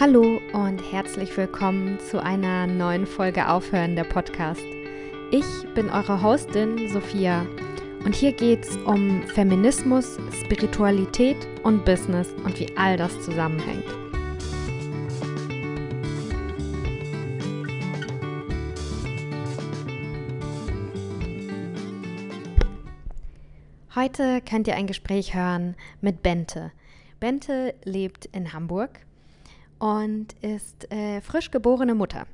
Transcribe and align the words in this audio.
Hallo 0.00 0.40
und 0.52 0.80
herzlich 0.90 1.36
willkommen 1.36 2.00
zu 2.00 2.20
einer 2.20 2.66
neuen 2.66 3.06
Folge 3.06 3.48
Aufhören 3.48 3.94
der 3.94 4.02
Podcast. 4.02 4.64
Ich 5.30 5.46
bin 5.76 5.88
eure 5.88 6.20
Hostin 6.20 6.88
Sophia 6.88 7.46
und 8.04 8.12
hier 8.12 8.32
geht 8.32 8.64
es 8.64 8.76
um 8.78 9.22
Feminismus, 9.28 10.18
Spiritualität 10.42 11.36
und 11.62 11.84
Business 11.84 12.32
und 12.44 12.58
wie 12.58 12.76
all 12.76 12.96
das 12.96 13.12
zusammenhängt. 13.22 13.84
Heute 23.94 24.40
könnt 24.40 24.66
ihr 24.66 24.74
ein 24.74 24.88
Gespräch 24.88 25.36
hören 25.36 25.76
mit 26.00 26.24
Bente. 26.24 26.72
Bente 27.20 27.76
lebt 27.84 28.26
in 28.26 28.52
Hamburg 28.52 28.98
und 29.78 30.32
ist 30.40 30.90
äh, 30.92 31.20
frisch 31.20 31.50
geborene 31.50 31.94
Mutter. 31.94 32.26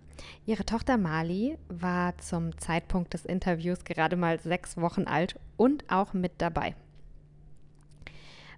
Ihre 0.47 0.65
Tochter 0.65 0.97
Mali 0.97 1.59
war 1.69 2.17
zum 2.19 2.57
Zeitpunkt 2.59 3.15
des 3.15 3.25
Interviews 3.25 3.85
gerade 3.85 4.17
mal 4.17 4.39
sechs 4.41 4.77
Wochen 4.77 5.05
alt 5.05 5.39
und 5.57 5.85
auch 5.91 6.13
mit 6.13 6.33
dabei. 6.39 6.75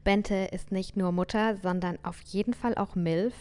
Bente 0.04 0.34
ist 0.50 0.72
nicht 0.72 0.96
nur 0.96 1.12
Mutter, 1.12 1.56
sondern 1.56 1.98
auf 2.02 2.20
jeden 2.22 2.54
Fall 2.54 2.74
auch 2.74 2.96
MILF. 2.96 3.34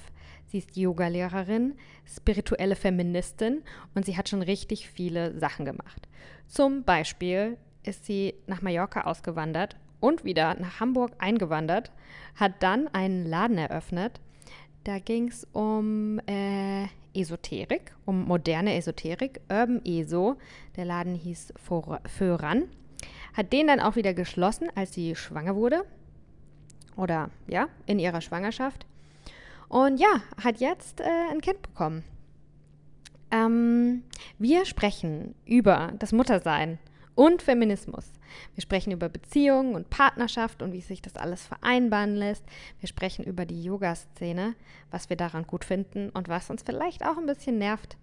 Sie 0.48 0.60
ist 0.60 0.78
Yogalehrerin, 0.78 1.76
spirituelle 2.06 2.76
Feministin 2.76 3.64
und 3.96 4.06
sie 4.06 4.18
hat 4.18 4.30
schon 4.30 4.42
richtig 4.42 4.90
viele 4.90 5.38
Sachen 5.40 5.66
gemacht. 5.66 6.08
Zum 6.48 6.84
Beispiel 6.84 7.58
ist 7.84 8.06
sie 8.06 8.36
nach 8.48 8.62
Mallorca 8.62 9.02
ausgewandert 9.02 9.78
und 10.00 10.24
wieder 10.24 10.56
nach 10.56 10.80
Hamburg 10.80 11.14
eingewandert, 11.20 11.92
hat 12.36 12.62
dann 12.62 12.88
einen 12.90 13.26
Laden 13.26 13.58
eröffnet. 13.58 14.20
Da 14.84 14.98
ging 14.98 15.28
es 15.28 15.48
um 15.54 16.20
äh, 16.28 16.88
Esoterik, 17.14 17.94
um 18.06 18.24
moderne 18.26 18.76
Esoterik, 18.76 19.42
Urban 19.50 19.86
ESO. 19.86 20.38
Der 20.76 20.86
Laden 20.86 21.14
hieß 21.14 21.54
Föran. 21.58 22.64
Hat 23.34 23.54
den 23.54 23.68
dann 23.68 23.80
auch 23.80 23.96
wieder 23.96 24.14
geschlossen, 24.14 24.70
als 24.76 24.94
sie 24.94 25.16
schwanger 25.16 25.56
wurde. 25.56 25.86
Oder 26.98 27.30
ja, 27.48 27.68
in 27.86 28.00
ihrer 28.00 28.22
Schwangerschaft. 28.22 28.86
Und 29.70 30.00
ja, 30.00 30.22
hat 30.44 30.60
jetzt 30.60 31.00
äh, 31.00 31.30
ein 31.32 31.42
Kind 31.42 31.62
bekommen. 31.62 32.04
Ähm, 33.30 34.04
wir 34.40 34.66
sprechen 34.66 35.36
über 35.46 35.94
das 36.00 36.12
Muttersein 36.12 36.80
und 37.16 37.42
Feminismus. 37.42 38.12
Wir 38.56 38.62
sprechen 38.62 38.92
über 38.92 39.10
Beziehungen 39.10 39.76
und 39.76 39.90
Partnerschaft 39.90 40.62
und 40.62 40.72
wie 40.74 40.82
sich 40.82 41.02
das 41.02 41.16
alles 41.16 41.46
vereinbaren 41.46 42.16
lässt. 42.16 42.44
Wir 42.80 42.88
sprechen 42.88 43.26
über 43.26 43.46
die 43.46 43.64
Yoga-Szene, 43.64 44.56
was 44.90 45.10
wir 45.10 45.18
daran 45.18 45.46
gut 45.46 45.66
finden 45.66 46.10
und 46.10 46.30
was 46.30 46.50
uns 46.50 46.64
vielleicht 46.64 47.06
auch 47.06 47.18
ein 47.18 47.26
bisschen 47.26 47.58
nervt. 47.58 47.98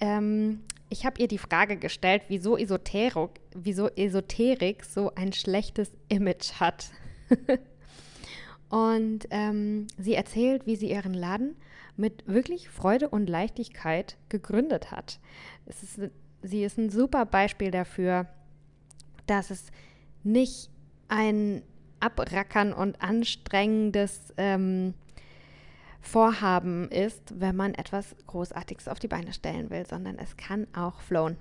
Ähm, 0.00 0.60
ich 0.88 1.06
habe 1.06 1.20
ihr 1.20 1.28
die 1.28 1.38
Frage 1.38 1.76
gestellt, 1.76 2.22
wieso 2.28 2.56
Esoterik, 2.56 3.40
wieso 3.54 3.88
Esoterik 3.88 4.84
so 4.84 5.12
ein 5.14 5.32
schlechtes 5.32 5.92
Image 6.08 6.54
hat. 6.54 6.90
und 8.70 9.28
ähm, 9.30 9.86
sie 9.98 10.14
erzählt, 10.14 10.66
wie 10.66 10.76
sie 10.76 10.90
ihren 10.90 11.14
Laden 11.14 11.56
mit 11.96 12.26
wirklich 12.26 12.68
Freude 12.68 13.08
und 13.08 13.28
Leichtigkeit 13.28 14.16
gegründet 14.30 14.90
hat. 14.90 15.20
Es 15.66 15.82
ist 15.82 16.10
sie 16.42 16.64
ist 16.64 16.78
ein 16.78 16.90
super 16.90 17.26
Beispiel 17.26 17.70
dafür, 17.70 18.26
dass 19.26 19.50
es 19.50 19.66
nicht 20.22 20.70
ein 21.08 21.62
Abrackern 22.00 22.72
und 22.72 23.00
anstrengendes 23.02 24.32
ähm, 24.36 24.94
Vorhaben 26.00 26.88
ist, 26.88 27.38
wenn 27.38 27.56
man 27.56 27.74
etwas 27.74 28.16
Großartiges 28.26 28.88
auf 28.88 28.98
die 28.98 29.08
Beine 29.08 29.32
stellen 29.32 29.70
will, 29.70 29.86
sondern 29.86 30.18
es 30.18 30.36
kann 30.36 30.66
auch 30.74 31.00
flowen. 31.00 31.36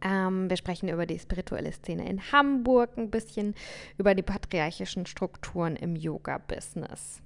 Ähm, 0.00 0.48
wir 0.48 0.56
sprechen 0.56 0.88
über 0.88 1.06
die 1.06 1.18
spirituelle 1.18 1.72
Szene 1.72 2.08
in 2.08 2.32
Hamburg, 2.32 2.96
ein 2.96 3.10
bisschen 3.10 3.54
über 3.98 4.14
die 4.14 4.22
patriarchischen 4.22 5.06
Strukturen 5.06 5.76
im 5.76 5.96
Yoga-Business 5.96 7.20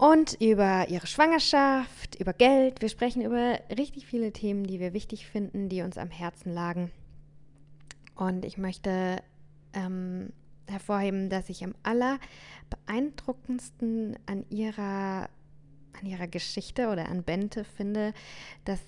und 0.00 0.36
über 0.40 0.88
ihre 0.88 1.06
Schwangerschaft, 1.06 2.18
über 2.18 2.32
Geld. 2.32 2.80
Wir 2.80 2.88
sprechen 2.88 3.20
über 3.20 3.60
richtig 3.76 4.06
viele 4.06 4.32
Themen, 4.32 4.64
die 4.64 4.80
wir 4.80 4.94
wichtig 4.94 5.26
finden, 5.26 5.68
die 5.68 5.82
uns 5.82 5.98
am 5.98 6.08
Herzen 6.08 6.54
lagen. 6.54 6.90
Und 8.14 8.46
ich 8.46 8.56
möchte 8.56 9.22
ähm, 9.74 10.32
hervorheben, 10.66 11.28
dass 11.28 11.50
ich 11.50 11.62
am 11.62 11.74
allerbeeindruckendsten 11.82 14.18
an 14.24 14.46
ihrer, 14.48 15.28
an 16.00 16.06
ihrer 16.06 16.28
Geschichte 16.28 16.88
oder 16.88 17.10
an 17.10 17.22
Bente 17.22 17.64
finde, 17.64 18.14
dass 18.64 18.80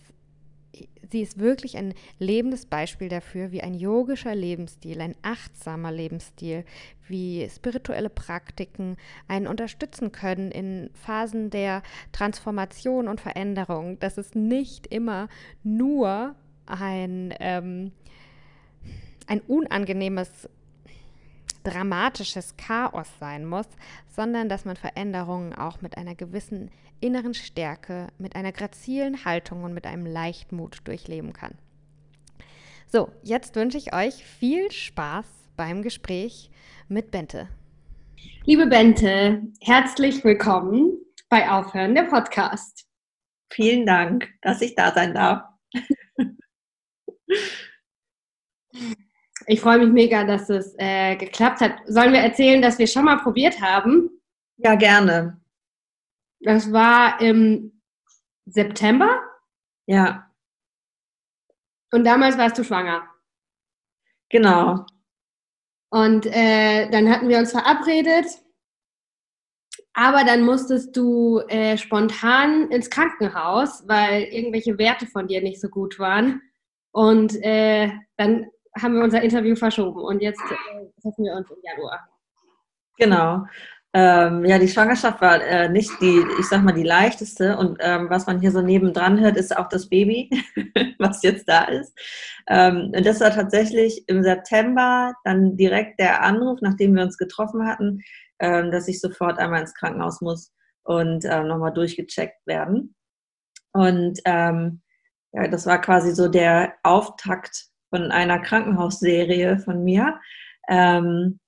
sie 1.10 1.20
ist 1.20 1.38
wirklich 1.38 1.76
ein 1.76 1.94
lebendes 2.18 2.66
Beispiel 2.66 3.08
dafür, 3.08 3.52
wie 3.52 3.62
ein 3.62 3.74
yogischer 3.74 4.34
Lebensstil, 4.34 5.00
ein 5.00 5.14
achtsamer 5.22 5.92
Lebensstil, 5.92 6.64
wie 7.06 7.48
spirituelle 7.54 8.08
Praktiken 8.08 8.96
einen 9.28 9.46
unterstützen 9.46 10.12
können 10.12 10.50
in 10.50 10.90
Phasen 10.94 11.50
der 11.50 11.82
Transformation 12.12 13.08
und 13.08 13.20
Veränderung. 13.20 13.98
Dass 13.98 14.16
es 14.16 14.34
nicht 14.34 14.86
immer 14.86 15.28
nur 15.62 16.34
ein, 16.66 17.34
ähm, 17.40 17.92
ein 19.26 19.40
unangenehmes 19.40 20.48
dramatisches 21.64 22.56
Chaos 22.56 23.08
sein 23.20 23.46
muss, 23.46 23.66
sondern 24.08 24.48
dass 24.48 24.64
man 24.64 24.76
Veränderungen 24.76 25.54
auch 25.54 25.80
mit 25.80 25.96
einer 25.96 26.14
gewissen 26.14 26.70
inneren 27.00 27.34
Stärke, 27.34 28.08
mit 28.18 28.36
einer 28.36 28.52
grazilen 28.52 29.24
Haltung 29.24 29.64
und 29.64 29.74
mit 29.74 29.86
einem 29.86 30.06
Leichtmut 30.06 30.78
durchleben 30.84 31.32
kann. 31.32 31.54
So, 32.86 33.10
jetzt 33.22 33.56
wünsche 33.56 33.78
ich 33.78 33.94
euch 33.94 34.24
viel 34.24 34.70
Spaß 34.70 35.26
beim 35.56 35.82
Gespräch 35.82 36.50
mit 36.88 37.10
Bente. 37.10 37.48
Liebe 38.44 38.66
Bente, 38.66 39.42
herzlich 39.60 40.22
willkommen 40.24 40.92
bei 41.28 41.50
Aufhören 41.50 41.94
der 41.94 42.04
Podcast. 42.04 42.86
Vielen 43.52 43.86
Dank, 43.86 44.28
dass 44.42 44.60
ich 44.60 44.74
da 44.74 44.92
sein 44.92 45.14
darf. 45.14 45.42
Ich 49.46 49.60
freue 49.60 49.78
mich 49.78 49.90
mega, 49.90 50.24
dass 50.24 50.48
es 50.50 50.74
äh, 50.78 51.16
geklappt 51.16 51.60
hat. 51.60 51.72
Sollen 51.86 52.12
wir 52.12 52.20
erzählen, 52.20 52.62
dass 52.62 52.78
wir 52.78 52.86
schon 52.86 53.04
mal 53.04 53.16
probiert 53.16 53.60
haben? 53.60 54.10
Ja, 54.56 54.74
gerne. 54.74 55.40
Das 56.40 56.72
war 56.72 57.20
im 57.20 57.80
September? 58.46 59.20
Ja. 59.86 60.30
Und 61.92 62.04
damals 62.04 62.38
warst 62.38 62.58
du 62.58 62.64
schwanger. 62.64 63.08
Genau. 64.30 64.86
Und 65.90 66.26
äh, 66.26 66.88
dann 66.90 67.10
hatten 67.10 67.28
wir 67.28 67.38
uns 67.38 67.52
verabredet, 67.52 68.26
aber 69.92 70.24
dann 70.24 70.42
musstest 70.42 70.96
du 70.96 71.40
äh, 71.48 71.76
spontan 71.76 72.70
ins 72.70 72.88
Krankenhaus, 72.88 73.86
weil 73.86 74.22
irgendwelche 74.22 74.78
Werte 74.78 75.06
von 75.06 75.26
dir 75.26 75.42
nicht 75.42 75.60
so 75.60 75.68
gut 75.68 75.98
waren. 75.98 76.40
Und 76.92 77.36
äh, 77.42 77.90
dann 78.16 78.46
haben 78.80 78.94
wir 78.94 79.02
unser 79.02 79.22
Interview 79.22 79.54
verschoben 79.54 80.00
und 80.00 80.20
jetzt 80.20 80.40
äh, 80.40 81.00
treffen 81.00 81.24
wir 81.24 81.34
uns 81.34 81.50
im 81.50 81.56
Januar. 81.62 82.08
Genau. 82.98 83.44
Ähm, 83.94 84.46
ja, 84.46 84.58
die 84.58 84.68
Schwangerschaft 84.68 85.20
war 85.20 85.42
äh, 85.42 85.68
nicht 85.68 85.90
die, 86.00 86.24
ich 86.40 86.46
sag 86.46 86.62
mal, 86.62 86.72
die 86.72 86.82
leichteste. 86.82 87.58
Und 87.58 87.76
ähm, 87.80 88.08
was 88.08 88.26
man 88.26 88.40
hier 88.40 88.50
so 88.50 88.62
nebendran 88.62 89.20
hört, 89.20 89.36
ist 89.36 89.54
auch 89.54 89.68
das 89.68 89.88
Baby, 89.90 90.30
was 90.98 91.22
jetzt 91.22 91.46
da 91.46 91.64
ist. 91.64 91.92
Ähm, 92.48 92.92
und 92.96 93.04
das 93.04 93.20
war 93.20 93.30
tatsächlich 93.30 94.04
im 94.08 94.22
September 94.22 95.12
dann 95.24 95.56
direkt 95.56 96.00
der 96.00 96.22
Anruf, 96.22 96.60
nachdem 96.62 96.94
wir 96.94 97.02
uns 97.02 97.18
getroffen 97.18 97.66
hatten, 97.66 98.00
ähm, 98.38 98.70
dass 98.70 98.88
ich 98.88 99.00
sofort 99.00 99.38
einmal 99.38 99.60
ins 99.60 99.74
Krankenhaus 99.74 100.22
muss 100.22 100.52
und 100.84 101.26
ähm, 101.26 101.48
nochmal 101.48 101.74
durchgecheckt 101.74 102.46
werden. 102.46 102.94
Und 103.72 104.20
ähm, 104.24 104.80
ja, 105.32 105.48
das 105.48 105.66
war 105.66 105.80
quasi 105.80 106.12
so 106.14 106.28
der 106.28 106.74
Auftakt 106.82 107.71
von 107.92 108.10
einer 108.10 108.38
Krankenhausserie 108.38 109.58
von 109.58 109.84
mir, 109.84 110.18
ähm, 110.68 111.38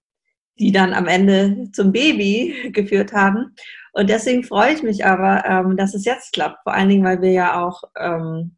die 0.58 0.72
dann 0.72 0.92
am 0.92 1.06
Ende 1.06 1.70
zum 1.72 1.90
Baby 1.90 2.70
geführt 2.72 3.12
haben. 3.12 3.54
Und 3.92 4.10
deswegen 4.10 4.44
freue 4.44 4.74
ich 4.74 4.82
mich 4.82 5.06
aber, 5.06 5.44
ähm, 5.46 5.76
dass 5.76 5.94
es 5.94 6.04
jetzt 6.04 6.32
klappt. 6.32 6.62
Vor 6.62 6.74
allen 6.74 6.90
Dingen, 6.90 7.04
weil 7.04 7.22
wir 7.22 7.32
ja 7.32 7.64
auch 7.64 7.82
ähm, 7.96 8.56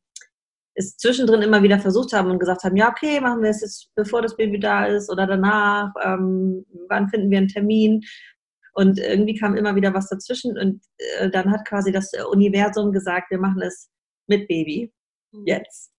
es 0.75 0.97
zwischendrin 0.97 1.43
immer 1.43 1.63
wieder 1.63 1.79
versucht 1.79 2.13
haben 2.13 2.31
und 2.31 2.39
gesagt 2.39 2.65
haben, 2.65 2.77
ja, 2.77 2.91
okay, 2.91 3.21
machen 3.21 3.43
wir 3.43 3.51
es 3.51 3.61
jetzt, 3.63 3.91
bevor 3.95 4.21
das 4.21 4.37
Baby 4.37 4.59
da 4.59 4.87
ist 4.87 5.11
oder 5.11 5.27
danach, 5.27 5.93
ähm, 6.05 6.67
wann 6.89 7.09
finden 7.09 7.31
wir 7.31 7.39
einen 7.39 7.49
Termin? 7.49 8.03
Und 8.75 8.99
irgendwie 8.99 9.39
kam 9.39 9.57
immer 9.57 9.75
wieder 9.75 9.95
was 9.95 10.09
dazwischen 10.09 10.59
und 10.59 10.83
äh, 11.19 11.31
dann 11.31 11.51
hat 11.51 11.67
quasi 11.67 11.93
das 11.93 12.13
Universum 12.31 12.93
gesagt, 12.93 13.31
wir 13.31 13.39
machen 13.39 13.63
es 13.63 13.89
mit 14.27 14.49
Baby. 14.49 14.93
Mhm. 15.33 15.47
Jetzt. 15.47 15.93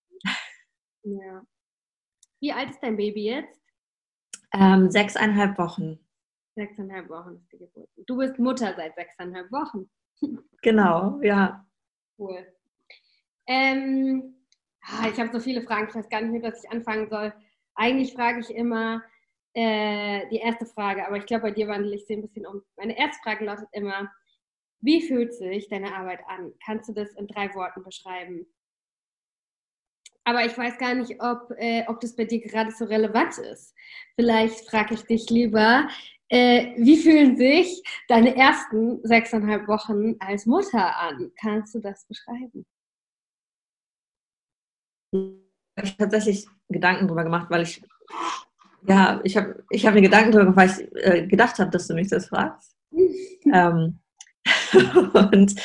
Ja. 1.03 1.41
Wie 2.39 2.51
alt 2.51 2.69
ist 2.69 2.81
dein 2.81 2.97
Baby 2.97 3.25
jetzt? 3.25 3.61
Ähm, 4.53 4.89
sechseinhalb 4.91 5.57
Wochen. 5.57 5.99
Sechseinhalb 6.55 7.09
Wochen 7.09 7.35
ist 7.35 7.51
die 7.51 7.57
Geburt. 7.57 7.89
Du 8.05 8.17
bist 8.17 8.39
Mutter 8.39 8.73
seit 8.75 8.95
sechseinhalb 8.95 9.51
Wochen. 9.51 9.89
Genau, 10.63 11.21
ja. 11.21 11.63
Cool. 12.17 12.45
Ähm, 13.45 14.35
ah, 14.81 15.07
ich 15.07 15.19
habe 15.19 15.31
so 15.31 15.39
viele 15.39 15.61
Fragen, 15.61 15.87
ich 15.87 15.95
weiß 15.95 16.09
gar 16.09 16.21
nicht, 16.21 16.31
mit 16.31 16.43
was 16.43 16.63
ich 16.63 16.71
anfangen 16.71 17.07
soll. 17.09 17.31
Eigentlich 17.75 18.13
frage 18.13 18.39
ich 18.39 18.49
immer 18.49 19.03
äh, 19.53 20.27
die 20.29 20.37
erste 20.37 20.65
Frage, 20.65 21.05
aber 21.05 21.17
ich 21.17 21.27
glaube, 21.27 21.43
bei 21.43 21.51
dir 21.51 21.67
wandle 21.67 21.95
ich 21.95 22.07
sie 22.07 22.15
ein 22.15 22.23
bisschen 22.23 22.47
um. 22.47 22.63
Meine 22.75 22.97
erste 22.97 23.21
Frage 23.21 23.45
lautet 23.45 23.69
immer, 23.71 24.11
wie 24.81 25.01
fühlt 25.01 25.33
sich 25.35 25.69
deine 25.69 25.95
Arbeit 25.95 26.21
an? 26.27 26.51
Kannst 26.65 26.89
du 26.89 26.93
das 26.93 27.13
in 27.13 27.27
drei 27.27 27.53
Worten 27.53 27.83
beschreiben? 27.83 28.47
Aber 30.27 30.45
ich 30.45 30.57
weiß 30.57 30.77
gar 30.77 30.93
nicht, 30.93 31.21
ob, 31.21 31.53
äh, 31.57 31.85
ob 31.87 32.01
das 32.01 32.13
bei 32.13 32.25
dir 32.25 32.41
gerade 32.41 32.69
so 32.71 32.83
relevant 32.83 33.37
ist. 33.37 33.73
Vielleicht 34.15 34.69
frage 34.69 34.95
ich 34.95 35.03
dich 35.03 35.29
lieber, 35.29 35.87
äh, 36.27 36.73
wie 36.77 36.97
fühlen 36.97 37.37
sich 37.37 37.81
deine 38.09 38.35
ersten 38.35 38.99
sechseinhalb 39.07 39.69
Wochen 39.69 40.15
als 40.19 40.45
Mutter 40.45 40.97
an? 40.97 41.31
Kannst 41.39 41.75
du 41.75 41.79
das 41.79 42.05
beschreiben? 42.07 42.65
Ich 45.13 45.91
habe 45.91 45.97
tatsächlich 45.97 46.45
Gedanken 46.67 47.07
darüber 47.07 47.23
gemacht, 47.23 47.49
weil 47.49 47.61
ich, 47.61 47.81
ja, 48.85 49.21
ich 49.23 49.37
habe 49.37 49.63
ich 49.69 49.85
hab 49.85 49.93
mir 49.93 50.01
Gedanken 50.01 50.33
darüber 50.33 50.51
gemacht, 50.51 50.77
weil 50.77 50.87
ich 50.89 51.05
äh, 51.05 51.25
gedacht 51.25 51.57
habe, 51.57 51.71
dass 51.71 51.87
du 51.87 51.93
mich 51.93 52.09
das 52.09 52.27
fragst. 52.27 52.75
ähm, 53.53 53.99
und 55.31 55.55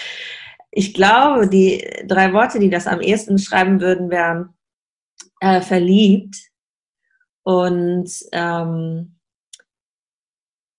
ich 0.75 0.95
glaube, 0.95 1.49
die 1.49 1.87
drei 2.07 2.33
Worte, 2.33 2.59
die 2.59 2.71
das 2.71 2.87
am 2.87 3.03
ehesten 3.03 3.39
schreiben 3.39 3.81
würden, 3.81 4.11
wären 4.11 4.55
äh, 5.41 5.61
verliebt 5.61 6.51
und 7.43 8.11
ähm, 8.33 9.19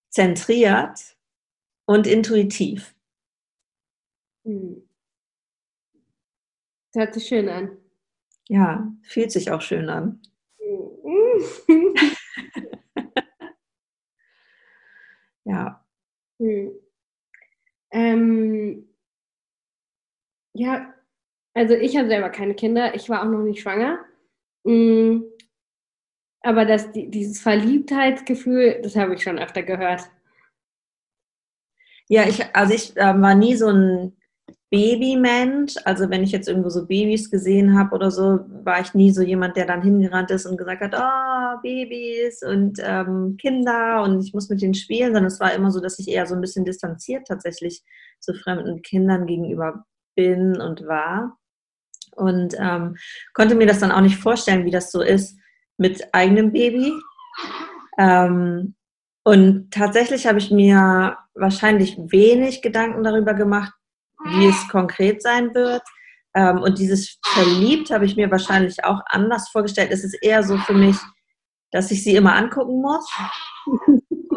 zentriert 0.10 1.00
und 1.86 2.08
intuitiv. 2.08 2.96
Hm. 4.46 4.90
Das 6.92 7.02
hört 7.02 7.14
sich 7.14 7.28
schön 7.28 7.48
an. 7.50 7.78
Ja, 8.50 8.92
fühlt 9.04 9.32
sich 9.32 9.52
auch 9.52 9.62
schön 9.62 9.90
an. 9.90 10.22
ja. 15.46 15.86
Hm. 16.40 16.72
Ähm, 17.92 18.93
ja, 20.54 20.94
also 21.54 21.74
ich 21.76 21.98
habe 21.98 22.08
selber 22.08 22.30
keine 22.30 22.56
Kinder, 22.56 22.96
ich 22.96 23.10
war 23.10 23.22
auch 23.22 23.30
noch 23.30 23.44
nicht 23.44 23.62
schwanger. 23.62 24.00
Hm. 24.66 25.26
Aber 26.42 26.66
das, 26.66 26.92
dieses 26.92 27.40
Verliebtheitsgefühl, 27.42 28.82
das 28.84 28.96
habe 28.96 29.16
ich 29.16 29.24
schon 29.24 29.40
öfter 29.40 29.64
gehört. 29.64 30.10
Ja, 32.10 32.28
ich, 32.28 32.44
also 32.54 32.74
ich 32.74 32.98
äh, 32.98 33.22
war 33.22 33.34
nie 33.34 33.56
so 33.56 33.70
ein 33.70 34.18
Babymensch. 34.70 35.76
Also 35.86 36.10
wenn 36.10 36.24
ich 36.24 36.32
jetzt 36.32 36.48
irgendwo 36.50 36.70
so 36.70 36.86
Babys 36.88 37.30
gesehen 37.30 37.78
habe 37.78 37.96
oder 37.96 38.12
so, 38.12 38.40
war 38.64 38.82
ich 38.82 38.94
nie 38.94 39.12
so 39.12 39.22
jemand, 39.22 39.56
der 39.56 39.66
dann 39.66 39.84
hingerannt 39.84 40.32
ist 40.32 40.46
und 40.46 40.58
gesagt 40.58 40.82
hat, 40.82 40.96
oh, 40.96 41.62
Babys 41.62 42.44
und 42.44 42.80
ähm, 42.84 43.38
Kinder 43.40 44.02
und 44.04 44.20
ich 44.22 44.34
muss 44.34 44.50
mit 44.50 44.62
denen 44.62 44.74
spielen, 44.74 45.14
sondern 45.14 45.26
es 45.26 45.40
war 45.40 45.54
immer 45.54 45.72
so, 45.72 45.80
dass 45.80 46.00
ich 46.00 46.08
eher 46.10 46.26
so 46.26 46.36
ein 46.36 46.42
bisschen 46.42 46.66
distanziert 46.66 47.28
tatsächlich 47.28 47.84
zu 48.20 48.34
fremden 48.34 48.82
Kindern 48.82 49.28
gegenüber 49.28 49.86
bin 50.16 50.60
und 50.60 50.86
war. 50.88 51.38
Und 52.16 52.56
ähm, 52.60 52.98
konnte 53.34 53.56
mir 53.56 53.68
das 53.68 53.80
dann 53.80 53.92
auch 53.92 54.02
nicht 54.02 54.18
vorstellen, 54.18 54.66
wie 54.66 54.72
das 54.72 54.92
so 54.92 55.02
ist, 55.02 55.38
mit 55.78 56.14
eigenem 56.14 56.52
Baby. 56.52 56.94
Ähm, 57.98 58.76
und 59.24 59.72
tatsächlich 59.72 60.28
habe 60.28 60.40
ich 60.40 60.52
mir 60.52 61.18
wahrscheinlich 61.34 61.98
wenig 61.98 62.62
Gedanken 62.62 63.04
darüber 63.04 63.34
gemacht, 63.34 63.74
wie 64.26 64.48
es 64.48 64.68
konkret 64.70 65.22
sein 65.22 65.54
wird. 65.56 65.82
Ähm, 66.36 66.62
und 66.62 66.78
dieses 66.78 67.20
Verliebt 67.26 67.90
habe 67.90 68.06
ich 68.06 68.16
mir 68.16 68.30
wahrscheinlich 68.30 68.84
auch 68.84 69.02
anders 69.08 69.50
vorgestellt. 69.50 69.92
Es 69.92 70.04
ist 70.04 70.16
eher 70.22 70.44
so 70.44 70.58
für 70.58 70.74
mich, 70.74 70.98
dass 71.72 71.90
ich 71.92 72.04
sie 72.04 72.16
immer 72.16 72.36
angucken 72.36 72.82
muss 72.82 73.10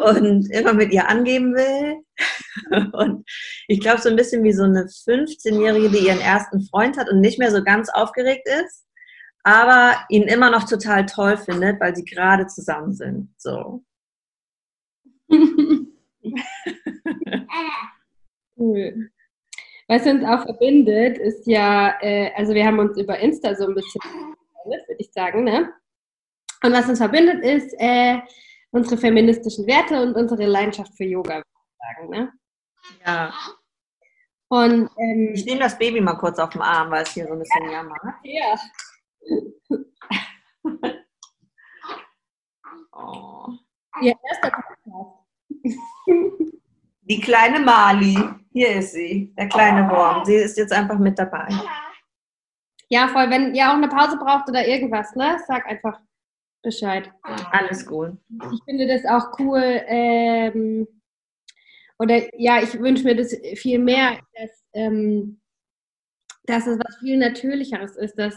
und 0.01 0.49
immer 0.51 0.73
mit 0.73 0.91
ihr 0.91 1.07
angeben 1.07 1.53
will. 1.53 1.97
Und 2.93 3.23
ich 3.67 3.79
glaube, 3.79 4.01
so 4.01 4.09
ein 4.09 4.15
bisschen 4.15 4.43
wie 4.43 4.51
so 4.51 4.63
eine 4.63 4.85
15-Jährige, 4.85 5.89
die 5.89 6.07
ihren 6.07 6.19
ersten 6.19 6.61
Freund 6.61 6.97
hat 6.97 7.07
und 7.07 7.21
nicht 7.21 7.37
mehr 7.37 7.51
so 7.51 7.63
ganz 7.63 7.89
aufgeregt 7.89 8.47
ist 8.47 8.87
aber 9.47 9.95
ihn 10.09 10.23
immer 10.23 10.49
noch 10.51 10.65
total 10.65 11.05
toll 11.05 11.37
findet, 11.37 11.79
weil 11.79 11.95
sie 11.95 12.03
gerade 12.03 12.47
zusammen 12.47 12.93
sind. 12.93 13.29
So. 13.37 13.81
cool. 18.57 19.09
Was 19.87 20.05
uns 20.05 20.25
auch 20.25 20.43
verbindet, 20.43 21.17
ist 21.17 21.47
ja, 21.47 21.95
äh, 22.01 22.33
also 22.35 22.53
wir 22.53 22.65
haben 22.65 22.79
uns 22.79 22.97
über 22.97 23.17
Insta 23.19 23.55
so 23.55 23.67
ein 23.69 23.75
bisschen, 23.75 24.01
würde 24.65 24.83
ich 24.97 25.13
sagen, 25.13 25.45
ne? 25.45 25.71
Und 26.61 26.73
was 26.73 26.89
uns 26.89 26.97
verbindet, 26.97 27.41
ist 27.41 27.73
äh, 27.79 28.19
unsere 28.71 28.97
feministischen 28.97 29.65
Werte 29.67 30.01
und 30.01 30.15
unsere 30.15 30.45
Leidenschaft 30.45 30.95
für 30.95 31.05
Yoga, 31.05 31.35
würde 31.35 31.45
ich 31.45 31.77
sagen, 31.77 32.09
ne? 32.09 32.33
Ja. 33.05 33.33
Und 34.49 34.89
ähm, 34.97 35.31
ich 35.33 35.45
nehme 35.45 35.59
das 35.59 35.77
Baby 35.77 35.99
mal 35.99 36.15
kurz 36.15 36.39
auf 36.39 36.49
den 36.51 36.61
Arm, 36.61 36.89
weil 36.91 37.03
es 37.03 37.11
hier 37.11 37.27
so 37.27 37.33
ein 37.33 37.39
bisschen 37.39 37.69
jammert. 37.69 38.01
Ja. 38.23 38.55
oh. 42.93 43.49
Ihr 44.01 44.15
erster 44.29 44.51
Podcast. 44.51 44.77
Die 47.01 47.19
kleine 47.19 47.59
Mali, 47.59 48.17
hier 48.51 48.75
ist 48.75 48.93
sie, 48.93 49.33
der 49.37 49.49
kleine 49.49 49.89
Wurm. 49.89 50.25
Sie 50.25 50.35
ist 50.35 50.57
jetzt 50.57 50.73
einfach 50.73 50.97
mit 50.97 51.17
dabei. 51.17 51.47
Ja, 52.89 53.07
voll. 53.07 53.29
Wenn 53.29 53.53
ihr 53.53 53.69
auch 53.69 53.75
eine 53.75 53.87
Pause 53.87 54.17
braucht 54.17 54.47
oder 54.49 54.65
irgendwas, 54.65 55.13
ne? 55.15 55.39
Sag 55.47 55.65
einfach 55.67 55.99
Bescheid. 56.61 57.11
Alles 57.51 57.85
gut. 57.85 58.17
Ich 58.53 58.59
finde 58.65 58.87
das 58.87 59.05
auch 59.05 59.39
cool. 59.39 59.81
Ähm, 59.87 60.87
oder 61.99 62.21
ja, 62.39 62.61
ich 62.61 62.79
wünsche 62.79 63.03
mir 63.03 63.15
das 63.15 63.35
viel 63.55 63.79
mehr, 63.79 64.19
dass 64.35 64.63
ähm, 64.73 65.39
dass 66.47 66.65
es 66.65 66.79
was 66.79 66.97
viel 66.97 67.17
Natürlicheres 67.17 67.95
ist, 67.97 68.17
dass 68.17 68.35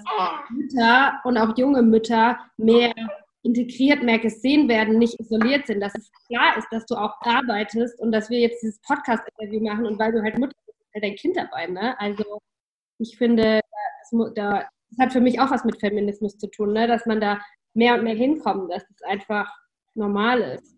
Mütter 0.50 1.20
und 1.24 1.38
auch 1.38 1.56
junge 1.56 1.82
Mütter 1.82 2.38
mehr 2.56 2.92
integriert, 3.42 4.02
mehr 4.02 4.18
gesehen 4.18 4.68
werden, 4.68 4.98
nicht 4.98 5.18
isoliert 5.18 5.66
sind, 5.66 5.80
dass 5.80 5.94
es 5.94 6.10
klar 6.26 6.58
ist, 6.58 6.66
dass 6.70 6.84
du 6.86 6.96
auch 6.96 7.14
arbeitest 7.20 7.98
und 8.00 8.12
dass 8.12 8.28
wir 8.28 8.40
jetzt 8.40 8.62
dieses 8.62 8.80
Podcast-Interview 8.82 9.60
machen 9.60 9.86
und 9.86 9.98
weil 9.98 10.12
du 10.12 10.22
halt 10.22 10.38
Mutter 10.38 10.56
bist, 10.66 10.78
halt 10.92 11.04
dein 11.04 11.14
Kind 11.14 11.36
dabei, 11.36 11.68
ne? 11.68 11.98
Also 12.00 12.40
ich 12.98 13.16
finde, 13.16 13.60
das, 14.10 14.34
das, 14.34 14.64
hat 14.98 15.12
für 15.12 15.20
mich 15.20 15.40
auch 15.40 15.50
was 15.52 15.64
mit 15.64 15.78
Feminismus 15.78 16.36
zu 16.36 16.50
tun, 16.50 16.72
ne? 16.72 16.88
dass 16.88 17.06
man 17.06 17.20
da 17.20 17.40
mehr 17.74 17.94
und 17.94 18.04
mehr 18.04 18.14
hinkommt, 18.14 18.70
dass 18.70 18.82
es 18.82 19.02
einfach 19.02 19.50
normal 19.94 20.40
ist. 20.40 20.76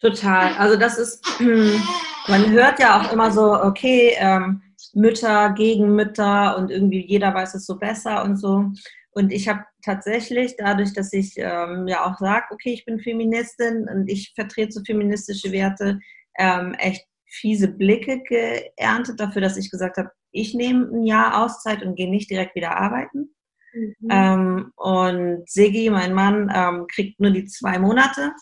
Total. 0.00 0.54
Also 0.58 0.76
das 0.76 0.98
ist, 0.98 1.24
man 2.28 2.50
hört 2.50 2.78
ja 2.78 3.00
auch 3.00 3.12
immer 3.12 3.30
so, 3.30 3.54
okay, 3.62 4.14
ähm, 4.18 4.60
Mütter 4.92 5.50
gegen 5.50 5.94
Mütter 5.94 6.56
und 6.58 6.70
irgendwie 6.70 7.06
jeder 7.06 7.34
weiß 7.34 7.54
es 7.54 7.66
so 7.66 7.78
besser 7.78 8.22
und 8.24 8.36
so. 8.36 8.66
Und 9.12 9.32
ich 9.32 9.48
habe 9.48 9.64
tatsächlich, 9.82 10.56
dadurch, 10.58 10.92
dass 10.92 11.12
ich 11.12 11.34
ähm, 11.36 11.86
ja 11.86 12.04
auch 12.04 12.18
sage, 12.18 12.46
okay, 12.50 12.72
ich 12.72 12.84
bin 12.84 12.98
Feministin 12.98 13.88
und 13.88 14.08
ich 14.08 14.32
vertrete 14.34 14.72
so 14.72 14.82
feministische 14.84 15.52
Werte, 15.52 16.00
ähm, 16.38 16.74
echt 16.74 17.06
fiese 17.26 17.68
Blicke 17.68 18.22
geerntet 18.22 19.20
dafür, 19.20 19.42
dass 19.42 19.56
ich 19.56 19.70
gesagt 19.70 19.96
habe, 19.96 20.10
ich 20.32 20.54
nehme 20.54 20.88
ein 20.92 21.04
Jahr 21.04 21.44
Auszeit 21.44 21.82
und 21.82 21.94
gehe 21.94 22.10
nicht 22.10 22.30
direkt 22.30 22.54
wieder 22.56 22.76
arbeiten. 22.76 23.34
Mhm. 23.74 24.08
Ähm, 24.10 24.72
und 24.76 25.48
Sigi, 25.48 25.90
mein 25.90 26.14
Mann, 26.14 26.52
ähm, 26.54 26.86
kriegt 26.86 27.20
nur 27.20 27.30
die 27.30 27.46
zwei 27.46 27.78
Monate. 27.78 28.32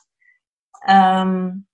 Ähm, 0.87 1.67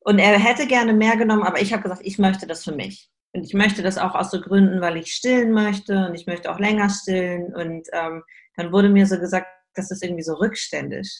und 0.00 0.18
er 0.18 0.38
hätte 0.38 0.66
gerne 0.66 0.92
mehr 0.92 1.16
genommen, 1.16 1.42
aber 1.42 1.60
ich 1.60 1.72
habe 1.72 1.82
gesagt, 1.82 2.02
ich 2.04 2.18
möchte 2.18 2.46
das 2.46 2.64
für 2.64 2.74
mich. 2.74 3.10
Und 3.32 3.44
ich 3.44 3.54
möchte 3.54 3.82
das 3.82 3.98
auch 3.98 4.14
aus 4.14 4.30
so 4.30 4.40
Gründen, 4.40 4.80
weil 4.80 4.96
ich 4.96 5.12
stillen 5.12 5.52
möchte 5.52 6.06
und 6.06 6.14
ich 6.14 6.26
möchte 6.26 6.52
auch 6.52 6.58
länger 6.58 6.88
stillen. 6.88 7.54
Und 7.54 7.88
ähm, 7.92 8.22
dann 8.56 8.70
wurde 8.70 8.88
mir 8.88 9.06
so 9.06 9.18
gesagt, 9.18 9.46
das 9.74 9.90
ist 9.90 10.04
irgendwie 10.04 10.22
so 10.22 10.34
rückständisch. 10.34 11.10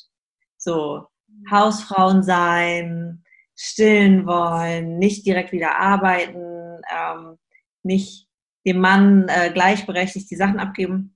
So 0.59 1.07
Hausfrauen 1.51 2.23
sein, 2.23 3.25
stillen 3.57 4.27
wollen, 4.27 4.99
nicht 4.99 5.27
direkt 5.27 5.51
wieder 5.53 5.79
arbeiten, 5.79 6.81
ähm, 6.89 7.39
nicht 7.83 8.29
dem 8.67 8.79
Mann 8.79 9.29
äh, 9.29 9.51
gleichberechtigt 9.53 10.31
die 10.31 10.37
Sachen 10.37 10.61
abgeben. 10.61 11.14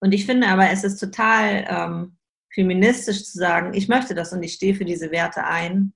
Und 0.00 0.12
ich 0.12 0.26
finde 0.26 0.48
aber, 0.48 0.70
es 0.70 0.84
ist 0.84 0.98
total 0.98 1.66
ähm, 1.68 2.16
feministisch 2.52 3.24
zu 3.24 3.38
sagen, 3.38 3.74
ich 3.74 3.88
möchte 3.88 4.14
das 4.14 4.32
und 4.32 4.42
ich 4.42 4.54
stehe 4.54 4.74
für 4.74 4.84
diese 4.84 5.10
Werte 5.10 5.44
ein. 5.44 5.92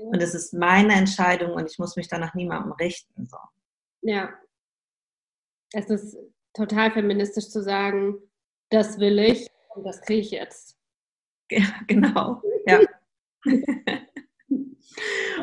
Und 0.00 0.22
es 0.22 0.34
ist 0.34 0.52
meine 0.52 0.94
Entscheidung 0.94 1.52
und 1.52 1.70
ich 1.70 1.78
muss 1.78 1.96
mich 1.96 2.08
danach 2.08 2.34
niemandem 2.34 2.72
richten. 2.72 3.26
So. 3.26 3.38
Ja. 4.02 4.30
Es 5.72 5.90
ist 5.90 6.16
total 6.52 6.92
feministisch 6.92 7.48
zu 7.48 7.62
sagen, 7.62 8.16
das 8.70 8.98
will 8.98 9.18
ich 9.18 9.48
und 9.74 9.84
das 9.84 10.00
kriege 10.02 10.20
ich 10.20 10.30
jetzt. 10.30 10.76
Ja, 11.50 11.64
genau. 11.86 12.42
Ja. 12.66 12.80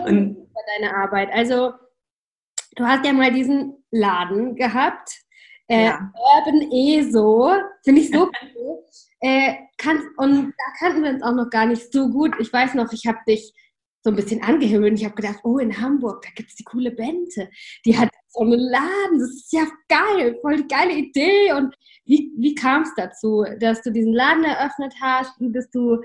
und, 0.06 0.44
deine 0.78 0.96
Arbeit. 0.96 1.30
Also, 1.32 1.74
du 2.76 2.86
hast 2.86 3.06
ja 3.06 3.14
mal 3.14 3.32
diesen 3.34 3.84
Laden 3.92 4.56
gehabt. 4.56 5.23
Äh, 5.68 5.86
ja. 5.86 6.14
Urban 6.14 6.72
ESO, 6.72 7.52
finde 7.84 8.02
ich 8.02 8.10
so 8.12 8.30
cool. 8.56 8.80
Äh, 9.26 9.56
kann, 9.78 10.02
und 10.18 10.48
da 10.48 10.64
kannten 10.80 11.02
wir 11.02 11.12
uns 11.12 11.24
auch 11.24 11.34
noch 11.34 11.50
gar 11.50 11.66
nicht 11.66 11.94
so 11.94 12.10
gut. 12.10 12.36
Ich 12.42 12.52
weiß 12.52 12.74
noch, 12.74 12.92
ich 12.92 13.08
habe 13.08 13.20
dich 13.26 13.54
so 14.04 14.10
ein 14.10 14.18
bisschen 14.18 14.44
angehimmelt 14.44 14.92
und 14.92 15.00
ich 15.00 15.06
habe 15.06 15.16
gedacht, 15.16 15.40
oh, 15.44 15.60
in 15.60 15.80
Hamburg, 15.80 16.24
da 16.24 16.30
gibt 16.36 16.50
es 16.50 16.56
die 16.56 16.66
coole 16.66 16.92
Bente. 16.92 17.50
Die 17.86 17.98
hat 17.98 18.10
so 18.28 18.42
einen 18.42 18.60
Laden, 18.60 19.20
das 19.20 19.30
ist 19.30 19.54
ja 19.54 19.66
geil, 19.88 20.38
voll 20.42 20.58
die 20.58 20.68
geile 20.68 20.92
Idee. 20.92 21.54
Und 21.54 21.74
wie, 22.04 22.34
wie 22.38 22.54
kam 22.54 22.82
es 22.82 22.94
dazu, 22.98 23.46
dass 23.62 23.82
du 23.82 23.94
diesen 23.94 24.12
Laden 24.12 24.44
eröffnet 24.44 24.94
hast? 25.02 25.40
Wie 25.40 25.48
bist 25.48 25.74
du 25.74 26.02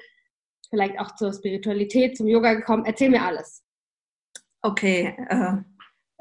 vielleicht 0.71 1.00
auch 1.00 1.17
zur 1.17 1.33
Spiritualität, 1.33 2.17
zum 2.17 2.29
Yoga 2.29 2.55
gekommen? 2.55 2.85
Erzähl 2.87 3.11
mir 3.11 3.23
alles. 3.23 3.65
Okay, 4.62 5.17
äh, 5.29 5.57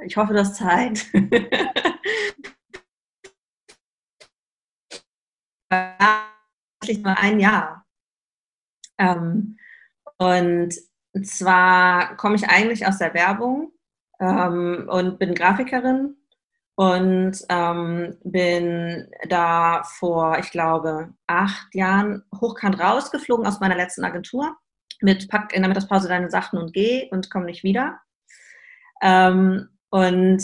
ich 0.04 0.18
hoffe, 0.18 0.34
du 0.34 0.40
hast 0.40 0.56
Zeit. 0.56 1.06
nur 5.70 7.18
ein 7.18 7.40
Jahr. 7.40 7.86
Ähm, 8.98 9.58
und 10.18 10.74
zwar 11.24 12.16
komme 12.18 12.36
ich 12.36 12.50
eigentlich 12.50 12.86
aus 12.86 12.98
der 12.98 13.14
Werbung 13.14 13.72
ähm, 14.20 14.88
und 14.90 15.20
bin 15.20 15.36
Grafikerin 15.36 16.16
und 16.76 17.44
ähm, 17.50 18.18
bin 18.24 19.08
da 19.30 19.84
vor, 19.84 20.38
ich 20.40 20.52
glaube, 20.52 21.14
acht 21.28 21.74
Jahren 21.74 22.24
hochkant 22.40 22.80
rausgeflogen 22.80 23.46
aus 23.48 23.60
meiner 23.60 23.76
letzten 23.76 24.04
Agentur 24.04 24.56
mit 25.02 25.30
Pack 25.30 25.54
in 25.54 25.62
der 25.62 25.70
Mittagspause 25.70 26.08
deine 26.08 26.30
Sachen 26.30 26.60
und 26.60 26.74
geh 26.74 27.10
und 27.12 27.30
komm 27.30 27.46
nicht 27.46 27.64
wieder. 27.64 28.00
Ähm, 29.02 29.70
und 29.90 30.44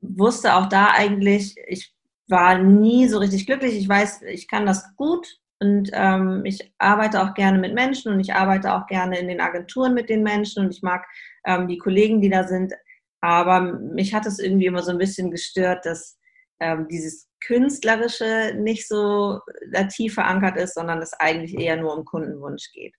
wusste 0.00 0.54
auch 0.54 0.66
da 0.66 0.90
eigentlich, 0.90 1.56
ich 1.66 1.94
war 2.28 2.58
nie 2.58 3.08
so 3.08 3.18
richtig 3.18 3.46
glücklich. 3.46 3.76
Ich 3.76 3.88
weiß, 3.88 4.22
ich 4.22 4.48
kann 4.48 4.66
das 4.66 4.94
gut 4.96 5.38
und 5.60 5.90
ähm, 5.92 6.44
ich 6.44 6.72
arbeite 6.78 7.22
auch 7.22 7.34
gerne 7.34 7.58
mit 7.58 7.74
Menschen 7.74 8.12
und 8.12 8.20
ich 8.20 8.34
arbeite 8.34 8.74
auch 8.74 8.86
gerne 8.86 9.18
in 9.18 9.28
den 9.28 9.40
Agenturen 9.40 9.94
mit 9.94 10.08
den 10.08 10.22
Menschen 10.22 10.64
und 10.64 10.70
ich 10.72 10.82
mag 10.82 11.06
ähm, 11.44 11.66
die 11.66 11.78
Kollegen, 11.78 12.20
die 12.20 12.30
da 12.30 12.44
sind. 12.44 12.74
Aber 13.20 13.60
mich 13.60 14.14
hat 14.14 14.26
es 14.26 14.38
irgendwie 14.38 14.66
immer 14.66 14.82
so 14.82 14.92
ein 14.92 14.98
bisschen 14.98 15.30
gestört, 15.30 15.84
dass 15.84 16.18
ähm, 16.60 16.86
dieses 16.88 17.28
Künstlerische 17.44 18.54
nicht 18.56 18.86
so 18.86 19.40
da 19.72 19.84
tief 19.84 20.14
verankert 20.14 20.56
ist, 20.56 20.74
sondern 20.74 21.00
es 21.00 21.12
eigentlich 21.14 21.58
eher 21.58 21.76
nur 21.76 21.96
um 21.96 22.04
Kundenwunsch 22.04 22.70
geht. 22.72 22.94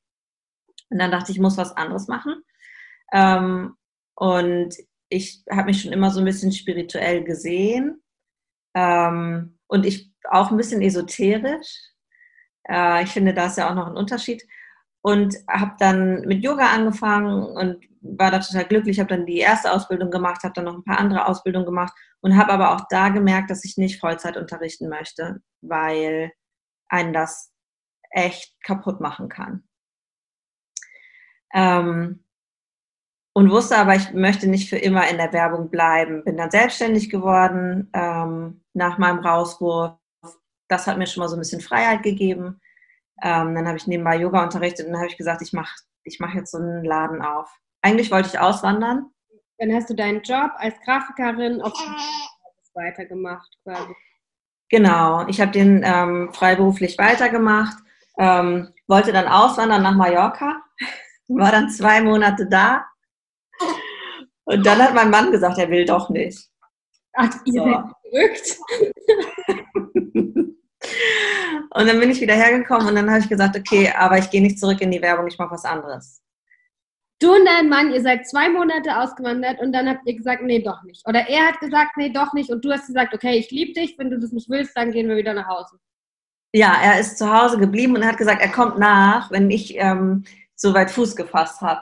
Und 0.90 1.00
dann 1.00 1.12
dachte 1.12 1.32
ich, 1.32 1.38
ich 1.38 1.42
muss 1.42 1.58
was 1.58 1.76
anderes 1.78 2.08
machen. 2.08 2.42
Ähm, 3.14 3.76
und 4.16 4.76
ich 5.10 5.44
habe 5.50 5.66
mich 5.66 5.82
schon 5.82 5.94
immer 5.94 6.12
so 6.12 6.20
ein 6.20 6.26
bisschen 6.26 6.52
spirituell 6.52 7.24
gesehen 7.24 8.02
ähm, 8.80 9.60
und 9.68 9.86
ich 9.86 10.12
auch 10.30 10.52
ein 10.52 10.58
bisschen 10.58 10.82
esoterisch. 10.82 11.80
Äh, 12.68 13.04
ich 13.04 13.12
finde, 13.12 13.34
da 13.34 13.48
ist 13.48 13.58
ja 13.58 13.70
auch 13.70 13.76
noch 13.76 13.88
ein 13.88 13.98
Unterschied. 13.98 14.44
Und 15.02 15.36
habe 15.50 15.76
dann 15.80 16.22
mit 16.22 16.44
Yoga 16.44 16.72
angefangen 16.72 17.44
und 17.44 17.78
war 18.02 18.32
da 18.32 18.40
total 18.40 18.66
glücklich, 18.66 19.00
habe 19.00 19.10
dann 19.10 19.26
die 19.26 19.38
erste 19.38 19.72
Ausbildung 19.72 20.12
gemacht, 20.12 20.44
habe 20.44 20.54
dann 20.54 20.66
noch 20.66 20.76
ein 20.76 20.84
paar 20.84 21.00
andere 21.00 21.26
Ausbildungen 21.28 21.66
gemacht 21.66 21.94
und 22.22 22.38
habe 22.38 22.52
aber 22.52 22.76
auch 22.76 22.86
da 22.90 23.10
gemerkt, 23.10 23.50
dass 23.50 23.64
ich 23.64 23.78
nicht 23.78 24.00
Vollzeit 24.00 24.36
unterrichten 24.36 24.90
möchte, 24.90 25.42
weil 25.62 26.32
einen 26.90 27.14
das 27.14 27.54
echt 28.12 28.62
kaputt 28.64 29.00
machen 29.00 29.30
kann. 29.30 29.64
Ähm, 31.54 32.26
und 33.40 33.52
wusste 33.52 33.78
aber, 33.78 33.96
ich 33.96 34.12
möchte 34.12 34.48
nicht 34.48 34.70
für 34.70 34.76
immer 34.76 35.08
in 35.08 35.16
der 35.16 35.32
Werbung 35.32 35.70
bleiben. 35.70 36.26
Bin 36.26 36.36
dann 36.36 36.52
selbstständig 36.52 37.10
geworden 37.10 37.90
ähm, 37.94 38.60
nach 38.74 38.98
meinem 38.98 39.20
Rauswurf. 39.20 39.94
Das 40.68 40.88
hat 40.88 40.98
mir 40.98 41.08
schon 41.08 41.22
mal 41.22 41.30
so 41.30 41.38
ein 41.38 41.40
bisschen 41.40 41.62
Freiheit 41.62 42.04
gegeben. 42.04 42.60
Ähm, 43.24 43.56
dann 43.56 43.66
habe 43.66 43.78
ich 43.78 43.88
nebenbei 43.88 44.18
Yoga 44.18 44.44
unterrichtet 44.44 44.88
und 44.88 44.92
dann 44.92 45.00
habe 45.00 45.10
ich 45.10 45.16
gesagt, 45.16 45.42
ich 45.42 45.54
mache 45.54 45.74
ich 46.04 46.20
mach 46.20 46.34
jetzt 46.34 46.52
so 46.52 46.58
einen 46.58 46.84
Laden 46.84 47.22
auf. 47.22 47.50
Eigentlich 47.82 48.12
wollte 48.12 48.28
ich 48.28 48.40
auswandern. 48.40 49.10
Dann 49.58 49.74
hast 49.74 49.90
du 49.90 49.94
deinen 49.94 50.22
Job 50.22 50.52
als 50.58 50.76
Grafikerin 50.84 51.62
auf 51.62 51.72
weitergemacht 52.74 53.50
quasi. 53.64 53.96
Genau, 54.68 55.26
ich 55.28 55.40
habe 55.40 55.52
den 55.52 55.82
ähm, 55.86 56.34
freiberuflich 56.34 56.98
weitergemacht, 56.98 57.78
ähm, 58.18 58.74
wollte 58.88 59.14
dann 59.14 59.30
auswandern 59.30 59.84
nach 59.84 59.96
Mallorca, 59.96 60.62
war 61.30 61.54
dann 61.54 61.70
zwei 61.70 62.02
Monate 62.02 62.46
da 62.46 62.86
und 64.46 64.66
dann 64.66 64.82
hat 64.82 64.94
mein 64.94 65.10
Mann 65.10 65.32
gesagt, 65.32 65.58
er 65.58 65.70
will 65.70 65.86
doch 65.86 66.10
nicht. 66.10 66.50
Ach, 67.14 67.30
ihr 67.46 67.54
so. 67.54 67.64
verrückt. 67.64 68.58
und 71.72 71.88
dann 71.88 72.00
bin 72.00 72.12
ich 72.12 72.22
wieder 72.22 72.36
hergekommen 72.36 72.88
und 72.88 72.96
dann 72.96 73.10
habe 73.10 73.20
ich 73.20 73.30
gesagt, 73.30 73.58
okay, 73.58 73.92
aber 73.98 74.18
ich 74.18 74.30
gehe 74.30 74.42
nicht 74.42 74.60
zurück 74.60 74.82
in 74.82 74.92
die 74.92 75.02
Werbung, 75.02 75.28
ich 75.28 75.38
mache 75.38 75.52
was 75.52 75.66
anderes. 75.66 76.22
Du 77.22 77.36
und 77.36 77.46
dein 77.46 77.68
Mann, 77.68 77.92
ihr 77.92 78.02
seid 78.02 78.28
zwei 78.30 78.48
Monate 78.50 78.98
ausgewandert 78.98 79.60
und 79.60 79.74
dann 79.74 79.90
habt 79.90 80.08
ihr 80.08 80.16
gesagt, 80.16 80.42
nee, 80.42 80.62
doch 80.62 80.84
nicht. 80.84 81.06
Oder 81.06 81.28
er 81.28 81.48
hat 81.48 81.60
gesagt, 81.60 81.98
nee, 81.98 82.10
doch 82.10 82.32
nicht. 82.34 82.50
Und 82.50 82.64
du 82.64 82.72
hast 82.72 82.88
gesagt, 82.88 83.14
okay, 83.14 83.38
ich 83.38 83.52
liebe 83.52 83.74
dich, 83.74 83.98
wenn 83.98 84.10
du 84.10 84.18
das 84.18 84.32
nicht 84.32 84.50
willst, 84.50 84.76
dann 84.78 84.92
gehen 84.92 85.10
wir 85.10 85.18
wieder 85.18 85.34
nach 85.34 85.48
Hause. 85.48 85.78
Ja, 86.54 86.78
er 86.82 87.00
ist 87.00 87.18
zu 87.18 87.32
Hause 87.32 87.60
geblieben 87.60 87.96
und 87.96 88.06
hat 88.06 88.18
gesagt, 88.18 88.42
er 88.42 88.52
kommt 88.52 88.80
nach, 88.80 89.30
wenn 89.32 89.52
ich 89.52 89.76
ähm, 89.76 90.24
so 90.56 90.74
weit 90.74 90.92
Fuß 90.92 91.18
gefasst 91.18 91.60
habe. 91.60 91.82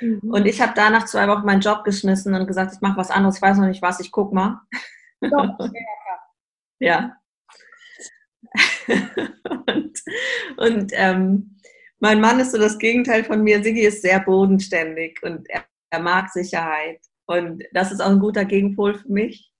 Mhm. 0.00 0.20
Und 0.22 0.46
ich 0.46 0.60
habe 0.60 0.72
da 0.74 0.90
nach 0.90 1.06
zwei 1.06 1.28
Wochen 1.28 1.46
meinen 1.46 1.60
Job 1.60 1.84
geschmissen 1.84 2.34
und 2.34 2.46
gesagt, 2.46 2.74
ich 2.74 2.80
mache 2.80 2.96
was 2.96 3.10
anderes, 3.10 3.36
ich 3.36 3.42
weiß 3.42 3.58
noch 3.58 3.66
nicht 3.66 3.82
was, 3.82 4.00
ich 4.00 4.10
guck 4.10 4.32
mal. 4.32 4.60
Doch, 5.20 5.58
ja. 6.78 7.16
und 9.66 10.02
und 10.56 10.92
ähm, 10.94 11.56
mein 11.98 12.20
Mann 12.20 12.40
ist 12.40 12.52
so 12.52 12.58
das 12.58 12.78
Gegenteil 12.78 13.24
von 13.24 13.42
mir. 13.42 13.62
Siggi 13.62 13.80
ist 13.80 14.02
sehr 14.02 14.20
bodenständig 14.20 15.22
und 15.22 15.48
er, 15.48 15.64
er 15.90 16.00
mag 16.00 16.30
Sicherheit. 16.30 17.00
Und 17.26 17.64
das 17.72 17.92
ist 17.92 18.00
auch 18.00 18.10
ein 18.10 18.20
guter 18.20 18.44
Gegenpol 18.44 18.98
für 18.98 19.10
mich. 19.10 19.50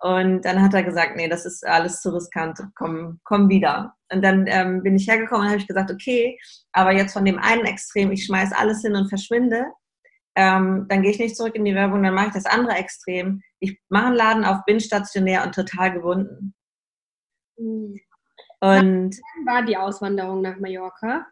Und 0.00 0.42
dann 0.42 0.62
hat 0.62 0.74
er 0.74 0.82
gesagt, 0.82 1.16
nee, 1.16 1.28
das 1.28 1.44
ist 1.46 1.66
alles 1.66 2.00
zu 2.00 2.10
riskant, 2.10 2.60
komm, 2.74 3.20
komm 3.24 3.48
wieder. 3.48 3.94
Und 4.12 4.22
dann 4.22 4.46
ähm, 4.48 4.82
bin 4.82 4.96
ich 4.96 5.08
hergekommen 5.08 5.42
und 5.42 5.48
habe 5.48 5.60
ich 5.60 5.68
gesagt, 5.68 5.90
okay, 5.90 6.38
aber 6.72 6.92
jetzt 6.92 7.12
von 7.12 7.24
dem 7.24 7.38
einen 7.38 7.64
Extrem, 7.64 8.10
ich 8.10 8.24
schmeiß 8.24 8.52
alles 8.52 8.82
hin 8.82 8.96
und 8.96 9.08
verschwinde, 9.08 9.66
ähm, 10.36 10.86
dann 10.88 11.02
gehe 11.02 11.10
ich 11.10 11.18
nicht 11.18 11.36
zurück 11.36 11.54
in 11.54 11.64
die 11.64 11.74
Werbung, 11.74 12.02
dann 12.02 12.14
mache 12.14 12.28
ich 12.28 12.34
das 12.34 12.46
andere 12.46 12.76
Extrem. 12.76 13.42
Ich 13.60 13.80
mache 13.88 14.06
einen 14.06 14.16
Laden 14.16 14.44
auf, 14.44 14.64
bin 14.64 14.80
stationär 14.80 15.44
und 15.44 15.54
total 15.54 15.92
gebunden. 15.92 16.54
Mhm. 17.56 18.00
Und 18.60 19.16
Wann 19.16 19.46
war 19.46 19.62
die 19.64 19.76
Auswanderung 19.76 20.42
nach 20.42 20.58
Mallorca? 20.58 21.26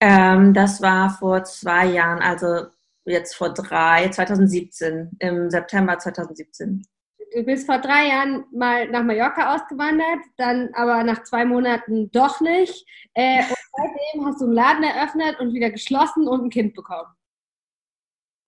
Ähm, 0.00 0.54
das 0.54 0.80
war 0.82 1.10
vor 1.10 1.44
zwei 1.44 1.86
Jahren, 1.86 2.20
also 2.20 2.68
jetzt 3.04 3.34
vor 3.34 3.52
drei, 3.52 4.08
2017, 4.10 5.16
im 5.18 5.50
September 5.50 5.98
2017 5.98 6.86
du 7.34 7.42
bist 7.42 7.66
vor 7.66 7.78
drei 7.78 8.08
Jahren 8.08 8.44
mal 8.52 8.88
nach 8.88 9.02
Mallorca 9.02 9.54
ausgewandert, 9.54 10.20
dann 10.36 10.70
aber 10.74 11.02
nach 11.04 11.22
zwei 11.24 11.44
Monaten 11.44 12.10
doch 12.10 12.40
nicht. 12.40 12.86
Äh, 13.14 13.40
und 13.40 13.56
seitdem 13.76 14.26
hast 14.26 14.40
du 14.40 14.46
einen 14.46 14.54
Laden 14.54 14.84
eröffnet 14.84 15.38
und 15.40 15.52
wieder 15.52 15.70
geschlossen 15.70 16.26
und 16.28 16.44
ein 16.44 16.50
Kind 16.50 16.74
bekommen. 16.74 17.08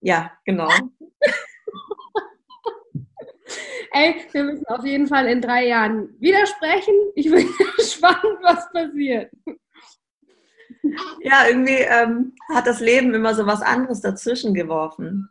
Ja, 0.00 0.32
genau. 0.44 0.68
Ey, 3.92 4.24
wir 4.30 4.44
müssen 4.44 4.66
auf 4.66 4.84
jeden 4.84 5.08
Fall 5.08 5.26
in 5.26 5.40
drei 5.40 5.66
Jahren 5.66 6.14
widersprechen. 6.20 6.94
Ich 7.16 7.28
bin 7.30 7.48
gespannt, 7.76 8.38
was 8.42 8.70
passiert. 8.72 9.32
Ja, 11.20 11.46
irgendwie 11.48 11.80
ähm, 11.80 12.34
hat 12.48 12.66
das 12.66 12.80
Leben 12.80 13.12
immer 13.12 13.34
so 13.34 13.46
was 13.46 13.60
anderes 13.60 14.00
dazwischen 14.00 14.54
geworfen. 14.54 15.28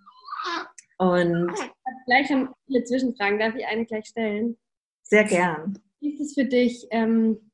Und 0.99 1.51
ich 1.53 1.61
habe 1.61 2.03
gleich 2.05 2.27
schon 2.27 2.49
viele 2.67 2.83
Zwischenfragen. 2.83 3.39
Darf 3.39 3.55
ich 3.55 3.65
eine 3.65 3.85
gleich 3.85 4.05
stellen? 4.05 4.57
Sehr 5.03 5.23
gern. 5.23 5.79
Wie 6.01 6.13
ist 6.13 6.21
es 6.21 6.33
für 6.33 6.45
dich, 6.45 6.85
ähm, 6.91 7.51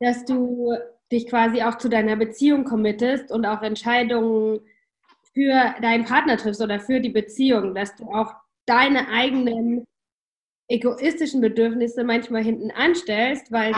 dass 0.00 0.24
du 0.26 0.74
dich 1.10 1.26
quasi 1.28 1.62
auch 1.62 1.78
zu 1.78 1.88
deiner 1.88 2.16
Beziehung 2.16 2.64
committest 2.64 3.30
und 3.30 3.46
auch 3.46 3.62
Entscheidungen 3.62 4.60
für 5.32 5.74
deinen 5.80 6.04
Partner 6.04 6.36
triffst 6.36 6.60
oder 6.60 6.78
für 6.78 7.00
die 7.00 7.10
Beziehung, 7.10 7.74
dass 7.74 7.96
du 7.96 8.04
auch 8.10 8.34
deine 8.66 9.08
eigenen 9.08 9.86
egoistischen 10.68 11.40
Bedürfnisse 11.40 12.04
manchmal 12.04 12.42
hinten 12.42 12.70
anstellst, 12.70 13.50
weil 13.50 13.72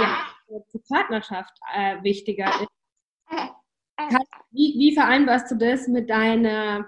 die 0.73 0.79
Partnerschaft 0.89 1.57
äh, 1.75 2.03
wichtiger 2.03 2.49
ist. 2.61 2.69
Wie, 4.51 4.75
wie 4.79 4.95
vereinbarst 4.95 5.51
du 5.51 5.57
das 5.57 5.89
mit 5.89 6.11
deiner 6.11 6.87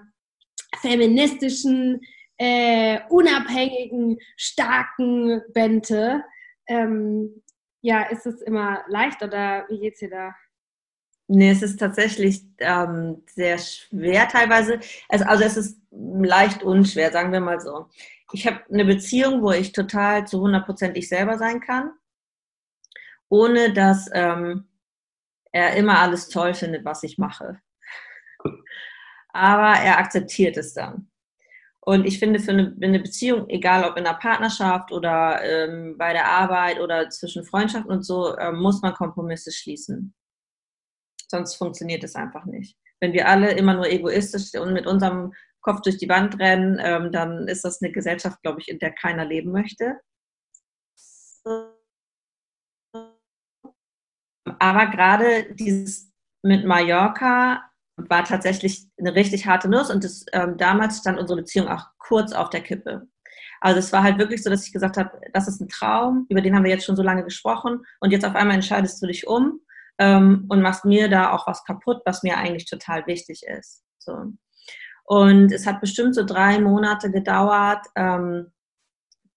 feministischen, 0.77 2.01
äh, 2.37 2.99
unabhängigen, 3.09 4.17
starken 4.37 5.41
Bente. 5.53 6.23
Ähm, 6.67 7.41
ja, 7.81 8.03
ist 8.03 8.25
es 8.25 8.41
immer 8.41 8.83
leicht 8.87 9.21
oder 9.21 9.65
wie 9.69 9.79
geht's 9.79 9.99
dir 9.99 10.09
da? 10.09 10.35
Nee, 11.31 11.51
es 11.51 11.61
ist 11.61 11.79
tatsächlich 11.79 12.43
ähm, 12.57 13.23
sehr 13.27 13.59
schwer 13.59 14.27
teilweise. 14.27 14.79
Also, 15.09 15.25
also 15.25 15.43
es 15.43 15.57
ist 15.57 15.81
leicht 15.91 16.63
unschwer, 16.63 17.11
sagen 17.11 17.31
wir 17.31 17.39
mal 17.39 17.59
so. 17.59 17.87
Ich 18.33 18.47
habe 18.47 18.61
eine 18.71 18.85
Beziehung, 18.85 19.43
wo 19.43 19.51
ich 19.51 19.71
total 19.71 20.25
zu 20.25 20.37
100% 20.43 20.95
ich 20.95 21.07
selber 21.07 21.37
sein 21.37 21.59
kann, 21.59 21.91
ohne 23.29 23.73
dass 23.73 24.09
ähm, 24.13 24.67
er 25.51 25.75
immer 25.75 25.99
alles 25.99 26.29
toll 26.29 26.53
findet, 26.53 26.83
was 26.83 27.03
ich 27.03 27.17
mache. 27.17 27.61
Aber 29.31 29.79
er 29.79 29.99
akzeptiert 29.99 30.57
es 30.57 30.73
dann. 30.73 31.09
Und 31.81 32.05
ich 32.05 32.19
finde, 32.19 32.39
für 32.39 32.51
eine, 32.51 32.75
eine 32.81 32.99
Beziehung, 32.99 33.49
egal 33.49 33.83
ob 33.83 33.97
in 33.97 34.05
einer 34.05 34.17
Partnerschaft 34.17 34.91
oder 34.91 35.41
ähm, 35.43 35.97
bei 35.97 36.13
der 36.13 36.27
Arbeit 36.27 36.79
oder 36.79 37.09
zwischen 37.09 37.43
Freundschaften 37.43 37.89
und 37.89 38.03
so, 38.03 38.37
ähm, 38.37 38.59
muss 38.59 38.81
man 38.81 38.93
Kompromisse 38.93 39.51
schließen. 39.51 40.13
Sonst 41.27 41.55
funktioniert 41.55 42.03
es 42.03 42.15
einfach 42.15 42.45
nicht. 42.45 42.77
Wenn 42.99 43.13
wir 43.13 43.27
alle 43.27 43.53
immer 43.53 43.73
nur 43.75 43.87
egoistisch 43.87 44.53
und 44.59 44.73
mit 44.73 44.85
unserem 44.87 45.33
Kopf 45.61 45.81
durch 45.81 45.97
die 45.97 46.09
Wand 46.09 46.37
rennen, 46.39 46.79
ähm, 46.81 47.11
dann 47.11 47.47
ist 47.47 47.63
das 47.63 47.81
eine 47.81 47.91
Gesellschaft, 47.91 48.41
glaube 48.41 48.59
ich, 48.61 48.69
in 48.69 48.79
der 48.79 48.91
keiner 48.91 49.25
leben 49.25 49.51
möchte. 49.51 49.99
Aber 54.59 54.87
gerade 54.87 55.53
dieses 55.55 56.11
mit 56.43 56.65
Mallorca 56.65 57.68
war 58.07 58.23
tatsächlich 58.23 58.85
eine 58.97 59.15
richtig 59.15 59.45
harte 59.47 59.69
Nuss 59.69 59.89
und 59.89 60.03
das, 60.03 60.25
ähm, 60.33 60.57
damals 60.57 60.99
stand 60.99 61.19
unsere 61.19 61.39
Beziehung 61.39 61.67
auch 61.67 61.85
kurz 61.97 62.33
auf 62.33 62.49
der 62.49 62.61
Kippe. 62.61 63.07
Also 63.61 63.79
es 63.79 63.91
war 63.91 64.03
halt 64.03 64.17
wirklich 64.17 64.41
so, 64.41 64.49
dass 64.49 64.65
ich 64.65 64.71
gesagt 64.71 64.97
habe, 64.97 65.19
das 65.33 65.47
ist 65.47 65.59
ein 65.59 65.67
Traum, 65.67 66.25
über 66.29 66.41
den 66.41 66.55
haben 66.55 66.63
wir 66.63 66.71
jetzt 66.71 66.85
schon 66.85 66.95
so 66.95 67.03
lange 67.03 67.23
gesprochen 67.23 67.83
und 67.99 68.11
jetzt 68.11 68.25
auf 68.25 68.35
einmal 68.35 68.55
entscheidest 68.55 69.01
du 69.01 69.07
dich 69.07 69.27
um 69.27 69.59
ähm, 69.97 70.45
und 70.49 70.61
machst 70.61 70.85
mir 70.85 71.09
da 71.09 71.31
auch 71.33 71.45
was 71.47 71.63
kaputt, 71.65 72.01
was 72.05 72.23
mir 72.23 72.37
eigentlich 72.37 72.65
total 72.65 73.05
wichtig 73.07 73.43
ist. 73.43 73.83
So. 73.97 74.33
Und 75.03 75.51
es 75.51 75.65
hat 75.65 75.81
bestimmt 75.81 76.15
so 76.15 76.23
drei 76.23 76.59
Monate 76.59 77.11
gedauert, 77.11 77.85
ähm, 77.95 78.51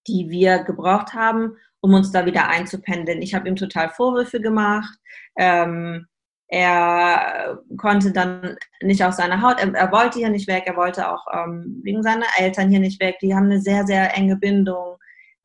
die 0.07 0.29
wir 0.31 0.59
gebraucht 0.65 1.15
haben, 1.15 1.57
um 1.81 1.95
uns 1.95 2.13
da 2.13 2.27
wieder 2.27 2.49
einzupendeln. 2.49 3.23
Ich 3.23 3.35
habe 3.35 3.49
ihm 3.49 3.57
total 3.57 3.89
Vorwürfe 3.91 4.41
gemacht. 4.41 4.95
Ähm, 5.37 6.07
er 6.53 7.59
konnte 7.79 8.13
dann 8.13 8.57
nicht 8.83 9.03
aus 9.03 9.17
seiner 9.17 9.41
Haut, 9.41 9.59
er, 9.59 9.73
er, 9.73 9.91
wollte 9.91 10.19
hier 10.19 10.29
nicht 10.29 10.47
weg, 10.49 10.65
er 10.67 10.77
wollte 10.77 11.11
auch 11.11 11.25
ähm, 11.33 11.81
wegen 11.83 12.03
seiner 12.03 12.27
Eltern 12.37 12.69
hier 12.69 12.79
nicht 12.79 13.01
weg. 13.01 13.17
Die 13.23 13.35
haben 13.35 13.47
eine 13.47 13.59
sehr, 13.59 13.87
sehr 13.87 14.15
enge 14.15 14.37
Bindung. 14.37 14.99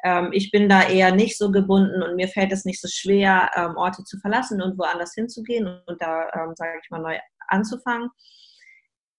Ähm, 0.03 0.31
ich 0.33 0.51
bin 0.51 0.67
da 0.67 0.83
eher 0.83 1.15
nicht 1.15 1.37
so 1.37 1.49
gebunden 1.49 2.03
und 2.03 2.17
mir 2.17 2.27
fällt 2.27 2.51
es 2.51 2.65
nicht 2.65 2.81
so 2.81 2.89
schwer, 2.89 3.49
ähm, 3.55 3.77
Orte 3.77 4.03
zu 4.03 4.19
verlassen 4.19 4.61
und 4.61 4.77
woanders 4.77 5.13
hinzugehen 5.13 5.65
und, 5.65 5.81
und 5.87 6.01
da, 6.01 6.29
ähm, 6.33 6.53
sage 6.57 6.77
ich 6.83 6.89
mal, 6.89 6.99
neu 6.99 7.17
anzufangen. 7.47 8.09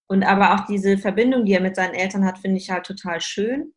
Und 0.09 0.25
aber 0.25 0.55
auch 0.55 0.67
diese 0.67 0.99
Verbindung, 0.99 1.47
die 1.47 1.55
er 1.55 1.63
mit 1.63 1.77
seinen 1.77 1.95
Eltern 1.95 2.27
hat, 2.27 2.37
finde 2.37 2.59
ich 2.59 2.71
halt 2.71 2.85
total 2.85 3.23
schön, 3.23 3.73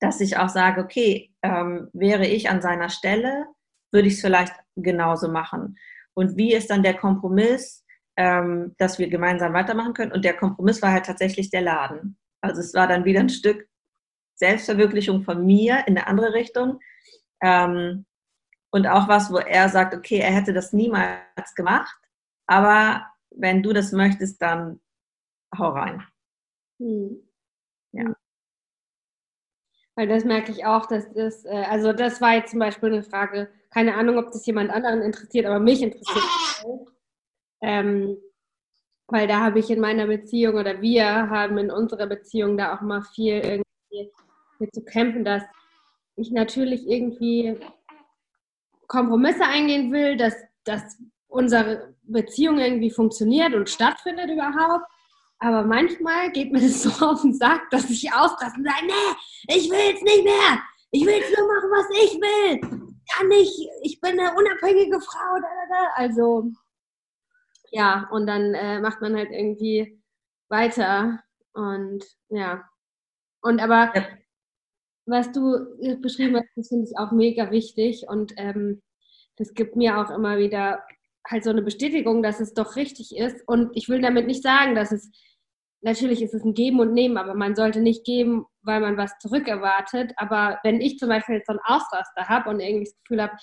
dass 0.00 0.20
ich 0.20 0.36
auch 0.36 0.50
sage, 0.50 0.82
okay, 0.82 1.32
ähm, 1.40 1.88
wäre 1.94 2.26
ich 2.26 2.50
an 2.50 2.60
seiner 2.60 2.90
Stelle, 2.90 3.46
würde 3.90 4.08
ich 4.08 4.14
es 4.14 4.20
vielleicht 4.20 4.52
genauso 4.76 5.30
machen. 5.30 5.78
Und 6.14 6.36
wie 6.36 6.54
ist 6.54 6.70
dann 6.70 6.82
der 6.82 6.94
Kompromiss, 6.94 7.84
ähm, 8.16 8.74
dass 8.78 8.98
wir 8.98 9.08
gemeinsam 9.08 9.52
weitermachen 9.52 9.94
können? 9.94 10.12
Und 10.12 10.24
der 10.24 10.36
Kompromiss 10.36 10.82
war 10.82 10.92
halt 10.92 11.06
tatsächlich 11.06 11.50
der 11.50 11.62
Laden. 11.62 12.18
Also 12.40 12.60
es 12.60 12.74
war 12.74 12.86
dann 12.86 13.04
wieder 13.04 13.20
ein 13.20 13.28
Stück 13.28 13.68
Selbstverwirklichung 14.36 15.22
von 15.22 15.44
mir 15.44 15.84
in 15.86 15.96
eine 15.96 16.06
andere 16.06 16.32
Richtung. 16.32 16.80
Ähm, 17.42 18.06
und 18.72 18.86
auch 18.86 19.08
was, 19.08 19.32
wo 19.32 19.38
er 19.38 19.68
sagt, 19.68 19.94
okay, 19.94 20.18
er 20.18 20.32
hätte 20.32 20.52
das 20.52 20.72
niemals 20.72 21.54
gemacht, 21.54 21.96
aber 22.46 23.06
wenn 23.30 23.62
du 23.62 23.72
das 23.72 23.92
möchtest, 23.92 24.40
dann 24.40 24.80
hau 25.56 25.70
rein. 25.70 26.02
Hm. 26.80 27.28
Ja. 27.92 28.14
Weil 29.96 30.08
das 30.08 30.24
merke 30.24 30.52
ich 30.52 30.64
auch, 30.64 30.86
dass 30.86 31.12
das, 31.12 31.44
äh, 31.44 31.64
also 31.68 31.92
das 31.92 32.20
war 32.20 32.34
jetzt 32.34 32.50
zum 32.50 32.60
Beispiel 32.60 32.92
eine 32.92 33.02
Frage, 33.02 33.50
keine 33.70 33.94
Ahnung, 33.94 34.18
ob 34.18 34.32
das 34.32 34.44
jemand 34.46 34.70
anderen 34.70 35.02
interessiert, 35.02 35.46
aber 35.46 35.60
mich 35.60 35.82
interessiert 35.82 36.16
das 36.16 36.64
ähm, 37.62 38.16
weil 39.08 39.26
da 39.26 39.40
habe 39.40 39.58
ich 39.58 39.70
in 39.70 39.80
meiner 39.80 40.06
Beziehung 40.06 40.54
oder 40.54 40.80
wir 40.80 41.04
haben 41.04 41.58
in 41.58 41.70
unserer 41.70 42.06
Beziehung 42.06 42.56
da 42.56 42.74
auch 42.74 42.80
mal 42.80 43.02
viel 43.02 43.34
irgendwie 43.34 44.10
mit 44.58 44.74
zu 44.74 44.84
kämpfen, 44.84 45.24
dass 45.24 45.42
ich 46.16 46.30
natürlich 46.30 46.86
irgendwie 46.86 47.58
Kompromisse 48.86 49.44
eingehen 49.44 49.92
will, 49.92 50.16
dass, 50.16 50.34
dass 50.64 50.96
unsere 51.28 51.94
Beziehung 52.02 52.58
irgendwie 52.58 52.90
funktioniert 52.90 53.54
und 53.54 53.68
stattfindet 53.68 54.30
überhaupt. 54.30 54.84
Aber 55.38 55.64
manchmal 55.64 56.30
geht 56.32 56.52
mir 56.52 56.60
das 56.60 56.82
so 56.84 57.06
auf 57.06 57.22
den 57.22 57.34
Sack, 57.34 57.70
dass 57.70 57.90
ich 57.90 58.12
ausraste 58.12 58.58
und 58.58 58.64
sage, 58.64 58.86
nee, 58.86 59.56
ich 59.56 59.70
will 59.70 59.90
jetzt 59.90 60.04
nicht 60.04 60.24
mehr. 60.24 60.62
Ich 60.92 61.04
will 61.04 61.14
jetzt 61.14 61.36
nur 61.36 61.46
machen, 61.46 61.70
was 61.70 62.04
ich 62.04 62.20
will 62.20 62.89
kann 63.12 63.30
ich, 63.32 63.68
ich 63.82 64.00
bin 64.00 64.18
eine 64.18 64.34
unabhängige 64.34 65.00
Frau. 65.00 65.40
Da, 65.40 65.48
da, 65.48 65.66
da. 65.68 65.90
Also 65.94 66.50
ja, 67.70 68.08
und 68.10 68.26
dann 68.26 68.54
äh, 68.54 68.80
macht 68.80 69.00
man 69.00 69.16
halt 69.16 69.30
irgendwie 69.30 70.00
weiter 70.48 71.20
und 71.52 72.04
ja. 72.28 72.64
Und 73.42 73.60
aber 73.60 73.92
ja. 73.94 74.06
was 75.06 75.32
du 75.32 75.76
beschrieben 76.00 76.36
hast, 76.36 76.48
das 76.56 76.68
finde 76.68 76.86
ich 76.86 76.98
auch 76.98 77.12
mega 77.12 77.50
wichtig 77.50 78.06
und 78.08 78.32
ähm, 78.36 78.82
das 79.36 79.54
gibt 79.54 79.76
mir 79.76 79.98
auch 79.98 80.10
immer 80.10 80.38
wieder 80.38 80.84
halt 81.26 81.44
so 81.44 81.50
eine 81.50 81.62
Bestätigung, 81.62 82.22
dass 82.22 82.40
es 82.40 82.54
doch 82.54 82.76
richtig 82.76 83.16
ist. 83.16 83.36
Und 83.46 83.70
ich 83.74 83.88
will 83.88 84.00
damit 84.00 84.26
nicht 84.26 84.42
sagen, 84.42 84.74
dass 84.74 84.92
es 84.92 85.10
natürlich 85.80 86.22
ist 86.22 86.34
es 86.34 86.44
ein 86.44 86.54
Geben 86.54 86.80
und 86.80 86.92
Nehmen, 86.92 87.16
aber 87.16 87.34
man 87.34 87.54
sollte 87.54 87.80
nicht 87.80 88.04
geben, 88.04 88.44
weil 88.62 88.80
man 88.80 88.96
was 88.96 89.18
zurückerwartet. 89.18 90.12
Aber 90.16 90.58
wenn 90.62 90.80
ich 90.80 90.98
zum 90.98 91.08
Beispiel 91.08 91.36
jetzt 91.36 91.46
so 91.46 91.52
einen 91.52 91.60
Ausraster 91.64 92.28
habe 92.28 92.50
und 92.50 92.60
irgendwie 92.60 92.84
das 92.84 92.96
Gefühl 93.02 93.22
habe, 93.22 93.36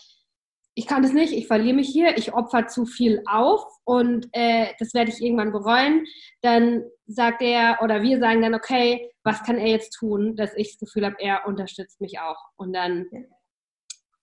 ich 0.77 0.85
kann 0.85 1.01
das 1.01 1.11
nicht, 1.11 1.33
ich 1.33 1.47
verliere 1.47 1.75
mich 1.75 1.89
hier, 1.89 2.17
ich 2.19 2.35
opfer 2.35 2.67
zu 2.67 2.85
viel 2.85 3.23
auf 3.25 3.65
und 3.83 4.27
äh, 4.33 4.73
das 4.77 4.93
werde 4.93 5.09
ich 5.09 5.23
irgendwann 5.23 5.51
bereuen, 5.51 6.05
dann 6.41 6.83
sagt 7.07 7.41
er 7.41 7.79
oder 7.81 8.03
wir 8.03 8.19
sagen 8.19 8.43
dann, 8.43 8.53
okay, 8.53 9.09
was 9.23 9.41
kann 9.41 9.57
er 9.57 9.69
jetzt 9.69 9.93
tun, 9.97 10.35
dass 10.35 10.55
ich 10.55 10.73
das 10.73 10.79
Gefühl 10.79 11.07
habe, 11.07 11.15
er 11.17 11.47
unterstützt 11.47 11.99
mich 11.99 12.19
auch. 12.19 12.37
Und 12.57 12.73
dann, 12.73 13.07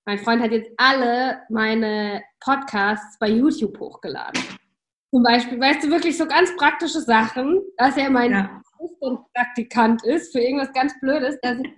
mein 0.07 0.19
Freund 0.19 0.41
hat 0.41 0.53
jetzt 0.53 0.71
alle 0.77 1.41
meine 1.51 2.23
Podcasts 2.39 3.19
bei 3.19 3.31
YouTube 3.31 3.77
hochgeladen. 3.81 4.41
Zum 5.11 5.25
Beispiel, 5.25 5.59
weißt 5.59 5.83
du, 5.83 5.91
wirklich 5.91 6.17
so 6.17 6.27
ganz 6.27 6.55
praktische 6.55 7.01
Sachen, 7.01 7.63
dass 7.79 7.97
er 7.97 8.11
mein 8.11 8.31
ja. 8.31 8.63
Praktikant 9.35 10.05
ist 10.05 10.33
für 10.33 10.41
irgendwas 10.41 10.73
ganz 10.73 10.99
Blödes, 11.01 11.39
dass 11.43 11.59
ich 11.59 11.71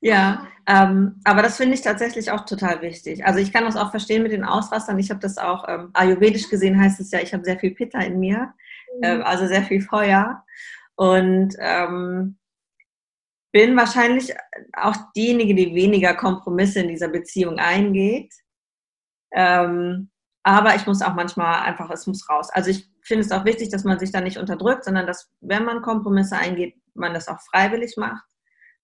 ja, 0.00 0.48
ähm, 0.66 1.18
aber 1.24 1.40
das 1.40 1.56
finde 1.56 1.72
ich 1.72 1.80
tatsächlich 1.80 2.30
auch 2.30 2.44
total 2.44 2.82
wichtig. 2.82 3.24
Also 3.24 3.38
ich 3.38 3.54
kann 3.54 3.64
das 3.64 3.74
auch 3.74 3.90
verstehen 3.90 4.22
mit 4.22 4.32
den 4.32 4.44
Auswassern. 4.44 4.98
Ich 4.98 5.08
habe 5.08 5.20
das 5.20 5.38
auch, 5.38 5.66
ähm, 5.66 5.90
ayurvedisch 5.94 6.50
gesehen 6.50 6.78
heißt 6.78 7.00
es 7.00 7.10
ja, 7.10 7.20
ich 7.20 7.32
habe 7.32 7.42
sehr 7.42 7.58
viel 7.58 7.70
Pitta 7.74 8.00
in 8.00 8.20
mir, 8.20 8.52
ähm, 9.02 9.22
also 9.22 9.46
sehr 9.46 9.62
viel 9.62 9.80
Feuer. 9.80 10.44
Und 10.96 11.54
ähm, 11.58 12.36
bin 13.50 13.76
wahrscheinlich 13.76 14.34
auch 14.74 14.94
diejenige, 15.16 15.54
die 15.54 15.74
weniger 15.74 16.12
Kompromisse 16.12 16.80
in 16.80 16.88
dieser 16.88 17.08
Beziehung 17.08 17.58
eingeht. 17.58 18.34
Ähm, 19.32 20.10
aber 20.44 20.76
ich 20.76 20.86
muss 20.86 21.02
auch 21.02 21.14
manchmal 21.14 21.62
einfach, 21.62 21.90
es 21.90 22.06
muss 22.06 22.28
raus. 22.28 22.50
Also 22.50 22.70
ich 22.70 22.86
finde 23.00 23.24
es 23.24 23.32
auch 23.32 23.46
wichtig, 23.46 23.70
dass 23.70 23.84
man 23.84 23.98
sich 23.98 24.12
da 24.12 24.20
nicht 24.20 24.38
unterdrückt, 24.38 24.84
sondern 24.84 25.06
dass, 25.06 25.30
wenn 25.40 25.64
man 25.64 25.80
Kompromisse 25.80 26.36
eingeht, 26.36 26.74
man 26.92 27.14
das 27.14 27.28
auch 27.28 27.40
freiwillig 27.50 27.96
macht 27.96 28.24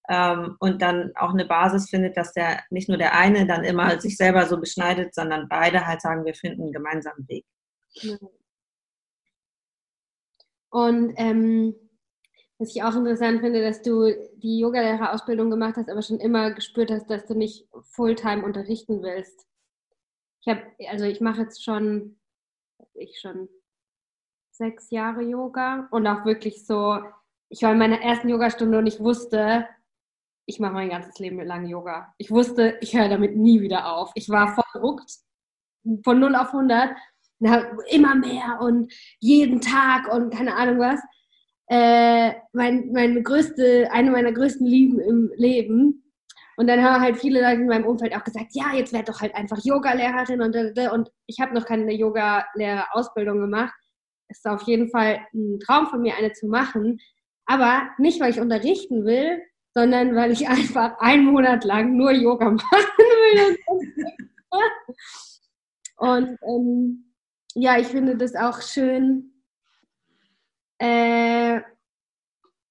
ähm, 0.09 0.57
und 0.59 0.81
dann 0.81 1.13
auch 1.17 1.31
eine 1.31 1.45
Basis 1.45 1.91
findet, 1.91 2.17
dass 2.17 2.33
der 2.33 2.63
nicht 2.71 2.89
nur 2.89 2.97
der 2.97 3.15
eine 3.15 3.47
dann 3.47 3.63
immer 3.65 4.01
sich 4.01 4.17
selber 4.17 4.47
so 4.47 4.59
beschneidet, 4.59 5.15
sondern 5.15 5.49
beide 5.49 5.87
halt 5.87 6.01
sagen, 6.01 6.25
wir 6.25 6.35
finden 6.35 6.63
einen 6.63 6.73
gemeinsamen 6.73 7.29
Weg. 7.29 7.45
Und 10.71 11.13
ähm, 11.17 11.75
was 12.59 12.75
ich 12.75 12.83
auch 12.83 12.95
interessant 12.95 13.41
finde, 13.41 13.61
dass 13.63 13.83
du 13.83 14.11
die 14.37 14.61
Yogalehrerausbildung 14.61 15.51
gemacht 15.51 15.77
hast, 15.77 15.91
aber 15.91 16.01
schon 16.01 16.21
immer 16.21 16.53
gespürt 16.53 16.91
hast, 16.91 17.11
dass 17.11 17.27
du 17.27 17.35
nicht 17.35 17.69
Fulltime 17.83 18.45
unterrichten 18.45 19.03
willst. 19.03 19.50
Ich 20.43 20.49
habe, 20.49 20.63
also 20.89 21.05
ich 21.05 21.21
mache 21.21 21.43
jetzt 21.43 21.63
schon, 21.63 22.19
ich 22.95 23.21
schon 23.21 23.49
sechs 24.51 24.91
Jahre 24.91 25.23
Yoga 25.23 25.89
und 25.91 26.07
auch 26.07 26.25
wirklich 26.25 26.67
so, 26.67 26.99
ich 27.49 27.63
war 27.63 27.73
in 27.73 27.79
meiner 27.79 28.01
ersten 28.01 28.29
Yogastunde 28.29 28.79
und 28.79 28.87
ich 28.87 29.01
wusste, 29.01 29.67
ich 30.47 30.61
mache 30.61 30.73
mein 30.73 30.91
ganzes 30.91 31.19
Leben 31.19 31.41
lang 31.41 31.67
Yoga. 31.67 32.15
Ich 32.19 32.31
wusste, 32.31 32.79
ich 32.81 32.97
höre 32.97 33.09
damit 33.09 33.37
nie 33.37 33.61
wieder 33.61 33.95
auf. 33.95 34.11
Ich 34.15 34.29
war 34.29 34.55
verrückt, 34.73 35.11
von 36.05 36.19
0 36.19 36.35
auf 36.35 36.49
100, 36.49 36.97
immer 37.91 38.15
mehr 38.15 38.59
und 38.61 38.93
jeden 39.19 39.61
Tag 39.61 40.13
und 40.13 40.31
keine 40.33 40.57
Ahnung 40.57 40.79
was. 40.79 41.01
Äh, 41.67 42.35
mein, 42.53 42.91
meine 42.93 43.23
größte, 43.23 43.89
eine 43.93 44.11
meiner 44.11 44.33
größten 44.33 44.67
Lieben 44.67 44.99
im 44.99 45.33
Leben 45.37 46.10
Und 46.61 46.67
dann 46.67 46.85
haben 46.85 47.01
halt 47.01 47.17
viele 47.17 47.41
Leute 47.41 47.63
in 47.63 47.69
meinem 47.69 47.87
Umfeld 47.87 48.15
auch 48.15 48.23
gesagt, 48.23 48.49
ja, 48.51 48.75
jetzt 48.75 48.93
werd 48.93 49.09
doch 49.09 49.23
halt 49.23 49.35
einfach 49.35 49.57
Yoga-Lehrerin 49.65 50.43
und, 50.43 50.55
und 50.93 51.11
ich 51.25 51.41
habe 51.41 51.55
noch 51.55 51.65
keine 51.65 51.91
Yoga-Lehrerausbildung 51.91 53.41
gemacht. 53.41 53.73
Ist 54.29 54.47
auf 54.47 54.61
jeden 54.65 54.91
Fall 54.91 55.27
ein 55.33 55.59
Traum 55.61 55.87
von 55.87 56.03
mir, 56.03 56.17
eine 56.17 56.35
zu 56.35 56.49
machen. 56.49 57.01
Aber 57.47 57.89
nicht, 57.97 58.21
weil 58.21 58.33
ich 58.33 58.41
unterrichten 58.41 59.07
will, 59.07 59.41
sondern 59.73 60.15
weil 60.15 60.33
ich 60.33 60.49
einfach 60.51 60.99
einen 60.99 61.25
Monat 61.25 61.65
lang 61.65 61.97
nur 61.97 62.13
Yoga 62.13 62.51
machen 62.51 62.67
will. 62.99 63.57
Und 65.97 66.39
ähm, 66.47 67.15
ja, 67.55 67.79
ich 67.79 67.87
finde 67.87 68.19
das 68.19 68.35
auch 68.35 68.61
schön, 68.61 69.33
äh, 70.77 71.63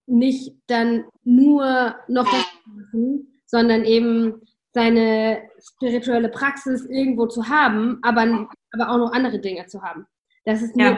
nicht 0.06 0.62
dann 0.67 1.06
nur 1.23 1.95
noch 2.08 2.30
das 2.30 2.45
machen, 2.67 3.30
sondern 3.49 3.83
eben 3.83 4.41
seine 4.73 5.41
spirituelle 5.59 6.29
Praxis 6.29 6.85
irgendwo 6.85 7.25
zu 7.25 7.49
haben, 7.49 7.99
aber, 8.03 8.47
aber 8.71 8.89
auch 8.91 8.97
noch 8.97 9.12
andere 9.12 9.39
Dinge 9.39 9.65
zu 9.65 9.81
haben. 9.81 10.05
Das 10.45 10.62
ist 10.62 10.75
mir, 10.75 10.91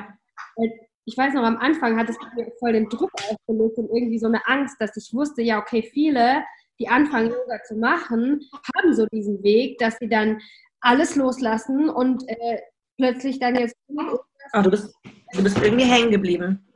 ja. 0.57 0.69
ich 1.05 1.17
weiß 1.17 1.33
noch, 1.33 1.43
am 1.43 1.57
Anfang 1.57 1.97
hat 1.97 2.09
es 2.09 2.17
mir 2.35 2.51
voll 2.59 2.73
den 2.73 2.89
Druck 2.89 3.11
ausgelöst 3.15 3.77
und 3.77 3.89
irgendwie 3.95 4.19
so 4.19 4.27
eine 4.27 4.45
Angst, 4.47 4.75
dass 4.79 4.97
ich 4.97 5.13
wusste, 5.13 5.41
ja, 5.41 5.59
okay, 5.59 5.81
viele, 5.81 6.43
die 6.79 6.89
anfangen, 6.89 7.29
Yoga 7.29 7.63
zu 7.65 7.75
machen, 7.75 8.41
haben 8.75 8.93
so 8.93 9.05
diesen 9.07 9.41
Weg, 9.43 9.77
dass 9.77 9.97
sie 9.99 10.09
dann 10.09 10.39
alles 10.81 11.15
loslassen 11.15 11.89
und 11.89 12.27
äh, 12.27 12.59
plötzlich 12.97 13.39
dann 13.39 13.55
jetzt. 13.55 13.75
Oh, 14.53 14.61
du, 14.61 14.69
bist, 14.69 14.93
du 15.33 15.43
bist 15.43 15.61
irgendwie 15.61 15.85
hängen 15.85 16.11
geblieben. 16.11 16.67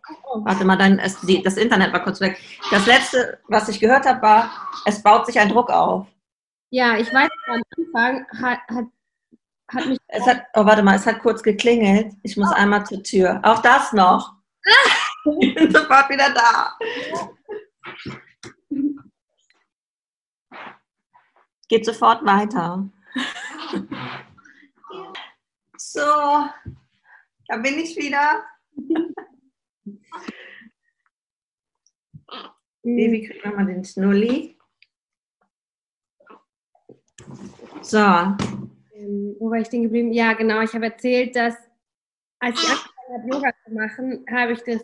Warte 0.43 0.65
mal, 0.65 0.77
dann 0.77 0.99
ist 0.99 1.27
die, 1.27 1.41
das 1.41 1.57
Internet 1.57 1.93
war 1.93 2.03
kurz 2.03 2.19
weg. 2.19 2.39
Das 2.71 2.85
letzte, 2.85 3.39
was 3.47 3.69
ich 3.69 3.79
gehört 3.79 4.05
habe, 4.05 4.21
war, 4.21 4.51
es 4.85 5.01
baut 5.01 5.25
sich 5.25 5.39
ein 5.39 5.49
Druck 5.49 5.69
auf. 5.69 6.07
Ja, 6.69 6.97
ich 6.97 7.11
weiß, 7.13 7.29
am 7.47 7.61
Anfang 7.77 8.27
hat, 8.41 8.59
hat, 8.67 8.85
hat 9.69 9.85
mich. 9.87 9.97
Es 10.07 10.25
hat, 10.25 10.43
oh, 10.53 10.65
warte 10.65 10.83
mal, 10.83 10.95
es 10.95 11.05
hat 11.05 11.19
kurz 11.19 11.41
geklingelt. 11.41 12.13
Ich 12.23 12.37
muss 12.37 12.49
oh. 12.51 12.55
einmal 12.55 12.85
zur 12.85 13.01
Tür. 13.01 13.39
Auch 13.43 13.61
das 13.61 13.93
noch. 13.93 14.33
ich 15.39 15.55
bin 15.55 15.71
sofort 15.71 16.09
wieder 16.09 16.29
da. 16.33 16.77
Geht 21.67 21.85
sofort 21.85 22.25
weiter. 22.25 22.87
So, 25.77 26.01
da 27.47 27.57
bin 27.57 27.79
ich 27.79 27.95
wieder. 27.95 28.43
Baby 32.83 33.27
kriegt 33.27 33.45
nochmal 33.45 33.65
den 33.65 33.83
Schnulli. 33.83 34.57
So. 37.81 37.97
Ähm, 37.97 39.35
wo 39.39 39.49
war 39.49 39.59
ich 39.59 39.69
denn 39.69 39.83
geblieben? 39.83 40.13
Ja, 40.13 40.33
genau. 40.33 40.61
Ich 40.61 40.73
habe 40.73 40.85
erzählt, 40.85 41.35
dass 41.35 41.55
als 42.39 42.61
ich 42.61 42.69
angefangen 42.69 42.93
habe, 43.13 43.29
Yoga 43.33 43.51
zu 43.65 43.73
machen, 43.73 44.25
habe 44.29 44.53
ich 44.53 44.63
das 44.63 44.83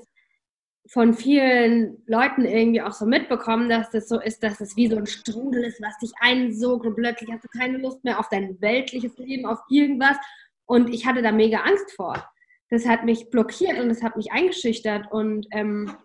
von 0.88 1.14
vielen 1.14 2.02
Leuten 2.08 2.44
irgendwie 2.44 2.82
auch 2.82 2.92
so 2.92 3.06
mitbekommen, 3.06 3.70
dass 3.70 3.92
das 3.92 4.10
so 4.10 4.20
ist, 4.20 4.42
dass 4.44 4.60
es 4.62 4.76
wie 4.76 4.88
so 4.88 4.98
ein 4.98 5.06
Strudel 5.06 5.64
ist, 5.64 5.82
was 5.82 5.98
dich 6.00 6.12
einsogt 6.20 6.86
und 6.86 6.96
plötzlich 6.96 7.32
hast 7.32 7.44
du 7.44 7.48
keine 7.50 7.78
Lust 7.78 8.04
mehr 8.04 8.20
auf 8.20 8.30
dein 8.30 8.60
weltliches 8.62 9.16
Leben, 9.18 9.46
auf 9.46 9.60
irgendwas. 9.70 10.18
Und 10.66 10.90
ich 10.90 11.06
hatte 11.06 11.22
da 11.22 11.32
mega 11.32 11.60
Angst 11.60 11.92
vor. 11.96 12.31
Das 12.72 12.88
hat 12.88 13.04
mich 13.04 13.30
blockiert 13.30 13.80
und 13.80 13.90
das 13.90 14.02
hat 14.02 14.18
mich 14.18 14.32
eingeschüchtert. 14.32 15.12
Und 15.12 15.46
ähm, 15.52 15.96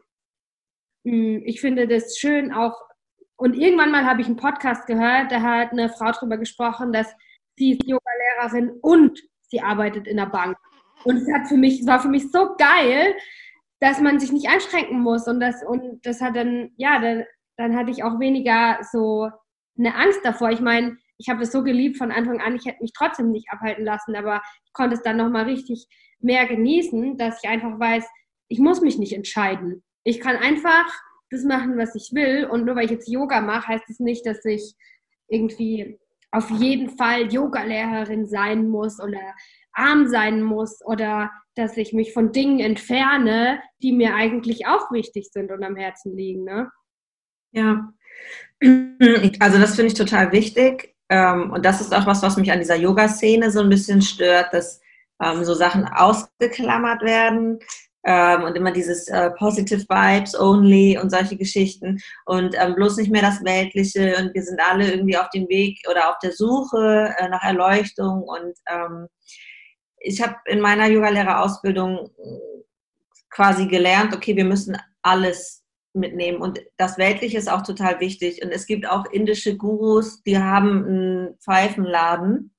hm, 1.06 1.42
ich 1.46 1.60
finde 1.60 1.88
das 1.88 2.18
schön 2.18 2.52
auch. 2.52 2.74
Und 3.36 3.54
irgendwann 3.54 3.90
mal 3.90 4.04
habe 4.04 4.20
ich 4.20 4.26
einen 4.26 4.36
Podcast 4.36 4.86
gehört, 4.86 5.30
da 5.30 5.40
hat 5.40 5.70
eine 5.70 5.88
Frau 5.88 6.10
darüber 6.10 6.36
gesprochen, 6.36 6.92
dass 6.92 7.14
sie 7.56 7.72
ist 7.72 7.86
Yoga-Lehrerin 7.86 8.70
und 8.82 9.20
sie 9.48 9.60
arbeitet 9.60 10.06
in 10.06 10.16
der 10.16 10.26
Bank. 10.26 10.56
Und 11.04 11.16
es 11.16 11.32
hat 11.32 11.46
für 11.46 11.56
mich, 11.56 11.86
war 11.86 12.00
für 12.00 12.08
mich 12.08 12.30
so 12.32 12.56
geil, 12.56 13.14
dass 13.80 14.00
man 14.00 14.18
sich 14.18 14.32
nicht 14.32 14.48
einschränken 14.48 15.00
muss. 15.00 15.28
Und 15.28 15.40
das, 15.40 15.62
und 15.62 16.04
das 16.04 16.20
hat 16.20 16.34
dann, 16.34 16.72
ja, 16.76 16.98
dann, 16.98 17.24
dann 17.56 17.76
hatte 17.76 17.90
ich 17.90 18.02
auch 18.02 18.18
weniger 18.18 18.78
so 18.90 19.30
eine 19.78 19.94
Angst 19.94 20.20
davor. 20.24 20.50
Ich 20.50 20.60
meine, 20.60 20.96
ich 21.18 21.28
habe 21.28 21.42
es 21.42 21.52
so 21.52 21.62
geliebt 21.62 21.96
von 21.96 22.12
Anfang 22.12 22.40
an, 22.40 22.56
ich 22.56 22.66
hätte 22.66 22.82
mich 22.82 22.92
trotzdem 22.92 23.30
nicht 23.30 23.48
abhalten 23.50 23.84
lassen, 23.84 24.14
aber 24.16 24.42
ich 24.64 24.72
konnte 24.72 24.96
es 24.96 25.02
dann 25.02 25.16
nochmal 25.16 25.44
richtig 25.44 25.86
mehr 26.20 26.46
genießen, 26.46 27.16
dass 27.16 27.42
ich 27.42 27.48
einfach 27.48 27.78
weiß, 27.78 28.04
ich 28.48 28.58
muss 28.58 28.80
mich 28.80 28.98
nicht 28.98 29.12
entscheiden. 29.12 29.82
Ich 30.04 30.20
kann 30.20 30.36
einfach 30.36 30.86
das 31.30 31.44
machen, 31.44 31.76
was 31.78 31.94
ich 31.94 32.10
will. 32.12 32.46
Und 32.46 32.64
nur 32.64 32.76
weil 32.76 32.84
ich 32.84 32.90
jetzt 32.90 33.08
Yoga 33.08 33.40
mache, 33.40 33.68
heißt 33.68 33.84
es 33.88 33.96
das 33.96 34.00
nicht, 34.00 34.26
dass 34.26 34.44
ich 34.44 34.74
irgendwie 35.28 35.98
auf 36.30 36.50
jeden 36.50 36.90
Fall 36.90 37.32
Yoga-Lehrerin 37.32 38.26
sein 38.26 38.68
muss 38.68 39.00
oder 39.00 39.34
arm 39.72 40.08
sein 40.08 40.42
muss 40.42 40.80
oder 40.84 41.30
dass 41.54 41.76
ich 41.76 41.92
mich 41.92 42.12
von 42.12 42.32
Dingen 42.32 42.60
entferne, 42.60 43.60
die 43.82 43.92
mir 43.92 44.14
eigentlich 44.14 44.66
auch 44.66 44.90
wichtig 44.92 45.30
sind 45.32 45.50
und 45.50 45.64
am 45.64 45.76
Herzen 45.76 46.16
liegen. 46.16 46.44
Ne? 46.44 46.70
Ja, 47.52 47.92
also 49.40 49.58
das 49.58 49.74
finde 49.74 49.86
ich 49.86 49.94
total 49.94 50.32
wichtig. 50.32 50.95
Ähm, 51.08 51.50
und 51.52 51.64
das 51.64 51.80
ist 51.80 51.94
auch 51.94 52.06
was, 52.06 52.22
was 52.22 52.36
mich 52.36 52.50
an 52.50 52.58
dieser 52.58 52.76
Yoga-Szene 52.76 53.50
so 53.50 53.60
ein 53.60 53.68
bisschen 53.68 54.02
stört, 54.02 54.52
dass 54.52 54.80
ähm, 55.22 55.44
so 55.44 55.54
Sachen 55.54 55.86
ausgeklammert 55.86 57.02
werden 57.02 57.60
ähm, 58.04 58.44
und 58.44 58.56
immer 58.56 58.72
dieses 58.72 59.08
äh, 59.08 59.30
Positive 59.32 59.82
Vibes 59.88 60.38
only 60.38 60.98
und 60.98 61.10
solche 61.10 61.36
Geschichten. 61.36 62.00
Und 62.24 62.54
ähm, 62.58 62.74
bloß 62.74 62.96
nicht 62.96 63.10
mehr 63.10 63.22
das 63.22 63.44
Weltliche. 63.44 64.16
Und 64.18 64.34
wir 64.34 64.42
sind 64.42 64.60
alle 64.60 64.90
irgendwie 64.90 65.16
auf 65.16 65.28
dem 65.30 65.48
Weg 65.48 65.80
oder 65.90 66.10
auf 66.10 66.18
der 66.22 66.32
Suche 66.32 67.14
äh, 67.18 67.28
nach 67.28 67.42
Erleuchtung. 67.42 68.22
Und 68.22 68.54
ähm, 68.68 69.08
ich 69.98 70.22
habe 70.22 70.36
in 70.46 70.60
meiner 70.60 70.86
Yogalehrerausbildung 70.86 72.10
quasi 73.30 73.66
gelernt, 73.66 74.14
okay, 74.14 74.36
wir 74.36 74.44
müssen 74.44 74.78
alles 75.02 75.65
mitnehmen. 75.96 76.40
Und 76.40 76.60
das 76.76 76.98
Weltliche 76.98 77.38
ist 77.38 77.50
auch 77.50 77.62
total 77.62 78.00
wichtig. 78.00 78.42
Und 78.44 78.50
es 78.50 78.66
gibt 78.66 78.88
auch 78.88 79.06
indische 79.06 79.56
Gurus, 79.56 80.22
die 80.22 80.38
haben 80.38 80.84
einen 80.84 81.38
Pfeifenladen 81.38 82.54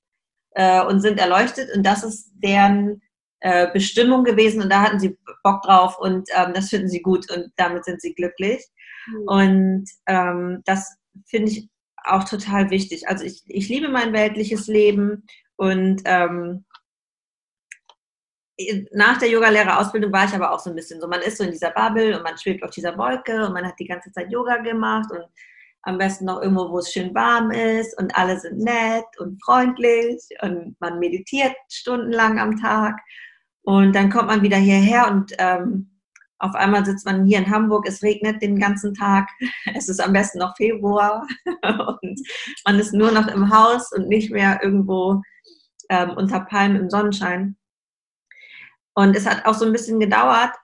äh, 0.51 0.83
und 0.83 1.01
sind 1.01 1.19
erleuchtet. 1.19 1.69
Und 1.75 1.83
das 1.85 2.03
ist 2.03 2.31
deren 2.35 3.01
äh, 3.39 3.71
Bestimmung 3.71 4.23
gewesen. 4.23 4.61
Und 4.61 4.71
da 4.71 4.81
hatten 4.81 4.99
sie 4.99 5.17
Bock 5.43 5.61
drauf 5.61 5.97
und 5.99 6.27
ähm, 6.35 6.53
das 6.53 6.69
finden 6.69 6.89
sie 6.89 7.01
gut 7.01 7.31
und 7.31 7.51
damit 7.55 7.85
sind 7.85 8.01
sie 8.01 8.13
glücklich. 8.13 8.65
Mhm. 9.07 9.27
Und 9.27 9.85
ähm, 10.07 10.61
das 10.65 10.97
finde 11.25 11.51
ich 11.51 11.69
auch 12.03 12.23
total 12.23 12.69
wichtig. 12.69 13.07
Also 13.07 13.23
ich, 13.25 13.43
ich 13.47 13.69
liebe 13.69 13.89
mein 13.89 14.13
weltliches 14.13 14.67
Leben 14.67 15.25
und 15.57 16.01
ähm, 16.05 16.65
nach 18.91 19.17
der 19.17 19.29
Yogalehrerausbildung 19.29 20.11
war 20.11 20.25
ich 20.25 20.33
aber 20.33 20.51
auch 20.51 20.59
so 20.59 20.71
ein 20.71 20.75
bisschen 20.75 20.99
so, 20.99 21.07
man 21.07 21.21
ist 21.21 21.37
so 21.37 21.43
in 21.43 21.51
dieser 21.51 21.71
Bubble 21.71 22.17
und 22.17 22.23
man 22.23 22.37
schwebt 22.37 22.63
auf 22.63 22.71
dieser 22.71 22.97
Wolke 22.97 23.45
und 23.45 23.53
man 23.53 23.65
hat 23.65 23.79
die 23.79 23.87
ganze 23.87 24.11
Zeit 24.11 24.31
Yoga 24.31 24.57
gemacht 24.57 25.11
und 25.11 25.25
am 25.83 25.97
besten 25.97 26.25
noch 26.25 26.41
irgendwo, 26.41 26.69
wo 26.69 26.79
es 26.79 26.91
schön 26.91 27.13
warm 27.13 27.51
ist 27.51 27.97
und 27.99 28.17
alle 28.17 28.39
sind 28.39 28.57
nett 28.57 29.05
und 29.19 29.41
freundlich 29.43 30.21
und 30.41 30.75
man 30.79 30.99
meditiert 30.99 31.55
stundenlang 31.71 32.39
am 32.39 32.59
Tag 32.59 32.99
und 33.61 33.93
dann 33.93 34.09
kommt 34.09 34.27
man 34.27 34.41
wieder 34.41 34.57
hierher 34.57 35.07
und 35.07 35.33
ähm, 35.37 35.91
auf 36.39 36.55
einmal 36.55 36.85
sitzt 36.85 37.05
man 37.05 37.25
hier 37.25 37.39
in 37.39 37.49
Hamburg, 37.49 37.87
es 37.87 38.03
regnet 38.03 38.41
den 38.41 38.59
ganzen 38.59 38.93
Tag, 38.93 39.29
es 39.75 39.87
ist 39.87 39.99
am 39.99 40.13
besten 40.13 40.39
noch 40.39 40.55
Februar 40.57 41.27
und 41.45 42.21
man 42.65 42.79
ist 42.79 42.93
nur 42.93 43.11
noch 43.11 43.27
im 43.27 43.49
Haus 43.53 43.91
und 43.91 44.07
nicht 44.07 44.31
mehr 44.31 44.59
irgendwo 44.63 45.21
ähm, 45.89 46.11
unter 46.11 46.41
Palmen 46.41 46.77
im 46.77 46.89
Sonnenschein. 46.89 47.55
Und 48.97 49.15
es 49.15 49.27
hat 49.27 49.45
auch 49.45 49.53
so 49.53 49.63
ein 49.63 49.71
bisschen 49.71 49.99
gedauert, 49.99 50.55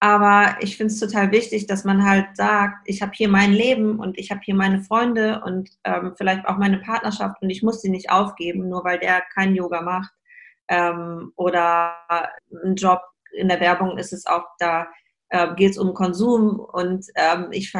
aber 0.00 0.58
ich 0.60 0.76
finde 0.76 0.92
es 0.92 1.00
total 1.00 1.32
wichtig, 1.32 1.66
dass 1.66 1.84
man 1.84 2.04
halt 2.04 2.36
sagt, 2.36 2.86
ich 2.86 3.00
habe 3.00 3.12
hier 3.14 3.30
mein 3.30 3.54
Leben 3.54 3.98
und 3.98 4.18
ich 4.18 4.30
habe 4.30 4.42
hier 4.44 4.54
meine 4.54 4.82
Freunde 4.82 5.40
und 5.46 5.70
ähm, 5.84 6.14
vielleicht 6.18 6.44
auch 6.46 6.58
meine 6.58 6.76
Partnerschaft 6.80 7.40
und 7.40 7.48
ich 7.48 7.62
muss 7.62 7.80
sie 7.80 7.88
nicht 7.88 8.10
aufgeben, 8.10 8.68
nur 8.68 8.84
weil 8.84 8.98
der 8.98 9.22
kein 9.32 9.54
Yoga 9.54 9.80
macht 9.80 10.12
ähm, 10.68 11.32
oder 11.36 11.96
einen 12.10 12.76
Job. 12.76 13.00
In 13.32 13.48
der 13.48 13.60
Werbung 13.60 13.96
ist 13.96 14.12
es 14.12 14.26
auch, 14.26 14.44
da 14.58 14.86
äh, 15.30 15.54
geht 15.54 15.70
es 15.70 15.78
um 15.78 15.94
Konsum 15.94 16.60
und 16.60 17.06
ähm, 17.14 17.48
ich 17.50 17.72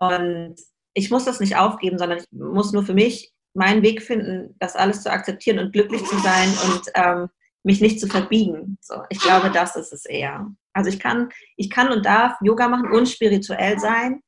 und 0.00 0.56
ich 0.98 1.10
muss 1.10 1.24
das 1.24 1.38
nicht 1.38 1.56
aufgeben, 1.56 1.96
sondern 1.96 2.18
ich 2.18 2.24
muss 2.32 2.72
nur 2.72 2.82
für 2.82 2.94
mich 2.94 3.32
meinen 3.54 3.82
Weg 3.82 4.02
finden, 4.02 4.56
das 4.58 4.74
alles 4.74 5.02
zu 5.02 5.10
akzeptieren 5.10 5.60
und 5.60 5.72
glücklich 5.72 6.04
zu 6.04 6.18
sein 6.18 6.48
und 6.66 6.82
ähm, 6.94 7.28
mich 7.62 7.80
nicht 7.80 8.00
zu 8.00 8.08
verbiegen. 8.08 8.78
So, 8.80 9.02
ich 9.08 9.20
glaube, 9.20 9.50
das 9.50 9.76
ist 9.76 9.92
es 9.92 10.04
eher. 10.06 10.52
Also 10.72 10.90
ich 10.90 10.98
kann, 10.98 11.30
ich 11.56 11.70
kann 11.70 11.92
und 11.92 12.04
darf 12.04 12.36
Yoga 12.42 12.68
machen 12.68 12.90
und 12.90 13.08
spirituell 13.08 13.78
sein 13.78 14.20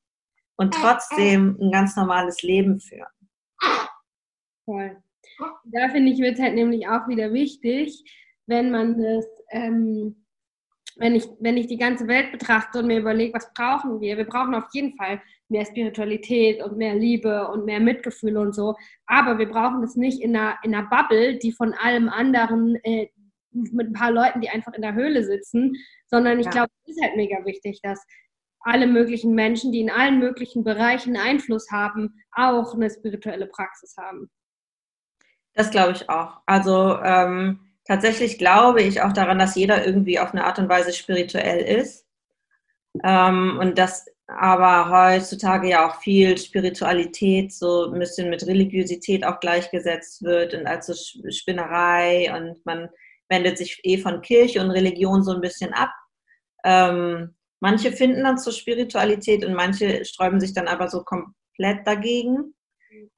und 0.56 0.74
trotzdem 0.74 1.58
ein 1.60 1.72
ganz 1.72 1.96
normales 1.96 2.42
Leben 2.42 2.80
führen. 2.80 3.06
Toll. 4.64 4.96
Da 5.64 5.88
finde 5.88 6.12
ich, 6.12 6.20
wird 6.20 6.38
halt 6.38 6.54
nämlich 6.54 6.86
auch 6.86 7.08
wieder 7.08 7.32
wichtig, 7.32 8.04
wenn 8.46 8.70
man 8.70 9.00
das 9.00 9.26
ähm, 9.50 10.24
wenn 10.96 11.14
ich, 11.14 11.24
wenn 11.40 11.56
ich 11.56 11.66
die 11.66 11.78
ganze 11.78 12.06
Welt 12.08 12.30
betrachte 12.30 12.80
und 12.80 12.86
mir 12.86 12.98
überlege, 12.98 13.32
was 13.32 13.52
brauchen 13.54 14.00
wir? 14.00 14.16
Wir 14.16 14.26
brauchen 14.26 14.54
auf 14.54 14.66
jeden 14.72 14.96
Fall 14.96 15.22
mehr 15.50 15.64
Spiritualität 15.64 16.62
und 16.62 16.76
mehr 16.76 16.94
Liebe 16.94 17.48
und 17.48 17.64
mehr 17.64 17.80
Mitgefühl 17.80 18.36
und 18.36 18.54
so. 18.54 18.74
Aber 19.06 19.38
wir 19.38 19.48
brauchen 19.48 19.82
das 19.82 19.96
nicht 19.96 20.20
in 20.20 20.36
einer, 20.36 20.56
in 20.62 20.74
einer 20.74 20.88
Bubble, 20.88 21.38
die 21.38 21.52
von 21.52 21.74
allem 21.74 22.08
anderen, 22.08 22.76
äh, 22.84 23.08
mit 23.52 23.88
ein 23.88 23.92
paar 23.92 24.12
Leuten, 24.12 24.40
die 24.40 24.48
einfach 24.48 24.72
in 24.74 24.82
der 24.82 24.94
Höhle 24.94 25.24
sitzen, 25.24 25.74
sondern 26.06 26.38
ich 26.38 26.46
ja. 26.46 26.52
glaube, 26.52 26.70
es 26.84 26.96
ist 26.96 27.02
halt 27.02 27.16
mega 27.16 27.44
wichtig, 27.44 27.80
dass 27.82 28.00
alle 28.60 28.86
möglichen 28.86 29.34
Menschen, 29.34 29.72
die 29.72 29.80
in 29.80 29.90
allen 29.90 30.18
möglichen 30.18 30.64
Bereichen 30.64 31.16
Einfluss 31.16 31.70
haben, 31.70 32.22
auch 32.32 32.74
eine 32.74 32.90
spirituelle 32.90 33.46
Praxis 33.46 33.96
haben. 33.96 34.30
Das 35.54 35.70
glaube 35.70 35.92
ich 35.92 36.08
auch. 36.08 36.40
Also 36.46 36.98
ähm, 37.02 37.60
tatsächlich 37.84 38.38
glaube 38.38 38.82
ich 38.82 39.02
auch 39.02 39.12
daran, 39.12 39.38
dass 39.38 39.56
jeder 39.56 39.84
irgendwie 39.84 40.18
auf 40.20 40.32
eine 40.32 40.44
Art 40.44 40.58
und 40.58 40.68
Weise 40.68 40.92
spirituell 40.92 41.60
ist. 41.80 42.06
Ähm, 43.02 43.58
und 43.60 43.78
dass 43.78 44.06
aber 44.38 44.90
heutzutage 44.90 45.68
ja 45.68 45.88
auch 45.88 46.00
viel 46.00 46.38
Spiritualität 46.38 47.52
so 47.52 47.90
ein 47.90 47.98
bisschen 47.98 48.30
mit 48.30 48.46
Religiosität 48.46 49.24
auch 49.24 49.40
gleichgesetzt 49.40 50.22
wird 50.22 50.54
und 50.54 50.66
als 50.66 50.86
so 50.86 50.94
Spinnerei 51.30 52.32
und 52.34 52.64
man 52.64 52.88
wendet 53.28 53.58
sich 53.58 53.80
eh 53.84 53.98
von 53.98 54.20
Kirche 54.20 54.60
und 54.60 54.70
Religion 54.70 55.22
so 55.22 55.32
ein 55.32 55.40
bisschen 55.40 55.72
ab. 55.72 55.90
Ähm, 56.64 57.34
manche 57.60 57.92
finden 57.92 58.24
dann 58.24 58.38
zur 58.38 58.52
Spiritualität 58.52 59.44
und 59.44 59.54
manche 59.54 60.04
sträuben 60.04 60.40
sich 60.40 60.52
dann 60.52 60.68
aber 60.68 60.88
so 60.88 61.02
komplett 61.02 61.86
dagegen. 61.86 62.54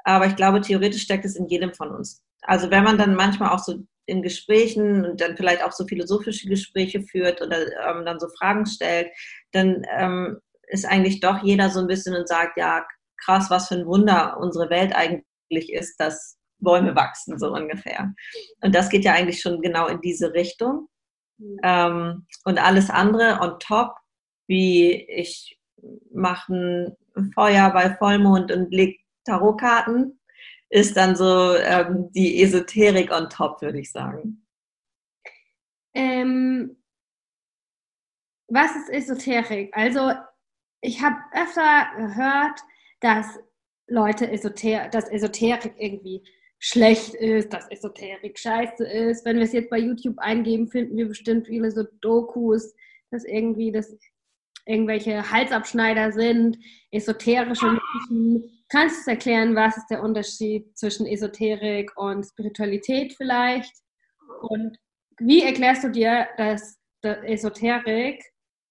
Aber 0.05 0.27
ich 0.27 0.37
glaube, 0.37 0.61
theoretisch 0.61 1.03
steckt 1.03 1.25
es 1.25 1.37
in 1.37 1.49
jedem 1.49 1.75
von 1.75 1.91
uns. 1.91 2.23
Also 2.43 2.71
wenn 2.71 2.85
man 2.85 2.99
dann 2.99 3.15
manchmal 3.15 3.51
auch 3.51 3.59
so 3.59 3.83
in 4.07 4.23
Gesprächen 4.23 5.05
und 5.05 5.21
dann 5.21 5.37
vielleicht 5.37 5.63
auch 5.65 5.73
so 5.73 5.87
philosophische 5.87 6.49
Gespräche 6.49 7.03
führt 7.03 7.41
oder 7.41 7.67
ähm, 7.89 8.05
dann 8.05 8.19
so 8.19 8.29
Fragen 8.39 8.67
stellt, 8.67 9.09
dann 9.53 9.87
ähm, 9.97 10.39
ist 10.73 10.87
eigentlich 10.87 11.21
doch 11.21 11.43
jeder 11.43 11.71
so 11.71 11.81
ein 11.81 11.87
bisschen 11.87 12.17
und 12.17 12.27
sagt, 12.27 12.57
ja, 12.57 12.85
krass, 13.19 13.51
was 13.51 13.69
für 13.69 13.75
ein 13.77 13.87
Wunder 13.87 14.39
unsere 14.41 14.71
Welt 14.71 14.95
eigentlich 14.95 15.73
ist, 15.73 15.97
dass 15.99 16.39
Bäume 16.59 16.95
wachsen, 16.97 17.39
so 17.39 17.53
ungefähr. 17.53 18.15
Und 18.63 18.75
das 18.75 18.89
geht 18.89 19.05
ja 19.05 19.13
eigentlich 19.13 19.41
schon 19.41 19.61
genau 19.61 19.87
in 19.89 20.01
diese 20.01 20.33
Richtung. 20.33 20.89
Mhm. 21.39 21.61
Ähm, 21.63 22.27
und 22.45 22.63
alles 22.63 22.89
andere 22.89 23.41
on 23.41 23.59
top, 23.59 23.95
wie 24.47 24.93
ich 25.09 25.59
mache 26.13 26.55
ein 26.55 26.97
Feuer 27.35 27.71
bei 27.71 27.95
Vollmond 27.97 28.51
und 28.53 28.73
leg 28.73 29.01
Tarotkarten, 29.25 30.21
ist 30.71 30.97
dann 30.97 31.15
so 31.17 31.55
ähm, 31.57 32.11
die 32.13 32.43
Esoterik 32.43 33.13
on 33.13 33.29
top, 33.29 33.61
würde 33.61 33.81
ich 33.81 33.93
sagen. 33.93 34.47
Ähm, 35.95 36.83
was 38.49 38.75
ist 38.77 38.89
Esoterik? 38.89 39.71
Also 39.77 40.13
ich 40.83 41.01
habe 41.01 41.17
öfter 41.33 41.87
gehört, 41.97 42.61
dass 43.01 43.39
Leute 43.87 44.31
Esoter 44.31 44.89
dass 44.89 45.09
Esoterik 45.11 45.75
irgendwie 45.79 46.23
schlecht 46.59 47.15
ist, 47.15 47.53
dass 47.53 47.71
Esoterik 47.71 48.39
scheiße 48.39 48.85
ist. 48.85 49.25
Wenn 49.25 49.37
wir 49.37 49.45
es 49.45 49.53
jetzt 49.53 49.71
bei 49.71 49.79
YouTube 49.79 50.19
eingeben, 50.19 50.69
finden 50.69 50.97
wir 50.97 51.09
bestimmt 51.09 51.47
viele 51.47 51.71
so 51.71 51.85
Dokus, 52.01 52.75
dass 53.11 53.25
irgendwie 53.25 53.73
das 53.73 53.97
irgendwelche 54.67 55.31
Halsabschneider 55.31 56.13
sind, 56.13 56.59
esoterische 56.91 57.67
Menschen. 57.67 58.65
Kannst 58.69 58.97
du 58.97 59.01
es 59.01 59.07
erklären, 59.09 59.55
was 59.57 59.77
ist 59.77 59.89
der 59.89 60.03
Unterschied 60.03 60.77
zwischen 60.79 61.07
Esoterik 61.07 61.91
und 61.97 62.25
Spiritualität 62.25 63.13
vielleicht? 63.15 63.73
Und 64.43 64.79
wie 65.19 65.43
erklärst 65.43 65.85
du 65.85 65.91
dir, 65.91 66.29
dass 66.37 66.79
Esoterik, 67.03 68.23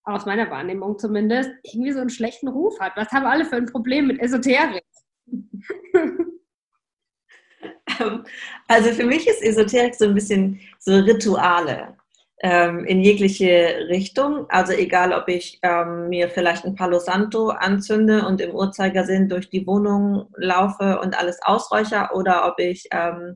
aus 0.03 0.25
meiner 0.25 0.49
Wahrnehmung 0.49 0.97
zumindest, 0.97 1.51
irgendwie 1.63 1.91
so 1.91 1.99
einen 1.99 2.09
schlechten 2.09 2.47
Ruf 2.47 2.79
hat? 2.79 2.93
Was 2.95 3.11
haben 3.11 3.25
alle 3.25 3.45
für 3.45 3.55
ein 3.55 3.67
Problem 3.67 4.07
mit 4.07 4.19
Esoterik? 4.19 4.83
Also 8.67 8.91
für 8.91 9.05
mich 9.05 9.27
ist 9.27 9.43
Esoterik 9.43 9.93
so 9.95 10.05
ein 10.05 10.15
bisschen 10.15 10.59
so 10.79 10.95
Rituale 10.95 11.95
ähm, 12.41 12.85
in 12.85 13.01
jegliche 13.01 13.85
Richtung. 13.89 14.45
Also 14.49 14.73
egal, 14.73 15.13
ob 15.13 15.27
ich 15.27 15.59
ähm, 15.61 16.09
mir 16.09 16.29
vielleicht 16.29 16.65
ein 16.65 16.75
Palo 16.75 16.99
Santo 16.99 17.49
anzünde 17.49 18.25
und 18.25 18.41
im 18.41 18.55
Uhrzeigersinn 18.55 19.29
durch 19.29 19.49
die 19.49 19.67
Wohnung 19.67 20.27
laufe 20.35 20.99
und 20.99 21.17
alles 21.19 21.39
ausräucher 21.43 22.15
oder 22.15 22.47
ob 22.47 22.59
ich 22.59 22.87
ähm, 22.91 23.35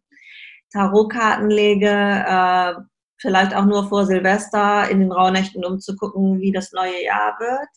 Tarotkarten 0.72 1.50
lege, 1.50 1.88
äh, 1.88 2.74
vielleicht 3.18 3.56
auch 3.56 3.66
nur 3.66 3.88
vor 3.90 4.06
Silvester 4.06 4.90
in 4.90 5.00
den 5.00 5.12
Rauhnächten, 5.12 5.66
um 5.66 5.80
zu 5.80 5.96
gucken, 5.96 6.40
wie 6.40 6.52
das 6.52 6.72
neue 6.72 7.04
Jahr 7.04 7.38
wird. 7.40 7.70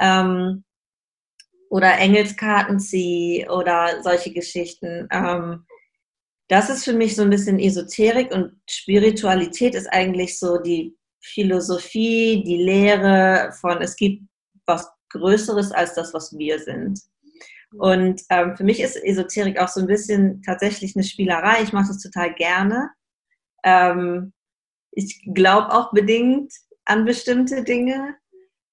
Ähm, 0.00 0.64
oder 1.70 1.98
Engelskarten 1.98 2.78
ziehe 2.78 3.50
oder 3.50 4.02
solche 4.02 4.32
Geschichten. 4.32 5.08
Ähm, 5.10 5.64
das 6.48 6.68
ist 6.70 6.84
für 6.84 6.92
mich 6.92 7.16
so 7.16 7.22
ein 7.22 7.30
bisschen 7.30 7.58
Esoterik 7.58 8.32
und 8.32 8.52
Spiritualität 8.68 9.74
ist 9.74 9.88
eigentlich 9.88 10.38
so 10.38 10.58
die 10.58 10.96
Philosophie, 11.22 12.44
die 12.44 12.62
Lehre 12.62 13.52
von, 13.60 13.80
es 13.80 13.96
gibt 13.96 14.22
was 14.66 14.88
Größeres 15.10 15.72
als 15.72 15.94
das, 15.94 16.12
was 16.12 16.36
wir 16.36 16.58
sind. 16.58 17.00
Und 17.78 18.22
ähm, 18.30 18.56
für 18.56 18.64
mich 18.64 18.80
ist 18.80 18.96
Esoterik 18.96 19.58
auch 19.58 19.68
so 19.68 19.80
ein 19.80 19.86
bisschen 19.86 20.42
tatsächlich 20.42 20.94
eine 20.94 21.04
Spielerei. 21.04 21.62
Ich 21.62 21.72
mache 21.72 21.88
das 21.88 22.02
total 22.02 22.34
gerne. 22.34 22.90
Ähm, 23.64 24.32
ich 24.96 25.22
glaube 25.34 25.72
auch 25.72 25.92
bedingt 25.92 26.52
an 26.84 27.04
bestimmte 27.04 27.64
Dinge. 27.64 28.16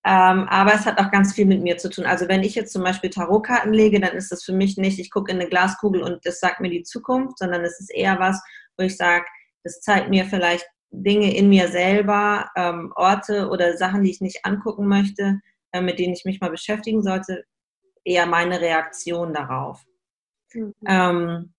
Ähm, 0.04 0.48
aber 0.50 0.74
es 0.74 0.86
hat 0.86 1.00
auch 1.00 1.12
ganz 1.12 1.34
viel 1.34 1.46
mit 1.46 1.62
mir 1.62 1.78
zu 1.78 1.90
tun. 1.90 2.06
Also 2.06 2.28
wenn 2.28 2.44
ich 2.44 2.56
jetzt 2.56 2.74
zum 2.74 2.84
Beispiel 2.84 3.12
Tarotkarten 3.12 3.72
lege, 3.72 4.00
dann 4.00 4.16
ist 4.16 4.32
das 4.32 4.44
für 4.44 4.54
mich 4.54 4.78
nicht, 4.78 5.00
ich 5.00 5.12
gucke 5.12 5.32
in 5.32 5.40
eine 5.40 5.48
Glaskugel 5.48 6.02
und 6.02 6.26
das 6.26 6.40
sagt 6.40 6.60
mir 6.60 6.72
die 6.72 6.84
Zukunft, 6.84 7.38
sondern 7.38 7.64
es 7.64 7.80
ist 7.80 7.94
eher 7.94 8.20
was, 8.20 8.42
wo 8.78 8.84
ich 8.84 8.98
sage, 8.98 9.26
das 9.64 9.82
zeigt 9.82 10.10
mir 10.10 10.26
vielleicht 10.26 10.66
Dinge 10.90 11.36
in 11.36 11.50
mir 11.50 11.68
selber, 11.68 12.50
ähm, 12.56 12.92
Orte 12.96 13.50
oder 13.50 13.78
Sachen, 13.78 14.04
die 14.04 14.10
ich 14.10 14.22
nicht 14.22 14.44
angucken 14.44 14.88
möchte, 14.88 15.40
äh, 15.72 15.82
mit 15.82 16.00
denen 16.00 16.14
ich 16.14 16.26
mich 16.26 16.42
mal 16.42 16.50
beschäftigen 16.50 17.04
sollte, 17.04 17.46
eher 18.04 18.26
meine 18.26 18.60
Reaktion 18.60 19.34
darauf. 19.34 19.84
Mhm. 20.54 20.74
Ähm, 20.88 21.54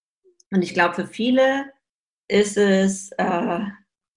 und 0.50 0.62
ich 0.62 0.74
glaube, 0.74 0.94
für 0.94 1.06
viele 1.06 1.70
ist 2.28 2.56
es 2.56 3.12
äh, 3.12 3.60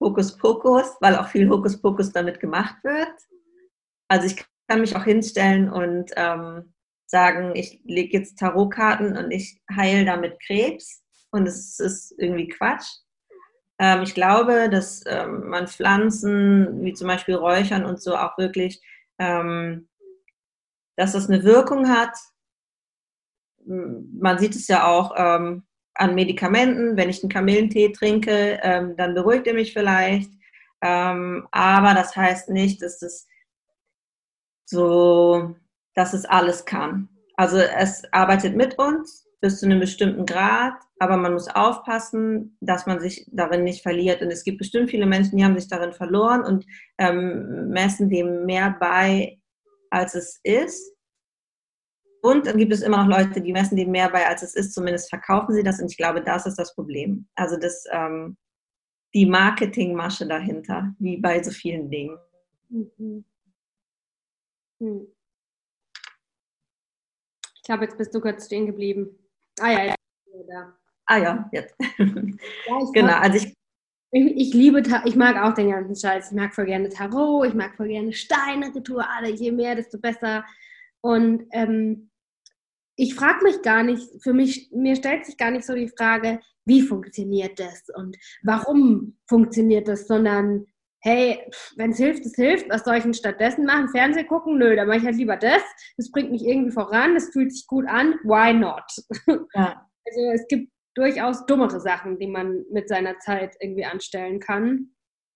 Hokuspokus, 0.00 0.96
weil 1.00 1.16
auch 1.16 1.28
viel 1.28 1.48
Hokuspokus 1.48 2.12
damit 2.12 2.40
gemacht 2.40 2.76
wird. 2.82 3.14
Also 4.08 4.26
ich 4.26 4.44
kann 4.68 4.80
mich 4.80 4.96
auch 4.96 5.04
hinstellen 5.04 5.70
und 5.70 6.12
ähm, 6.16 6.74
sagen, 7.06 7.54
ich 7.54 7.80
lege 7.84 8.18
jetzt 8.18 8.38
Tarotkarten 8.38 9.16
und 9.16 9.30
ich 9.30 9.60
heile 9.74 10.04
damit 10.04 10.38
Krebs 10.44 11.02
und 11.30 11.46
es 11.46 11.78
ist 11.78 12.14
irgendwie 12.18 12.48
Quatsch. 12.48 12.86
Ähm, 13.78 14.02
ich 14.02 14.14
glaube, 14.14 14.68
dass 14.70 15.04
ähm, 15.06 15.48
man 15.48 15.68
Pflanzen 15.68 16.82
wie 16.82 16.94
zum 16.94 17.08
Beispiel 17.08 17.34
Räuchern 17.34 17.84
und 17.84 18.00
so 18.00 18.16
auch 18.16 18.38
wirklich, 18.38 18.80
ähm, 19.18 19.88
dass 20.96 21.12
das 21.12 21.28
eine 21.28 21.44
Wirkung 21.44 21.88
hat. 21.88 22.16
Man 23.64 24.38
sieht 24.38 24.54
es 24.54 24.68
ja 24.68 24.86
auch 24.86 25.12
ähm, 25.16 25.65
an 25.98 26.14
Medikamenten. 26.14 26.96
Wenn 26.96 27.10
ich 27.10 27.22
einen 27.22 27.30
Kamillentee 27.30 27.92
trinke, 27.92 28.60
ähm, 28.62 28.96
dann 28.96 29.14
beruhigt 29.14 29.46
er 29.46 29.54
mich 29.54 29.72
vielleicht. 29.72 30.30
Ähm, 30.82 31.46
aber 31.50 31.94
das 31.94 32.14
heißt 32.14 32.50
nicht, 32.50 32.82
dass 32.82 32.98
das 32.98 33.26
so, 34.66 35.54
dass 35.94 36.12
es 36.12 36.24
alles 36.24 36.64
kann. 36.64 37.08
Also 37.36 37.58
es 37.58 38.02
arbeitet 38.12 38.56
mit 38.56 38.78
uns 38.78 39.26
bis 39.40 39.60
zu 39.60 39.66
einem 39.66 39.80
bestimmten 39.80 40.26
Grad, 40.26 40.74
aber 40.98 41.16
man 41.16 41.34
muss 41.34 41.48
aufpassen, 41.48 42.56
dass 42.60 42.86
man 42.86 43.00
sich 43.00 43.26
darin 43.30 43.64
nicht 43.64 43.82
verliert. 43.82 44.22
Und 44.22 44.30
es 44.30 44.44
gibt 44.44 44.58
bestimmt 44.58 44.90
viele 44.90 45.06
Menschen, 45.06 45.36
die 45.36 45.44
haben 45.44 45.58
sich 45.58 45.68
darin 45.68 45.92
verloren 45.92 46.42
und 46.42 46.66
ähm, 46.98 47.68
messen 47.68 48.08
dem 48.08 48.46
mehr 48.46 48.74
bei, 48.80 49.38
als 49.90 50.14
es 50.14 50.40
ist. 50.42 50.95
Und 52.26 52.44
dann 52.44 52.58
gibt 52.58 52.72
es 52.72 52.82
immer 52.82 53.04
noch 53.04 53.18
Leute, 53.18 53.40
die 53.40 53.52
messen 53.52 53.76
dem 53.76 53.92
mehr 53.92 54.10
bei, 54.10 54.26
als 54.26 54.42
es 54.42 54.56
ist. 54.56 54.74
Zumindest 54.74 55.08
verkaufen 55.08 55.54
sie 55.54 55.62
das. 55.62 55.80
Und 55.80 55.92
ich 55.92 55.96
glaube, 55.96 56.20
das 56.20 56.44
ist 56.44 56.58
das 56.58 56.74
Problem. 56.74 57.28
Also 57.36 57.56
das, 57.56 57.84
ähm, 57.92 58.36
die 59.14 59.26
Marketingmasche 59.26 60.26
dahinter, 60.26 60.92
wie 60.98 61.18
bei 61.18 61.40
so 61.40 61.52
vielen 61.52 61.88
Dingen. 61.88 62.18
Mhm. 62.68 63.24
Hm. 64.80 65.06
Ich 67.54 67.62
glaube, 67.62 67.84
jetzt 67.84 67.96
bist 67.96 68.12
du 68.12 68.20
kurz 68.20 68.46
stehen 68.46 68.66
geblieben. 68.66 69.16
Ah 69.60 69.70
ja, 69.70 69.94
ja. 70.48 70.76
Ah 71.06 71.18
ja, 71.18 71.48
jetzt. 71.52 71.76
Ja, 72.66 72.90
genau, 72.92 73.18
also 73.18 73.36
ich, 73.36 73.54
ich, 74.10 74.36
ich 74.36 74.52
liebe, 74.52 74.82
ich 75.04 75.14
mag 75.14 75.36
auch 75.36 75.54
den 75.54 75.70
ganzen 75.70 75.94
Scheiß. 75.94 76.32
Ich 76.32 76.36
mag 76.36 76.52
voll 76.52 76.66
gerne 76.66 76.88
Tarot, 76.88 77.46
ich 77.46 77.54
mag 77.54 77.76
voll 77.76 77.86
gerne 77.86 78.12
Steine, 78.12 78.74
Rituale. 78.74 79.30
Je 79.30 79.52
mehr, 79.52 79.76
desto 79.76 79.98
besser. 79.98 80.44
Und 81.00 81.44
ähm, 81.52 82.10
ich 82.96 83.14
frage 83.14 83.44
mich 83.44 83.62
gar 83.62 83.82
nicht, 83.82 84.08
für 84.22 84.32
mich, 84.32 84.70
mir 84.72 84.96
stellt 84.96 85.26
sich 85.26 85.36
gar 85.36 85.50
nicht 85.50 85.66
so 85.66 85.74
die 85.74 85.92
Frage, 85.96 86.40
wie 86.64 86.82
funktioniert 86.82 87.60
das 87.60 87.84
und 87.94 88.16
warum 88.42 89.18
funktioniert 89.28 89.86
das, 89.86 90.08
sondern 90.08 90.66
hey, 91.00 91.38
wenn 91.76 91.90
es 91.90 91.98
hilft, 91.98 92.26
es 92.26 92.34
hilft, 92.34 92.68
was 92.68 92.84
soll 92.84 92.96
ich 92.96 93.04
denn 93.04 93.14
stattdessen 93.14 93.64
machen? 93.64 93.88
Fernsehen 93.88 94.26
gucken? 94.26 94.58
Nö, 94.58 94.74
dann 94.74 94.88
mache 94.88 94.98
ich 94.98 95.04
halt 95.04 95.16
lieber 95.16 95.36
das. 95.36 95.62
Das 95.96 96.10
bringt 96.10 96.32
mich 96.32 96.44
irgendwie 96.44 96.72
voran, 96.72 97.14
das 97.14 97.28
fühlt 97.30 97.52
sich 97.52 97.66
gut 97.66 97.86
an, 97.86 98.14
why 98.24 98.52
not? 98.52 98.84
Ja. 99.54 99.86
Also 100.08 100.20
es 100.34 100.46
gibt 100.48 100.72
durchaus 100.94 101.46
dummere 101.46 101.80
Sachen, 101.80 102.18
die 102.18 102.26
man 102.26 102.64
mit 102.72 102.88
seiner 102.88 103.18
Zeit 103.18 103.56
irgendwie 103.60 103.84
anstellen 103.84 104.40
kann. 104.40 104.90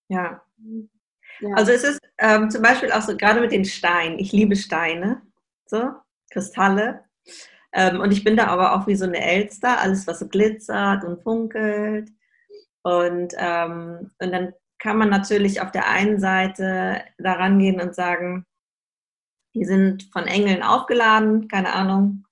Ja. 0.08 0.42
ja. 1.40 1.54
Also 1.54 1.72
es 1.72 1.84
ist 1.84 2.00
ähm, 2.18 2.50
zum 2.50 2.62
Beispiel 2.62 2.90
auch 2.92 3.02
so, 3.02 3.16
gerade 3.16 3.40
mit 3.40 3.52
den 3.52 3.64
Steinen, 3.64 4.18
ich 4.18 4.32
liebe 4.32 4.56
Steine, 4.56 5.22
so, 5.66 5.90
Kristalle. 6.30 7.04
Ähm, 7.72 8.00
und 8.00 8.12
ich 8.12 8.24
bin 8.24 8.36
da 8.36 8.48
aber 8.48 8.74
auch 8.74 8.86
wie 8.86 8.96
so 8.96 9.04
eine 9.04 9.22
Elster, 9.22 9.80
alles 9.80 10.06
was 10.06 10.18
so 10.18 10.28
glitzert 10.28 11.04
und 11.04 11.22
funkelt. 11.22 12.10
Und, 12.82 13.34
ähm, 13.38 14.10
und 14.20 14.32
dann 14.32 14.52
kann 14.78 14.96
man 14.98 15.10
natürlich 15.10 15.60
auf 15.60 15.70
der 15.70 15.88
einen 15.88 16.18
Seite 16.18 17.02
daran 17.18 17.58
gehen 17.58 17.80
und 17.80 17.94
sagen, 17.94 18.46
die 19.54 19.64
sind 19.64 20.08
von 20.12 20.26
Engeln 20.26 20.62
aufgeladen, 20.62 21.48
keine 21.48 21.72
Ahnung. 21.72 22.24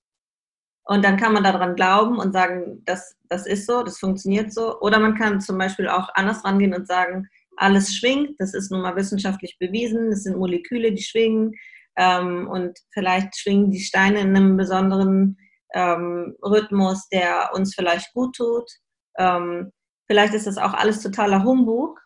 Und 0.83 1.05
dann 1.05 1.17
kann 1.17 1.33
man 1.33 1.43
daran 1.43 1.75
glauben 1.75 2.17
und 2.17 2.33
sagen, 2.33 2.81
das, 2.85 3.15
das 3.29 3.45
ist 3.45 3.67
so, 3.67 3.83
das 3.83 3.99
funktioniert 3.99 4.51
so. 4.51 4.79
Oder 4.79 4.99
man 4.99 5.15
kann 5.15 5.39
zum 5.39 5.57
Beispiel 5.57 5.87
auch 5.87 6.09
anders 6.15 6.43
rangehen 6.43 6.73
und 6.73 6.87
sagen, 6.87 7.27
alles 7.57 7.93
schwingt, 7.93 8.39
das 8.39 8.53
ist 8.53 8.71
nun 8.71 8.81
mal 8.81 8.95
wissenschaftlich 8.95 9.57
bewiesen, 9.59 10.11
es 10.11 10.23
sind 10.23 10.37
Moleküle, 10.37 10.91
die 10.91 11.03
schwingen. 11.03 11.53
Ähm, 11.99 12.47
und 12.47 12.79
vielleicht 12.93 13.37
schwingen 13.37 13.71
die 13.71 13.81
Steine 13.81 14.21
in 14.21 14.33
einem 14.33 14.55
besonderen 14.55 15.37
ähm, 15.73 16.37
Rhythmus, 16.41 17.09
der 17.09 17.51
uns 17.53 17.75
vielleicht 17.75 18.13
gut 18.13 18.37
tut. 18.37 18.71
Ähm, 19.17 19.73
vielleicht 20.07 20.33
ist 20.33 20.47
das 20.47 20.57
auch 20.57 20.73
alles 20.73 21.03
totaler 21.03 21.43
Humbug 21.43 21.99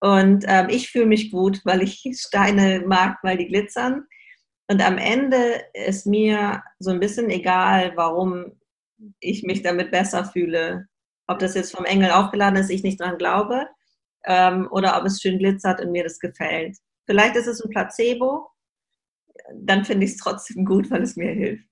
und 0.00 0.44
ähm, 0.48 0.68
ich 0.70 0.90
fühle 0.90 1.06
mich 1.06 1.30
gut, 1.30 1.60
weil 1.64 1.82
ich 1.82 2.02
Steine 2.18 2.82
mag, 2.84 3.18
weil 3.22 3.36
die 3.36 3.46
glitzern. 3.46 4.06
Und 4.68 4.84
am 4.84 4.98
Ende 4.98 5.62
ist 5.72 6.04
mir 6.04 6.62
so 6.80 6.90
ein 6.90 7.00
bisschen 7.00 7.30
egal, 7.30 7.92
warum 7.94 8.58
ich 9.20 9.44
mich 9.44 9.62
damit 9.62 9.92
besser 9.92 10.24
fühle. 10.24 10.88
Ob 11.28 11.38
das 11.38 11.54
jetzt 11.54 11.76
vom 11.76 11.84
Engel 11.84 12.10
aufgeladen 12.10 12.58
ist, 12.58 12.70
ich 12.70 12.82
nicht 12.82 13.00
dran 13.00 13.18
glaube, 13.18 13.68
ähm, 14.24 14.68
oder 14.72 14.98
ob 14.98 15.06
es 15.06 15.20
schön 15.22 15.38
glitzert 15.38 15.80
und 15.80 15.92
mir 15.92 16.02
das 16.02 16.18
gefällt. 16.18 16.76
Vielleicht 17.06 17.36
ist 17.36 17.46
es 17.46 17.64
ein 17.64 17.70
Placebo, 17.70 18.50
dann 19.54 19.84
finde 19.84 20.04
ich 20.04 20.12
es 20.12 20.18
trotzdem 20.18 20.64
gut, 20.64 20.90
weil 20.90 21.02
es 21.02 21.16
mir 21.16 21.32
hilft. 21.32 21.64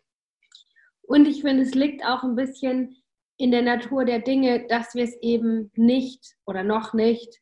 Und 1.03 1.27
ich 1.27 1.43
finde, 1.43 1.63
es 1.63 1.75
liegt 1.75 2.05
auch 2.05 2.23
ein 2.25 2.35
bisschen 2.35 2.97
in 3.39 3.51
der 3.51 3.63
Natur 3.63 4.05
der 4.05 4.21
Dinge, 4.21 4.67
dass 4.67 4.95
wir 4.95 5.05
es 5.05 5.17
eben 5.21 5.71
nicht 5.77 6.35
oder 6.47 6.65
noch 6.65 6.95
nicht 6.95 7.41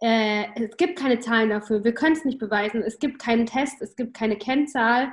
äh, 0.00 0.44
es 0.62 0.76
gibt 0.76 0.98
keine 0.98 1.20
Zahlen 1.20 1.50
dafür, 1.50 1.84
wir 1.84 1.94
können 1.94 2.16
es 2.16 2.24
nicht 2.24 2.38
beweisen, 2.38 2.82
es 2.82 2.98
gibt 2.98 3.18
keinen 3.18 3.46
Test, 3.46 3.80
es 3.80 3.96
gibt 3.96 4.14
keine 4.14 4.36
Kennzahl, 4.36 5.12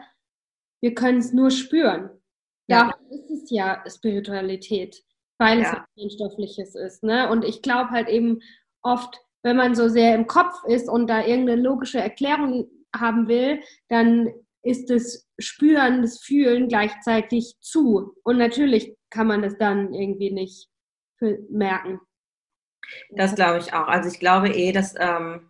wir 0.82 0.94
können 0.94 1.20
es 1.20 1.32
nur 1.32 1.52
spüren. 1.52 2.10
Ja. 2.68 2.90
Darum 2.90 3.12
ist 3.12 3.30
es 3.32 3.50
ja 3.50 3.84
Spiritualität, 3.88 5.02
weil 5.40 5.62
ja. 5.62 5.86
es 5.96 6.04
etwas 6.04 6.14
Stoffliches 6.14 6.76
ist. 6.76 7.04
Ne? 7.04 7.30
Und 7.30 7.46
ich 7.46 7.62
glaube 7.62 7.92
halt 7.92 8.10
eben 8.10 8.40
oft, 8.82 9.22
wenn 9.44 9.56
man 9.56 9.76
so 9.76 9.88
sehr 9.88 10.16
im 10.16 10.28
Kopf 10.28 10.54
ist 10.68 10.90
und 10.90 11.08
da 11.08 11.26
irgendeine 11.26 11.62
logische 11.62 12.00
Erklärung 12.00 12.68
haben 12.96 13.28
will, 13.28 13.62
dann 13.90 14.30
ist 14.62 14.90
das 14.90 15.28
Spüren, 15.40 16.02
das 16.02 16.20
Fühlen 16.20 16.70
gleichzeitig 16.70 17.58
zu. 17.60 18.16
Und 18.24 18.38
natürlich 18.38 18.96
kann 19.10 19.28
man 19.28 19.42
das 19.42 19.58
dann 19.58 19.94
irgendwie 19.94 20.32
nicht 20.32 20.70
merken. 21.50 22.00
Das 23.12 23.36
glaube 23.36 23.60
ich 23.60 23.74
auch. 23.74 23.88
Also 23.88 24.10
ich 24.10 24.20
glaube 24.20 24.50
eh, 24.50 24.72
dass 24.72 24.94
ähm, 24.98 25.50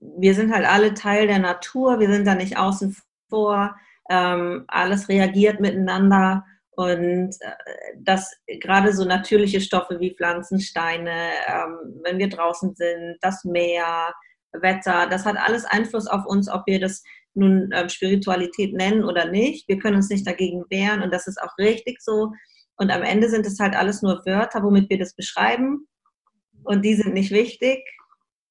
wir 0.00 0.34
sind 0.34 0.52
halt 0.52 0.66
alle 0.66 0.94
Teil 0.94 1.26
der 1.26 1.38
Natur, 1.38 2.00
wir 2.00 2.10
sind 2.10 2.26
da 2.26 2.34
nicht 2.34 2.56
außen 2.56 2.96
vor, 3.28 3.76
ähm, 4.10 4.64
alles 4.68 5.08
reagiert 5.08 5.60
miteinander 5.60 6.44
und 6.72 7.36
äh, 7.40 7.52
dass 7.98 8.34
gerade 8.60 8.92
so 8.92 9.04
natürliche 9.04 9.60
Stoffe 9.60 10.00
wie 10.00 10.14
Pflanzen, 10.14 10.60
Steine, 10.60 11.30
ähm, 11.46 12.00
wenn 12.02 12.18
wir 12.18 12.28
draußen 12.28 12.74
sind, 12.74 13.18
das 13.20 13.44
Meer, 13.44 14.12
Wetter, 14.52 15.06
das 15.08 15.24
hat 15.24 15.36
alles 15.36 15.64
Einfluss 15.64 16.06
auf 16.06 16.26
uns, 16.26 16.48
ob 16.48 16.66
wir 16.66 16.80
das 16.80 17.02
nun 17.34 17.70
ähm, 17.72 17.88
Spiritualität 17.88 18.74
nennen 18.74 19.04
oder 19.04 19.30
nicht. 19.30 19.68
Wir 19.68 19.78
können 19.78 19.96
uns 19.96 20.10
nicht 20.10 20.26
dagegen 20.26 20.64
wehren 20.68 21.02
und 21.02 21.12
das 21.12 21.26
ist 21.26 21.40
auch 21.40 21.56
richtig 21.58 22.00
so. 22.00 22.32
Und 22.76 22.90
am 22.90 23.02
Ende 23.02 23.28
sind 23.28 23.46
es 23.46 23.58
halt 23.58 23.74
alles 23.74 24.02
nur 24.02 24.22
Wörter, 24.26 24.62
womit 24.62 24.90
wir 24.90 24.98
das 24.98 25.14
beschreiben 25.14 25.86
und 26.64 26.84
die 26.84 26.94
sind 26.94 27.14
nicht 27.14 27.30
wichtig. 27.30 27.80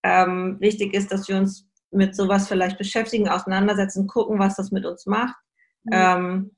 Ähm, 0.03 0.57
wichtig 0.59 0.93
ist, 0.93 1.11
dass 1.11 1.27
wir 1.27 1.37
uns 1.37 1.67
mit 1.91 2.15
sowas 2.15 2.47
vielleicht 2.47 2.77
beschäftigen, 2.77 3.29
auseinandersetzen, 3.29 4.07
gucken, 4.07 4.39
was 4.39 4.55
das 4.55 4.71
mit 4.71 4.85
uns 4.85 5.05
macht. 5.05 5.35
Mhm. 5.83 5.91
Ähm, 5.93 6.55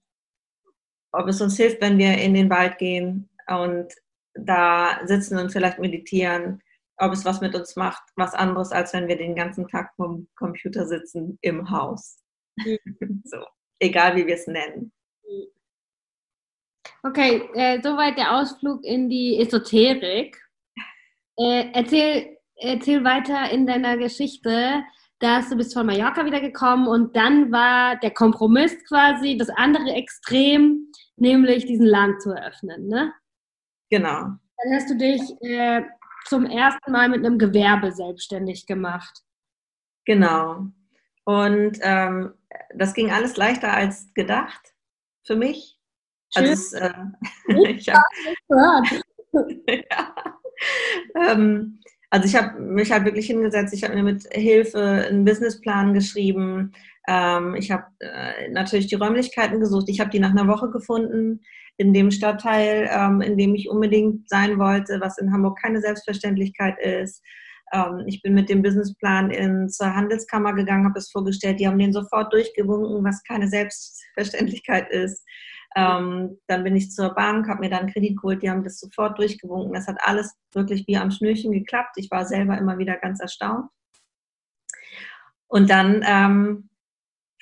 ob 1.11 1.27
es 1.27 1.41
uns 1.41 1.57
hilft, 1.57 1.81
wenn 1.81 1.97
wir 1.97 2.17
in 2.17 2.33
den 2.33 2.49
Wald 2.49 2.77
gehen 2.77 3.29
und 3.47 3.87
da 4.33 4.99
sitzen 5.05 5.37
und 5.37 5.51
vielleicht 5.51 5.79
meditieren, 5.79 6.61
ob 7.05 7.13
es 7.13 7.25
was 7.25 7.41
mit 7.41 7.55
uns 7.55 7.75
macht, 7.75 8.03
was 8.15 8.33
anderes, 8.33 8.71
als 8.71 8.93
wenn 8.93 9.07
wir 9.07 9.17
den 9.17 9.35
ganzen 9.35 9.67
Tag 9.67 9.93
vom 9.95 10.27
Computer 10.35 10.87
sitzen 10.87 11.37
im 11.41 11.69
Haus. 11.69 12.23
Mhm. 12.57 12.77
so, 13.25 13.37
egal 13.79 14.15
wie 14.15 14.25
wir 14.25 14.35
es 14.35 14.47
nennen. 14.47 14.91
Okay, 17.05 17.49
äh, 17.53 17.81
soweit 17.81 18.17
der 18.17 18.33
Ausflug 18.33 18.83
in 18.83 19.09
die 19.09 19.37
Esoterik. 19.39 20.37
Äh, 21.37 21.71
erzähl, 21.73 22.37
erzähl 22.55 23.03
weiter 23.03 23.49
in 23.51 23.67
deiner 23.67 23.97
Geschichte, 23.97 24.83
dass 25.19 25.49
du 25.49 25.57
bist 25.57 25.73
von 25.73 25.85
Mallorca 25.85 26.25
wiedergekommen 26.25 26.87
und 26.87 27.15
dann 27.15 27.51
war 27.51 27.97
der 27.97 28.11
Kompromiss 28.11 28.75
quasi 28.87 29.37
das 29.37 29.49
andere 29.49 29.91
Extrem, 29.91 30.91
nämlich 31.17 31.65
diesen 31.65 31.85
Laden 31.85 32.19
zu 32.19 32.31
eröffnen, 32.31 32.87
ne? 32.87 33.13
Genau. 33.89 34.21
Dann 34.63 34.73
hast 34.73 34.89
du 34.89 34.97
dich 34.97 35.21
äh, 35.41 35.83
zum 36.25 36.45
ersten 36.45 36.91
Mal 36.91 37.09
mit 37.09 37.25
einem 37.25 37.37
Gewerbe 37.37 37.91
selbstständig 37.91 38.65
gemacht. 38.65 39.21
Genau. 40.05 40.67
Und 41.25 41.79
ähm, 41.81 42.33
das 42.75 42.93
ging 42.93 43.11
alles 43.11 43.37
leichter 43.37 43.73
als 43.73 44.13
gedacht 44.13 44.73
für 45.25 45.35
mich. 45.35 45.79
Also 46.35 46.51
es, 46.51 46.73
äh, 46.73 46.93
ich 47.69 47.89
hab, 47.89 48.03
ja. 49.89 50.15
ähm, 51.15 51.79
also 52.09 52.27
ich 52.27 52.35
habe 52.35 52.59
mich 52.59 52.91
halt 52.91 53.05
wirklich 53.05 53.27
hingesetzt, 53.27 53.73
ich 53.73 53.83
habe 53.83 53.95
mir 53.95 54.03
mit 54.03 54.23
Hilfe 54.31 55.05
einen 55.07 55.25
Businessplan 55.25 55.93
geschrieben. 55.93 56.73
Ähm, 57.07 57.55
ich 57.55 57.71
habe 57.71 57.85
äh, 57.99 58.49
natürlich 58.49 58.87
die 58.87 58.95
Räumlichkeiten 58.95 59.59
gesucht. 59.59 59.89
Ich 59.89 59.99
habe 59.99 60.09
die 60.09 60.19
nach 60.19 60.31
einer 60.31 60.47
Woche 60.47 60.69
gefunden 60.69 61.41
in 61.77 61.93
dem 61.93 62.11
Stadtteil, 62.11 62.89
ähm, 62.91 63.21
in 63.21 63.37
dem 63.37 63.55
ich 63.55 63.69
unbedingt 63.69 64.29
sein 64.29 64.59
wollte, 64.59 65.01
was 65.01 65.17
in 65.17 65.31
Hamburg 65.33 65.59
keine 65.61 65.81
Selbstverständlichkeit 65.81 66.79
ist. 66.79 67.21
Ähm, 67.73 68.03
ich 68.05 68.21
bin 68.21 68.33
mit 68.33 68.49
dem 68.49 68.61
Businessplan 68.61 69.31
in, 69.31 69.69
zur 69.69 69.93
Handelskammer 69.93 70.53
gegangen, 70.53 70.85
habe 70.85 70.99
es 70.99 71.11
vorgestellt. 71.11 71.59
Die 71.59 71.67
haben 71.67 71.79
den 71.79 71.93
sofort 71.93 72.31
durchgewunken, 72.31 73.03
was 73.03 73.23
keine 73.23 73.47
Selbstverständlichkeit 73.47 74.89
ist. 74.91 75.25
Ähm, 75.75 76.37
dann 76.47 76.63
bin 76.63 76.75
ich 76.75 76.91
zur 76.91 77.15
Bank, 77.15 77.47
habe 77.47 77.61
mir 77.61 77.69
dann 77.69 77.91
Kredit 77.91 78.17
geholt, 78.17 78.43
die 78.43 78.49
haben 78.49 78.63
das 78.63 78.79
sofort 78.79 79.17
durchgewunken. 79.17 79.73
Das 79.73 79.87
hat 79.87 79.97
alles 80.01 80.35
wirklich 80.53 80.85
wie 80.87 80.97
am 80.97 81.09
Schnürchen 81.09 81.51
geklappt. 81.51 81.95
Ich 81.97 82.11
war 82.11 82.25
selber 82.25 82.57
immer 82.57 82.77
wieder 82.77 82.95
ganz 82.97 83.19
erstaunt. 83.19 83.69
Und 85.47 85.69
dann 85.69 86.03
ähm, 86.05 86.69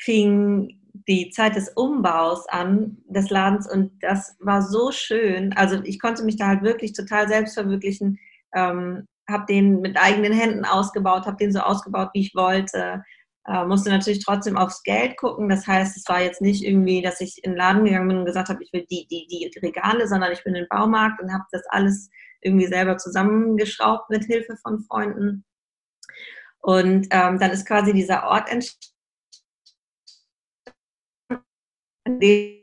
fing 0.02 0.78
die 1.08 1.30
Zeit 1.30 1.56
des 1.56 1.70
Umbaus 1.70 2.48
an 2.50 2.98
des 3.06 3.30
Ladens 3.30 3.72
und 3.72 3.92
das 4.02 4.36
war 4.40 4.62
so 4.62 4.92
schön. 4.92 5.54
Also 5.54 5.82
ich 5.84 6.00
konnte 6.00 6.24
mich 6.24 6.38
da 6.38 6.48
halt 6.48 6.64
wirklich 6.64 6.94
total 6.94 7.28
selbst 7.28 7.54
verwirklichen, 7.54 8.20
ähm, 8.54 9.08
habe 9.30 9.46
den 9.48 9.82
mit 9.82 9.98
eigenen 9.98 10.34
Händen 10.34 10.66
ausgebaut, 10.66 11.26
habe 11.26 11.38
den 11.38 11.52
so 11.52 11.60
ausgebaut, 11.60 12.10
wie 12.14 12.22
ich 12.22 12.36
wollte, 12.36 13.04
äh, 13.48 13.66
musste 13.66 13.90
natürlich 13.90 14.24
trotzdem 14.24 14.58
aufs 14.58 14.84
Geld 14.84 15.18
gucken. 15.18 15.50
Das 15.50 15.66
heißt, 15.66 15.98
es 15.98 16.08
war 16.08 16.22
jetzt 16.22 16.42
nicht 16.42 16.64
irgendwie, 16.64 17.02
dass 17.02 17.22
ich 17.22 17.44
in 17.44 17.52
den 17.52 17.58
Laden 17.58 17.86
gegangen 17.86 18.08
bin 18.08 18.18
und 18.18 18.26
gesagt 18.26 18.50
habe, 18.50 18.64
ich 18.64 18.72
will 18.74 18.86
die, 18.90 19.08
die, 19.08 19.28
die 19.28 19.60
Regale, 19.60 20.08
sondern 20.08 20.32
ich 20.32 20.44
bin 20.44 20.56
in 20.56 20.64
den 20.64 20.70
Baumarkt 20.70 21.22
und 21.22 21.34
habe 21.34 21.46
das 21.52 21.64
alles 21.70 22.10
irgendwie 22.42 22.68
selber 22.68 22.98
zusammengeschraubt 22.98 24.10
mit 24.10 24.26
Hilfe 24.26 24.58
von 24.62 24.84
Freunden. 24.84 25.46
Und 26.60 27.08
ähm, 27.12 27.40
dann 27.40 27.52
ist 27.52 27.66
quasi 27.68 27.94
dieser 27.94 28.28
Ort 28.28 28.52
entstanden, 28.52 29.01
dem 32.08 32.62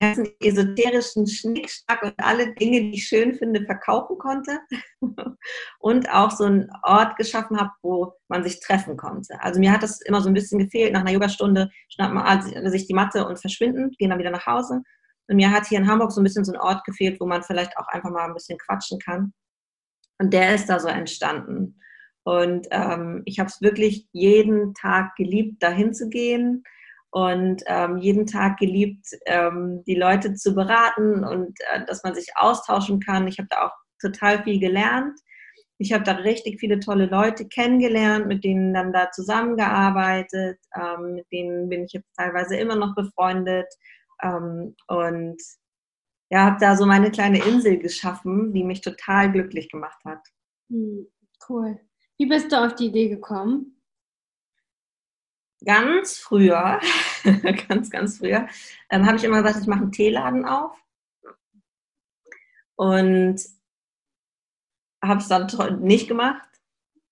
ganzen 0.00 0.28
esoterischen 0.40 1.26
Schnickschnack 1.26 2.02
und 2.02 2.14
alle 2.18 2.54
Dinge, 2.54 2.80
die 2.80 2.94
ich 2.94 3.06
schön 3.06 3.34
finde, 3.34 3.64
verkaufen 3.64 4.18
konnte 4.18 4.60
und 5.78 6.10
auch 6.10 6.30
so 6.30 6.44
einen 6.44 6.70
Ort 6.82 7.16
geschaffen 7.16 7.58
habe, 7.58 7.70
wo 7.82 8.12
man 8.28 8.42
sich 8.44 8.60
treffen 8.60 8.96
konnte. 8.96 9.40
Also 9.40 9.60
mir 9.60 9.72
hat 9.72 9.82
das 9.82 10.00
immer 10.02 10.20
so 10.20 10.28
ein 10.28 10.34
bisschen 10.34 10.58
gefehlt. 10.58 10.92
Nach 10.92 11.00
einer 11.00 11.12
Yogastunde 11.12 11.70
schnappt 11.88 12.14
man 12.14 12.70
sich 12.70 12.86
die 12.86 12.94
Matte 12.94 13.26
und 13.26 13.40
verschwinden, 13.40 13.90
gehen 13.98 14.10
dann 14.10 14.18
wieder 14.18 14.30
nach 14.30 14.46
Hause. 14.46 14.82
Und 15.26 15.36
mir 15.36 15.50
hat 15.50 15.66
hier 15.66 15.78
in 15.78 15.88
Hamburg 15.88 16.12
so 16.12 16.20
ein 16.20 16.24
bisschen 16.24 16.44
so 16.44 16.52
ein 16.52 16.60
Ort 16.60 16.84
gefehlt, 16.84 17.18
wo 17.20 17.26
man 17.26 17.42
vielleicht 17.42 17.76
auch 17.78 17.88
einfach 17.88 18.10
mal 18.10 18.26
ein 18.26 18.34
bisschen 18.34 18.58
quatschen 18.58 18.98
kann. 18.98 19.32
Und 20.18 20.32
der 20.32 20.54
ist 20.54 20.66
da 20.68 20.78
so 20.78 20.88
entstanden. 20.88 21.80
Und 22.24 22.68
ähm, 22.70 23.22
ich 23.24 23.38
habe 23.38 23.48
es 23.48 23.60
wirklich 23.60 24.06
jeden 24.12 24.74
Tag 24.74 25.14
geliebt, 25.16 25.62
dahin 25.62 25.92
zu 25.92 26.08
gehen 26.08 26.62
und 27.14 27.62
ähm, 27.66 27.98
jeden 27.98 28.26
Tag 28.26 28.58
geliebt, 28.58 29.06
ähm, 29.26 29.84
die 29.86 29.94
Leute 29.94 30.34
zu 30.34 30.52
beraten 30.52 31.22
und 31.22 31.56
äh, 31.72 31.84
dass 31.86 32.02
man 32.02 32.12
sich 32.12 32.26
austauschen 32.34 32.98
kann. 32.98 33.28
Ich 33.28 33.38
habe 33.38 33.46
da 33.48 33.66
auch 33.66 33.72
total 34.00 34.42
viel 34.42 34.58
gelernt. 34.58 35.16
Ich 35.78 35.92
habe 35.92 36.02
da 36.02 36.10
richtig 36.14 36.58
viele 36.58 36.80
tolle 36.80 37.06
Leute 37.06 37.46
kennengelernt, 37.46 38.26
mit 38.26 38.42
denen 38.42 38.74
dann 38.74 38.92
da 38.92 39.12
zusammengearbeitet. 39.12 40.58
Ähm, 40.74 41.14
mit 41.14 41.26
denen 41.30 41.68
bin 41.68 41.84
ich 41.84 41.92
jetzt 41.92 42.12
teilweise 42.16 42.56
immer 42.56 42.74
noch 42.74 42.96
befreundet. 42.96 43.72
Ähm, 44.20 44.74
und 44.88 45.40
ja, 46.30 46.46
habe 46.46 46.56
da 46.58 46.74
so 46.74 46.84
meine 46.84 47.12
kleine 47.12 47.38
Insel 47.44 47.78
geschaffen, 47.78 48.52
die 48.52 48.64
mich 48.64 48.80
total 48.80 49.30
glücklich 49.30 49.70
gemacht 49.70 50.00
hat. 50.04 50.26
Hm, 50.68 51.06
cool. 51.48 51.78
Wie 52.18 52.26
bist 52.26 52.50
du 52.50 52.56
auf 52.56 52.74
die 52.74 52.86
Idee 52.86 53.08
gekommen? 53.08 53.73
Ganz 55.64 56.18
früher, 56.18 56.80
ganz, 57.68 57.90
ganz 57.90 58.18
früher, 58.18 58.48
ähm, 58.90 59.06
habe 59.06 59.16
ich 59.16 59.24
immer 59.24 59.42
gesagt, 59.42 59.60
ich 59.62 59.66
mache 59.66 59.82
einen 59.82 59.92
Teeladen 59.92 60.44
auf. 60.44 60.76
Und 62.76 63.40
habe 65.02 65.20
es 65.20 65.28
dann 65.28 65.80
nicht 65.80 66.08
gemacht. 66.08 66.48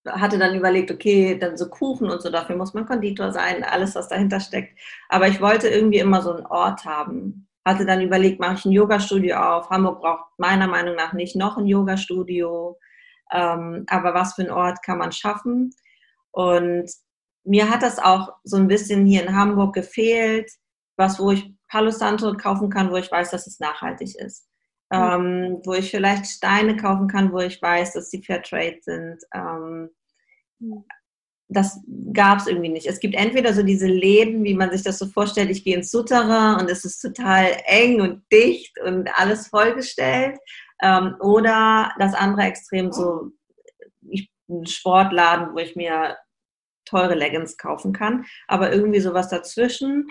Hatte 0.05 0.39
dann 0.39 0.57
überlegt, 0.57 0.91
okay, 0.91 1.39
dann 1.39 1.57
so 1.57 1.69
Kuchen 1.69 2.11
und 2.11 2.21
so, 2.21 2.31
dafür 2.31 2.57
muss 2.57 2.75
man 2.75 2.87
Konditor 2.87 3.31
sein, 3.33 3.63
alles, 3.63 3.95
was 3.95 4.09
dahinter 4.09 4.41
steckt. 4.41 4.79
Aber 5.09 5.29
ich 5.29 5.41
wollte 5.41 5.69
irgendwie 5.69 6.01
immer 6.01 6.23
so 6.23 6.33
einen 6.35 6.47
Ort 6.47 6.85
haben. 6.85 7.47
Hatte 7.65 7.87
dann 7.87 8.01
überlegt, 8.01 8.41
mache 8.41 8.55
ich 8.55 8.65
ein 8.65 8.73
Yoga-Studio 8.73 9.37
auf. 9.37 9.71
Hamburg 9.71 10.01
braucht 10.01 10.25
meiner 10.39 10.67
Meinung 10.67 10.97
nach 10.97 11.13
nicht 11.13 11.37
noch 11.37 11.57
ein 11.57 11.67
Yoga-Studio. 11.67 12.77
Ähm, 13.31 13.85
aber 13.89 14.15
was 14.15 14.35
für 14.35 14.43
einen 14.43 14.51
Ort 14.51 14.83
kann 14.83 14.99
man 14.99 15.13
schaffen? 15.13 15.73
Und 16.33 16.91
mir 17.45 17.71
hat 17.71 17.83
das 17.83 17.99
auch 17.99 18.35
so 18.45 18.57
ein 18.57 18.69
bisschen 18.69 19.07
hier 19.07 19.23
in 19.23 19.37
Hamburg 19.37 19.75
gefehlt, 19.75 20.51
was, 20.97 21.19
wo 21.19 21.31
ich 21.31 21.53
Palo 21.69 21.91
Santo 21.91 22.35
kaufen 22.37 22.71
kann, 22.71 22.91
wo 22.91 22.97
ich 22.97 23.11
weiß, 23.11 23.31
dass 23.31 23.47
es 23.47 23.59
nachhaltig 23.59 24.15
ist. 24.17 24.47
Mhm. 24.93 24.99
Ähm, 24.99 25.61
wo 25.65 25.73
ich 25.73 25.91
vielleicht 25.91 26.27
Steine 26.27 26.77
kaufen 26.77 27.09
kann, 27.09 27.33
wo 27.33 27.39
ich 27.39 27.61
weiß, 27.61 27.95
dass 27.95 28.11
sie 28.11 28.23
Fairtrade 28.23 28.79
sind. 28.83 29.19
Ähm, 29.35 29.89
mhm. 30.59 30.85
das 31.49 31.81
gab 32.13 32.39
es 32.39 32.47
irgendwie 32.47 32.69
nicht. 32.69 32.87
Es 32.87 33.01
gibt 33.01 33.15
entweder 33.15 33.55
so 33.55 33.63
diese 33.63 33.87
Läden, 33.87 34.45
wie 34.45 34.55
man 34.55 34.71
sich 34.71 34.83
das 34.83 34.99
so 34.99 35.07
vorstellt, 35.07 35.51
ich 35.51 35.65
gehe 35.65 35.77
ins 35.77 35.91
Souterrain 35.91 36.61
und 36.61 36.71
es 36.71 36.85
ist 36.85 37.01
total 37.01 37.57
eng 37.65 38.01
und 38.01 38.23
dicht 38.31 38.79
und 38.81 39.09
alles 39.19 39.49
vollgestellt. 39.49 40.39
Ähm, 40.83 41.17
oder 41.21 41.93
das 41.99 42.15
andere 42.15 42.43
Extrem, 42.47 42.93
so 42.93 43.31
ich, 44.03 44.31
ein 44.51 44.67
Sportladen, 44.67 45.55
wo 45.55 45.59
ich 45.59 45.75
mir 45.75 46.17
teure 46.93 47.15
Leggings 47.15 47.57
kaufen 47.57 47.93
kann. 47.93 48.25
Aber 48.47 48.73
irgendwie 48.73 49.01
sowas 49.01 49.29
dazwischen 49.29 50.09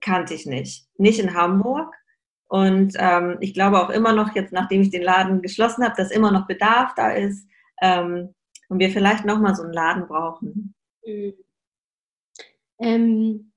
kannte 0.00 0.34
ich 0.34 0.46
nicht. 0.46 0.86
Nicht 0.96 1.18
in 1.18 1.34
Hamburg. 1.34 1.92
Und 2.48 2.94
ähm, 2.98 3.38
ich 3.40 3.54
glaube 3.54 3.82
auch 3.82 3.90
immer 3.90 4.12
noch, 4.12 4.34
jetzt 4.34 4.52
nachdem 4.52 4.80
ich 4.80 4.90
den 4.90 5.02
Laden 5.02 5.42
geschlossen 5.42 5.84
habe, 5.84 5.96
dass 5.96 6.12
immer 6.12 6.30
noch 6.30 6.46
Bedarf 6.46 6.94
da 6.94 7.10
ist 7.10 7.46
ähm, 7.82 8.34
und 8.68 8.78
wir 8.78 8.90
vielleicht 8.90 9.24
nochmal 9.24 9.56
so 9.56 9.64
einen 9.64 9.72
Laden 9.72 10.06
brauchen. 10.06 10.74
Mhm. 11.04 11.34
Ähm, 12.78 13.52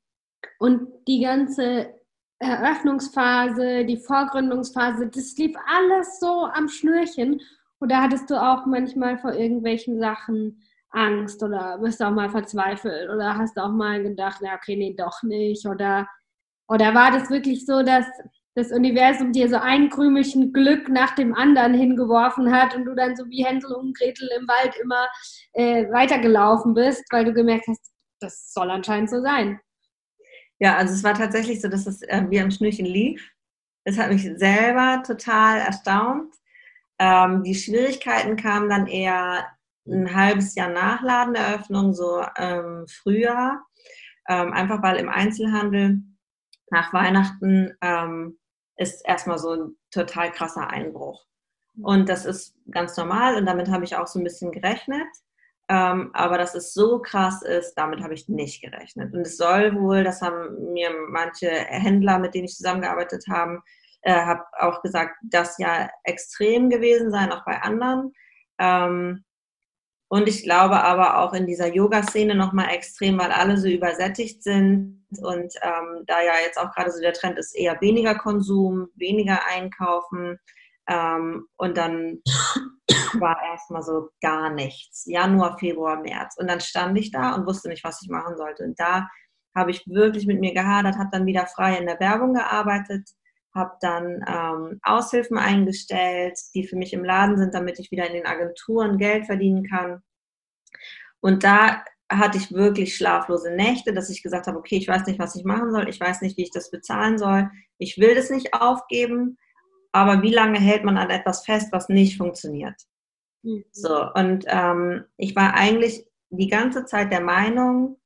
und 0.57 0.87
die 1.07 1.21
ganze 1.21 1.93
Eröffnungsphase, 2.39 3.85
die 3.85 3.97
Vorgründungsphase, 3.97 5.07
das 5.07 5.37
lief 5.37 5.55
alles 5.67 6.19
so 6.19 6.45
am 6.45 6.67
Schnürchen. 6.67 7.41
Oder 7.81 8.01
hattest 8.01 8.29
du 8.29 8.41
auch 8.41 8.65
manchmal 8.65 9.17
vor 9.19 9.33
irgendwelchen 9.33 9.99
Sachen 9.99 10.63
Angst 10.91 11.43
oder 11.43 11.77
bist 11.77 11.99
du 11.99 12.05
auch 12.05 12.11
mal 12.11 12.29
verzweifelt 12.29 13.09
oder 13.09 13.37
hast 13.37 13.55
du 13.57 13.61
auch 13.61 13.71
mal 13.71 14.01
gedacht, 14.01 14.39
na 14.41 14.55
okay, 14.55 14.75
nee, 14.75 14.95
doch 14.97 15.21
nicht? 15.23 15.65
Oder, 15.65 16.07
oder 16.67 16.93
war 16.93 17.11
das 17.11 17.29
wirklich 17.29 17.65
so, 17.65 17.83
dass 17.83 18.05
das 18.55 18.71
Universum 18.71 19.31
dir 19.31 19.47
so 19.47 19.57
ein 19.57 19.89
Krümelchen 19.89 20.51
Glück 20.51 20.89
nach 20.89 21.15
dem 21.15 21.33
anderen 21.33 21.73
hingeworfen 21.73 22.51
hat 22.51 22.75
und 22.75 22.85
du 22.85 22.95
dann 22.95 23.15
so 23.15 23.25
wie 23.29 23.45
Hänsel 23.45 23.73
und 23.73 23.97
Gretel 23.97 24.29
im 24.39 24.47
Wald 24.47 24.75
immer 24.81 25.07
äh, 25.53 25.89
weitergelaufen 25.91 26.73
bist, 26.73 27.03
weil 27.11 27.25
du 27.25 27.33
gemerkt 27.33 27.67
hast, 27.67 27.91
das 28.19 28.51
soll 28.51 28.69
anscheinend 28.69 29.09
so 29.09 29.21
sein? 29.21 29.59
Ja, 30.59 30.75
also 30.75 30.93
es 30.93 31.03
war 31.03 31.13
tatsächlich 31.13 31.61
so, 31.61 31.69
dass 31.69 31.87
es 31.87 32.01
äh, 32.01 32.25
wie 32.29 32.41
am 32.41 32.51
Schnürchen 32.51 32.85
lief. 32.85 33.31
Es 33.85 33.97
hat 33.97 34.11
mich 34.11 34.29
selber 34.37 35.03
total 35.05 35.59
erstaunt. 35.59 36.33
Ähm, 36.99 37.43
die 37.43 37.55
Schwierigkeiten 37.55 38.35
kamen 38.35 38.69
dann 38.69 38.87
eher 38.87 39.45
ein 39.91 40.15
halbes 40.15 40.55
Jahr 40.55 40.69
nach 40.69 41.01
Ladeneröffnung, 41.01 41.93
so 41.93 42.23
ähm, 42.37 42.85
Frühjahr. 42.87 43.65
Ähm, 44.27 44.53
einfach 44.53 44.83
weil 44.83 44.97
im 44.97 45.09
Einzelhandel 45.09 46.01
nach 46.69 46.93
Weihnachten 46.93 47.75
ähm, 47.81 48.37
ist 48.77 49.01
erstmal 49.05 49.39
so 49.39 49.53
ein 49.53 49.77
total 49.91 50.31
krasser 50.31 50.69
Einbruch. 50.69 51.25
Und 51.81 52.09
das 52.09 52.25
ist 52.25 52.55
ganz 52.71 52.95
normal 52.97 53.35
und 53.35 53.45
damit 53.45 53.69
habe 53.69 53.85
ich 53.85 53.95
auch 53.95 54.07
so 54.07 54.19
ein 54.19 54.23
bisschen 54.23 54.51
gerechnet. 54.51 55.07
Ähm, 55.69 56.09
aber 56.13 56.37
dass 56.37 56.55
es 56.55 56.73
so 56.73 56.99
krass 56.99 57.43
ist, 57.43 57.75
damit 57.75 58.01
habe 58.01 58.15
ich 58.15 58.27
nicht 58.27 58.61
gerechnet. 58.61 59.13
Und 59.13 59.21
es 59.21 59.37
soll 59.37 59.75
wohl, 59.79 60.03
das 60.03 60.21
haben 60.21 60.73
mir 60.73 60.89
manche 61.09 61.47
Händler, 61.47 62.17
mit 62.17 62.33
denen 62.33 62.45
ich 62.45 62.55
zusammengearbeitet 62.55 63.25
habe, 63.29 63.61
äh, 64.01 64.13
habe 64.13 64.43
auch 64.57 64.81
gesagt, 64.81 65.17
das 65.21 65.57
ja 65.59 65.89
extrem 66.03 66.69
gewesen 66.69 67.11
sein, 67.11 67.31
auch 67.31 67.45
bei 67.45 67.61
anderen. 67.61 68.13
Ähm, 68.57 69.23
und 70.09 70.27
ich 70.27 70.43
glaube 70.43 70.83
aber 70.83 71.19
auch 71.19 71.33
in 71.33 71.45
dieser 71.45 71.71
Yoga-Szene 71.73 72.33
nochmal 72.33 72.73
extrem, 72.73 73.19
weil 73.19 73.31
alle 73.31 73.57
so 73.57 73.67
übersättigt 73.67 74.41
sind 74.43 75.05
und 75.21 75.53
ähm, 75.61 76.03
da 76.07 76.21
ja 76.21 76.33
jetzt 76.43 76.57
auch 76.57 76.71
gerade 76.73 76.91
so 76.91 76.99
der 76.99 77.13
Trend 77.13 77.37
ist, 77.37 77.55
eher 77.55 77.79
weniger 77.79 78.15
Konsum, 78.15 78.89
weniger 78.95 79.39
einkaufen. 79.47 80.39
Ähm, 80.87 81.47
und 81.57 81.77
dann 81.77 82.21
war 83.19 83.37
erstmal 83.51 83.83
so 83.83 84.09
gar 84.19 84.49
nichts. 84.49 85.05
Januar, 85.05 85.59
Februar, 85.59 86.01
März. 86.01 86.37
Und 86.37 86.49
dann 86.49 86.59
stand 86.59 86.97
ich 86.97 87.11
da 87.11 87.35
und 87.35 87.45
wusste 87.45 87.69
nicht, 87.69 87.83
was 87.83 88.01
ich 88.01 88.09
machen 88.09 88.35
sollte. 88.35 88.63
Und 88.63 88.79
da 88.79 89.07
habe 89.55 89.69
ich 89.69 89.85
wirklich 89.87 90.25
mit 90.25 90.39
mir 90.39 90.55
gehadert, 90.55 90.97
habe 90.97 91.09
dann 91.11 91.27
wieder 91.27 91.45
frei 91.45 91.77
in 91.77 91.85
der 91.85 91.99
Werbung 91.99 92.33
gearbeitet, 92.33 93.09
habe 93.53 93.75
dann 93.81 94.23
ähm, 94.27 94.79
Aushilfen 94.83 95.37
eingestellt, 95.37 96.39
die 96.53 96.67
für 96.67 96.75
mich 96.75 96.93
im 96.93 97.03
Laden 97.03 97.37
sind, 97.37 97.53
damit 97.53 97.79
ich 97.79 97.91
wieder 97.91 98.07
in 98.07 98.13
den 98.13 98.25
Agenturen 98.25 98.97
Geld 98.97 99.25
verdienen 99.25 99.67
kann. 99.67 100.01
Und 101.19 101.43
da 101.43 101.83
hatte 102.11 102.37
ich 102.37 102.51
wirklich 102.51 102.95
schlaflose 102.95 103.51
Nächte, 103.51 103.93
dass 103.93 104.09
ich 104.09 104.23
gesagt 104.23 104.47
habe, 104.47 104.57
okay, 104.57 104.77
ich 104.77 104.87
weiß 104.87 105.05
nicht, 105.05 105.19
was 105.19 105.35
ich 105.35 105.43
machen 105.43 105.71
soll, 105.71 105.89
ich 105.89 105.99
weiß 105.99 106.21
nicht, 106.21 106.37
wie 106.37 106.43
ich 106.43 106.51
das 106.51 106.71
bezahlen 106.71 107.17
soll, 107.17 107.49
ich 107.77 107.97
will 107.97 108.15
das 108.15 108.29
nicht 108.29 108.53
aufgeben, 108.53 109.37
aber 109.91 110.21
wie 110.21 110.33
lange 110.33 110.59
hält 110.59 110.83
man 110.83 110.97
an 110.97 111.09
etwas 111.09 111.45
fest, 111.45 111.69
was 111.71 111.89
nicht 111.89 112.17
funktioniert? 112.17 112.75
Mhm. 113.43 113.63
So, 113.71 114.11
und 114.13 114.45
ähm, 114.47 115.05
ich 115.17 115.35
war 115.35 115.53
eigentlich 115.53 116.05
die 116.29 116.47
ganze 116.47 116.85
Zeit 116.85 117.11
der 117.11 117.21
Meinung, 117.21 117.97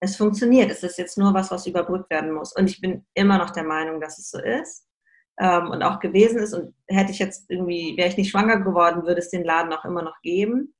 es 0.00 0.16
funktioniert, 0.16 0.70
es 0.70 0.82
ist 0.82 0.98
jetzt 0.98 1.18
nur 1.18 1.34
was, 1.34 1.50
was 1.50 1.66
überbrückt 1.66 2.10
werden 2.10 2.32
muss. 2.32 2.54
Und 2.54 2.70
ich 2.70 2.80
bin 2.80 3.04
immer 3.12 3.36
noch 3.36 3.50
der 3.50 3.64
Meinung, 3.64 4.00
dass 4.00 4.18
es 4.18 4.30
so 4.30 4.40
ist 4.40 4.86
ähm, 5.40 5.70
und 5.70 5.82
auch 5.82 5.98
gewesen 5.98 6.38
ist. 6.38 6.52
Und 6.52 6.74
hätte 6.86 7.10
ich 7.10 7.18
jetzt 7.18 7.50
irgendwie, 7.50 7.96
wäre 7.96 8.08
ich 8.08 8.16
nicht 8.16 8.30
schwanger 8.30 8.60
geworden, 8.60 9.06
würde 9.06 9.20
es 9.20 9.30
den 9.30 9.44
Laden 9.44 9.72
auch 9.72 9.84
immer 9.84 10.02
noch 10.02 10.20
geben. 10.22 10.74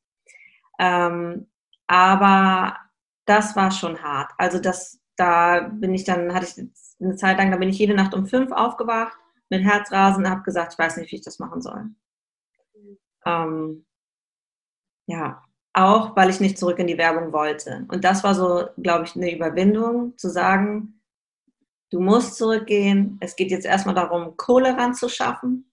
Ähm, 0.79 1.49
aber 1.87 2.77
das 3.25 3.57
war 3.57 3.71
schon 3.71 4.03
hart. 4.03 4.31
Also 4.39 4.61
das, 4.61 5.01
da 5.17 5.61
bin 5.61 5.95
ich 5.95 6.05
dann, 6.05 6.35
hatte 6.35 6.47
ich 6.47 6.71
eine 7.01 7.17
Zeit 7.17 7.39
lang, 7.39 7.51
da 7.51 7.57
bin 7.57 7.71
ich 7.71 7.79
jede 7.79 7.95
Nacht 7.95 8.15
um 8.15 8.27
fünf 8.27 8.53
aufgewacht 8.53 9.17
mit 9.49 9.65
Herzrasen 9.65 10.25
und 10.25 10.31
habe 10.31 10.43
gesagt, 10.43 10.75
ich 10.75 10.79
weiß 10.79 10.99
nicht, 10.99 11.11
wie 11.11 11.17
ich 11.17 11.25
das 11.25 11.39
machen 11.39 11.63
soll. 11.63 11.87
Ähm, 13.27 13.87
ja, 15.07 15.43
auch 15.73 16.15
weil 16.17 16.31
ich 16.31 16.41
nicht 16.41 16.59
zurück 16.59 16.79
in 16.79 16.87
die 16.87 16.99
Werbung 16.99 17.33
wollte. 17.33 17.87
Und 17.89 18.05
das 18.05 18.23
war 18.25 18.35
so, 18.35 18.69
glaube 18.77 19.05
ich, 19.05 19.17
eine 19.17 19.35
Überwindung, 19.35 20.17
zu 20.19 20.29
sagen, 20.29 21.00
du 21.91 22.01
musst 22.01 22.36
zurückgehen. 22.36 23.18
Es 23.20 23.36
geht 23.36 23.51
jetzt 23.51 23.66
erstmal 23.66 23.95
darum, 23.95 24.36
Kohle 24.36 24.76
ranzuschaffen, 24.76 25.70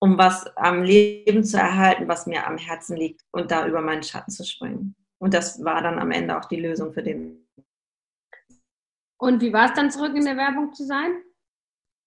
um 0.00 0.18
was 0.18 0.46
am 0.56 0.82
Leben 0.82 1.44
zu 1.44 1.58
erhalten, 1.58 2.08
was 2.08 2.26
mir 2.26 2.46
am 2.46 2.58
Herzen 2.58 2.96
liegt 2.96 3.22
und 3.30 3.50
da 3.50 3.66
über 3.66 3.80
meinen 3.80 4.02
Schatten 4.02 4.30
zu 4.30 4.44
springen. 4.44 4.94
Und 5.18 5.34
das 5.34 5.64
war 5.64 5.82
dann 5.82 5.98
am 5.98 6.10
Ende 6.10 6.36
auch 6.36 6.46
die 6.46 6.60
Lösung 6.60 6.92
für 6.92 7.02
den. 7.02 7.46
Und 9.18 9.40
wie 9.40 9.52
war 9.52 9.66
es 9.66 9.74
dann 9.74 9.90
zurück 9.90 10.16
in 10.16 10.24
der 10.24 10.36
Werbung 10.36 10.72
zu 10.72 10.84
sein? 10.84 11.22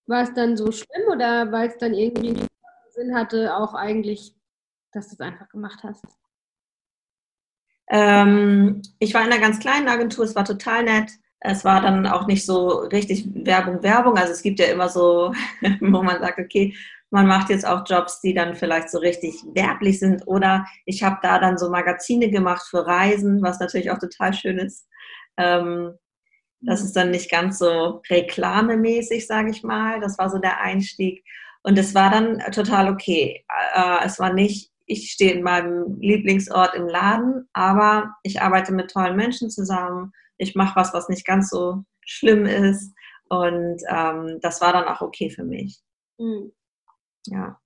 War 0.07 0.23
es 0.23 0.33
dann 0.33 0.57
so 0.57 0.71
schlimm 0.71 1.07
oder 1.09 1.51
weil 1.51 1.69
es 1.69 1.77
dann 1.77 1.93
irgendwie 1.93 2.45
Sinn 2.89 3.15
hatte, 3.15 3.55
auch 3.55 3.73
eigentlich 3.73 4.35
dass 4.95 5.09
du 5.09 5.13
es 5.13 5.19
einfach 5.19 5.49
gemacht 5.49 5.83
hast? 5.83 6.05
Ähm, 7.87 8.81
ich 8.97 9.13
war 9.13 9.23
in 9.23 9.31
einer 9.31 9.41
ganz 9.41 9.59
kleinen 9.59 9.87
Agentur, 9.87 10.25
es 10.25 10.35
war 10.35 10.45
total 10.45 10.83
nett. 10.83 11.11
Es 11.45 11.63
war 11.63 11.81
dann 11.81 12.07
auch 12.07 12.27
nicht 12.27 12.45
so 12.45 12.79
richtig 12.79 13.27
Werbung, 13.33 13.83
Werbung. 13.83 14.17
Also 14.17 14.33
es 14.33 14.41
gibt 14.41 14.59
ja 14.59 14.65
immer 14.67 14.89
so, 14.89 15.33
wo 15.81 16.01
man 16.01 16.19
sagt, 16.19 16.39
okay, 16.39 16.75
man 17.11 17.27
macht 17.27 17.49
jetzt 17.49 17.65
auch 17.65 17.83
Jobs, 17.87 18.19
die 18.21 18.33
dann 18.33 18.55
vielleicht 18.55 18.89
so 18.89 18.97
richtig 18.99 19.35
werblich 19.53 19.99
sind. 19.99 20.27
Oder 20.27 20.65
ich 20.85 21.03
habe 21.03 21.17
da 21.21 21.39
dann 21.39 21.57
so 21.57 21.69
Magazine 21.69 22.29
gemacht 22.29 22.65
für 22.69 22.85
Reisen, 22.85 23.41
was 23.41 23.59
natürlich 23.59 23.91
auch 23.91 23.99
total 23.99 24.33
schön 24.33 24.57
ist. 24.57 24.87
Ähm, 25.37 25.93
das 26.61 26.81
ist 26.81 26.95
dann 26.95 27.11
nicht 27.11 27.29
ganz 27.29 27.59
so 27.59 28.01
reklamemäßig, 28.09 29.27
sage 29.27 29.51
ich 29.51 29.63
mal. 29.63 29.99
Das 29.99 30.17
war 30.17 30.29
so 30.29 30.39
der 30.39 30.61
Einstieg. 30.61 31.23
Und 31.63 31.77
es 31.77 31.95
war 31.95 32.09
dann 32.09 32.39
total 32.51 32.91
okay. 32.91 33.45
Äh, 33.73 34.05
es 34.05 34.19
war 34.19 34.33
nicht, 34.33 34.71
ich 34.85 35.11
stehe 35.11 35.33
in 35.33 35.43
meinem 35.43 35.99
Lieblingsort 35.99 36.75
im 36.75 36.87
Laden, 36.87 37.47
aber 37.53 38.15
ich 38.23 38.41
arbeite 38.41 38.73
mit 38.73 38.91
tollen 38.91 39.15
Menschen 39.15 39.49
zusammen. 39.49 40.11
Ich 40.37 40.55
mache 40.55 40.75
was, 40.75 40.93
was 40.93 41.09
nicht 41.09 41.25
ganz 41.25 41.49
so 41.49 41.83
schlimm 42.01 42.45
ist. 42.45 42.93
Und 43.29 43.81
ähm, 43.89 44.39
das 44.41 44.61
war 44.61 44.73
dann 44.73 44.85
auch 44.85 45.01
okay 45.01 45.29
für 45.29 45.43
mich. 45.43 45.81
Mhm. 46.17 46.51
Ja. 47.27 47.59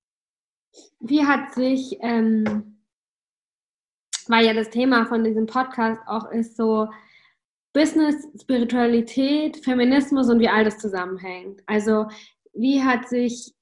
Wie 1.00 1.26
hat 1.26 1.52
sich, 1.54 1.98
ähm, 2.00 2.84
weil 4.28 4.46
ja 4.46 4.54
das 4.54 4.70
Thema 4.70 5.06
von 5.06 5.24
diesem 5.24 5.46
Podcast 5.46 6.00
auch 6.06 6.30
ist, 6.30 6.56
so 6.56 6.88
Business, 7.72 8.26
Spiritualität, 8.40 9.58
Feminismus 9.64 10.28
und 10.28 10.40
wie 10.40 10.48
all 10.48 10.64
das 10.64 10.78
zusammenhängt. 10.78 11.62
Also 11.66 12.06
wie 12.52 12.82
hat 12.82 13.08
sich 13.08 13.54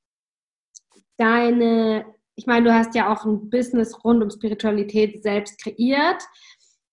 deine, 1.18 2.06
ich 2.36 2.46
meine, 2.46 2.64
du 2.64 2.74
hast 2.74 2.94
ja 2.94 3.12
auch 3.12 3.24
ein 3.24 3.50
Business 3.50 4.02
rund 4.04 4.22
um 4.22 4.30
Spiritualität 4.30 5.22
selbst 5.22 5.62
kreiert, 5.62 6.22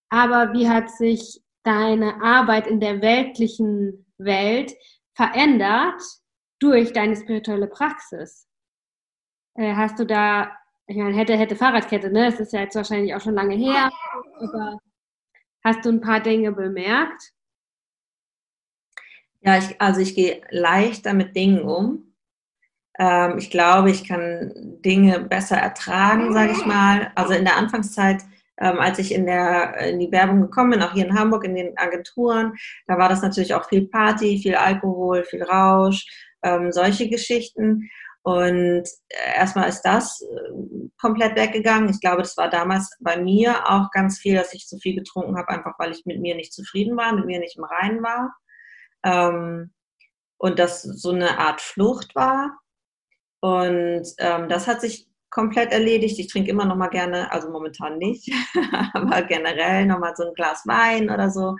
aber 0.10 0.54
wie 0.54 0.68
hat 0.68 0.90
sich 0.90 1.42
deine 1.66 2.22
Arbeit 2.22 2.68
in 2.68 2.80
der 2.80 3.02
weltlichen 3.02 4.06
Welt 4.18 4.74
verändert 5.14 6.02
durch 6.60 6.94
deine 6.94 7.16
spirituelle 7.16 7.68
Praxis? 7.68 8.48
Äh, 9.56 9.76
hast 9.76 10.00
du 10.00 10.06
da, 10.06 10.52
ich 10.88 10.96
meine, 10.96 11.16
hätte, 11.16 11.36
hätte 11.36 11.56
Fahrradkette, 11.56 12.12
ne? 12.12 12.26
Das 12.26 12.40
ist 12.40 12.54
ja 12.54 12.62
jetzt 12.62 12.76
wahrscheinlich 12.76 13.16
auch 13.16 13.22
schon 13.22 13.34
lange 13.34 13.56
her, 13.56 13.90
aber 14.40 14.80
hast 15.64 15.84
du 15.84 15.90
ein 15.90 16.02
paar 16.02 16.20
Dinge 16.20 16.52
bemerkt? 16.52 17.34
Ja, 19.42 19.58
ich, 19.58 19.80
also 19.80 20.02
ich 20.02 20.16
gehe 20.16 20.42
leichter 20.50 21.14
mit 21.14 21.36
Dingen 21.36 21.62
um. 21.62 22.14
Ähm, 22.98 23.38
ich 23.38 23.50
glaube, 23.50 23.92
ich 23.92 24.08
kann 24.08 24.52
Dinge 24.56 25.20
besser 25.20 25.58
ertragen, 25.58 26.34
sage 26.34 26.54
ich 26.54 26.66
mal. 26.66 27.12
Also 27.16 27.34
in 27.34 27.46
der 27.46 27.58
Anfangszeit 27.58 28.24
ähm, 28.60 28.80
als 28.80 29.00
ich 29.00 29.14
in, 29.14 29.26
der, 29.26 29.78
in 29.78 30.00
die 30.00 30.12
Werbung 30.12 30.42
gekommen 30.42 30.72
bin, 30.72 30.82
auch 30.82 30.94
hier 30.94 31.06
in 31.06 31.18
Hamburg 31.18 31.44
in 31.44 31.56
den 31.56 31.78
Agenturen, 31.78 32.54
da 32.88 32.98
war 32.98 33.10
das 33.10 33.22
natürlich 33.22 33.54
auch 33.54 33.68
viel 33.68 33.88
Party, 33.88 34.40
viel 34.42 34.56
Alkohol, 34.56 35.24
viel 35.24 35.44
Rausch, 35.44 36.06
ähm, 36.44 36.72
solche 36.72 37.10
Geschichten. 37.10 37.90
Und 38.24 38.88
äh, 39.10 39.38
erstmal 39.38 39.70
ist 39.70 39.84
das 39.84 40.22
äh, 40.22 40.88
komplett 41.00 41.36
weggegangen. 41.36 41.90
Ich 41.90 42.00
glaube, 42.00 42.24
das 42.24 42.38
war 42.38 42.50
damals 42.50 42.90
bei 43.00 43.18
mir 43.18 43.70
auch 43.70 43.92
ganz 43.92 44.18
viel, 44.18 44.36
dass 44.36 44.54
ich 44.54 44.68
zu 44.68 44.80
viel 44.80 44.96
getrunken 44.96 45.38
habe, 45.38 45.50
einfach 45.50 45.78
weil 45.78 45.92
ich 45.92 46.06
mit 46.06 46.20
mir 46.20 46.36
nicht 46.36 46.54
zufrieden 46.54 46.98
war, 46.98 47.14
mit 47.14 47.26
mir 47.26 47.40
nicht 47.40 47.58
im 47.58 47.66
Reinen 47.66 48.02
war. 48.02 48.36
Ähm, 49.04 49.72
und 50.38 50.60
das 50.60 50.82
so 50.82 51.12
eine 51.12 51.38
Art 51.38 51.62
Flucht 51.62 52.16
war. 52.16 52.60
Und 53.42 54.06
ähm, 54.18 54.50
das 54.50 54.68
hat 54.68 54.82
sich 54.82 55.08
komplett 55.36 55.74
erledigt. 55.74 56.18
Ich 56.18 56.28
trinke 56.28 56.50
immer 56.50 56.64
noch 56.64 56.78
mal 56.78 56.88
gerne, 56.88 57.30
also 57.30 57.50
momentan 57.50 57.98
nicht, 57.98 58.32
aber 58.94 59.22
generell 59.24 59.86
noch 59.86 60.00
mal 60.00 60.16
so 60.16 60.26
ein 60.26 60.34
Glas 60.34 60.64
Wein 60.66 61.10
oder 61.10 61.30
so. 61.30 61.58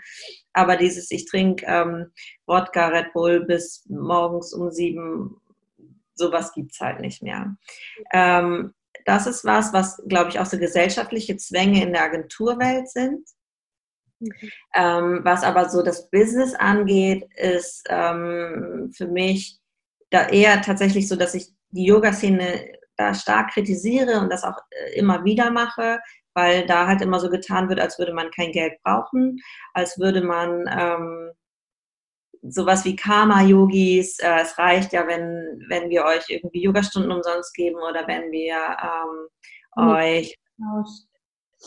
Aber 0.54 0.78
dieses, 0.78 1.10
ich 1.10 1.26
trinke 1.26 1.66
ähm, 1.68 2.06
Wodka, 2.46 2.88
Red 2.88 3.12
Bull 3.12 3.44
bis 3.44 3.84
morgens 3.90 4.54
um 4.54 4.70
sieben, 4.70 5.36
sowas 6.14 6.54
gibt 6.54 6.72
es 6.72 6.80
halt 6.80 7.00
nicht 7.00 7.22
mehr. 7.22 7.54
Ähm, 8.14 8.72
das 9.04 9.26
ist 9.26 9.44
was, 9.44 9.74
was, 9.74 10.02
glaube 10.08 10.30
ich, 10.30 10.40
auch 10.40 10.46
so 10.46 10.58
gesellschaftliche 10.58 11.36
Zwänge 11.36 11.82
in 11.82 11.92
der 11.92 12.04
Agenturwelt 12.04 12.88
sind. 12.88 13.28
Mhm. 14.20 14.32
Ähm, 14.74 15.20
was 15.22 15.44
aber 15.44 15.68
so 15.68 15.82
das 15.82 16.08
Business 16.08 16.54
angeht, 16.54 17.28
ist 17.36 17.84
ähm, 17.90 18.90
für 18.96 19.06
mich 19.06 19.58
da 20.08 20.30
eher 20.30 20.62
tatsächlich 20.62 21.08
so, 21.08 21.16
dass 21.16 21.34
ich 21.34 21.48
die 21.72 21.84
Yoga-Szene 21.84 22.76
da 22.96 23.14
stark 23.14 23.52
kritisiere 23.52 24.20
und 24.20 24.30
das 24.30 24.44
auch 24.44 24.58
äh, 24.70 24.98
immer 24.98 25.24
wieder 25.24 25.50
mache, 25.50 26.00
weil 26.34 26.66
da 26.66 26.86
halt 26.86 27.00
immer 27.02 27.20
so 27.20 27.30
getan 27.30 27.68
wird, 27.68 27.80
als 27.80 27.98
würde 27.98 28.12
man 28.12 28.30
kein 28.30 28.52
Geld 28.52 28.74
brauchen, 28.82 29.38
als 29.72 29.98
würde 29.98 30.22
man 30.22 30.66
ähm, 30.70 31.32
sowas 32.42 32.84
wie 32.84 32.96
Karma-Yogis, 32.96 34.18
äh, 34.18 34.40
es 34.40 34.58
reicht 34.58 34.92
ja, 34.92 35.06
wenn, 35.06 35.64
wenn 35.68 35.88
wir 35.90 36.04
euch 36.04 36.24
irgendwie 36.28 36.62
Yogastunden 36.62 37.10
umsonst 37.10 37.54
geben 37.54 37.76
oder 37.76 38.06
wenn 38.06 38.30
wir 38.30 38.76
ähm, 38.82 39.88
euch, 39.88 40.36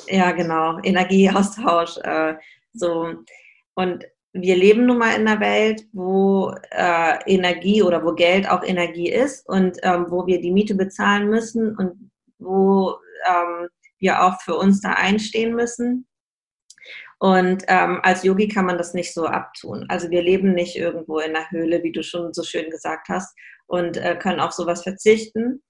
ja 0.08 0.32
genau, 0.32 0.80
Energieaustausch, 0.84 1.98
äh, 2.04 2.36
so. 2.74 3.14
Und 3.76 4.06
wir 4.34 4.56
leben 4.56 4.86
nun 4.86 5.00
mal 5.00 5.16
in 5.20 5.28
einer 5.28 5.40
Welt, 5.40 5.88
wo 5.92 6.54
äh, 6.72 7.18
Energie 7.26 7.82
oder 7.82 8.04
wo 8.04 8.14
Geld 8.14 8.50
auch 8.50 8.64
Energie 8.64 9.10
ist 9.12 9.48
und 9.48 9.78
ähm, 9.84 10.06
wo 10.10 10.28
wir 10.28 10.40
die 10.40 10.52
Miete 10.52 10.76
bezahlen 10.76 11.30
müssen 11.30 11.76
und 11.76 12.12
wo 12.38 12.96
ähm, 13.28 13.70
wir 13.98 14.24
auch 14.24 14.40
für 14.42 14.56
uns 14.56 14.82
da 14.82 14.94
einstehen 14.94 15.56
müssen. 15.56 16.08
Und 17.18 17.64
ähm, 17.68 18.00
als 18.04 18.24
Yogi 18.24 18.48
kann 18.48 18.66
man 18.66 18.78
das 18.78 18.94
nicht 18.94 19.14
so 19.14 19.26
abtun. 19.26 19.86
Also 19.90 20.10
wir 20.10 20.22
leben 20.22 20.54
nicht 20.54 20.78
irgendwo 20.78 21.20
in 21.20 21.34
der 21.34 21.50
Höhle, 21.52 21.84
wie 21.84 21.92
du 21.92 22.02
schon 22.02 22.34
so 22.34 22.44
schön 22.44 22.70
gesagt 22.70 23.10
hast, 23.10 23.36
und 23.68 23.98
äh, 23.98 24.16
können 24.16 24.40
auf 24.40 24.52
sowas 24.52 24.84
verzichten. 24.84 25.62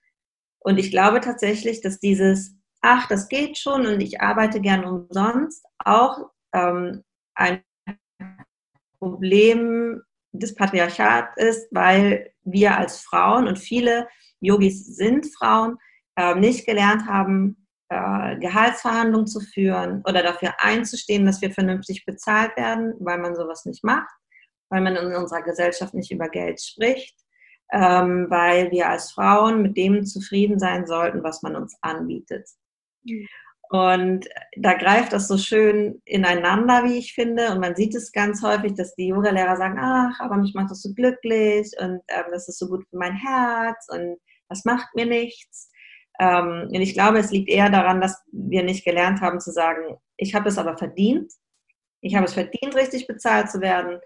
Und 0.60 0.78
ich 0.78 0.92
glaube 0.92 1.22
tatsächlich, 1.22 1.82
dass 1.82 2.00
dieses, 2.00 2.56
ach, 2.82 3.08
das 3.08 3.28
geht 3.30 3.58
schon 3.58 3.86
und 3.86 4.00
ich 4.02 4.22
arbeite 4.22 4.62
gern 4.62 4.86
umsonst, 4.86 5.66
auch 5.80 6.30
ähm, 6.54 7.04
ein 7.36 7.64
Problem 9.00 10.02
des 10.32 10.54
Patriarchats 10.56 11.36
ist, 11.38 11.68
weil 11.72 12.32
wir 12.44 12.78
als 12.78 13.02
Frauen 13.02 13.48
und 13.48 13.58
viele 13.58 14.08
Yogis 14.42 14.96
sind 14.96 15.28
Frauen, 15.38 15.78
äh, 16.16 16.36
nicht 16.36 16.66
gelernt 16.66 17.06
haben, 17.08 17.68
äh, 17.90 18.38
Gehaltsverhandlungen 18.38 19.28
zu 19.28 19.40
führen 19.40 20.04
oder 20.08 20.22
dafür 20.22 20.54
einzustehen, 20.60 21.26
dass 21.26 21.42
wir 21.42 21.52
vernünftig 21.52 22.06
bezahlt 22.06 22.56
werden, 22.56 22.94
weil 23.00 23.18
man 23.18 23.36
sowas 23.36 23.66
nicht 23.66 23.84
macht, 23.84 24.10
weil 24.70 24.82
man 24.82 24.96
in 24.96 25.16
unserer 25.16 25.42
Gesellschaft 25.42 25.94
nicht 25.94 26.12
über 26.12 26.30
Geld 26.30 26.62
spricht, 26.62 27.18
ähm, 27.72 28.28
weil 28.30 28.70
wir 28.72 28.90
als 28.90 29.12
Frauen 29.12 29.62
mit 29.62 29.76
dem 29.78 30.06
zufrieden 30.06 30.60
sein 30.60 30.86
sollten, 30.86 31.24
was 31.24 31.42
man 31.42 31.56
uns 31.56 31.76
anbietet. 31.82 32.48
Mhm. 33.04 33.28
Und 33.72 34.28
da 34.58 34.74
greift 34.74 35.14
das 35.14 35.28
so 35.28 35.38
schön 35.38 36.02
ineinander, 36.06 36.84
wie 36.86 36.98
ich 36.98 37.14
finde. 37.14 37.52
Und 37.52 37.60
man 37.60 37.76
sieht 37.76 37.94
es 37.94 38.12
ganz 38.12 38.42
häufig, 38.42 38.74
dass 38.74 38.96
die 38.96 39.10
Yoga-Lehrer 39.10 39.58
sagen, 39.58 39.78
ach, 39.80 40.20
aber 40.20 40.38
mich 40.38 40.56
macht 40.56 40.72
das 40.72 40.82
so 40.82 40.92
glücklich 40.94 41.72
und 41.80 42.02
ähm, 42.08 42.26
das 42.32 42.50
ist 42.50 42.58
so 42.58 42.68
gut 42.68 42.84
für 42.90 42.98
mein 42.98 43.14
Herz 43.14 43.88
und 43.90 44.18
das 44.50 44.66
macht 44.66 44.88
mir 44.96 45.06
nichts. 45.06 45.70
Ähm, 46.20 46.68
und 46.68 46.82
ich 46.82 46.96
glaube, 46.96 47.20
es 47.20 47.30
liegt 47.30 47.48
eher 47.48 47.70
daran, 47.70 48.02
dass 48.02 48.20
wir 48.32 48.64
nicht 48.64 48.84
gelernt 48.86 49.22
haben 49.22 49.40
zu 49.40 49.52
sagen, 49.52 49.98
ich 50.18 50.34
habe 50.34 50.50
es 50.50 50.58
aber 50.58 50.76
verdient. 50.76 51.32
Ich 52.02 52.16
habe 52.16 52.26
es 52.26 52.34
verdient, 52.34 52.76
richtig 52.76 53.06
bezahlt 53.06 53.52
zu 53.52 53.62
werden. 53.62 54.00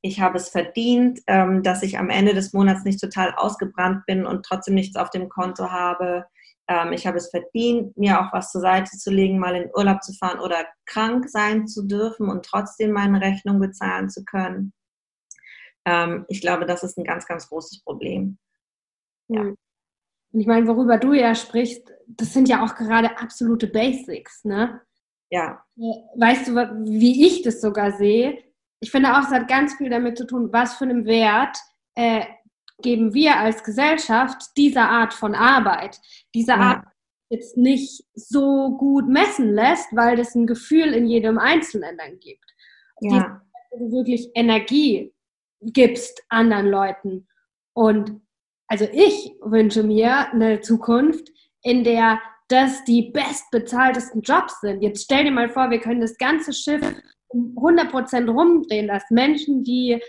Ich 0.00 0.20
habe 0.20 0.38
es 0.38 0.48
verdient, 0.48 1.20
ähm, 1.26 1.62
dass 1.62 1.82
ich 1.82 1.98
am 1.98 2.08
Ende 2.08 2.32
des 2.32 2.54
Monats 2.54 2.84
nicht 2.84 3.00
total 3.00 3.34
ausgebrannt 3.34 4.06
bin 4.06 4.24
und 4.24 4.46
trotzdem 4.46 4.74
nichts 4.74 4.96
auf 4.96 5.10
dem 5.10 5.28
Konto 5.28 5.70
habe 5.70 6.24
ähm, 6.70 6.92
ich 6.92 7.04
habe 7.04 7.18
es 7.18 7.30
verdient, 7.30 7.96
mir 7.98 8.20
auch 8.20 8.32
was 8.32 8.52
zur 8.52 8.60
Seite 8.60 8.96
zu 8.96 9.10
legen, 9.10 9.40
mal 9.40 9.56
in 9.56 9.70
Urlaub 9.74 10.04
zu 10.04 10.12
fahren 10.12 10.38
oder 10.38 10.64
krank 10.86 11.28
sein 11.28 11.66
zu 11.66 11.82
dürfen 11.82 12.28
und 12.30 12.44
trotzdem 12.46 12.92
meine 12.92 13.20
Rechnung 13.20 13.58
bezahlen 13.58 14.08
zu 14.08 14.24
können. 14.24 14.72
Ähm, 15.84 16.24
ich 16.28 16.40
glaube, 16.40 16.66
das 16.66 16.84
ist 16.84 16.96
ein 16.96 17.04
ganz, 17.04 17.26
ganz 17.26 17.48
großes 17.48 17.82
Problem. 17.82 18.38
Ja. 19.26 19.40
Hm. 19.40 19.56
Und 20.32 20.40
ich 20.40 20.46
meine, 20.46 20.68
worüber 20.68 20.96
du 20.96 21.12
ja 21.12 21.34
sprichst, 21.34 21.90
das 22.06 22.32
sind 22.32 22.48
ja 22.48 22.64
auch 22.64 22.76
gerade 22.76 23.18
absolute 23.18 23.66
Basics, 23.66 24.44
ne? 24.44 24.80
Ja. 25.28 25.64
Weißt 25.74 26.46
du, 26.46 26.54
wie 26.54 27.26
ich 27.26 27.42
das 27.42 27.60
sogar 27.60 27.92
sehe? 27.92 28.38
Ich 28.78 28.92
finde 28.92 29.12
auch, 29.12 29.22
es 29.22 29.30
hat 29.30 29.48
ganz 29.48 29.74
viel 29.74 29.90
damit 29.90 30.16
zu 30.16 30.24
tun, 30.24 30.52
was 30.52 30.76
für 30.76 30.84
einen 30.84 31.04
Wert 31.04 31.56
äh, 31.96 32.24
geben 32.82 33.14
wir 33.14 33.36
als 33.36 33.64
Gesellschaft 33.64 34.56
dieser 34.56 34.88
Art 34.88 35.14
von 35.14 35.34
Arbeit, 35.34 36.00
dieser 36.34 36.56
ja. 36.56 36.60
Art 36.60 36.86
jetzt 37.30 37.56
nicht 37.56 38.04
so 38.14 38.76
gut 38.76 39.08
messen 39.08 39.54
lässt, 39.54 39.94
weil 39.94 40.16
das 40.16 40.34
ein 40.34 40.46
Gefühl 40.46 40.92
in 40.92 41.06
jedem 41.06 41.38
Einzelnen 41.38 41.96
dann 41.96 42.18
gibt. 42.18 42.44
Ja. 43.00 43.40
Die, 43.72 43.78
du 43.78 43.92
wirklich 43.92 44.30
Energie 44.34 45.14
gibst 45.60 46.22
anderen 46.28 46.66
Leuten. 46.66 47.28
Und 47.72 48.20
also 48.66 48.86
ich 48.92 49.32
wünsche 49.42 49.82
mir 49.82 50.32
eine 50.32 50.60
Zukunft, 50.60 51.28
in 51.62 51.84
der 51.84 52.20
das 52.48 52.82
die 52.84 53.12
bestbezahltesten 53.12 54.22
Jobs 54.22 54.60
sind. 54.60 54.82
Jetzt 54.82 55.04
stell 55.04 55.24
dir 55.24 55.30
mal 55.30 55.48
vor, 55.48 55.70
wir 55.70 55.78
können 55.78 56.00
das 56.00 56.18
ganze 56.18 56.52
Schiff 56.52 56.82
um 57.28 57.56
100% 57.56 58.28
rumdrehen, 58.28 58.88
dass 58.88 59.08
Menschen, 59.10 59.62
die 59.62 60.02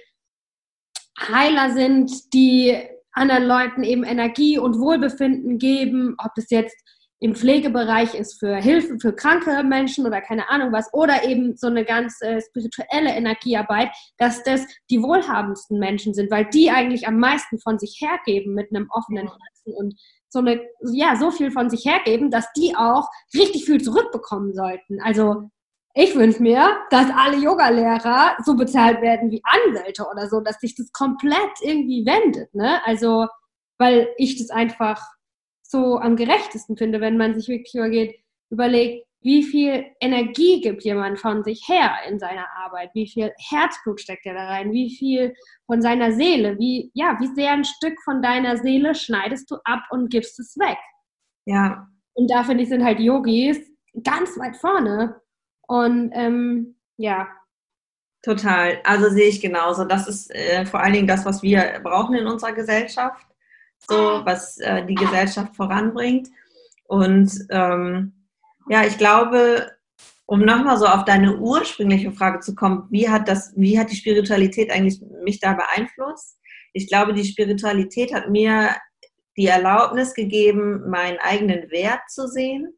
Heiler 1.30 1.72
sind, 1.72 2.34
die 2.34 2.78
anderen 3.12 3.46
Leuten 3.46 3.84
eben 3.84 4.04
Energie 4.04 4.58
und 4.58 4.80
Wohlbefinden 4.80 5.58
geben, 5.58 6.16
ob 6.18 6.34
das 6.36 6.50
jetzt 6.50 6.76
im 7.22 7.36
Pflegebereich 7.36 8.16
ist 8.16 8.40
für 8.40 8.56
Hilfe 8.56 8.98
für 9.00 9.14
kranke 9.14 9.64
Menschen 9.64 10.08
oder 10.08 10.22
keine 10.22 10.50
Ahnung 10.50 10.72
was, 10.72 10.92
oder 10.92 11.24
eben 11.24 11.56
so 11.56 11.68
eine 11.68 11.86
ganz 11.86 12.20
äh, 12.22 12.42
spirituelle 12.42 13.12
Energiearbeit, 13.12 13.92
dass 14.18 14.44
das 14.44 14.66
die 14.90 15.04
wohlhabendsten 15.04 15.78
Menschen 15.78 16.16
sind, 16.16 16.32
weil 16.32 16.46
die 16.46 16.72
eigentlich 16.72 17.08
am 17.08 17.20
meisten 17.20 17.60
von 17.60 17.78
sich 17.78 18.00
hergeben 18.02 18.56
mit 18.56 18.72
einem 18.72 18.88
offenen 18.90 19.28
Herzen 19.28 19.74
und 19.76 19.94
so 20.30 20.40
eine, 20.40 20.62
ja, 20.92 21.16
so 21.16 21.30
viel 21.30 21.52
von 21.52 21.70
sich 21.70 21.86
hergeben, 21.86 22.32
dass 22.32 22.52
die 22.54 22.76
auch 22.76 23.08
richtig 23.36 23.66
viel 23.66 23.82
zurückbekommen 23.82 24.54
sollten. 24.54 25.00
Also 25.04 25.52
ich 25.94 26.16
wünsche 26.16 26.42
mir, 26.42 26.80
dass 26.90 27.10
alle 27.16 27.38
Yogalehrer 27.38 28.38
so 28.44 28.56
bezahlt 28.56 29.02
werden 29.02 29.32
wie 29.32 29.42
Anwälte 29.44 30.06
oder 30.10 30.30
so, 30.30 30.40
dass 30.40 30.60
sich 30.60 30.76
das 30.76 30.92
komplett 30.92 31.52
irgendwie 31.62 32.06
wendet. 32.06 32.54
Ne? 32.54 32.80
Also, 32.86 33.28
weil 33.78 34.10
ich 34.18 34.38
das 34.38 34.50
einfach 34.50 35.02
so 35.64 35.98
am 35.98 36.16
gerechtesten 36.16 36.78
finde, 36.78 37.02
wenn 37.02 37.18
man 37.18 37.34
sich 37.34 37.48
wirklich 37.48 37.74
übergeht, 37.76 38.16
überlegt, 38.50 39.06
wie 39.24 39.44
viel 39.44 39.86
Energie 40.00 40.62
gibt 40.62 40.84
jemand 40.84 41.20
von 41.20 41.44
sich 41.44 41.68
her 41.68 41.92
in 42.10 42.18
seiner 42.20 42.48
Arbeit, 42.58 42.90
wie 42.94 43.08
viel 43.08 43.32
Herzblut 43.38 44.02
steckt 44.02 44.26
er 44.26 44.34
da 44.34 44.48
rein, 44.48 44.72
wie 44.72 44.96
viel 44.96 45.34
von 45.68 45.82
seiner 45.82 46.12
Seele, 46.12 46.58
wie, 46.58 46.92
ja, 46.94 47.18
wie 47.20 47.28
sehr 47.36 47.52
ein 47.52 47.64
Stück 47.64 48.02
von 48.04 48.22
deiner 48.22 48.58
Seele 48.58 48.96
schneidest 48.96 49.50
du 49.52 49.58
ab 49.64 49.84
und 49.92 50.10
gibst 50.10 50.40
es 50.40 50.58
weg. 50.58 50.78
Ja. 51.46 51.88
Und 52.14 52.32
da 52.32 52.44
finde 52.44 52.64
ich, 52.64 52.70
sind 52.70 52.84
halt 52.84 53.00
Yogis 53.00 53.60
ganz 54.04 54.38
weit 54.40 54.58
vorne. 54.58 55.22
Und 55.72 56.12
ähm, 56.14 56.76
ja. 56.98 57.28
Total. 58.22 58.80
Also 58.84 59.10
sehe 59.10 59.30
ich 59.30 59.42
genauso. 59.42 59.86
Das 59.86 60.08
ist 60.08 60.34
äh, 60.36 60.66
vor 60.66 60.82
allen 60.82 60.94
Dingen 60.94 61.08
das, 61.08 61.26
was 61.26 61.42
wir 61.42 61.80
brauchen 61.84 62.16
in 62.16 62.28
unserer 62.28 62.52
Gesellschaft 62.52 63.26
so 63.88 64.22
was 64.26 64.58
äh, 64.60 64.86
die 64.86 64.96
Gesellschaft 64.96 65.56
voranbringt. 65.56 66.30
Und 66.88 67.32
ähm, 67.50 68.14
ja, 68.70 68.86
ich 68.86 68.98
glaube, 68.98 69.72
um 70.26 70.42
nochmal 70.42 70.78
so 70.78 70.86
auf 70.86 71.06
deine 71.06 71.38
ursprüngliche 71.38 72.12
Frage 72.12 72.40
zu 72.40 72.56
kommen, 72.56 72.88
wie 72.90 73.10
hat 73.10 73.28
das, 73.28 73.54
wie 73.56 73.80
hat 73.80 73.92
die 73.92 73.96
Spiritualität 73.96 74.72
eigentlich 74.72 75.02
mich 75.24 75.40
da 75.40 75.54
beeinflusst? 75.54 76.38
Ich 76.74 76.88
glaube, 76.88 77.14
die 77.14 77.26
Spiritualität 77.26 78.14
hat 78.14 78.30
mir 78.30 78.76
die 79.38 79.48
Erlaubnis 79.48 80.14
gegeben, 80.14 80.90
meinen 80.90 81.18
eigenen 81.20 81.70
Wert 81.72 82.02
zu 82.10 82.28
sehen. 82.28 82.78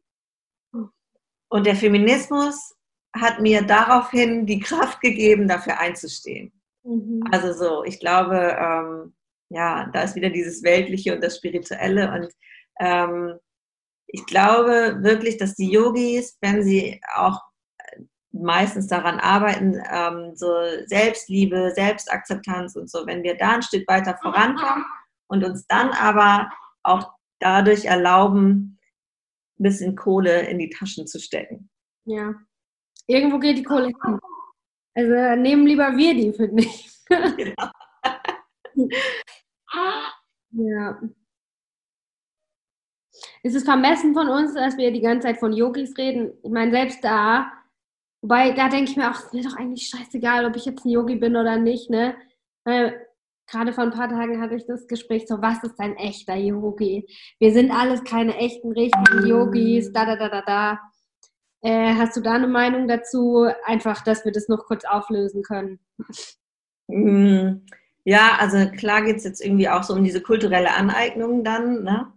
Und 1.48 1.66
der 1.66 1.76
Feminismus 1.76 2.73
hat 3.14 3.40
mir 3.40 3.62
daraufhin 3.62 4.46
die 4.46 4.60
Kraft 4.60 5.00
gegeben, 5.00 5.48
dafür 5.48 5.78
einzustehen. 5.78 6.52
Mhm. 6.82 7.22
Also 7.30 7.52
so, 7.52 7.84
ich 7.84 8.00
glaube, 8.00 8.56
ähm, 8.58 9.14
ja, 9.50 9.88
da 9.92 10.02
ist 10.02 10.16
wieder 10.16 10.30
dieses 10.30 10.62
Weltliche 10.62 11.14
und 11.14 11.22
das 11.22 11.36
Spirituelle. 11.36 12.10
Und 12.12 12.32
ähm, 12.80 13.38
ich 14.06 14.26
glaube 14.26 14.98
wirklich, 15.02 15.36
dass 15.38 15.54
die 15.54 15.70
Yogis, 15.70 16.38
wenn 16.40 16.62
sie 16.62 17.00
auch 17.14 17.40
meistens 18.32 18.88
daran 18.88 19.20
arbeiten, 19.20 19.80
ähm, 19.90 20.32
so 20.34 20.52
Selbstliebe, 20.86 21.72
Selbstakzeptanz 21.74 22.74
und 22.74 22.90
so, 22.90 23.06
wenn 23.06 23.22
wir 23.22 23.36
da 23.36 23.54
ein 23.54 23.62
Stück 23.62 23.86
weiter 23.86 24.18
vorankommen 24.20 24.84
und 25.28 25.44
uns 25.44 25.66
dann 25.68 25.90
aber 25.90 26.50
auch 26.82 27.12
dadurch 27.38 27.84
erlauben, 27.84 28.78
ein 29.58 29.62
bisschen 29.62 29.94
Kohle 29.94 30.42
in 30.48 30.58
die 30.58 30.70
Taschen 30.70 31.06
zu 31.06 31.20
stecken. 31.20 31.70
Ja. 32.06 32.34
Irgendwo 33.06 33.38
geht 33.38 33.58
die 33.58 33.62
Kohle 33.64 33.86
hin. 33.86 34.18
Also 34.94 35.40
nehmen 35.40 35.66
lieber 35.66 35.96
wir 35.96 36.14
die, 36.14 36.32
finde 36.32 36.62
ich. 36.62 36.90
Genau. 37.08 37.70
Ja. 40.56 41.00
Es 43.42 43.54
ist 43.54 43.64
vermessen 43.64 44.14
von 44.14 44.28
uns, 44.28 44.54
dass 44.54 44.76
wir 44.76 44.90
die 44.92 45.00
ganze 45.00 45.26
Zeit 45.26 45.38
von 45.38 45.52
Yogis 45.52 45.96
reden. 45.98 46.32
Ich 46.42 46.50
meine, 46.50 46.70
selbst 46.70 47.02
da, 47.04 47.52
wobei, 48.22 48.52
da 48.52 48.68
denke 48.68 48.90
ich 48.90 48.96
mir 48.96 49.10
auch, 49.10 49.16
es 49.16 49.24
ist 49.24 49.34
mir 49.34 49.42
doch 49.42 49.56
eigentlich 49.56 49.88
scheißegal, 49.88 50.46
ob 50.46 50.56
ich 50.56 50.64
jetzt 50.64 50.84
ein 50.84 50.90
Yogi 50.90 51.16
bin 51.16 51.36
oder 51.36 51.56
nicht, 51.58 51.90
ne? 51.90 52.16
Weil 52.64 53.06
gerade 53.46 53.72
vor 53.72 53.84
ein 53.84 53.90
paar 53.90 54.08
Tagen 54.08 54.40
hatte 54.40 54.54
ich 54.54 54.64
das 54.66 54.86
Gespräch 54.86 55.26
so, 55.26 55.42
was 55.42 55.62
ist 55.62 55.78
ein 55.78 55.96
echter 55.96 56.36
Yogi? 56.36 57.06
Wir 57.38 57.52
sind 57.52 57.70
alles 57.70 58.02
keine 58.04 58.36
echten, 58.36 58.72
richtigen 58.72 59.26
Yogis, 59.26 59.92
da, 59.92 60.06
da, 60.06 60.16
da, 60.16 60.28
da, 60.28 60.42
da. 60.42 60.80
Äh, 61.64 61.94
hast 61.94 62.14
du 62.14 62.20
da 62.20 62.34
eine 62.34 62.46
Meinung 62.46 62.88
dazu? 62.88 63.48
Einfach, 63.64 64.04
dass 64.04 64.26
wir 64.26 64.32
das 64.32 64.48
noch 64.48 64.66
kurz 64.66 64.84
auflösen 64.84 65.42
können. 65.42 65.80
Mm. 66.88 67.62
Ja, 68.04 68.36
also 68.38 68.70
klar 68.72 69.00
geht 69.00 69.16
es 69.16 69.24
jetzt 69.24 69.40
irgendwie 69.40 69.70
auch 69.70 69.82
so 69.82 69.94
um 69.94 70.04
diese 70.04 70.20
kulturelle 70.20 70.74
Aneignung 70.74 71.42
dann. 71.42 71.82
Ne? 71.82 72.12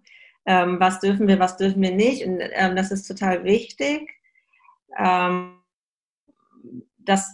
Ähm, 0.45 0.81
was 0.81 0.99
dürfen 0.99 1.29
wir, 1.29 1.39
was 1.39 1.55
dürfen 1.55 1.81
wir 1.81 1.95
nicht? 1.95 2.25
Und 2.25 2.41
ähm, 2.41 2.75
das 2.75 2.91
ist 2.91 3.07
total 3.07 3.45
wichtig, 3.45 4.11
ähm, 4.97 5.61
dass, 6.97 7.33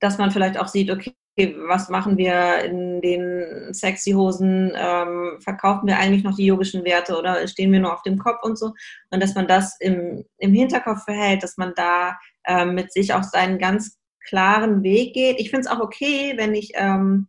dass 0.00 0.18
man 0.18 0.32
vielleicht 0.32 0.58
auch 0.58 0.66
sieht, 0.66 0.90
okay, 0.90 1.14
was 1.36 1.88
machen 1.88 2.16
wir 2.16 2.64
in 2.64 3.00
den 3.00 3.72
sexy 3.72 4.12
Hosen? 4.12 4.72
Ähm, 4.74 5.38
verkaufen 5.40 5.86
wir 5.86 5.98
eigentlich 5.98 6.24
noch 6.24 6.36
die 6.36 6.46
yogischen 6.46 6.84
Werte 6.84 7.18
oder 7.18 7.46
stehen 7.46 7.72
wir 7.72 7.80
nur 7.80 7.92
auf 7.92 8.02
dem 8.02 8.18
Kopf 8.18 8.42
und 8.42 8.58
so? 8.58 8.72
Und 9.10 9.22
dass 9.22 9.34
man 9.34 9.46
das 9.46 9.76
im, 9.80 10.24
im 10.38 10.52
Hinterkopf 10.54 11.04
behält, 11.04 11.42
dass 11.42 11.56
man 11.58 11.72
da 11.76 12.16
ähm, 12.46 12.74
mit 12.74 12.92
sich 12.92 13.12
auch 13.12 13.22
seinen 13.22 13.58
ganz 13.58 13.98
klaren 14.28 14.82
Weg 14.82 15.14
geht. 15.14 15.38
Ich 15.38 15.50
finde 15.50 15.66
es 15.68 15.70
auch 15.70 15.80
okay, 15.80 16.34
wenn 16.36 16.54
ich 16.54 16.72
ähm, 16.74 17.28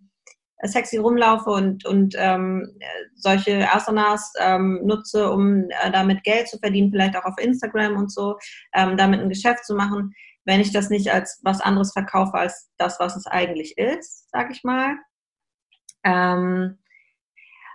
sexy 0.63 0.97
rumlaufe 0.97 1.49
und, 1.49 1.85
und 1.85 2.15
ähm, 2.17 2.77
solche 3.15 3.71
Asanas 3.71 4.33
ähm, 4.39 4.81
nutze, 4.83 5.29
um 5.29 5.69
äh, 5.69 5.91
damit 5.91 6.23
Geld 6.23 6.47
zu 6.47 6.57
verdienen, 6.57 6.91
vielleicht 6.91 7.15
auch 7.15 7.25
auf 7.25 7.37
Instagram 7.39 7.97
und 7.97 8.11
so, 8.11 8.37
ähm, 8.73 8.97
damit 8.97 9.19
ein 9.21 9.29
Geschäft 9.29 9.65
zu 9.65 9.75
machen, 9.75 10.13
wenn 10.47 10.61
ich 10.61 10.71
das 10.71 10.89
nicht 10.89 11.11
als 11.11 11.41
was 11.43 11.59
anderes 11.59 11.91
verkaufe 11.91 12.33
als 12.35 12.71
das, 12.77 12.99
was 13.01 13.17
es 13.17 13.27
eigentlich 13.27 13.77
ist, 13.77 14.29
sag 14.31 14.49
ich 14.49 14.63
mal. 14.63 14.95
Ähm, 16.05 16.77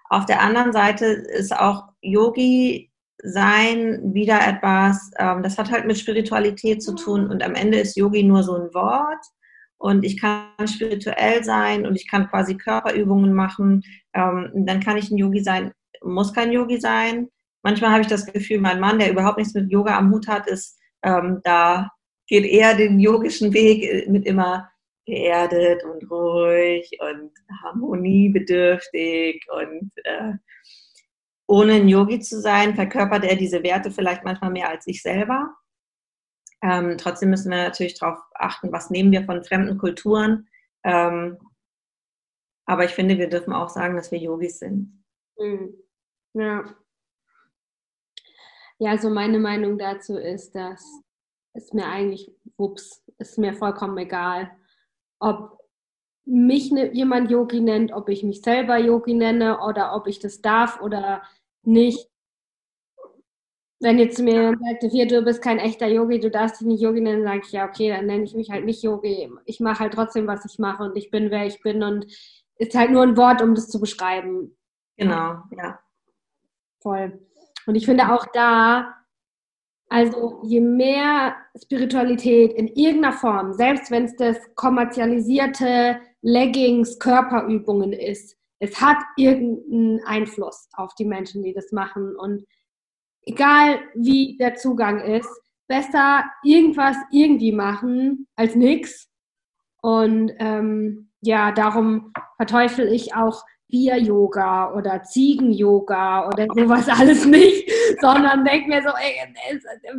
auf 0.08 0.24
der 0.24 0.40
anderen 0.40 0.72
Seite 0.72 1.04
ist 1.04 1.54
auch 1.54 1.84
Yogi 2.00 2.90
sein 3.22 4.14
wieder 4.14 4.40
etwas, 4.46 5.10
ähm, 5.18 5.42
das 5.42 5.58
hat 5.58 5.70
halt 5.70 5.86
mit 5.86 5.98
Spiritualität 5.98 6.82
zu 6.82 6.94
tun 6.94 7.28
und 7.28 7.42
am 7.42 7.54
Ende 7.54 7.78
ist 7.78 7.94
Yogi 7.96 8.22
nur 8.22 8.42
so 8.42 8.54
ein 8.54 8.72
Wort 8.72 9.24
und 9.76 10.02
ich 10.02 10.18
kann 10.18 10.66
spirituell 10.66 11.44
sein 11.44 11.86
und 11.86 11.94
ich 11.94 12.08
kann 12.10 12.28
quasi 12.30 12.56
Körperübungen 12.56 13.34
machen. 13.34 13.82
Ähm, 14.14 14.50
dann 14.54 14.80
kann 14.80 14.96
ich 14.96 15.10
ein 15.10 15.18
Yogi 15.18 15.42
sein, 15.44 15.72
muss 16.02 16.32
kein 16.32 16.52
Yogi 16.52 16.80
sein. 16.80 17.28
Manchmal 17.62 17.90
habe 17.90 18.00
ich 18.00 18.06
das 18.06 18.24
Gefühl, 18.24 18.60
mein 18.60 18.80
Mann, 18.80 18.98
der 18.98 19.10
überhaupt 19.10 19.36
nichts 19.36 19.52
mit 19.52 19.70
Yoga 19.70 19.98
am 19.98 20.10
Hut 20.10 20.26
hat, 20.26 20.46
ist 20.46 20.78
ähm, 21.02 21.40
da 21.44 21.90
geht 22.32 22.46
eher 22.46 22.74
den 22.74 22.98
yogischen 22.98 23.52
Weg 23.52 23.84
äh, 23.84 24.10
mit 24.10 24.24
immer 24.24 24.70
geerdet 25.04 25.84
und 25.84 26.10
ruhig 26.10 26.90
und 26.98 27.30
harmoniebedürftig 27.62 29.44
und 29.52 29.92
äh, 30.04 30.32
ohne 31.46 31.74
ein 31.74 31.88
Yogi 31.88 32.20
zu 32.20 32.40
sein, 32.40 32.74
verkörpert 32.74 33.24
er 33.24 33.36
diese 33.36 33.62
Werte 33.62 33.90
vielleicht 33.90 34.24
manchmal 34.24 34.50
mehr 34.50 34.70
als 34.70 34.86
ich 34.86 35.02
selber. 35.02 35.54
Ähm, 36.62 36.96
trotzdem 36.96 37.28
müssen 37.28 37.50
wir 37.50 37.64
natürlich 37.64 37.98
darauf 37.98 38.20
achten, 38.34 38.72
was 38.72 38.88
nehmen 38.88 39.12
wir 39.12 39.24
von 39.24 39.44
fremden 39.44 39.76
Kulturen. 39.76 40.48
Ähm, 40.84 41.36
aber 42.64 42.86
ich 42.86 42.92
finde, 42.92 43.18
wir 43.18 43.28
dürfen 43.28 43.52
auch 43.52 43.68
sagen, 43.68 43.96
dass 43.96 44.10
wir 44.10 44.18
Yogis 44.18 44.60
sind. 44.60 45.04
Mhm. 45.36 45.74
Ja. 46.32 46.64
Ja, 48.78 48.92
also 48.92 49.10
meine 49.10 49.38
Meinung 49.38 49.76
dazu 49.76 50.16
ist, 50.16 50.54
dass 50.54 50.82
es 51.54 51.72
mir 51.72 51.86
eigentlich, 51.86 52.30
ups, 52.56 53.04
ist 53.18 53.38
mir 53.38 53.54
vollkommen 53.54 53.98
egal, 53.98 54.50
ob 55.18 55.58
mich 56.24 56.70
ne, 56.70 56.92
jemand 56.92 57.30
Yogi 57.30 57.60
nennt, 57.60 57.92
ob 57.92 58.08
ich 58.08 58.22
mich 58.22 58.42
selber 58.42 58.78
Yogi 58.78 59.14
nenne 59.14 59.60
oder 59.60 59.94
ob 59.94 60.06
ich 60.06 60.18
das 60.18 60.40
darf 60.40 60.80
oder 60.80 61.22
nicht. 61.62 62.08
Wenn 63.80 63.98
jetzt 63.98 64.16
zu 64.16 64.22
mir 64.22 64.56
sagt, 64.56 64.92
hier, 64.92 65.08
du 65.08 65.22
bist 65.22 65.42
kein 65.42 65.58
echter 65.58 65.88
Yogi, 65.88 66.20
du 66.20 66.30
darfst 66.30 66.60
dich 66.60 66.68
nicht 66.68 66.80
Yogi 66.80 67.00
nennen, 67.00 67.24
sage 67.24 67.42
ich, 67.44 67.52
ja, 67.52 67.66
okay, 67.66 67.90
dann 67.90 68.06
nenne 68.06 68.22
ich 68.22 68.34
mich 68.34 68.50
halt 68.50 68.64
nicht 68.64 68.82
Yogi. 68.82 69.28
Ich 69.44 69.58
mache 69.58 69.80
halt 69.80 69.94
trotzdem, 69.94 70.28
was 70.28 70.44
ich 70.44 70.60
mache 70.60 70.84
und 70.84 70.96
ich 70.96 71.10
bin, 71.10 71.30
wer 71.30 71.46
ich 71.46 71.60
bin 71.62 71.82
und 71.82 72.06
ist 72.56 72.76
halt 72.76 72.92
nur 72.92 73.02
ein 73.02 73.16
Wort, 73.16 73.42
um 73.42 73.56
das 73.56 73.68
zu 73.68 73.80
beschreiben. 73.80 74.56
Genau, 74.96 75.42
ja. 75.50 75.80
Voll. 76.80 77.26
Und 77.66 77.74
ich 77.74 77.86
finde 77.86 78.12
auch 78.12 78.26
da, 78.32 79.01
also 79.92 80.40
je 80.42 80.62
mehr 80.62 81.36
Spiritualität 81.54 82.54
in 82.54 82.66
irgendeiner 82.68 83.12
Form, 83.12 83.52
selbst 83.52 83.90
wenn 83.90 84.04
es 84.04 84.16
das 84.16 84.38
kommerzialisierte 84.54 85.98
Leggings, 86.22 86.98
Körperübungen 86.98 87.92
ist, 87.92 88.38
es 88.58 88.80
hat 88.80 88.96
irgendeinen 89.18 90.00
Einfluss 90.06 90.70
auf 90.72 90.94
die 90.94 91.04
Menschen, 91.04 91.42
die 91.42 91.52
das 91.52 91.72
machen. 91.72 92.16
Und 92.16 92.46
egal 93.26 93.80
wie 93.94 94.38
der 94.38 94.54
Zugang 94.54 94.98
ist, 95.00 95.28
besser 95.68 96.24
irgendwas 96.42 96.96
irgendwie 97.10 97.52
machen 97.52 98.26
als 98.34 98.54
nichts. 98.54 99.10
Und 99.82 100.32
ähm, 100.38 101.10
ja, 101.20 101.52
darum 101.52 102.14
verteufel 102.38 102.90
ich 102.90 103.14
auch 103.14 103.44
Bier-Yoga 103.68 104.74
oder 104.74 105.02
Ziegen-Yoga 105.02 106.28
oder 106.28 106.46
sowas 106.54 106.88
alles 107.00 107.26
nicht, 107.26 107.70
sondern 108.02 108.44
denk 108.44 108.68
mir 108.68 108.82
so, 108.82 108.90
ey, 108.90 109.34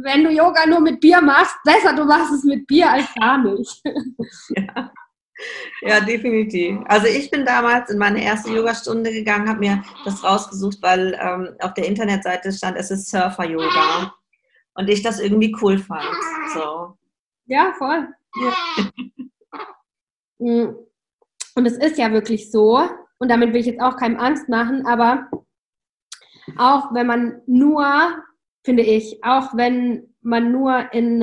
wenn 0.03 0.23
du 0.23 0.29
Yoga 0.29 0.67
nur 0.67 0.81
mit 0.81 0.99
Bier 0.99 1.21
machst, 1.21 1.55
besser 1.63 1.95
du 1.95 2.05
machst 2.05 2.31
es 2.33 2.43
mit 2.43 2.67
Bier 2.67 2.91
als 2.91 3.11
gar 3.15 3.39
nicht. 3.39 3.81
Ja. 4.55 4.91
Ja, 5.81 5.99
definitiv. 5.99 6.77
Also 6.85 7.07
ich 7.07 7.29
bin 7.31 7.45
damals 7.45 7.89
in 7.89 7.97
meine 7.97 8.23
erste 8.23 8.51
Yogastunde 8.51 9.11
gegangen, 9.11 9.49
habe 9.49 9.59
mir 9.59 9.83
das 10.05 10.23
rausgesucht, 10.23 10.77
weil 10.81 11.17
ähm, 11.19 11.55
auf 11.59 11.73
der 11.73 11.87
Internetseite 11.87 12.51
stand, 12.51 12.77
es 12.77 12.91
ist 12.91 13.09
Surfer-Yoga. 13.09 14.13
Und 14.75 14.89
ich 14.89 15.01
das 15.01 15.19
irgendwie 15.19 15.55
cool 15.61 15.77
fand. 15.77 16.05
So. 16.53 16.97
Ja, 17.45 17.73
voll. 17.77 18.07
Ja. 18.41 18.53
Mm. 20.39 20.75
Und 21.55 21.65
es 21.65 21.77
ist 21.77 21.97
ja 21.97 22.11
wirklich 22.11 22.51
so, 22.51 22.81
und 23.19 23.29
damit 23.29 23.53
will 23.53 23.61
ich 23.61 23.67
jetzt 23.67 23.81
auch 23.81 23.97
keinem 23.97 24.19
Angst 24.19 24.49
machen, 24.49 24.85
aber 24.85 25.29
auch 26.57 26.93
wenn 26.93 27.07
man 27.07 27.41
nur, 27.47 27.85
finde 28.63 28.83
ich, 28.83 29.23
auch 29.23 29.55
wenn 29.55 30.13
man 30.21 30.51
nur 30.51 30.93
in, 30.93 31.21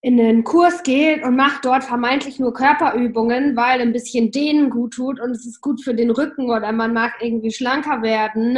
in 0.00 0.20
einen 0.20 0.44
Kurs 0.44 0.82
geht 0.82 1.22
und 1.22 1.36
macht 1.36 1.64
dort 1.64 1.84
vermeintlich 1.84 2.38
nur 2.38 2.52
Körperübungen, 2.52 3.56
weil 3.56 3.80
ein 3.80 3.92
bisschen 3.92 4.30
denen 4.30 4.70
gut 4.70 4.94
tut 4.94 5.20
und 5.20 5.30
es 5.30 5.46
ist 5.46 5.60
gut 5.60 5.82
für 5.82 5.94
den 5.94 6.10
Rücken 6.10 6.50
oder 6.50 6.72
man 6.72 6.92
mag 6.92 7.14
irgendwie 7.20 7.52
schlanker 7.52 8.02
werden. 8.02 8.56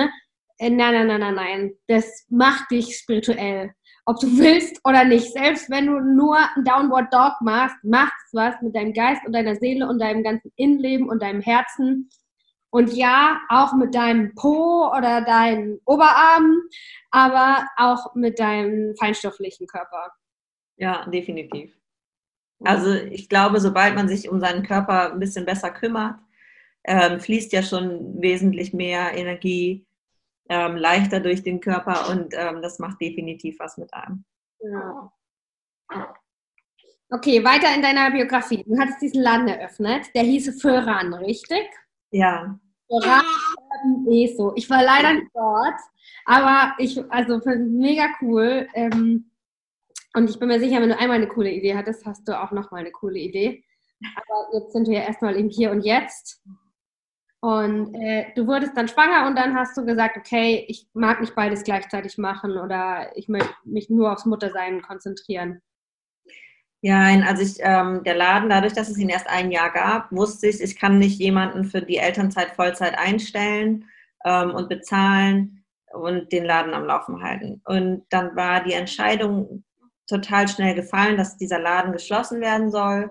Äh, 0.58 0.70
nein, 0.70 0.94
nein, 0.94 1.06
nein, 1.06 1.20
nein, 1.20 1.34
nein. 1.34 1.72
Das 1.86 2.26
macht 2.28 2.70
dich 2.70 2.96
spirituell 2.98 3.72
ob 4.10 4.20
du 4.20 4.26
willst 4.38 4.80
oder 4.84 5.04
nicht. 5.04 5.32
Selbst 5.32 5.70
wenn 5.70 5.86
du 5.86 6.00
nur 6.00 6.36
ein 6.36 6.64
Downward 6.64 7.12
Dog 7.12 7.34
machst, 7.40 7.76
macht 7.82 8.12
es 8.26 8.34
was 8.34 8.54
mit 8.62 8.74
deinem 8.74 8.92
Geist 8.92 9.22
und 9.26 9.32
deiner 9.32 9.56
Seele 9.56 9.88
und 9.88 10.00
deinem 10.00 10.22
ganzen 10.22 10.52
Innenleben 10.56 11.08
und 11.08 11.22
deinem 11.22 11.40
Herzen. 11.40 12.10
Und 12.70 12.92
ja, 12.92 13.40
auch 13.48 13.74
mit 13.74 13.94
deinem 13.94 14.34
Po 14.34 14.88
oder 14.96 15.22
deinen 15.22 15.80
Oberarmen, 15.84 16.62
aber 17.10 17.66
auch 17.76 18.14
mit 18.14 18.38
deinem 18.38 18.94
feinstofflichen 18.96 19.66
Körper. 19.66 20.12
Ja, 20.76 21.04
definitiv. 21.06 21.76
Also 22.62 22.92
ich 22.92 23.28
glaube, 23.28 23.60
sobald 23.60 23.94
man 23.94 24.08
sich 24.08 24.28
um 24.28 24.38
seinen 24.40 24.62
Körper 24.62 25.12
ein 25.12 25.18
bisschen 25.18 25.44
besser 25.44 25.70
kümmert, 25.70 26.20
ähm, 26.84 27.20
fließt 27.20 27.52
ja 27.52 27.62
schon 27.62 28.20
wesentlich 28.20 28.72
mehr 28.72 29.14
Energie 29.14 29.86
ähm, 30.48 30.76
leichter 30.76 31.20
durch 31.20 31.42
den 31.42 31.60
Körper 31.60 32.08
und 32.10 32.34
ähm, 32.36 32.62
das 32.62 32.78
macht 32.78 33.00
definitiv 33.00 33.58
was 33.58 33.78
mit 33.78 33.92
einem. 33.94 34.24
Ja. 34.60 35.12
Okay, 37.10 37.42
weiter 37.44 37.74
in 37.74 37.82
deiner 37.82 38.10
Biografie. 38.10 38.62
Du 38.64 38.78
hattest 38.78 39.02
diesen 39.02 39.22
Laden 39.22 39.48
eröffnet, 39.48 40.14
der 40.14 40.22
hieße 40.22 40.52
Föran, 40.52 41.12
richtig? 41.14 41.68
Ja. 42.10 42.58
Föran 42.88 44.06
ESO. 44.10 44.52
Ich 44.56 44.68
war 44.68 44.82
leider 44.82 45.12
nicht 45.12 45.30
dort, 45.32 45.80
aber 46.24 46.74
ich, 46.78 47.00
also 47.10 47.40
mega 47.56 48.08
cool. 48.20 48.66
Ähm, 48.74 49.30
und 50.14 50.28
ich 50.28 50.38
bin 50.38 50.48
mir 50.48 50.58
sicher, 50.58 50.80
wenn 50.80 50.88
du 50.88 50.98
einmal 50.98 51.18
eine 51.18 51.28
coole 51.28 51.52
Idee 51.52 51.76
hattest, 51.76 52.04
hast 52.04 52.26
du 52.26 52.38
auch 52.38 52.50
nochmal 52.50 52.80
eine 52.80 52.90
coole 52.90 53.18
Idee. 53.18 53.64
Aber 54.16 54.48
jetzt 54.54 54.72
sind 54.72 54.88
wir 54.88 54.98
ja 54.98 55.04
erstmal 55.06 55.36
im 55.36 55.48
Hier 55.48 55.70
und 55.70 55.82
Jetzt. 55.82 56.42
Und 57.40 57.94
äh, 57.94 58.32
du 58.34 58.46
wurdest 58.46 58.76
dann 58.76 58.88
schwanger 58.88 59.26
und 59.26 59.36
dann 59.36 59.54
hast 59.54 59.76
du 59.76 59.84
gesagt, 59.84 60.16
okay, 60.16 60.64
ich 60.68 60.86
mag 60.92 61.20
nicht 61.20 61.34
beides 61.34 61.64
gleichzeitig 61.64 62.18
machen 62.18 62.58
oder 62.58 63.16
ich 63.16 63.28
möchte 63.28 63.54
mich 63.64 63.88
nur 63.88 64.12
aufs 64.12 64.26
Muttersein 64.26 64.82
konzentrieren. 64.82 65.62
Ja, 66.82 67.08
also 67.26 67.42
ich, 67.42 67.56
ähm, 67.60 68.02
der 68.04 68.14
Laden, 68.14 68.48
dadurch, 68.48 68.72
dass 68.72 68.88
es 68.88 68.96
ihn 68.96 69.10
erst 69.10 69.28
ein 69.28 69.50
Jahr 69.50 69.70
gab, 69.70 70.10
wusste 70.12 70.46
ich, 70.46 70.62
ich 70.62 70.76
kann 70.76 70.98
nicht 70.98 71.18
jemanden 71.20 71.64
für 71.64 71.82
die 71.82 71.98
Elternzeit 71.98 72.52
Vollzeit 72.52 72.96
einstellen 72.98 73.84
ähm, 74.24 74.52
und 74.52 74.68
bezahlen 74.70 75.64
und 75.92 76.32
den 76.32 76.44
Laden 76.44 76.72
am 76.72 76.86
Laufen 76.86 77.22
halten. 77.22 77.60
Und 77.66 78.04
dann 78.08 78.34
war 78.34 78.62
die 78.62 78.72
Entscheidung 78.72 79.64
total 80.08 80.48
schnell 80.48 80.74
gefallen, 80.74 81.18
dass 81.18 81.36
dieser 81.36 81.58
Laden 81.58 81.92
geschlossen 81.92 82.40
werden 82.40 82.70
soll 82.70 83.10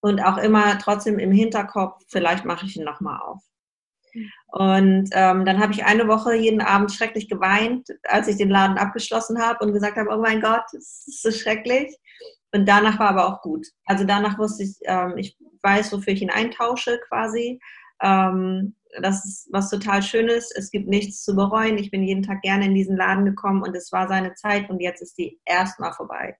und 0.00 0.20
auch 0.20 0.38
immer 0.38 0.78
trotzdem 0.78 1.18
im 1.18 1.30
Hinterkopf, 1.30 2.02
vielleicht 2.08 2.44
mache 2.44 2.66
ich 2.66 2.76
ihn 2.76 2.84
nochmal 2.84 3.20
auf. 3.20 3.42
Und 4.48 5.10
ähm, 5.12 5.44
dann 5.44 5.60
habe 5.60 5.72
ich 5.72 5.84
eine 5.84 6.08
Woche 6.08 6.34
jeden 6.34 6.60
Abend 6.60 6.92
schrecklich 6.92 7.28
geweint, 7.28 7.88
als 8.04 8.28
ich 8.28 8.36
den 8.36 8.50
Laden 8.50 8.78
abgeschlossen 8.78 9.40
habe 9.40 9.64
und 9.64 9.72
gesagt 9.72 9.96
habe, 9.96 10.10
oh 10.10 10.20
mein 10.20 10.40
Gott, 10.40 10.64
das 10.72 11.04
ist 11.06 11.22
so 11.22 11.30
schrecklich. 11.30 11.94
Und 12.56 12.66
danach 12.66 12.98
war 12.98 13.10
aber 13.10 13.28
auch 13.28 13.42
gut. 13.42 13.66
Also 13.84 14.04
danach 14.04 14.38
wusste 14.38 14.64
ich, 14.64 14.76
ähm, 14.84 15.18
ich 15.18 15.36
weiß, 15.62 15.92
wofür 15.92 16.14
ich 16.14 16.22
ihn 16.22 16.30
eintausche 16.30 16.98
quasi. 17.06 17.60
Ähm, 18.02 18.74
das 19.02 19.24
ist 19.26 19.48
was 19.52 19.68
total 19.68 20.02
Schönes. 20.02 20.50
Es 20.56 20.70
gibt 20.70 20.88
nichts 20.88 21.22
zu 21.22 21.36
bereuen. 21.36 21.76
Ich 21.76 21.90
bin 21.90 22.02
jeden 22.02 22.22
Tag 22.22 22.40
gerne 22.40 22.64
in 22.64 22.74
diesen 22.74 22.96
Laden 22.96 23.26
gekommen 23.26 23.62
und 23.62 23.76
es 23.76 23.92
war 23.92 24.08
seine 24.08 24.34
Zeit 24.34 24.70
und 24.70 24.80
jetzt 24.80 25.02
ist 25.02 25.18
die 25.18 25.38
erstmal 25.44 25.92
vorbei. 25.92 26.36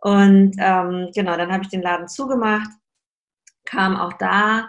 Und 0.00 0.54
ähm, 0.58 1.08
genau, 1.14 1.36
dann 1.36 1.50
habe 1.50 1.62
ich 1.62 1.70
den 1.70 1.80
Laden 1.80 2.08
zugemacht, 2.08 2.68
kam 3.64 3.96
auch 3.96 4.12
da 4.14 4.68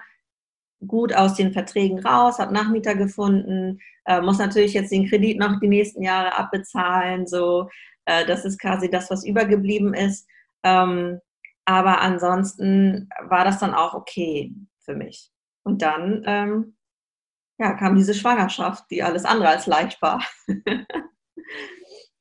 gut 0.87 1.13
aus 1.13 1.33
den 1.33 1.51
Verträgen 1.51 1.99
raus, 1.99 2.39
habe 2.39 2.53
Nachmieter 2.53 2.95
gefunden, 2.95 3.79
äh, 4.05 4.21
muss 4.21 4.37
natürlich 4.37 4.73
jetzt 4.73 4.91
den 4.91 5.09
Kredit 5.09 5.39
noch 5.39 5.59
die 5.59 5.67
nächsten 5.67 6.03
Jahre 6.03 6.37
abbezahlen. 6.37 7.27
So, 7.27 7.69
äh, 8.05 8.25
das 8.25 8.45
ist 8.45 8.59
quasi 8.59 8.89
das, 8.89 9.09
was 9.09 9.25
übergeblieben 9.25 9.93
ist. 9.93 10.27
Ähm, 10.63 11.19
aber 11.65 12.01
ansonsten 12.01 13.09
war 13.21 13.45
das 13.45 13.59
dann 13.59 13.73
auch 13.73 13.93
okay 13.93 14.53
für 14.79 14.95
mich. 14.95 15.31
Und 15.63 15.81
dann 15.81 16.23
ähm, 16.25 16.77
ja, 17.57 17.73
kam 17.73 17.95
diese 17.95 18.13
Schwangerschaft, 18.13 18.85
die 18.91 19.03
alles 19.03 19.25
andere 19.25 19.49
als 19.49 19.67
leicht 19.67 20.01
war. 20.01 20.23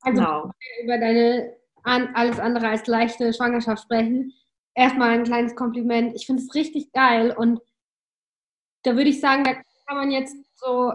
also 0.01 0.21
genau. 0.21 0.51
über 0.83 0.97
deine 0.97 1.53
alles 1.83 2.39
andere 2.39 2.69
als 2.69 2.87
leichte 2.87 3.33
Schwangerschaft 3.33 3.83
sprechen. 3.83 4.33
Erstmal 4.73 5.09
ein 5.09 5.25
kleines 5.25 5.55
Kompliment. 5.55 6.15
Ich 6.15 6.25
finde 6.25 6.41
es 6.41 6.55
richtig 6.55 6.93
geil 6.93 7.31
und 7.31 7.59
da 8.83 8.95
würde 8.95 9.09
ich 9.09 9.19
sagen, 9.19 9.43
da 9.43 9.53
kann 9.53 9.97
man 9.97 10.11
jetzt 10.11 10.35
so 10.55 10.93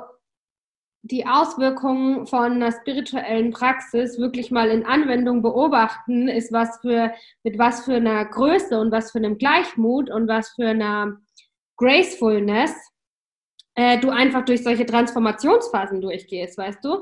die 1.10 1.26
Auswirkungen 1.26 2.26
von 2.26 2.52
einer 2.52 2.72
spirituellen 2.72 3.50
Praxis 3.50 4.18
wirklich 4.18 4.50
mal 4.50 4.68
in 4.68 4.84
Anwendung 4.84 5.42
beobachten, 5.42 6.28
ist 6.28 6.52
was 6.52 6.78
für, 6.80 7.12
mit 7.44 7.58
was 7.58 7.84
für 7.84 7.96
einer 7.96 8.24
Größe 8.26 8.78
und 8.78 8.92
was 8.92 9.10
für 9.10 9.18
einem 9.18 9.38
Gleichmut 9.38 10.10
und 10.10 10.28
was 10.28 10.50
für 10.50 10.68
einer 10.68 11.18
Gracefulness 11.76 12.74
äh, 13.74 13.98
du 13.98 14.10
einfach 14.10 14.44
durch 14.44 14.62
solche 14.62 14.84
Transformationsphasen 14.84 16.00
durchgehst, 16.00 16.58
weißt 16.58 16.84
du? 16.84 16.98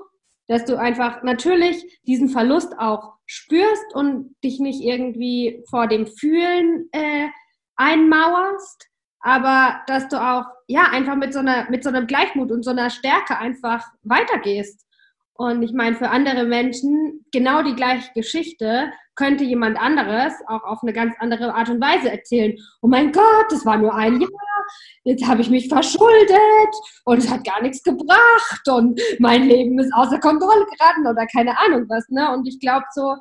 Dass 0.49 0.65
du 0.65 0.79
einfach 0.79 1.23
natürlich 1.25 2.01
diesen 2.07 2.29
Verlust 2.29 2.79
auch 2.79 3.15
spürst 3.25 3.95
und 3.95 4.37
dich 4.45 4.61
nicht 4.61 4.83
irgendwie 4.83 5.65
vor 5.69 5.89
dem 5.89 6.07
Fühlen 6.07 6.89
äh, 6.93 7.29
einmauerst, 7.75 8.89
aber 9.27 9.81
dass 9.89 10.07
du 10.07 10.23
auch 10.23 10.45
ja 10.69 10.85
einfach 10.93 11.17
mit 11.17 11.33
so 11.33 11.41
einer 11.41 11.69
mit 11.69 11.83
so 11.83 11.89
einem 11.89 12.07
Gleichmut 12.07 12.53
und 12.53 12.65
so 12.65 12.71
einer 12.71 12.91
Stärke 12.91 13.37
einfach 13.37 13.85
weitergehst. 14.05 14.87
Und 15.35 15.63
ich 15.63 15.73
meine, 15.73 15.97
für 15.97 16.09
andere 16.09 16.45
Menschen 16.45 17.27
genau 17.33 17.63
die 17.63 17.75
gleiche 17.75 18.09
Geschichte 18.15 18.91
könnte 19.17 19.43
jemand 19.43 19.79
anderes 19.79 20.33
auch 20.47 20.63
auf 20.63 20.79
eine 20.83 20.93
ganz 20.93 21.15
andere 21.19 21.55
Art 21.55 21.69
und 21.69 21.81
Weise 21.81 22.11
erzählen. 22.11 22.57
Oh 22.81 22.87
mein 22.87 23.11
Gott, 23.11 23.47
das 23.51 23.67
war 23.67 23.77
nur 23.77 23.95
ein 23.95 24.21
Jahr, 24.21 24.65
jetzt 25.03 25.27
habe 25.27 25.41
ich 25.41 25.51
mich 25.51 25.69
verschuldet 25.69 26.73
und 27.05 27.19
es 27.19 27.29
hat 27.29 27.45
gar 27.45 27.61
nichts 27.63 27.83
gebracht 27.83 28.69
und 28.69 29.01
mein 29.19 29.43
Leben 29.43 29.79
ist 29.81 29.93
außer 29.93 30.21
Kontrolle 30.21 30.65
geraten 30.79 31.07
oder 31.07 31.27
keine 31.27 31.59
Ahnung 31.59 31.87
was. 31.89 32.09
Ne? 32.11 32.33
Und 32.33 32.47
ich 32.47 32.61
glaube 32.61 32.87
so, 32.95 33.17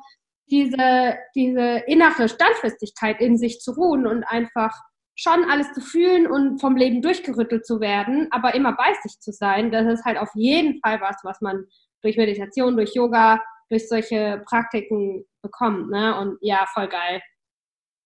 diese, 0.48 1.16
diese 1.34 1.82
innere 1.88 2.28
Standfestigkeit 2.28 3.20
in 3.20 3.36
sich 3.36 3.58
zu 3.58 3.72
ruhen 3.72 4.06
und 4.06 4.22
einfach 4.24 4.72
schon 5.16 5.44
alles 5.50 5.72
zu 5.72 5.80
fühlen 5.80 6.26
und 6.26 6.60
vom 6.60 6.76
Leben 6.76 7.00
durchgerüttelt 7.00 7.66
zu 7.66 7.80
werden, 7.80 8.28
aber 8.30 8.54
immer 8.54 8.74
bei 8.74 8.92
sich 9.02 9.18
zu 9.18 9.32
sein, 9.32 9.72
das 9.72 9.86
ist 9.86 10.04
halt 10.04 10.18
auf 10.18 10.28
jeden 10.34 10.78
Fall 10.80 11.00
was, 11.00 11.16
was 11.24 11.40
man 11.40 11.64
durch 12.02 12.16
Meditation, 12.16 12.76
durch 12.76 12.94
Yoga, 12.94 13.42
durch 13.70 13.88
solche 13.88 14.42
Praktiken 14.46 15.24
bekommt. 15.42 15.90
Ne? 15.90 16.18
Und 16.20 16.38
ja, 16.40 16.66
voll 16.72 16.88
geil. 16.88 17.20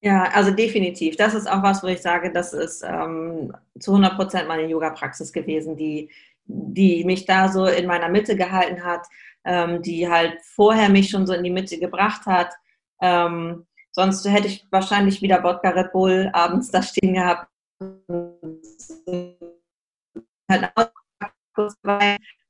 Ja, 0.03 0.25
also 0.33 0.51
definitiv. 0.51 1.17
Das 1.17 1.35
ist 1.35 1.51
auch 1.51 1.63
was, 1.63 1.83
wo 1.83 1.89
ich 1.89 2.01
sage, 2.01 2.33
das 2.33 2.55
ist 2.55 2.83
ähm, 2.83 3.53
zu 3.79 3.91
100 3.91 4.17
Prozent 4.17 4.49
meine 4.49 4.67
Yoga-Praxis 4.67 5.33
gewesen, 5.33 5.77
die, 5.77 6.11
die 6.45 7.05
mich 7.05 7.27
da 7.27 7.49
so 7.49 7.67
in 7.67 7.87
meiner 7.87 8.09
Mitte 8.09 8.35
gehalten 8.35 8.83
hat, 8.83 9.07
ähm, 9.45 9.83
die 9.83 10.09
halt 10.09 10.39
vorher 10.43 10.89
mich 10.89 11.11
schon 11.11 11.27
so 11.27 11.35
in 11.35 11.45
die 11.45 11.51
Mitte 11.51 11.79
gebracht 11.79 12.25
hat. 12.25 12.55
Ähm, 13.03 13.67
Sonst 13.93 14.29
hätte 14.29 14.49
ich 14.49 14.67
wahrscheinlich 14.71 15.21
wieder 15.23 15.43
Wodka 15.43 15.71
Red 15.71 15.93
Bull 15.93 16.31
abends 16.33 16.71
da 16.71 16.83
stehen 16.83 17.15
gehabt. 17.15 17.49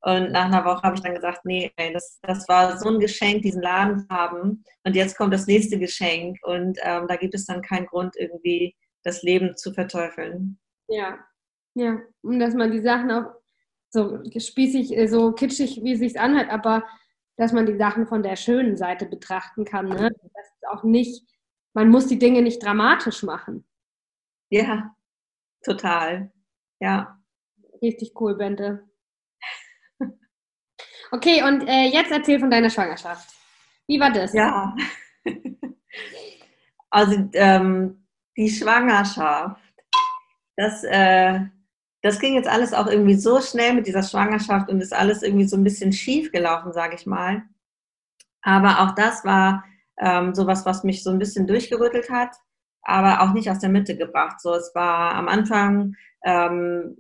Und 0.03 0.33
nach 0.33 0.47
einer 0.47 0.65
Woche 0.65 0.83
habe 0.83 0.97
ich 0.97 1.03
dann 1.03 1.15
gesagt, 1.15 1.45
nee, 1.45 1.73
das, 1.93 2.19
das 2.23 2.49
war 2.49 2.79
so 2.79 2.89
ein 2.89 3.01
Geschenk, 3.01 3.43
diesen 3.43 3.63
Laden 3.63 4.01
zu 4.01 4.09
haben. 4.09 4.65
Und 4.85 4.97
jetzt 4.97 5.17
kommt 5.17 5.35
das 5.35 5.47
nächste 5.47 5.79
Geschenk. 5.79 6.39
Und 6.43 6.79
ähm, 6.83 7.07
da 7.07 7.17
gibt 7.17 7.35
es 7.35 7.47
dann 7.47 7.63
keinen 7.63 7.87
Grund, 7.87 8.17
irgendwie 8.17 8.75
das 9.03 9.23
Leben 9.23 9.57
zu 9.57 9.73
verteufeln. 9.73 10.59
Ja, 10.89 11.19
Ja, 11.75 12.01
und 12.23 12.39
dass 12.41 12.55
man 12.55 12.73
die 12.73 12.81
Sachen 12.81 13.11
auch 13.11 13.33
so 13.91 14.23
spießig, 14.39 14.97
äh, 14.97 15.07
so 15.07 15.33
kitschig, 15.33 15.81
wie 15.83 15.93
es 15.93 15.99
sich 15.99 16.19
anhört, 16.19 16.51
aber 16.51 16.85
dass 17.41 17.53
man 17.55 17.65
die 17.65 17.79
Sachen 17.79 18.07
von 18.07 18.23
der 18.23 18.37
schönen 18.37 18.77
Seite 18.77 19.07
betrachten 19.07 19.65
kann. 19.65 19.89
Ne? 19.89 20.11
Das 20.35 20.47
ist 20.47 20.69
auch 20.69 20.85
nicht, 20.85 21.25
man 21.73 21.89
muss 21.89 22.07
die 22.07 22.19
Dinge 22.19 22.43
nicht 22.43 22.63
dramatisch 22.63 23.23
machen. 23.23 23.67
Ja, 24.51 24.95
total. 25.65 26.31
Ja. 26.81 27.19
Richtig 27.81 28.13
cool, 28.21 28.37
Bente. 28.37 28.87
Okay, 31.13 31.43
und 31.43 31.67
äh, 31.67 31.87
jetzt 31.87 32.13
erzähl 32.13 32.39
von 32.39 32.51
deiner 32.51 32.69
Schwangerschaft. 32.69 33.35
Wie 33.87 33.99
war 33.99 34.13
das? 34.13 34.33
Ja. 34.35 34.77
Also 36.93 37.31
ähm, 37.35 38.05
die 38.37 38.51
Schwangerschaft, 38.51 39.63
das, 40.57 40.83
äh, 40.83 41.39
das 42.03 42.19
ging 42.19 42.35
jetzt 42.35 42.49
alles 42.49 42.73
auch 42.73 42.87
irgendwie 42.87 43.15
so 43.15 43.41
schnell 43.41 43.75
mit 43.75 43.87
dieser 43.87 44.03
Schwangerschaft 44.03 44.71
und 44.71 44.81
ist 44.81 44.95
alles 44.95 45.23
irgendwie 45.23 45.47
so 45.47 45.57
ein 45.57 45.65
bisschen 45.65 45.93
schief 45.93 46.33
gelaufen, 46.33 46.73
sage 46.73 46.95
ich 46.95 47.07
mal. 47.07 47.43
Aber 48.43 48.81
auch 48.81 48.95
das 48.95 49.25
war 49.25 49.65
ähm, 49.99 50.35
sowas, 50.35 50.65
was 50.65 50.83
mich 50.85 51.03
so 51.03 51.11
ein 51.11 51.19
bisschen 51.19 51.47
durchgerüttelt 51.47 52.11
hat, 52.11 52.35
aber 52.83 53.21
auch 53.23 53.35
nicht 53.35 53.51
aus 53.51 53.59
der 53.59 53.69
Mitte 53.69 53.97
gebracht. 53.97 54.41
So, 54.41 54.55
es 54.55 54.73
war 54.75 55.15
am 55.15 55.29
Anfang 55.29 55.95
ähm, 56.25 56.97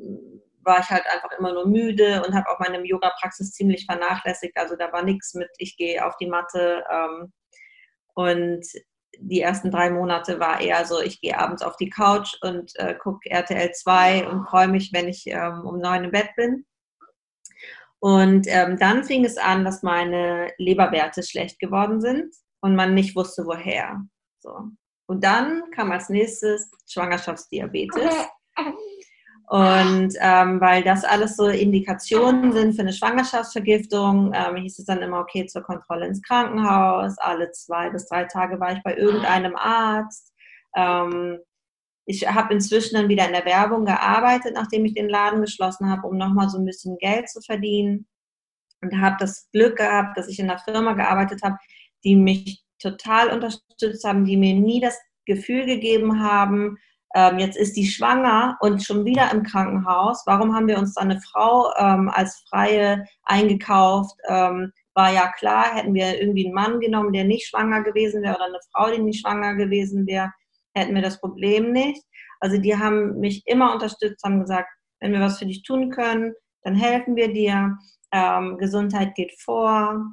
war 0.63 0.81
ich 0.81 0.91
halt 0.91 1.05
einfach 1.13 1.31
immer 1.39 1.53
nur 1.53 1.67
müde 1.67 2.23
und 2.27 2.35
habe 2.35 2.49
auch 2.49 2.59
meine 2.59 2.85
Yoga-Praxis 2.85 3.53
ziemlich 3.53 3.87
vernachlässigt. 3.87 4.57
Also 4.57 4.77
da 4.77 4.93
war 4.93 5.03
nichts 5.03 5.35
mit, 5.35 5.49
ich 5.59 5.77
gehe 5.77 6.05
auf 6.05 6.17
die 6.19 6.29
Matte. 6.29 6.85
Ähm, 6.91 7.33
und 8.15 8.67
die 9.21 9.41
ersten 9.41 9.71
drei 9.71 9.91
Monate 9.91 10.41
war 10.41 10.61
eher 10.61 10.85
so, 10.85 11.01
ich 11.01 11.21
gehe 11.21 11.39
abends 11.39 11.63
auf 11.63 11.77
die 11.77 11.91
Couch 11.91 12.37
und 12.43 12.73
äh, 12.77 12.95
gucke 12.95 13.31
RTL 13.31 13.73
2 13.73 14.29
und 14.29 14.47
freue 14.47 14.69
mich, 14.69 14.93
wenn 14.93 15.09
ich 15.09 15.27
ähm, 15.27 15.65
um 15.65 15.79
neun 15.79 16.05
im 16.05 16.11
Bett 16.11 16.31
bin. 16.37 16.67
Und 18.01 18.47
ähm, 18.49 18.79
dann 18.79 19.05
fing 19.05 19.25
es 19.25 19.37
an, 19.37 19.65
dass 19.65 19.83
meine 19.83 20.51
Leberwerte 20.57 21.23
schlecht 21.23 21.59
geworden 21.59 22.01
sind 22.01 22.35
und 22.61 22.75
man 22.75 22.95
nicht 22.95 23.15
wusste, 23.15 23.45
woher. 23.45 24.03
So. 24.39 24.71
Und 25.07 25.25
dann 25.25 25.71
kam 25.73 25.93
als 25.93 26.09
nächstes 26.09 26.71
Schwangerschaftsdiabetes. 26.89 28.03
Und 29.51 30.15
ähm, 30.21 30.61
weil 30.61 30.85
das 30.85 31.03
alles 31.03 31.35
so 31.35 31.49
Indikationen 31.49 32.53
sind 32.53 32.75
für 32.75 32.83
eine 32.83 32.93
Schwangerschaftsvergiftung, 32.93 34.33
ähm, 34.33 34.55
hieß 34.55 34.79
es 34.79 34.85
dann 34.85 35.03
immer, 35.03 35.19
okay, 35.19 35.45
zur 35.47 35.63
Kontrolle 35.63 36.07
ins 36.07 36.23
Krankenhaus. 36.23 37.19
Alle 37.19 37.51
zwei 37.51 37.91
bis 37.91 38.07
drei 38.07 38.27
Tage 38.27 38.61
war 38.61 38.71
ich 38.75 38.83
bei 38.85 38.97
irgendeinem 38.97 39.57
Arzt. 39.57 40.33
Ähm, 40.77 41.41
ich 42.07 42.29
habe 42.33 42.55
inzwischen 42.55 42.95
dann 42.95 43.09
wieder 43.09 43.27
in 43.27 43.33
der 43.33 43.45
Werbung 43.45 43.87
gearbeitet, 43.87 44.53
nachdem 44.55 44.85
ich 44.85 44.95
den 44.95 45.09
Laden 45.09 45.41
geschlossen 45.41 45.91
habe, 45.91 46.07
um 46.07 46.17
nochmal 46.17 46.49
so 46.49 46.57
ein 46.57 46.65
bisschen 46.65 46.97
Geld 46.99 47.29
zu 47.29 47.41
verdienen. 47.41 48.07
Und 48.83 49.01
habe 49.01 49.17
das 49.19 49.51
Glück 49.51 49.79
gehabt, 49.79 50.17
dass 50.17 50.29
ich 50.29 50.39
in 50.39 50.49
einer 50.49 50.61
Firma 50.61 50.93
gearbeitet 50.93 51.43
habe, 51.43 51.57
die 52.05 52.15
mich 52.15 52.63
total 52.79 53.31
unterstützt 53.31 54.05
haben, 54.05 54.25
die 54.25 54.37
mir 54.37 54.55
nie 54.55 54.81
das 54.81 54.97
Gefühl 55.27 55.67
gegeben 55.67 56.23
haben, 56.23 56.79
ähm, 57.15 57.39
jetzt 57.39 57.57
ist 57.57 57.77
die 57.77 57.87
schwanger 57.87 58.57
und 58.61 58.83
schon 58.83 59.05
wieder 59.05 59.31
im 59.33 59.43
Krankenhaus. 59.43 60.23
Warum 60.27 60.55
haben 60.55 60.69
wir 60.69 60.79
uns 60.79 60.95
dann 60.95 61.11
eine 61.11 61.21
Frau 61.21 61.73
ähm, 61.79 62.09
als 62.09 62.45
Freie 62.49 63.05
eingekauft? 63.25 64.17
Ähm, 64.29 64.73
war 64.95 65.13
ja 65.13 65.33
klar, 65.39 65.75
hätten 65.75 65.95
wir 65.95 66.21
irgendwie 66.21 66.47
einen 66.47 66.55
Mann 66.55 66.81
genommen, 66.81 67.13
der 67.13 67.25
nicht 67.25 67.49
schwanger 67.49 67.83
gewesen 67.83 68.23
wäre 68.23 68.37
oder 68.37 68.47
eine 68.47 68.61
Frau, 68.73 68.91
die 68.91 69.03
nicht 69.03 69.21
schwanger 69.21 69.55
gewesen 69.55 70.07
wäre, 70.07 70.33
hätten 70.75 70.95
wir 70.95 71.03
das 71.03 71.21
Problem 71.21 71.73
nicht. 71.73 72.03
Also 72.41 72.59
die 72.59 72.77
haben 72.77 73.19
mich 73.19 73.43
immer 73.47 73.73
unterstützt, 73.73 74.23
haben 74.25 74.41
gesagt, 74.41 74.69
wenn 75.01 75.13
wir 75.13 75.21
was 75.21 75.39
für 75.39 75.47
dich 75.47 75.63
tun 75.63 75.91
können, 75.91 76.35
dann 76.63 76.75
helfen 76.75 77.17
wir 77.17 77.33
dir. 77.33 77.77
Ähm, 78.13 78.59
Gesundheit 78.59 79.15
geht 79.15 79.33
vor, 79.41 80.05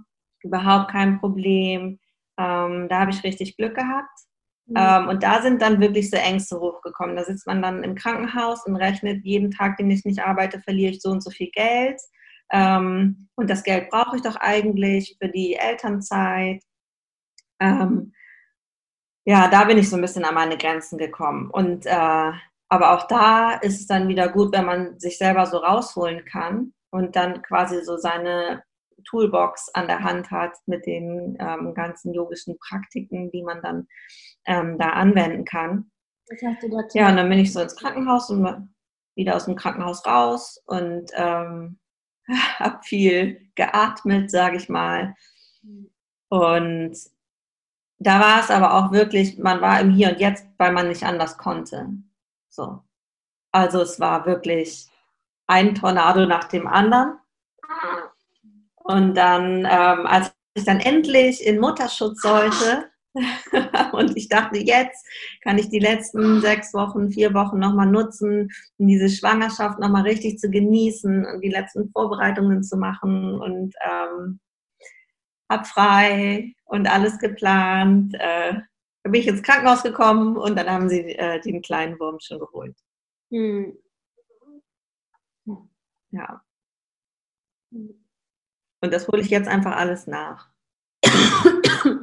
überhaupt 0.41 0.91
kein 0.91 1.19
Problem. 1.19 1.99
Ähm, 2.37 2.87
da 2.89 2.99
habe 2.99 3.11
ich 3.11 3.23
richtig 3.23 3.57
Glück 3.57 3.75
gehabt. 3.75 4.26
Mhm. 4.67 4.75
Ähm, 4.77 5.07
und 5.07 5.23
da 5.23 5.41
sind 5.41 5.61
dann 5.61 5.79
wirklich 5.79 6.09
so 6.09 6.17
Ängste 6.17 6.59
hochgekommen. 6.59 7.15
Da 7.15 7.23
sitzt 7.23 7.47
man 7.47 7.61
dann 7.61 7.83
im 7.83 7.95
Krankenhaus 7.95 8.65
und 8.65 8.75
rechnet, 8.75 9.23
jeden 9.23 9.51
Tag, 9.51 9.77
den 9.77 9.89
ich 9.89 10.05
nicht 10.05 10.19
arbeite, 10.19 10.59
verliere 10.61 10.91
ich 10.91 11.01
so 11.01 11.09
und 11.09 11.23
so 11.23 11.31
viel 11.31 11.49
Geld. 11.51 11.99
Ähm, 12.51 13.29
und 13.35 13.49
das 13.49 13.63
Geld 13.63 13.89
brauche 13.89 14.17
ich 14.17 14.21
doch 14.21 14.35
eigentlich 14.37 15.17
für 15.21 15.29
die 15.29 15.55
Elternzeit. 15.55 16.61
Ähm, 17.59 18.13
ja, 19.25 19.47
da 19.49 19.65
bin 19.65 19.77
ich 19.77 19.89
so 19.89 19.95
ein 19.95 20.01
bisschen 20.01 20.25
an 20.25 20.35
meine 20.35 20.57
Grenzen 20.57 20.97
gekommen. 20.97 21.49
Und 21.49 21.85
äh, 21.85 22.31
aber 22.69 22.93
auch 22.93 23.07
da 23.07 23.53
ist 23.55 23.79
es 23.79 23.87
dann 23.87 24.07
wieder 24.09 24.29
gut, 24.29 24.53
wenn 24.53 24.65
man 24.65 24.99
sich 24.99 25.17
selber 25.17 25.45
so 25.45 25.57
rausholen 25.57 26.25
kann 26.25 26.73
und 26.91 27.15
dann 27.15 27.41
quasi 27.41 27.83
so 27.83 27.97
seine 27.97 28.63
Toolbox 29.05 29.69
an 29.73 29.87
der 29.87 30.03
Hand 30.03 30.31
hat 30.31 30.57
mit 30.65 30.85
den 30.85 31.37
ähm, 31.39 31.73
ganzen 31.73 32.13
yogischen 32.13 32.57
Praktiken, 32.59 33.31
die 33.31 33.43
man 33.43 33.61
dann 33.61 33.87
ähm, 34.47 34.77
da 34.77 34.89
anwenden 34.89 35.45
kann. 35.45 35.91
Ja, 36.93 37.09
und 37.09 37.15
dann 37.17 37.29
bin 37.29 37.39
ich 37.39 37.53
so 37.53 37.61
ins 37.61 37.75
Krankenhaus 37.75 38.29
und 38.29 38.69
wieder 39.15 39.35
aus 39.35 39.45
dem 39.45 39.55
Krankenhaus 39.55 40.05
raus 40.05 40.61
und 40.65 41.11
ähm, 41.15 41.79
habe 42.59 42.79
viel 42.83 43.49
geatmet, 43.55 44.31
sage 44.31 44.57
ich 44.57 44.69
mal. 44.69 45.15
Und 46.29 46.97
da 47.99 48.19
war 48.19 48.39
es 48.41 48.51
aber 48.51 48.73
auch 48.73 48.91
wirklich, 48.91 49.37
man 49.37 49.61
war 49.61 49.79
im 49.79 49.91
Hier 49.91 50.09
und 50.09 50.19
Jetzt, 50.19 50.45
weil 50.57 50.71
man 50.71 50.87
nicht 50.87 51.03
anders 51.03 51.37
konnte. 51.37 51.89
So. 52.49 52.83
Also 53.51 53.81
es 53.81 53.99
war 53.99 54.25
wirklich 54.25 54.87
ein 55.47 55.73
Tornado 55.75 56.25
nach 56.25 56.43
dem 56.45 56.67
anderen. 56.67 57.17
Und 58.75 59.15
dann, 59.15 59.65
ähm, 59.65 60.05
als 60.05 60.33
ich 60.53 60.65
dann 60.65 60.79
endlich 60.79 61.45
in 61.45 61.59
Mutterschutz 61.59 62.21
sollte, 62.21 62.89
und 63.93 64.15
ich 64.15 64.29
dachte, 64.29 64.59
jetzt 64.59 65.05
kann 65.41 65.57
ich 65.57 65.69
die 65.69 65.79
letzten 65.79 66.41
sechs 66.41 66.73
Wochen, 66.73 67.09
vier 67.11 67.33
Wochen 67.33 67.59
nochmal 67.59 67.87
nutzen, 67.87 68.49
um 68.77 68.87
diese 68.87 69.09
Schwangerschaft 69.09 69.79
nochmal 69.79 70.03
richtig 70.03 70.39
zu 70.39 70.49
genießen 70.49 71.25
und 71.25 71.41
die 71.41 71.49
letzten 71.49 71.89
Vorbereitungen 71.91 72.63
zu 72.63 72.77
machen 72.77 73.39
und 73.39 73.73
ähm, 73.83 74.39
hab 75.49 75.67
frei 75.67 76.53
und 76.65 76.87
alles 76.87 77.17
geplant. 77.19 78.13
Äh, 78.15 78.53
da 79.03 79.11
bin 79.11 79.21
ich 79.21 79.27
ins 79.27 79.43
Krankenhaus 79.43 79.83
gekommen 79.83 80.37
und 80.37 80.57
dann 80.57 80.69
haben 80.69 80.89
sie 80.89 81.15
äh, 81.15 81.39
den 81.41 81.61
kleinen 81.61 81.99
Wurm 81.99 82.19
schon 82.19 82.39
geholt. 82.39 82.75
Hm. 83.31 83.77
Ja. 86.11 86.41
Und 87.71 88.93
das 88.93 89.07
hole 89.07 89.21
ich 89.21 89.29
jetzt 89.29 89.47
einfach 89.47 89.75
alles 89.75 90.07
nach. 90.07 90.49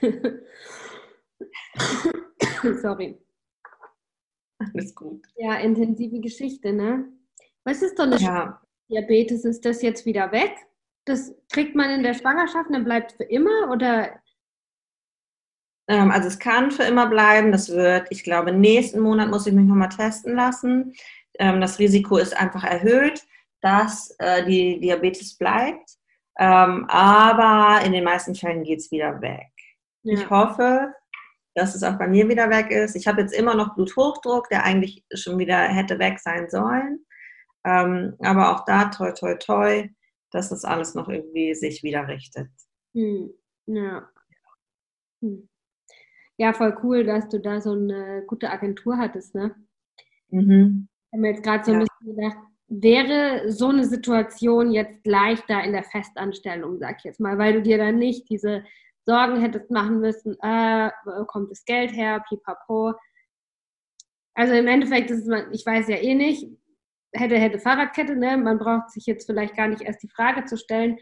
Sorry. 2.82 3.18
Alles 4.58 4.94
gut. 4.94 5.26
Ja, 5.36 5.54
intensive 5.54 6.20
Geschichte, 6.20 6.72
ne? 6.72 7.08
Was 7.64 7.82
ist 7.82 7.98
doch 7.98 8.04
eine 8.04 8.18
ja. 8.18 8.60
Diabetes? 8.90 9.44
Ist 9.44 9.64
das 9.64 9.82
jetzt 9.82 10.04
wieder 10.04 10.32
weg? 10.32 10.52
Das 11.06 11.34
kriegt 11.50 11.74
man 11.74 11.90
in 11.90 12.02
der 12.02 12.14
Schwangerschaft 12.14 12.68
und 12.68 12.74
dann 12.74 12.84
bleibt 12.84 13.12
für 13.12 13.24
immer 13.24 13.70
oder? 13.70 14.20
Ähm, 15.88 16.10
also 16.10 16.28
es 16.28 16.38
kann 16.38 16.70
für 16.70 16.84
immer 16.84 17.08
bleiben. 17.08 17.52
Das 17.52 17.70
wird, 17.70 18.06
ich 18.10 18.22
glaube, 18.22 18.52
nächsten 18.52 19.00
Monat 19.00 19.30
muss 19.30 19.46
ich 19.46 19.52
mich 19.52 19.66
nochmal 19.66 19.88
testen 19.88 20.34
lassen. 20.34 20.94
Ähm, 21.38 21.60
das 21.60 21.78
Risiko 21.78 22.18
ist 22.18 22.36
einfach 22.36 22.64
erhöht, 22.64 23.24
dass 23.60 24.14
äh, 24.18 24.44
die 24.44 24.80
Diabetes 24.80 25.36
bleibt. 25.36 25.96
Ähm, 26.38 26.86
aber 26.88 27.84
in 27.84 27.92
den 27.92 28.04
meisten 28.04 28.34
Fällen 28.34 28.62
geht 28.62 28.78
es 28.78 28.90
wieder 28.90 29.20
weg. 29.20 29.49
Ja. 30.02 30.14
Ich 30.14 30.30
hoffe, 30.30 30.94
dass 31.54 31.74
es 31.74 31.82
auch 31.82 31.98
bei 31.98 32.08
mir 32.08 32.28
wieder 32.28 32.48
weg 32.50 32.70
ist. 32.70 32.94
Ich 32.94 33.06
habe 33.06 33.20
jetzt 33.20 33.34
immer 33.34 33.54
noch 33.54 33.74
Bluthochdruck, 33.74 34.48
der 34.48 34.64
eigentlich 34.64 35.04
schon 35.14 35.38
wieder 35.38 35.58
hätte 35.58 35.98
weg 35.98 36.18
sein 36.18 36.48
sollen. 36.48 37.04
Ähm, 37.64 38.16
aber 38.20 38.54
auch 38.54 38.64
da, 38.64 38.86
toi, 38.86 39.12
toi, 39.12 39.34
toi, 39.34 39.88
dass 40.30 40.50
das 40.50 40.64
alles 40.64 40.94
noch 40.94 41.08
irgendwie 41.08 41.54
sich 41.54 41.82
wieder 41.82 42.08
richtet. 42.08 42.48
Hm. 42.94 43.30
Ja. 43.66 44.08
Hm. 45.20 45.48
Ja, 46.38 46.54
voll 46.54 46.74
cool, 46.82 47.04
dass 47.04 47.28
du 47.28 47.38
da 47.38 47.60
so 47.60 47.72
eine 47.72 48.24
gute 48.26 48.50
Agentur 48.50 48.96
hattest, 48.96 49.34
ne? 49.34 49.54
Mhm. 50.30 50.88
Ich 51.06 51.12
habe 51.12 51.20
mir 51.20 51.30
jetzt 51.32 51.42
gerade 51.42 51.64
so 51.64 51.72
ein 51.72 51.80
bisschen 51.80 52.16
gedacht, 52.16 52.38
wäre 52.68 53.50
so 53.50 53.68
eine 53.68 53.84
Situation 53.84 54.70
jetzt 54.70 55.06
leichter 55.06 55.62
in 55.64 55.72
der 55.72 55.82
Festanstellung, 55.82 56.78
sag 56.78 56.98
ich 56.98 57.04
jetzt 57.04 57.20
mal, 57.20 57.36
weil 57.36 57.52
du 57.52 57.62
dir 57.62 57.76
dann 57.76 57.98
nicht 57.98 58.30
diese 58.30 58.64
Sorgen 59.10 59.40
hättest 59.40 59.72
machen 59.72 59.98
müssen, 59.98 60.36
äh, 60.40 60.90
wo 61.04 61.24
kommt 61.24 61.50
das 61.50 61.64
Geld 61.64 61.92
her, 61.92 62.22
pipapo. 62.28 62.94
Also 64.34 64.54
im 64.54 64.68
Endeffekt 64.68 65.10
ist 65.10 65.26
es, 65.26 65.46
ich 65.50 65.66
weiß 65.66 65.88
ja 65.88 65.96
eh 65.96 66.14
nicht, 66.14 66.46
hätte, 67.12 67.36
hätte 67.36 67.58
Fahrradkette, 67.58 68.14
ne? 68.14 68.36
man 68.36 68.58
braucht 68.58 68.90
sich 68.90 69.06
jetzt 69.06 69.26
vielleicht 69.26 69.56
gar 69.56 69.66
nicht 69.66 69.82
erst 69.82 70.04
die 70.04 70.08
Frage 70.08 70.44
zu 70.44 70.56
stellen. 70.56 70.96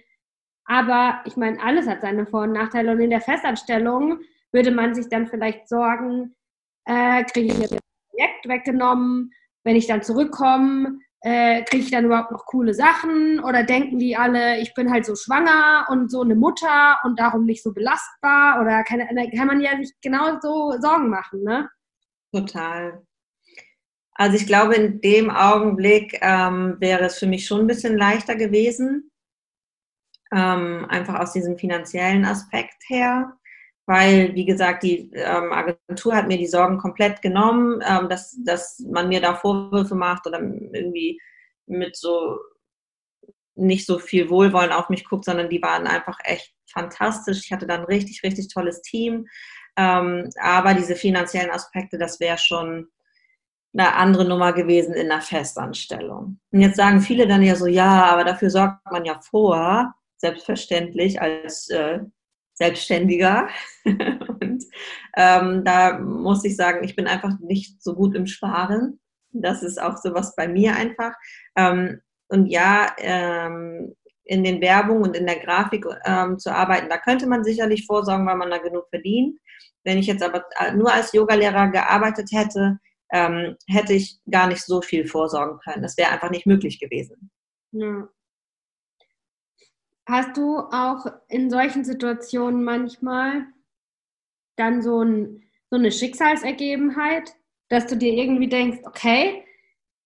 Aber 0.64 1.20
ich 1.26 1.36
meine, 1.36 1.62
alles 1.62 1.86
hat 1.86 2.00
seine 2.00 2.26
Vor- 2.26 2.44
und 2.44 2.52
Nachteile 2.52 2.92
und 2.92 3.00
in 3.00 3.10
der 3.10 3.20
Festanstellung 3.20 4.20
würde 4.52 4.70
man 4.70 4.94
sich 4.94 5.10
dann 5.10 5.26
vielleicht 5.26 5.68
sorgen, 5.68 6.34
äh, 6.86 7.24
kriege 7.24 7.52
ich 7.52 7.58
jetzt 7.58 7.74
ein 7.74 7.80
Projekt 8.10 8.48
weggenommen, 8.48 9.32
wenn 9.64 9.76
ich 9.76 9.86
dann 9.86 10.02
zurückkomme, 10.02 10.98
äh, 11.20 11.62
kriege 11.64 11.84
ich 11.84 11.90
dann 11.90 12.04
überhaupt 12.04 12.30
noch 12.30 12.46
coole 12.46 12.74
Sachen 12.74 13.40
oder 13.40 13.64
denken 13.64 13.98
die 13.98 14.16
alle, 14.16 14.60
ich 14.60 14.74
bin 14.74 14.90
halt 14.90 15.04
so 15.04 15.16
schwanger 15.16 15.86
und 15.90 16.10
so 16.10 16.22
eine 16.22 16.34
Mutter 16.34 16.98
und 17.04 17.18
darum 17.18 17.44
nicht 17.44 17.62
so 17.62 17.72
belastbar 17.72 18.60
oder 18.60 18.84
kann, 18.84 19.00
kann 19.36 19.46
man 19.46 19.60
ja 19.60 19.76
sich 19.76 19.92
genau 20.00 20.38
so 20.40 20.74
Sorgen 20.80 21.08
machen, 21.08 21.42
ne? 21.42 21.68
Total. 22.32 23.02
Also 24.12 24.36
ich 24.36 24.46
glaube, 24.46 24.74
in 24.74 25.00
dem 25.00 25.30
Augenblick 25.30 26.18
ähm, 26.22 26.76
wäre 26.80 27.04
es 27.04 27.18
für 27.18 27.26
mich 27.26 27.46
schon 27.46 27.60
ein 27.60 27.66
bisschen 27.68 27.96
leichter 27.96 28.34
gewesen, 28.34 29.10
ähm, 30.32 30.86
einfach 30.88 31.20
aus 31.20 31.32
diesem 31.32 31.56
finanziellen 31.56 32.24
Aspekt 32.24 32.82
her, 32.88 33.37
weil, 33.88 34.34
wie 34.34 34.44
gesagt, 34.44 34.82
die 34.82 35.10
ähm, 35.14 35.50
Agentur 35.50 36.14
hat 36.14 36.28
mir 36.28 36.36
die 36.36 36.46
Sorgen 36.46 36.76
komplett 36.76 37.22
genommen, 37.22 37.82
ähm, 37.88 38.10
dass, 38.10 38.36
dass 38.44 38.80
man 38.80 39.08
mir 39.08 39.22
da 39.22 39.34
Vorwürfe 39.34 39.94
macht 39.94 40.26
oder 40.26 40.40
irgendwie 40.40 41.18
mit 41.66 41.96
so 41.96 42.38
nicht 43.54 43.86
so 43.86 43.98
viel 43.98 44.28
Wohlwollen 44.28 44.72
auf 44.72 44.90
mich 44.90 45.06
guckt, 45.06 45.24
sondern 45.24 45.48
die 45.48 45.62
waren 45.62 45.86
einfach 45.86 46.18
echt 46.22 46.54
fantastisch. 46.70 47.40
Ich 47.46 47.50
hatte 47.50 47.66
dann 47.66 47.84
richtig, 47.84 48.22
richtig 48.22 48.48
tolles 48.48 48.82
Team. 48.82 49.26
Ähm, 49.78 50.28
aber 50.38 50.74
diese 50.74 50.94
finanziellen 50.94 51.50
Aspekte, 51.50 51.96
das 51.96 52.20
wäre 52.20 52.36
schon 52.36 52.88
eine 53.72 53.94
andere 53.94 54.26
Nummer 54.28 54.52
gewesen 54.52 54.92
in 54.92 55.10
einer 55.10 55.22
Festanstellung. 55.22 56.38
Und 56.52 56.60
jetzt 56.60 56.76
sagen 56.76 57.00
viele 57.00 57.26
dann 57.26 57.42
ja 57.42 57.56
so, 57.56 57.66
ja, 57.66 58.04
aber 58.04 58.24
dafür 58.24 58.50
sorgt 58.50 58.84
man 58.92 59.06
ja 59.06 59.18
vor, 59.22 59.94
selbstverständlich 60.18 61.22
als 61.22 61.70
äh, 61.70 62.00
Selbstständiger. 62.58 63.48
und 63.84 64.64
ähm, 65.16 65.64
da 65.64 65.98
muss 65.98 66.44
ich 66.44 66.56
sagen, 66.56 66.84
ich 66.84 66.96
bin 66.96 67.06
einfach 67.06 67.38
nicht 67.40 67.82
so 67.82 67.94
gut 67.94 68.14
im 68.14 68.26
Sparen. 68.26 69.00
Das 69.30 69.62
ist 69.62 69.80
auch 69.80 69.96
sowas 69.96 70.34
bei 70.36 70.48
mir 70.48 70.74
einfach. 70.74 71.12
Ähm, 71.56 72.00
und 72.28 72.46
ja, 72.46 72.94
ähm, 72.98 73.94
in 74.24 74.44
den 74.44 74.60
Werbungen 74.60 75.04
und 75.04 75.16
in 75.16 75.26
der 75.26 75.38
Grafik 75.38 75.86
ähm, 76.04 76.38
zu 76.38 76.54
arbeiten, 76.54 76.90
da 76.90 76.98
könnte 76.98 77.26
man 77.26 77.44
sicherlich 77.44 77.86
vorsorgen, 77.86 78.26
weil 78.26 78.36
man 78.36 78.50
da 78.50 78.58
genug 78.58 78.86
verdient. 78.90 79.38
Wenn 79.84 79.96
ich 79.96 80.06
jetzt 80.06 80.22
aber 80.22 80.44
nur 80.74 80.92
als 80.92 81.12
Yogalehrer 81.12 81.68
gearbeitet 81.68 82.28
hätte, 82.32 82.78
ähm, 83.10 83.56
hätte 83.66 83.94
ich 83.94 84.18
gar 84.30 84.48
nicht 84.48 84.62
so 84.62 84.82
viel 84.82 85.06
vorsorgen 85.06 85.58
können. 85.60 85.82
Das 85.82 85.96
wäre 85.96 86.10
einfach 86.10 86.30
nicht 86.30 86.44
möglich 86.44 86.78
gewesen. 86.78 87.30
Ja. 87.72 88.08
Hast 90.08 90.38
du 90.38 90.58
auch 90.58 91.04
in 91.28 91.50
solchen 91.50 91.84
Situationen 91.84 92.64
manchmal 92.64 93.46
dann 94.56 94.80
so, 94.80 95.02
ein, 95.02 95.42
so 95.70 95.76
eine 95.76 95.92
Schicksalsergebenheit, 95.92 97.34
dass 97.68 97.86
du 97.88 97.96
dir 97.96 98.14
irgendwie 98.14 98.48
denkst, 98.48 98.78
okay, 98.84 99.44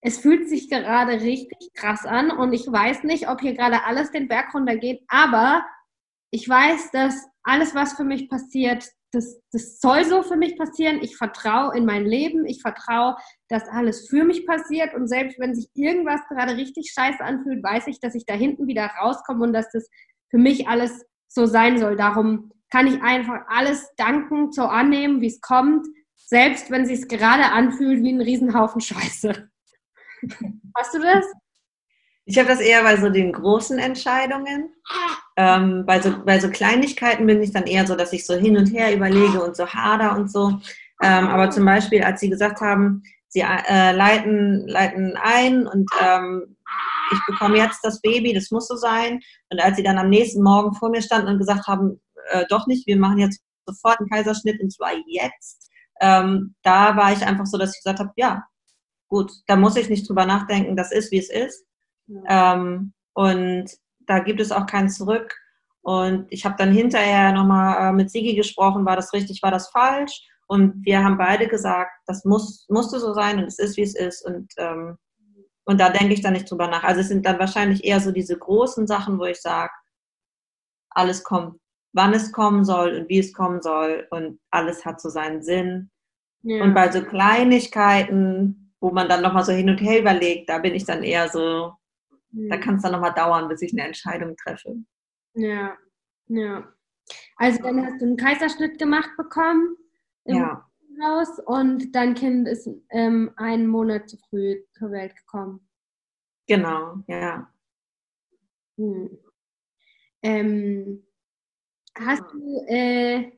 es 0.00 0.18
fühlt 0.18 0.48
sich 0.48 0.68
gerade 0.68 1.20
richtig 1.20 1.72
krass 1.74 2.04
an 2.04 2.32
und 2.32 2.52
ich 2.52 2.66
weiß 2.66 3.04
nicht, 3.04 3.28
ob 3.28 3.40
hier 3.40 3.54
gerade 3.54 3.84
alles 3.84 4.10
den 4.10 4.26
Berg 4.26 4.52
runtergeht, 4.52 5.04
aber 5.06 5.64
ich 6.32 6.48
weiß, 6.48 6.90
dass 6.90 7.28
alles, 7.44 7.72
was 7.76 7.92
für 7.92 8.02
mich 8.02 8.28
passiert, 8.28 8.84
das, 9.12 9.38
das 9.52 9.78
soll 9.78 10.04
so 10.04 10.22
für 10.22 10.36
mich 10.36 10.56
passieren. 10.56 11.00
Ich 11.02 11.16
vertraue 11.16 11.76
in 11.76 11.84
mein 11.84 12.06
Leben. 12.06 12.46
Ich 12.46 12.62
vertraue, 12.62 13.16
dass 13.48 13.68
alles 13.68 14.08
für 14.08 14.24
mich 14.24 14.46
passiert. 14.46 14.94
Und 14.94 15.06
selbst 15.06 15.38
wenn 15.38 15.54
sich 15.54 15.68
irgendwas 15.74 16.20
gerade 16.28 16.56
richtig 16.56 16.92
scheiße 16.92 17.22
anfühlt, 17.22 17.62
weiß 17.62 17.86
ich, 17.88 18.00
dass 18.00 18.14
ich 18.14 18.24
da 18.24 18.34
hinten 18.34 18.66
wieder 18.66 18.86
rauskomme 19.00 19.44
und 19.44 19.52
dass 19.52 19.70
das 19.70 19.88
für 20.30 20.38
mich 20.38 20.66
alles 20.66 21.04
so 21.28 21.46
sein 21.46 21.78
soll. 21.78 21.96
Darum 21.96 22.52
kann 22.70 22.86
ich 22.86 23.02
einfach 23.02 23.44
alles 23.48 23.90
danken, 23.96 24.50
so 24.50 24.62
annehmen, 24.62 25.20
wie 25.20 25.26
es 25.26 25.42
kommt, 25.42 25.86
selbst 26.16 26.70
wenn 26.70 26.82
es 26.82 26.88
sich 26.88 27.06
gerade 27.06 27.44
anfühlt 27.44 28.02
wie 28.02 28.12
ein 28.12 28.22
Riesenhaufen 28.22 28.80
Scheiße. 28.80 29.50
Hast 30.76 30.94
du 30.94 31.00
das? 31.00 31.26
Ich 32.24 32.38
habe 32.38 32.48
das 32.48 32.60
eher 32.60 32.82
bei 32.82 32.96
so 32.96 33.10
den 33.10 33.32
großen 33.32 33.78
Entscheidungen. 33.78 34.72
Ähm, 35.36 35.84
bei, 35.86 36.00
so, 36.00 36.14
bei 36.24 36.38
so 36.38 36.50
Kleinigkeiten 36.50 37.26
bin 37.26 37.42
ich 37.42 37.52
dann 37.52 37.64
eher 37.64 37.86
so, 37.86 37.96
dass 37.96 38.12
ich 38.12 38.26
so 38.26 38.34
hin 38.34 38.56
und 38.56 38.66
her 38.66 38.94
überlege 38.94 39.42
und 39.42 39.56
so 39.56 39.66
hader 39.66 40.16
und 40.16 40.30
so. 40.30 40.58
Ähm, 41.02 41.26
aber 41.28 41.50
zum 41.50 41.64
Beispiel, 41.64 42.02
als 42.02 42.20
Sie 42.20 42.28
gesagt 42.28 42.60
haben, 42.60 43.02
Sie 43.28 43.40
äh, 43.40 43.92
leiten, 43.92 44.68
leiten 44.68 45.16
ein 45.16 45.66
und 45.66 45.90
ähm, 46.00 46.56
ich 47.12 47.18
bekomme 47.26 47.56
jetzt 47.56 47.80
das 47.82 48.00
Baby, 48.00 48.34
das 48.34 48.50
muss 48.50 48.68
so 48.68 48.76
sein. 48.76 49.20
Und 49.50 49.60
als 49.60 49.76
Sie 49.76 49.82
dann 49.82 49.98
am 49.98 50.10
nächsten 50.10 50.42
Morgen 50.42 50.74
vor 50.74 50.90
mir 50.90 51.02
standen 51.02 51.28
und 51.28 51.38
gesagt 51.38 51.66
haben, 51.66 52.00
äh, 52.30 52.44
doch 52.48 52.66
nicht, 52.66 52.86
wir 52.86 52.98
machen 52.98 53.18
jetzt 53.18 53.42
sofort 53.66 53.98
einen 54.00 54.08
Kaiserschnitt 54.10 54.60
und 54.60 54.72
zwar 54.72 54.92
jetzt, 55.06 55.70
ähm, 56.00 56.54
da 56.62 56.96
war 56.96 57.12
ich 57.12 57.24
einfach 57.24 57.46
so, 57.46 57.58
dass 57.58 57.74
ich 57.74 57.82
gesagt 57.82 58.00
habe, 58.00 58.12
ja, 58.16 58.44
gut, 59.08 59.32
da 59.46 59.56
muss 59.56 59.76
ich 59.76 59.88
nicht 59.88 60.08
drüber 60.08 60.26
nachdenken, 60.26 60.76
das 60.76 60.92
ist, 60.92 61.12
wie 61.12 61.18
es 61.18 61.30
ist. 61.30 61.64
Ähm, 62.28 62.92
und 63.14 63.66
da 64.06 64.18
gibt 64.20 64.40
es 64.40 64.52
auch 64.52 64.66
kein 64.66 64.88
Zurück. 64.88 65.34
Und 65.82 66.26
ich 66.30 66.44
habe 66.44 66.54
dann 66.56 66.72
hinterher 66.72 67.32
nochmal 67.32 67.88
äh, 67.88 67.92
mit 67.92 68.10
Sigi 68.10 68.34
gesprochen, 68.34 68.86
war 68.86 68.96
das 68.96 69.12
richtig, 69.12 69.42
war 69.42 69.50
das 69.50 69.68
falsch? 69.70 70.22
Und 70.46 70.84
wir 70.84 71.02
haben 71.02 71.18
beide 71.18 71.48
gesagt, 71.48 71.92
das 72.06 72.24
muss, 72.24 72.66
musste 72.68 73.00
so 73.00 73.14
sein 73.14 73.38
und 73.38 73.44
es 73.44 73.58
ist, 73.58 73.76
wie 73.76 73.82
es 73.82 73.96
ist. 73.96 74.24
Und, 74.24 74.52
ähm, 74.58 74.96
und 75.64 75.80
da 75.80 75.90
denke 75.90 76.14
ich 76.14 76.20
dann 76.20 76.34
nicht 76.34 76.50
drüber 76.50 76.68
nach. 76.68 76.84
Also 76.84 77.00
es 77.00 77.08
sind 77.08 77.26
dann 77.26 77.38
wahrscheinlich 77.38 77.84
eher 77.84 78.00
so 78.00 78.12
diese 78.12 78.38
großen 78.38 78.86
Sachen, 78.86 79.18
wo 79.18 79.24
ich 79.24 79.40
sage, 79.40 79.72
alles 80.90 81.24
kommt, 81.24 81.58
wann 81.92 82.14
es 82.14 82.32
kommen 82.32 82.64
soll 82.64 82.94
und 82.94 83.08
wie 83.08 83.18
es 83.18 83.32
kommen 83.32 83.62
soll 83.62 84.06
und 84.10 84.40
alles 84.50 84.84
hat 84.84 85.00
so 85.00 85.08
seinen 85.08 85.42
Sinn. 85.42 85.90
Ja. 86.42 86.62
Und 86.62 86.74
bei 86.74 86.90
so 86.90 87.02
Kleinigkeiten, 87.02 88.74
wo 88.80 88.90
man 88.90 89.08
dann 89.08 89.22
nochmal 89.22 89.44
so 89.44 89.52
hin 89.52 89.70
und 89.70 89.80
her 89.80 90.00
überlegt, 90.00 90.48
da 90.50 90.58
bin 90.58 90.74
ich 90.74 90.84
dann 90.84 91.02
eher 91.02 91.28
so, 91.28 91.72
da 92.32 92.56
kann 92.56 92.76
es 92.76 92.82
dann 92.82 92.92
nochmal 92.92 93.14
dauern, 93.14 93.48
bis 93.48 93.62
ich 93.62 93.72
eine 93.72 93.86
Entscheidung 93.86 94.36
treffe. 94.36 94.76
Ja, 95.34 95.76
ja. 96.28 96.72
Also 97.36 97.62
dann 97.62 97.84
hast 97.84 98.00
du 98.00 98.06
einen 98.06 98.16
Kaiserschnitt 98.16 98.78
gemacht 98.78 99.10
bekommen 99.16 99.76
im 100.24 100.36
ja. 100.36 100.68
Haus 101.02 101.38
und 101.46 101.94
dein 101.94 102.14
Kind 102.14 102.48
ist 102.48 102.68
ähm, 102.90 103.32
einen 103.36 103.66
Monat 103.66 104.08
zu 104.08 104.16
früh 104.18 104.62
zur 104.72 104.90
Welt 104.92 105.14
gekommen. 105.16 105.66
Genau, 106.46 106.96
ja. 107.06 107.50
Hm. 108.78 109.18
Ähm, 110.22 111.04
hast 111.96 112.22
du, 112.32 112.64
äh, 112.66 113.32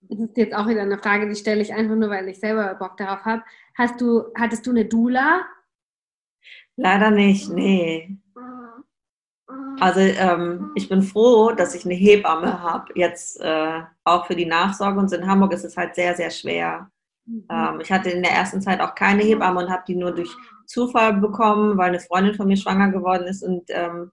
das 0.00 0.18
ist 0.18 0.36
jetzt 0.36 0.54
auch 0.54 0.68
wieder 0.68 0.82
eine 0.82 0.98
Frage, 0.98 1.28
die 1.28 1.36
stelle 1.36 1.62
ich 1.62 1.72
einfach 1.72 1.96
nur, 1.96 2.10
weil 2.10 2.28
ich 2.28 2.40
selber 2.40 2.74
Bock 2.74 2.96
darauf 2.96 3.24
habe. 3.24 3.42
Hast 3.74 4.00
du, 4.00 4.24
hattest 4.36 4.66
du 4.66 4.70
eine 4.70 4.84
Dula? 4.84 5.46
Leider 6.76 7.10
nicht, 7.10 7.50
nee. 7.50 8.18
Also 9.80 10.00
ähm, 10.00 10.72
ich 10.74 10.88
bin 10.88 11.02
froh, 11.02 11.52
dass 11.52 11.74
ich 11.74 11.84
eine 11.84 11.94
Hebamme 11.94 12.62
habe, 12.62 12.92
jetzt 12.94 13.40
äh, 13.40 13.82
auch 14.04 14.26
für 14.26 14.34
die 14.34 14.46
Nachsorge. 14.46 14.98
Und 14.98 15.12
in 15.12 15.26
Hamburg 15.26 15.52
ist 15.52 15.64
es 15.64 15.76
halt 15.76 15.94
sehr, 15.94 16.14
sehr 16.14 16.30
schwer. 16.30 16.90
Mhm. 17.26 17.46
Ähm, 17.50 17.80
ich 17.80 17.92
hatte 17.92 18.10
in 18.10 18.22
der 18.22 18.32
ersten 18.32 18.62
Zeit 18.62 18.80
auch 18.80 18.94
keine 18.94 19.22
Hebamme 19.22 19.60
und 19.60 19.70
habe 19.70 19.84
die 19.86 19.96
nur 19.96 20.12
durch 20.12 20.30
Zufall 20.66 21.14
bekommen, 21.14 21.76
weil 21.76 21.88
eine 21.88 22.00
Freundin 22.00 22.34
von 22.34 22.48
mir 22.48 22.56
schwanger 22.56 22.90
geworden 22.90 23.26
ist 23.26 23.42
und 23.42 23.64
ähm, 23.68 24.10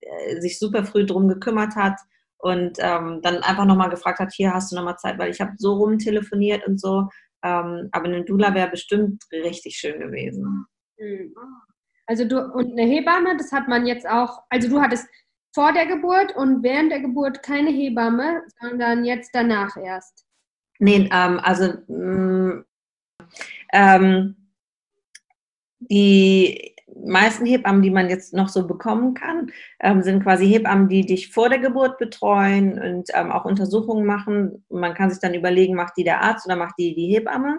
äh, 0.00 0.40
sich 0.40 0.58
super 0.58 0.84
früh 0.84 1.06
drum 1.06 1.28
gekümmert 1.28 1.76
hat 1.76 1.98
und 2.38 2.78
ähm, 2.80 3.20
dann 3.22 3.38
einfach 3.38 3.64
nochmal 3.64 3.90
gefragt 3.90 4.18
hat, 4.18 4.32
hier 4.32 4.52
hast 4.52 4.72
du 4.72 4.76
nochmal 4.76 4.98
Zeit, 4.98 5.18
weil 5.18 5.30
ich 5.30 5.40
habe 5.40 5.52
so 5.56 5.74
rumtelefoniert 5.74 6.66
und 6.66 6.80
so. 6.80 7.08
Ähm, 7.42 7.88
aber 7.92 8.04
eine 8.06 8.24
Dula 8.24 8.54
wäre 8.54 8.70
bestimmt 8.70 9.24
richtig 9.32 9.76
schön 9.76 9.98
gewesen. 9.98 10.66
Mhm. 10.98 11.34
Also 12.10 12.24
du 12.24 12.40
und 12.40 12.72
eine 12.72 12.90
Hebamme, 12.90 13.36
das 13.36 13.52
hat 13.52 13.68
man 13.68 13.86
jetzt 13.86 14.04
auch, 14.04 14.42
also 14.48 14.68
du 14.68 14.80
hattest 14.80 15.06
vor 15.54 15.72
der 15.72 15.86
Geburt 15.86 16.34
und 16.34 16.60
während 16.64 16.90
der 16.90 16.98
Geburt 16.98 17.40
keine 17.44 17.70
Hebamme, 17.70 18.42
sondern 18.60 19.04
jetzt 19.04 19.30
danach 19.32 19.76
erst. 19.76 20.26
Nee, 20.80 21.08
ähm, 21.12 21.38
also 21.40 21.72
mh, 21.86 21.94
mm, 21.94 22.64
ähm, 23.72 24.36
die 25.78 26.74
meisten 27.04 27.46
Hebammen, 27.46 27.82
die 27.82 27.90
man 27.90 28.10
jetzt 28.10 28.34
noch 28.34 28.48
so 28.48 28.66
bekommen 28.66 29.14
kann, 29.14 29.52
ähm, 29.78 30.02
sind 30.02 30.24
quasi 30.24 30.48
Hebammen, 30.48 30.88
die 30.88 31.06
dich 31.06 31.30
vor 31.30 31.48
der 31.48 31.60
Geburt 31.60 31.98
betreuen 31.98 32.72
und 32.72 33.08
ähm, 33.14 33.30
auch 33.30 33.44
Untersuchungen 33.44 34.04
machen. 34.04 34.64
Man 34.68 34.94
kann 34.94 35.10
sich 35.10 35.20
dann 35.20 35.34
überlegen, 35.34 35.76
macht 35.76 35.96
die 35.96 36.04
der 36.04 36.22
Arzt 36.22 36.44
oder 36.44 36.56
macht 36.56 36.74
die 36.76 36.92
die 36.92 37.14
Hebamme. 37.14 37.58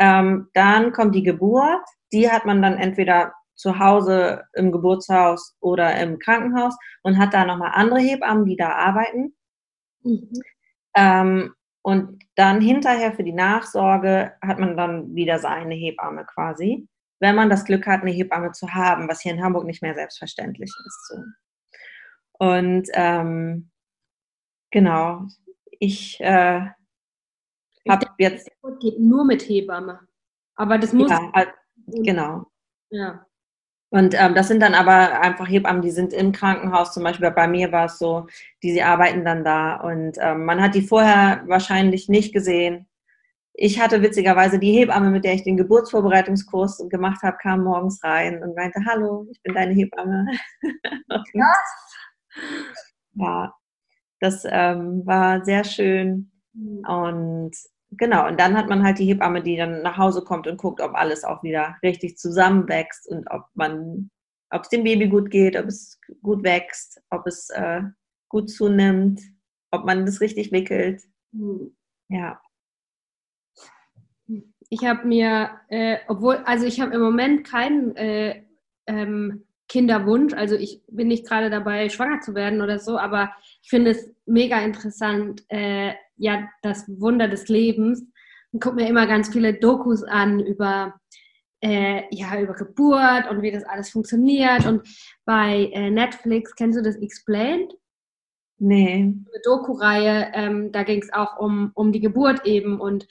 Ähm, 0.00 0.48
dann 0.52 0.92
kommt 0.92 1.14
die 1.14 1.22
Geburt. 1.22 1.86
Die 2.12 2.28
hat 2.28 2.44
man 2.44 2.60
dann 2.60 2.76
entweder 2.76 3.34
zu 3.58 3.78
Hause 3.78 4.44
im 4.54 4.70
Geburtshaus 4.70 5.56
oder 5.60 6.00
im 6.00 6.18
Krankenhaus 6.18 6.76
und 7.02 7.18
hat 7.18 7.34
da 7.34 7.44
nochmal 7.44 7.72
andere 7.74 7.98
Hebammen, 7.98 8.46
die 8.46 8.56
da 8.56 8.70
arbeiten. 8.70 9.34
Mhm. 10.04 10.30
Ähm, 10.94 11.54
und 11.82 12.22
dann 12.36 12.60
hinterher 12.60 13.12
für 13.12 13.24
die 13.24 13.32
Nachsorge 13.32 14.32
hat 14.42 14.58
man 14.58 14.76
dann 14.76 15.14
wieder 15.14 15.38
seine 15.38 15.74
Hebamme 15.74 16.24
quasi, 16.24 16.88
wenn 17.20 17.34
man 17.34 17.50
das 17.50 17.64
Glück 17.64 17.86
hat, 17.86 18.02
eine 18.02 18.10
Hebamme 18.12 18.52
zu 18.52 18.72
haben, 18.72 19.08
was 19.08 19.20
hier 19.20 19.32
in 19.32 19.42
Hamburg 19.42 19.64
nicht 19.64 19.82
mehr 19.82 19.94
selbstverständlich 19.94 20.70
ist. 20.86 21.08
So. 21.08 21.16
Und 22.38 22.88
ähm, 22.92 23.70
genau, 24.70 25.26
ich 25.80 26.20
äh, 26.20 26.60
habe 27.88 28.06
jetzt. 28.18 28.50
Geht 28.80 29.00
nur 29.00 29.24
mit 29.24 29.42
Hebamme. 29.42 30.00
Aber 30.54 30.78
das 30.78 30.92
muss. 30.92 31.10
Ja, 31.10 31.46
genau. 31.86 32.46
Ja. 32.90 33.24
Und 33.90 34.14
ähm, 34.18 34.34
das 34.34 34.48
sind 34.48 34.60
dann 34.60 34.74
aber 34.74 35.20
einfach 35.20 35.48
Hebammen, 35.48 35.80
die 35.80 35.90
sind 35.90 36.12
im 36.12 36.32
Krankenhaus, 36.32 36.92
zum 36.92 37.04
Beispiel 37.04 37.30
bei 37.30 37.48
mir 37.48 37.72
war 37.72 37.86
es 37.86 37.98
so, 37.98 38.26
die 38.62 38.72
sie 38.72 38.82
arbeiten 38.82 39.24
dann 39.24 39.44
da 39.44 39.76
und 39.76 40.18
ähm, 40.20 40.44
man 40.44 40.60
hat 40.60 40.74
die 40.74 40.82
vorher 40.82 41.42
wahrscheinlich 41.46 42.08
nicht 42.08 42.34
gesehen. 42.34 42.86
Ich 43.54 43.80
hatte 43.80 44.02
witzigerweise 44.02 44.58
die 44.58 44.72
Hebamme, 44.72 45.10
mit 45.10 45.24
der 45.24 45.34
ich 45.34 45.42
den 45.42 45.56
Geburtsvorbereitungskurs 45.56 46.86
gemacht 46.90 47.22
habe, 47.22 47.38
kam 47.38 47.64
morgens 47.64 48.04
rein 48.04 48.42
und 48.42 48.54
meinte, 48.54 48.80
hallo, 48.86 49.26
ich 49.30 49.42
bin 49.42 49.54
deine 49.54 49.74
Hebamme. 49.74 50.26
Ja. 51.34 51.52
ja, 53.14 53.54
das 54.20 54.44
ähm, 54.48 55.02
war 55.06 55.44
sehr 55.44 55.64
schön. 55.64 56.30
Und 56.86 57.52
genau, 57.90 58.26
und 58.26 58.38
dann 58.38 58.56
hat 58.56 58.68
man 58.68 58.82
halt 58.82 58.98
die 58.98 59.06
Hebamme, 59.06 59.42
die 59.42 59.56
dann 59.56 59.82
nach 59.82 59.96
Hause 59.96 60.22
kommt 60.22 60.46
und 60.46 60.58
guckt, 60.58 60.80
ob 60.80 60.94
alles 60.94 61.24
auch 61.24 61.42
wieder 61.42 61.76
richtig 61.82 62.18
zusammenwächst 62.18 63.08
und 63.08 63.30
ob 63.30 63.44
man, 63.54 64.10
ob 64.50 64.62
es 64.62 64.68
dem 64.68 64.84
Baby 64.84 65.08
gut 65.08 65.30
geht, 65.30 65.56
ob 65.56 65.66
es 65.66 65.98
gut 66.22 66.42
wächst, 66.42 67.00
ob 67.10 67.26
es 67.26 67.50
äh, 67.50 67.82
gut 68.28 68.50
zunimmt, 68.50 69.20
ob 69.70 69.84
man 69.84 70.06
das 70.06 70.20
richtig 70.20 70.52
wickelt. 70.52 71.02
Hm. 71.32 71.74
Ja. 72.08 72.40
Ich 74.70 74.84
habe 74.84 75.06
mir, 75.06 75.50
äh, 75.68 75.98
obwohl, 76.08 76.36
also 76.44 76.66
ich 76.66 76.80
habe 76.80 76.94
im 76.94 77.00
Moment 77.00 77.46
keinen 77.46 77.96
äh, 77.96 78.44
ähm, 78.86 79.44
Kinderwunsch, 79.68 80.32
also 80.34 80.56
ich 80.56 80.82
bin 80.88 81.08
nicht 81.08 81.26
gerade 81.26 81.50
dabei, 81.50 81.88
schwanger 81.88 82.20
zu 82.20 82.34
werden 82.34 82.62
oder 82.62 82.78
so, 82.78 82.98
aber 82.98 83.32
ich 83.62 83.68
finde 83.68 83.90
es 83.92 84.14
mega 84.26 84.60
interessant, 84.60 85.44
äh, 85.48 85.92
ja, 86.18 86.48
das 86.62 86.84
Wunder 86.88 87.28
des 87.28 87.48
Lebens. 87.48 88.04
Und 88.52 88.62
gucke 88.62 88.76
mir 88.76 88.88
immer 88.88 89.06
ganz 89.06 89.28
viele 89.30 89.54
Dokus 89.54 90.02
an 90.02 90.40
über, 90.40 90.94
äh, 91.60 92.02
ja, 92.10 92.40
über 92.40 92.54
Geburt 92.54 93.30
und 93.30 93.42
wie 93.42 93.50
das 93.50 93.64
alles 93.64 93.90
funktioniert. 93.90 94.66
Und 94.66 94.88
bei 95.24 95.70
äh, 95.72 95.90
Netflix, 95.90 96.54
kennst 96.54 96.78
du 96.78 96.82
das 96.82 96.96
Explained? 96.96 97.72
Nee. 98.58 98.94
Eine 98.94 99.42
Doku-Reihe, 99.44 100.32
ähm, 100.34 100.72
da 100.72 100.82
ging 100.82 101.00
es 101.02 101.12
auch 101.12 101.38
um, 101.38 101.70
um 101.74 101.92
die 101.92 102.00
Geburt 102.00 102.44
eben 102.44 102.80
und 102.80 103.06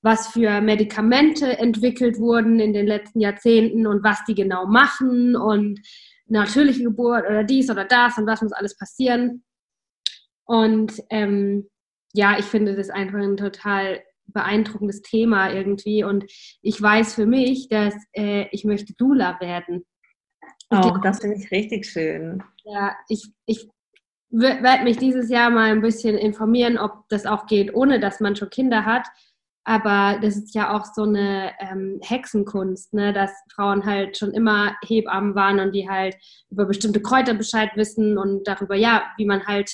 was 0.00 0.28
für 0.28 0.60
Medikamente 0.60 1.58
entwickelt 1.58 2.18
wurden 2.18 2.58
in 2.58 2.72
den 2.72 2.86
letzten 2.86 3.20
Jahrzehnten 3.20 3.86
und 3.86 4.02
was 4.02 4.24
die 4.24 4.34
genau 4.34 4.66
machen 4.66 5.36
und 5.36 5.80
natürliche 6.26 6.82
Geburt 6.82 7.24
oder 7.24 7.44
dies 7.44 7.70
oder 7.70 7.84
das 7.84 8.18
und 8.18 8.26
was 8.26 8.42
muss 8.42 8.52
alles 8.52 8.76
passieren. 8.76 9.44
Und 10.44 11.00
ähm, 11.10 11.68
ja, 12.12 12.38
ich 12.38 12.44
finde 12.44 12.76
das 12.76 12.90
einfach 12.90 13.18
ein 13.18 13.36
total 13.36 14.02
beeindruckendes 14.26 15.02
Thema 15.02 15.52
irgendwie. 15.52 16.04
Und 16.04 16.24
ich 16.62 16.80
weiß 16.80 17.14
für 17.14 17.26
mich, 17.26 17.68
dass 17.68 17.94
äh, 18.12 18.46
ich 18.50 18.64
möchte 18.64 18.94
Dula 18.94 19.38
werden. 19.40 19.84
Oh, 20.70 20.96
das 21.02 21.20
finde 21.20 21.36
ich 21.36 21.50
richtig 21.50 21.86
schön. 21.86 22.42
Ja, 22.64 22.96
ich, 23.08 23.30
ich 23.46 23.68
werde 24.30 24.84
mich 24.84 24.96
dieses 24.96 25.28
Jahr 25.28 25.50
mal 25.50 25.70
ein 25.70 25.82
bisschen 25.82 26.16
informieren, 26.16 26.78
ob 26.78 27.08
das 27.08 27.26
auch 27.26 27.46
geht, 27.46 27.74
ohne 27.74 28.00
dass 28.00 28.20
man 28.20 28.36
schon 28.36 28.48
Kinder 28.48 28.84
hat. 28.86 29.06
Aber 29.64 30.18
das 30.20 30.36
ist 30.36 30.54
ja 30.54 30.74
auch 30.76 30.84
so 30.84 31.02
eine 31.02 31.52
ähm, 31.60 32.00
Hexenkunst, 32.02 32.94
ne? 32.94 33.12
dass 33.12 33.30
Frauen 33.54 33.84
halt 33.84 34.16
schon 34.16 34.32
immer 34.32 34.74
Hebammen 34.84 35.36
waren 35.36 35.60
und 35.60 35.72
die 35.72 35.88
halt 35.88 36.16
über 36.50 36.64
bestimmte 36.64 37.00
Kräuter 37.00 37.34
Bescheid 37.34 37.70
wissen 37.76 38.18
und 38.18 38.48
darüber, 38.48 38.74
ja, 38.74 39.04
wie 39.18 39.26
man 39.26 39.46
halt 39.46 39.70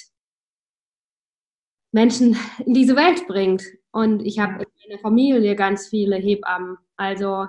Menschen 1.92 2.36
in 2.64 2.74
diese 2.74 2.96
Welt 2.96 3.26
bringt. 3.26 3.64
Und 3.90 4.24
ich 4.24 4.38
habe 4.38 4.64
in 4.64 4.68
meiner 4.88 5.00
Familie 5.00 5.56
ganz 5.56 5.88
viele 5.88 6.16
Hebammen. 6.16 6.76
Also 6.96 7.46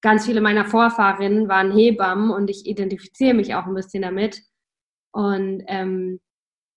ganz 0.00 0.26
viele 0.26 0.40
meiner 0.40 0.64
Vorfahrinnen 0.64 1.48
waren 1.48 1.72
Hebammen 1.72 2.30
und 2.30 2.50
ich 2.50 2.66
identifiziere 2.66 3.34
mich 3.34 3.54
auch 3.54 3.66
ein 3.66 3.74
bisschen 3.74 4.02
damit. 4.02 4.42
Und 5.12 5.64
ähm, 5.66 6.20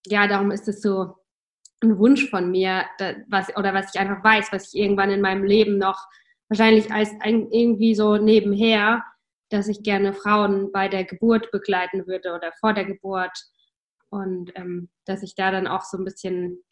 ja, 0.06 0.28
darum 0.28 0.52
ist 0.52 0.68
es 0.68 0.82
so 0.82 1.16
ein 1.84 1.98
Wunsch 1.98 2.30
von 2.30 2.52
mir, 2.52 2.86
was, 3.28 3.56
oder 3.58 3.74
was 3.74 3.94
ich 3.94 4.00
einfach 4.00 4.24
weiß, 4.24 4.52
was 4.52 4.74
ich 4.74 4.82
irgendwann 4.82 5.12
in 5.12 5.22
meinem 5.22 5.44
Leben 5.44 5.78
noch 5.78 6.00
wahrscheinlich 6.48 6.92
als 6.92 7.10
ein, 7.22 7.50
irgendwie 7.52 7.96
so 7.96 8.18
nebenher, 8.18 9.04
dass 9.50 9.68
ich 9.68 9.84
gerne 9.84 10.14
Frauen 10.14 10.72
bei 10.72 10.88
der 10.88 11.06
Geburt 11.06 11.52
begleiten 11.52 12.08
würde 12.08 12.34
oder 12.34 12.52
vor 12.60 12.74
der 12.74 12.86
Geburt. 12.86 13.36
Und 14.10 14.52
ähm, 14.56 14.90
dass 15.06 15.24
ich 15.24 15.36
da 15.36 15.52
dann 15.52 15.68
auch 15.68 15.84
so 15.84 15.98
ein 15.98 16.06
bisschen 16.06 16.64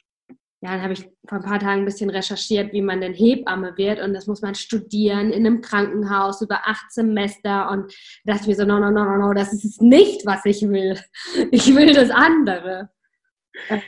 ja, 0.61 0.71
dann 0.71 0.81
habe 0.81 0.91
ich 0.91 1.09
vor 1.27 1.37
ein 1.37 1.43
paar 1.43 1.59
Tagen 1.59 1.81
ein 1.81 1.85
bisschen 1.85 2.09
recherchiert, 2.09 2.73
wie 2.73 2.81
man 2.81 2.99
denn 2.99 3.13
Hebamme 3.13 3.77
wird. 3.77 4.01
Und 4.01 4.13
das 4.13 4.27
muss 4.27 4.41
man 4.41 4.55
studieren 4.55 5.31
in 5.31 5.45
einem 5.45 5.61
Krankenhaus 5.61 6.41
über 6.41 6.59
acht 6.65 6.91
Semester. 6.91 7.71
Und 7.71 7.93
da 8.25 8.33
dachte 8.33 8.43
ich 8.43 8.49
mir 8.49 8.55
so, 8.55 8.65
no, 8.65 8.77
no, 8.79 8.91
no, 8.91 9.05
no, 9.05 9.17
no, 9.17 9.33
das 9.33 9.53
ist 9.53 9.81
nicht, 9.81 10.25
was 10.25 10.43
ich 10.45 10.61
will. 10.63 10.99
Ich 11.51 11.73
will 11.73 11.93
das 11.93 12.09
andere. 12.09 12.89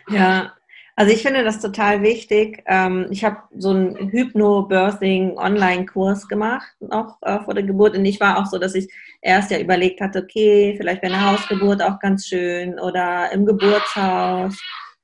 Ja, 0.09 0.53
also 0.95 1.13
ich 1.13 1.21
finde 1.21 1.43
das 1.43 1.59
total 1.59 2.01
wichtig. 2.03 2.63
Ähm, 2.67 3.07
ich 3.11 3.25
habe 3.25 3.37
so 3.57 3.71
einen 3.71 4.09
Hypno-Birthing-Online-Kurs 4.09 6.27
gemacht, 6.27 6.67
noch 6.79 7.17
äh, 7.21 7.39
vor 7.41 7.53
der 7.53 7.63
Geburt. 7.63 7.97
Und 7.97 8.05
ich 8.05 8.19
war 8.19 8.37
auch 8.37 8.45
so, 8.45 8.57
dass 8.57 8.75
ich 8.75 8.91
erst 9.21 9.51
ja 9.51 9.59
überlegt 9.59 9.99
hatte, 9.99 10.23
okay, 10.23 10.75
vielleicht 10.77 11.01
wäre 11.01 11.13
eine 11.13 11.31
Hausgeburt 11.31 11.81
auch 11.81 11.99
ganz 11.99 12.27
schön 12.27 12.79
oder 12.79 13.29
im 13.31 13.45
Geburtshaus. 13.45 14.57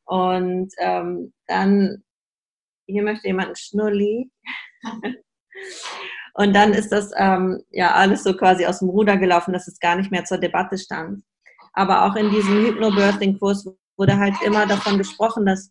Und 0.07 0.69
ähm, 0.79 1.33
dann, 1.47 2.03
hier 2.87 3.03
möchte 3.03 3.27
jemand 3.27 3.47
einen 3.47 3.55
Schnulli. 3.55 4.31
Und 6.33 6.53
dann 6.53 6.73
ist 6.73 6.91
das 6.91 7.11
ähm, 7.17 7.63
ja 7.71 7.93
alles 7.93 8.23
so 8.23 8.35
quasi 8.35 8.65
aus 8.65 8.79
dem 8.79 8.89
Ruder 8.89 9.17
gelaufen, 9.17 9.53
dass 9.53 9.67
es 9.67 9.79
gar 9.79 9.95
nicht 9.95 10.11
mehr 10.11 10.23
zur 10.23 10.37
Debatte 10.37 10.77
stand. 10.77 11.23
Aber 11.73 12.05
auch 12.05 12.15
in 12.15 12.29
diesem 12.29 12.63
Hypnobirthing-Kurs 12.63 13.67
wurde 13.97 14.17
halt 14.17 14.35
immer 14.45 14.65
davon 14.67 14.97
gesprochen, 14.97 15.45
dass 15.45 15.69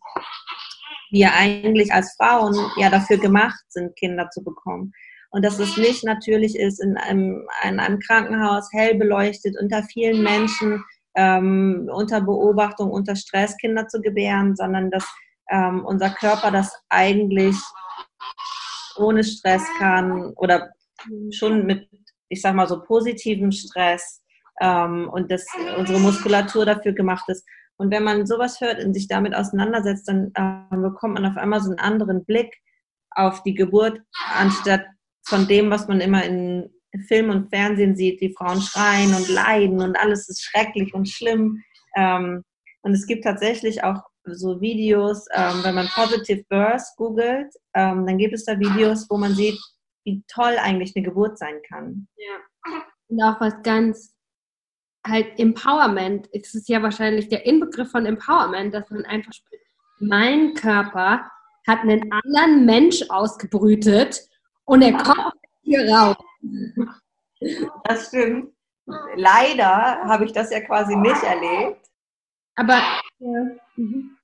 wir 1.09 1.33
eigentlich 1.33 1.93
als 1.93 2.15
Frauen 2.17 2.53
ja 2.75 2.89
dafür 2.89 3.17
gemacht 3.17 3.63
sind, 3.69 3.95
Kinder 3.95 4.29
zu 4.29 4.43
bekommen. 4.43 4.91
Und 5.29 5.43
dass 5.43 5.59
es 5.59 5.77
nicht 5.77 6.03
natürlich 6.03 6.57
ist, 6.57 6.81
in 6.81 6.97
einem, 6.97 7.47
in 7.63 7.79
einem 7.79 7.99
Krankenhaus 7.99 8.69
hell 8.71 8.95
beleuchtet 8.95 9.55
unter 9.59 9.83
vielen 9.83 10.21
Menschen 10.21 10.83
ähm, 11.17 11.89
unter 11.91 12.21
Beobachtung, 12.21 12.91
unter 12.91 13.15
Stress 13.15 13.57
Kinder 13.57 13.87
zu 13.87 13.99
gebären, 14.01 14.55
sondern 14.55 14.91
dass 14.91 15.05
ähm, 15.49 15.83
unser 15.83 16.11
Körper 16.11 16.51
das 16.51 16.71
eigentlich 16.89 17.55
ohne 18.97 19.23
Stress 19.23 19.63
kann 19.79 20.33
oder 20.35 20.69
schon 21.31 21.65
mit, 21.65 21.89
ich 22.29 22.41
sag 22.41 22.55
mal 22.55 22.67
so, 22.67 22.83
positivem 22.83 23.51
Stress 23.51 24.21
ähm, 24.61 25.09
und 25.11 25.31
dass 25.31 25.45
unsere 25.77 25.99
Muskulatur 25.99 26.65
dafür 26.65 26.93
gemacht 26.93 27.25
ist. 27.27 27.45
Und 27.77 27.91
wenn 27.91 28.03
man 28.03 28.25
sowas 28.25 28.61
hört 28.61 28.83
und 28.83 28.93
sich 28.93 29.07
damit 29.07 29.35
auseinandersetzt, 29.35 30.07
dann 30.07 30.31
äh, 30.35 30.77
bekommt 30.77 31.15
man 31.15 31.25
auf 31.25 31.37
einmal 31.37 31.61
so 31.61 31.69
einen 31.69 31.79
anderen 31.79 32.25
Blick 32.25 32.53
auf 33.11 33.41
die 33.43 33.55
Geburt, 33.55 33.99
anstatt 34.35 34.85
von 35.23 35.47
dem, 35.47 35.69
was 35.71 35.87
man 35.87 35.99
immer 35.99 36.23
in 36.23 36.69
Film 37.07 37.29
und 37.29 37.49
Fernsehen 37.49 37.95
sieht, 37.95 38.21
die 38.21 38.33
Frauen 38.33 38.61
schreien 38.61 39.13
und 39.13 39.29
leiden 39.29 39.81
und 39.81 39.97
alles 39.99 40.29
ist 40.29 40.43
schrecklich 40.43 40.93
und 40.93 41.07
schlimm. 41.07 41.63
Ähm, 41.95 42.43
und 42.81 42.93
es 42.93 43.05
gibt 43.05 43.23
tatsächlich 43.23 43.83
auch 43.83 44.01
so 44.23 44.59
Videos, 44.61 45.25
ähm, 45.33 45.63
wenn 45.63 45.75
man 45.75 45.87
Positive 45.87 46.43
Birth 46.49 46.83
googelt, 46.97 47.53
ähm, 47.73 48.05
dann 48.05 48.17
gibt 48.17 48.33
es 48.33 48.45
da 48.45 48.59
Videos, 48.59 49.09
wo 49.09 49.17
man 49.17 49.33
sieht, 49.33 49.59
wie 50.03 50.23
toll 50.27 50.57
eigentlich 50.59 50.95
eine 50.95 51.05
Geburt 51.05 51.37
sein 51.37 51.59
kann. 51.67 52.07
Ja. 52.15 52.81
Und 53.09 53.23
auch 53.23 53.39
was 53.39 53.61
ganz 53.63 54.15
halt 55.05 55.39
Empowerment. 55.39 56.27
Es 56.33 56.53
ist 56.53 56.67
ja 56.69 56.81
wahrscheinlich 56.81 57.29
der 57.29 57.45
Inbegriff 57.45 57.91
von 57.91 58.05
Empowerment, 58.05 58.73
dass 58.73 58.89
man 58.89 59.05
einfach 59.05 59.33
spricht, 59.33 59.63
mein 59.99 60.53
Körper 60.53 61.29
hat 61.67 61.79
einen 61.81 62.09
anderen 62.11 62.65
Mensch 62.65 63.03
ausgebrütet 63.09 64.21
und 64.65 64.81
er 64.81 64.93
kommt 64.93 65.33
hier 65.63 65.89
raus. 65.89 66.15
Das 67.83 68.07
stimmt. 68.07 68.53
Leider 69.15 70.01
habe 70.05 70.25
ich 70.25 70.31
das 70.31 70.51
ja 70.51 70.61
quasi 70.61 70.95
nicht 70.95 71.21
erlebt. 71.23 71.85
Aber 72.55 72.81
ja. 73.19 73.43
Mhm. 73.75 74.17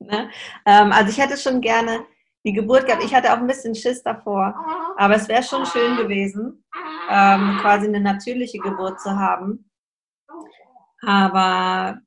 Ne? 0.00 0.30
Ähm, 0.66 0.92
also 0.92 1.10
ich 1.10 1.18
hätte 1.18 1.36
schon 1.36 1.60
gerne 1.60 2.04
die 2.44 2.52
Geburt 2.52 2.86
gehabt. 2.86 3.02
Ich 3.02 3.14
hatte 3.14 3.32
auch 3.32 3.38
ein 3.38 3.46
bisschen 3.46 3.74
Schiss 3.74 4.02
davor, 4.02 4.54
aber 4.96 5.16
es 5.16 5.28
wäre 5.28 5.42
schon 5.42 5.64
schön 5.66 5.96
gewesen, 5.96 6.64
ähm, 7.10 7.58
quasi 7.60 7.86
eine 7.86 8.00
natürliche 8.00 8.58
Geburt 8.58 9.00
zu 9.00 9.16
haben. 9.16 9.70
Aber 11.02 11.98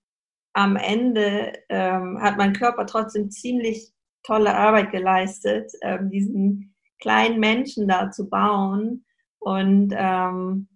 am 0.53 0.75
Ende 0.75 1.53
ähm, 1.69 2.21
hat 2.21 2.37
mein 2.37 2.53
Körper 2.53 2.85
trotzdem 2.85 3.31
ziemlich 3.31 3.91
tolle 4.23 4.55
Arbeit 4.55 4.91
geleistet, 4.91 5.71
ähm, 5.81 6.09
diesen 6.09 6.75
kleinen 6.99 7.39
Menschen 7.39 7.87
da 7.87 8.11
zu 8.11 8.29
bauen 8.29 9.05
und 9.41 9.91
ähm, 9.97 10.67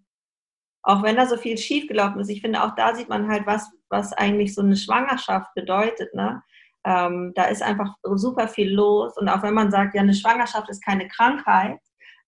auch 0.82 1.04
wenn 1.04 1.16
da 1.16 1.28
so 1.28 1.38
viel 1.38 1.58
schiefgelaufen 1.58 2.20
ist, 2.20 2.30
ich 2.30 2.42
finde, 2.42 2.64
auch 2.64 2.76
da 2.76 2.96
sieht 2.96 3.10
man 3.10 3.28
halt, 3.28 3.46
was, 3.46 3.72
was 3.90 4.12
eigentlich 4.14 4.54
so 4.54 4.62
eine 4.62 4.76
Schwangerschaft 4.76 5.54
bedeutet. 5.54 6.14
Ne? 6.14 6.42
Ähm, 6.84 7.32
da 7.36 7.46
ist 7.46 7.62
einfach 7.62 7.96
super 8.16 8.48
viel 8.48 8.72
los. 8.72 9.18
Und 9.18 9.30
auch 9.30 9.44
wenn 9.44 9.54
man 9.54 9.72
sagt, 9.72 9.96
ja, 9.96 10.02
eine 10.02 10.14
Schwangerschaft 10.14 10.70
ist 10.70 10.84
keine 10.84 11.08
Krankheit, 11.08 11.80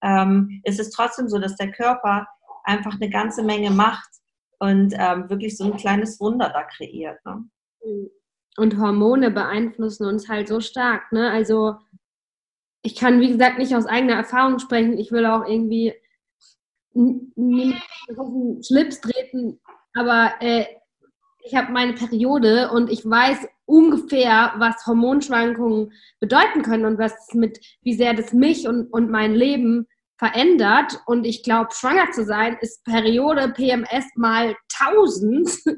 ähm, 0.04 0.62
ist 0.64 0.80
es 0.80 0.92
trotzdem 0.92 1.28
so, 1.28 1.40
dass 1.40 1.56
der 1.56 1.72
Körper 1.72 2.28
einfach 2.64 2.96
eine 2.96 3.10
ganze 3.10 3.44
Menge 3.44 3.72
macht 3.72 4.10
und 4.60 4.94
ähm, 4.98 5.30
wirklich 5.30 5.58
so 5.58 5.66
ein 5.66 5.78
kleines 5.78 6.20
Wunder 6.20 6.50
da 6.50 6.64
kreiert. 6.64 7.24
Ne? 7.26 7.48
Und 8.58 8.78
Hormone 8.78 9.32
beeinflussen 9.32 10.06
uns 10.06 10.30
halt 10.30 10.48
so 10.48 10.62
stark. 10.62 11.12
Ne? 11.12 11.30
Also 11.32 11.78
ich 12.84 12.96
kann, 12.96 13.20
wie 13.22 13.30
gesagt, 13.30 13.58
nicht 13.58 13.76
aus 13.76 13.86
eigener 13.86 14.16
Erfahrung 14.16 14.60
sprechen. 14.60 14.98
Ich 14.98 15.12
will 15.12 15.26
auch 15.26 15.46
irgendwie 15.48 15.94
niemand 17.36 17.82
auf 18.18 18.28
den 18.30 18.64
Schlips 18.64 19.02
treten, 19.02 19.60
aber 19.94 20.34
äh, 20.40 20.66
ich 21.44 21.56
habe 21.56 21.72
meine 21.72 21.94
Periode 21.94 22.72
und 22.72 22.90
ich 22.92 23.06
weiß 23.06 23.48
ungefähr, 23.66 24.54
was 24.58 24.86
Hormonschwankungen 24.86 25.94
bedeuten 26.20 26.62
können 26.62 26.86
und 26.86 27.00
was 27.00 27.14
mit, 27.34 27.60
wie 27.84 27.94
sehr 27.94 28.14
das 28.14 28.34
mich 28.34 28.68
und, 28.68 28.88
und 28.92 29.10
mein 29.10 29.34
Leben 29.34 29.88
verändert. 30.18 31.00
Und 31.06 31.26
ich 31.26 31.44
glaube, 31.44 31.70
schwanger 31.74 32.12
zu 32.12 32.26
sein 32.26 32.58
ist 32.60 32.84
Periode 32.84 33.50
PMS 33.50 34.06
mal 34.16 34.56
1000. 34.80 35.50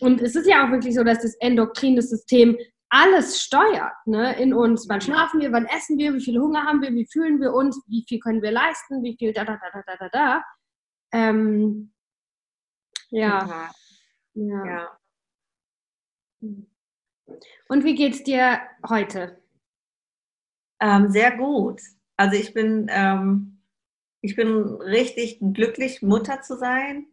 Und 0.00 0.20
es 0.20 0.36
ist 0.36 0.46
ja 0.46 0.66
auch 0.66 0.70
wirklich 0.70 0.94
so, 0.94 1.04
dass 1.04 1.22
das 1.22 1.34
endokrine 1.40 2.02
System 2.02 2.58
alles 2.88 3.40
steuert 3.40 3.94
ne, 4.06 4.38
in 4.40 4.54
uns. 4.54 4.88
Wann 4.88 5.00
schlafen 5.00 5.40
wir, 5.40 5.52
wann 5.52 5.66
essen 5.66 5.98
wir, 5.98 6.14
wie 6.14 6.24
viel 6.24 6.38
Hunger 6.38 6.64
haben 6.64 6.82
wir, 6.82 6.92
wie 6.92 7.06
fühlen 7.06 7.40
wir 7.40 7.52
uns, 7.52 7.82
wie 7.88 8.04
viel 8.08 8.20
können 8.20 8.42
wir 8.42 8.52
leisten, 8.52 9.02
wie 9.02 9.16
viel 9.18 9.32
da, 9.32 9.44
da, 9.44 9.58
da, 9.58 9.82
da, 9.82 9.96
da, 9.96 10.08
da. 10.08 10.44
Ähm, 11.12 11.92
ja. 13.10 13.70
ja. 14.34 14.66
ja. 14.66 14.98
Und 17.68 17.84
wie 17.84 17.94
geht's 17.94 18.22
dir 18.22 18.60
heute? 18.88 19.42
Ähm, 20.80 21.10
sehr 21.10 21.36
gut. 21.36 21.80
Also 22.16 22.36
ich 22.36 22.54
bin, 22.54 22.86
ähm, 22.90 23.62
ich 24.20 24.36
bin 24.36 24.64
richtig 24.80 25.38
glücklich, 25.40 26.02
Mutter 26.02 26.42
zu 26.42 26.56
sein. 26.56 27.06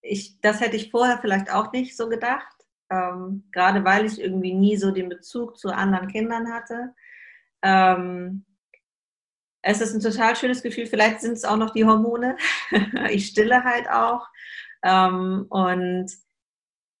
Ich, 0.00 0.40
das 0.40 0.60
hätte 0.60 0.76
ich 0.76 0.90
vorher 0.90 1.18
vielleicht 1.18 1.52
auch 1.52 1.72
nicht 1.72 1.96
so 1.96 2.08
gedacht 2.08 2.51
ähm, 2.92 3.44
gerade 3.52 3.84
weil 3.84 4.04
ich 4.04 4.20
irgendwie 4.20 4.52
nie 4.52 4.76
so 4.76 4.90
den 4.90 5.08
Bezug 5.08 5.56
zu 5.58 5.70
anderen 5.70 6.08
Kindern 6.08 6.52
hatte. 6.52 6.94
Ähm, 7.62 8.44
es 9.62 9.80
ist 9.80 9.94
ein 9.94 10.00
total 10.00 10.36
schönes 10.36 10.62
Gefühl. 10.62 10.86
Vielleicht 10.86 11.20
sind 11.20 11.32
es 11.32 11.44
auch 11.44 11.56
noch 11.56 11.70
die 11.70 11.84
Hormone. 11.84 12.36
ich 13.10 13.26
stille 13.26 13.64
halt 13.64 13.88
auch. 13.88 14.26
Ähm, 14.84 15.46
und 15.48 16.10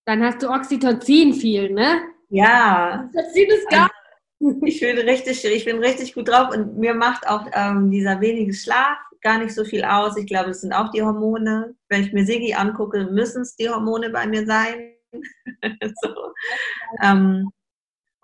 dann 0.06 0.22
hast 0.22 0.42
du 0.42 0.48
Oxytocin 0.48 1.34
viel, 1.34 1.70
ne? 1.70 2.00
Ja. 2.28 3.10
Oxytocin 3.14 3.50
ist 3.50 3.68
gar 3.68 3.90
ich 4.64 4.80
bin 4.80 4.98
richtig, 4.98 5.44
ich 5.44 5.64
bin 5.64 5.78
richtig 5.78 6.14
gut 6.14 6.28
drauf 6.28 6.52
und 6.52 6.76
mir 6.76 6.94
macht 6.94 7.28
auch 7.28 7.46
ähm, 7.52 7.90
dieser 7.90 8.20
wenige 8.20 8.52
Schlaf 8.52 8.98
gar 9.20 9.38
nicht 9.38 9.54
so 9.54 9.64
viel 9.64 9.84
aus. 9.84 10.16
Ich 10.16 10.26
glaube, 10.26 10.50
es 10.50 10.62
sind 10.62 10.72
auch 10.72 10.90
die 10.90 11.02
Hormone. 11.02 11.76
Wenn 11.88 12.02
ich 12.02 12.12
mir 12.12 12.26
Sigi 12.26 12.54
angucke, 12.54 13.04
müssen 13.04 13.42
es 13.42 13.54
die 13.54 13.68
Hormone 13.68 14.10
bei 14.10 14.26
mir 14.26 14.44
sein. 14.44 14.94
so. 16.02 16.32
ähm, 17.02 17.50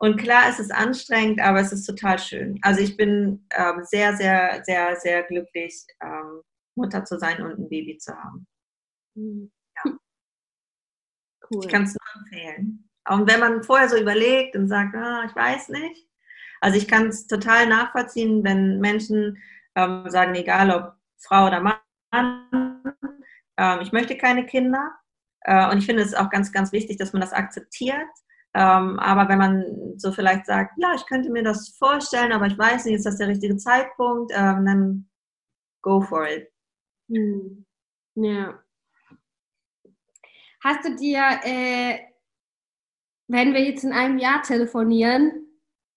und 0.01 0.17
klar, 0.17 0.49
es 0.49 0.61
ist 0.61 0.73
anstrengend, 0.73 1.41
aber 1.41 1.61
es 1.61 1.73
ist 1.73 1.85
total 1.85 2.19
schön. 2.19 2.59
Also 2.63 2.81
ich 2.81 2.97
bin 2.97 3.45
ähm, 3.51 3.83
sehr, 3.83 4.17
sehr, 4.17 4.63
sehr, 4.65 4.97
sehr 4.97 5.25
glücklich, 5.25 5.85
ähm, 6.01 6.43
Mutter 6.77 7.05
zu 7.05 7.19
sein 7.19 7.43
und 7.43 7.59
ein 7.59 7.69
Baby 7.69 7.99
zu 7.99 8.15
haben. 8.15 8.47
Mhm. 9.15 9.51
Ja. 9.85 9.93
Cool. 11.51 11.65
Ich 11.65 11.69
kann 11.69 11.83
es 11.83 11.95
nur 11.95 12.23
empfehlen. 12.23 12.89
Und 13.09 13.29
wenn 13.29 13.41
man 13.41 13.63
vorher 13.65 13.89
so 13.89 13.97
überlegt 13.97 14.55
und 14.55 14.69
sagt, 14.69 14.95
ah, 14.95 15.25
ich 15.27 15.35
weiß 15.35 15.71
nicht. 15.71 16.07
Also 16.61 16.79
ich 16.79 16.87
kann 16.87 17.09
es 17.09 17.27
total 17.27 17.67
nachvollziehen, 17.67 18.45
wenn 18.45 18.79
Menschen 18.81 19.39
ähm, 19.75 20.05
sagen, 20.09 20.35
egal 20.35 20.71
ob 20.71 20.95
Frau 21.17 21.47
oder 21.47 21.61
Mann, 21.61 21.79
ähm, 23.57 23.81
ich 23.81 23.93
möchte 23.93 24.17
keine 24.17 24.47
Kinder. 24.47 24.93
Äh, 25.43 25.71
und 25.71 25.79
ich 25.79 25.87
finde 25.87 26.03
es 26.03 26.15
auch 26.15 26.31
ganz, 26.31 26.53
ganz 26.53 26.73
wichtig, 26.73 26.99
dass 26.99 27.13
man 27.13 27.21
das 27.21 27.33
akzeptiert. 27.33 28.09
Ähm, 28.55 28.99
aber 28.99 29.29
wenn 29.29 29.39
man 29.39 29.99
so 29.99 30.11
vielleicht 30.11 30.47
sagt, 30.47 30.73
ja, 30.79 30.95
ich 30.95 31.07
könnte 31.07 31.31
mir 31.31 31.43
das 31.43 31.77
vorstellen, 31.79 32.33
aber 32.33 32.47
ich 32.47 32.59
weiß 32.59 32.85
nicht, 32.85 32.95
ist 32.95 33.07
das 33.07 33.19
der 33.19 33.29
richtige 33.29 33.57
Zeitpunkt, 33.57 34.33
ähm, 34.35 34.65
dann 34.65 35.11
go 35.83 36.01
for 36.01 36.27
it. 36.27 36.49
Hm. 37.09 37.65
Ja. 38.15 38.59
Hast 40.65 40.85
du 40.85 40.97
dir, 40.97 41.41
äh, 41.45 41.99
wenn 43.29 43.53
wir 43.53 43.63
jetzt 43.63 43.85
in 43.85 43.93
einem 43.93 44.19
Jahr 44.19 44.43
telefonieren, 44.43 45.47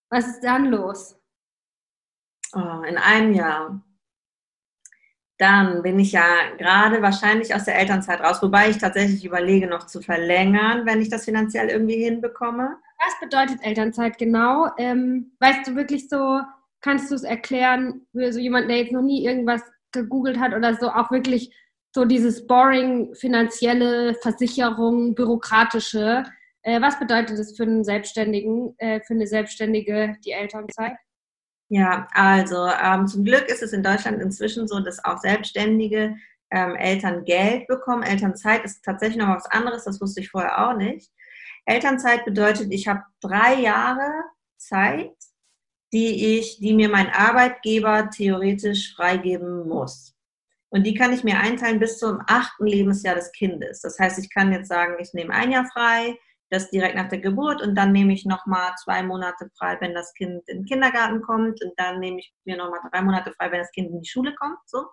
was 0.10 0.28
ist 0.28 0.42
dann 0.42 0.66
los? 0.66 1.18
Oh, 2.54 2.84
in 2.84 2.98
einem 2.98 3.34
Jahr 3.34 3.82
dann 5.42 5.82
bin 5.82 6.00
ich 6.00 6.12
ja 6.12 6.24
gerade 6.60 7.02
wahrscheinlich 7.02 7.56
aus 7.56 7.66
der 7.66 7.80
Elternzeit 7.80 8.22
raus, 8.22 8.44
wobei 8.44 8.70
ich 8.70 8.78
tatsächlich 8.78 9.26
überlege, 9.26 9.66
noch 9.66 9.88
zu 9.88 10.00
verlängern, 10.02 10.86
wenn 10.86 11.02
ich 11.02 11.10
das 11.10 11.26
finanziell 11.26 11.70
irgendwie 11.70 12.04
hinbekomme. 12.04 12.78
Was 13.00 13.20
bedeutet 13.20 13.66
Elternzeit 13.66 14.20
genau? 14.20 14.70
Ähm, 14.78 15.32
weißt 15.40 15.68
du 15.68 15.76
wirklich 15.76 16.10
so, 16.10 16.42
kannst 16.82 17.10
du 17.10 17.16
es 17.16 17.24
erklären 17.24 18.06
für 18.12 18.32
so 18.32 18.40
jemand, 18.40 18.70
der 18.70 18.78
jetzt 18.78 18.92
noch 18.92 19.02
nie 19.02 19.26
irgendwas 19.26 19.64
gegoogelt 19.92 20.40
hat 20.40 20.54
oder 20.54 20.76
so, 20.76 20.90
auch 20.90 21.10
wirklich 21.10 21.52
so 21.94 22.06
dieses 22.06 22.46
boring 22.46 23.16
finanzielle 23.16 24.14
Versicherung, 24.22 25.16
bürokratische. 25.16 26.24
Äh, 26.62 26.82
was 26.82 27.00
bedeutet 27.00 27.40
das 27.40 27.58
für 27.58 27.64
einen 27.64 27.84
Selbstständigen, 27.84 28.76
äh, 28.78 29.02
für 29.02 29.16
eine 29.16 29.26
Selbstständige, 29.26 30.16
die 30.24 30.32
Elternzeit? 30.32 30.94
Ja, 31.74 32.06
also 32.12 32.68
ähm, 32.68 33.08
zum 33.08 33.24
Glück 33.24 33.48
ist 33.48 33.64
es 33.64 33.72
in 33.72 33.82
Deutschland 33.82 34.22
inzwischen 34.22 34.68
so, 34.68 34.82
dass 34.82 35.06
auch 35.06 35.20
selbstständige 35.20 36.18
ähm, 36.52 36.76
Eltern 36.76 37.24
Geld 37.24 37.66
bekommen. 37.68 38.04
Elternzeit 38.04 38.66
ist 38.66 38.84
tatsächlich 38.84 39.20
noch 39.20 39.34
was 39.34 39.46
anderes, 39.46 39.86
das 39.86 40.02
wusste 40.02 40.20
ich 40.20 40.30
vorher 40.30 40.68
auch 40.68 40.76
nicht. 40.76 41.10
Elternzeit 41.66 42.26
bedeutet, 42.26 42.74
ich 42.74 42.90
habe 42.90 43.04
drei 43.22 43.54
Jahre 43.62 44.12
Zeit, 44.58 45.14
die 45.94 46.38
ich, 46.38 46.60
die 46.60 46.74
mir 46.74 46.90
mein 46.90 47.10
Arbeitgeber 47.10 48.10
theoretisch 48.10 48.94
freigeben 48.94 49.66
muss. 49.66 50.14
Und 50.72 50.86
die 50.86 50.94
kann 50.94 51.14
ich 51.14 51.24
mir 51.24 51.40
einteilen 51.40 51.80
bis 51.80 52.00
zum 52.00 52.20
achten 52.28 52.66
Lebensjahr 52.66 53.16
des 53.16 53.32
Kindes. 53.32 53.80
Das 53.80 53.98
heißt, 53.98 54.20
ich 54.20 54.30
kann 54.30 54.52
jetzt 54.52 54.68
sagen, 54.68 54.96
ich 55.00 55.14
nehme 55.14 55.34
ein 55.34 55.54
Jahr 55.54 55.70
frei, 55.72 56.18
das 56.52 56.70
direkt 56.70 56.96
nach 56.96 57.08
der 57.08 57.20
Geburt 57.20 57.62
und 57.62 57.76
dann 57.76 57.94
nehme 57.94 58.14
ich 58.14 58.26
nochmal 58.26 58.74
zwei 58.84 59.02
Monate 59.04 59.50
frei, 59.58 59.78
wenn 59.80 59.96
das 59.96 60.14
Kind 60.14 60.48
in 60.48 60.60
den 60.60 60.66
Kindergarten 60.66 61.22
kommt 61.22 61.64
und 61.64 61.72
dann 61.78 62.00
nehme 62.00 62.20
ich 62.20 62.34
mir 62.44 62.58
nochmal 62.58 62.82
drei 62.92 63.02
Monate 63.02 63.32
frei, 63.32 63.52
wenn 63.52 63.60
das 63.60 63.72
Kind 63.72 63.90
in 63.90 64.02
die 64.02 64.10
Schule 64.10 64.36
kommt. 64.36 64.58
So. 64.66 64.86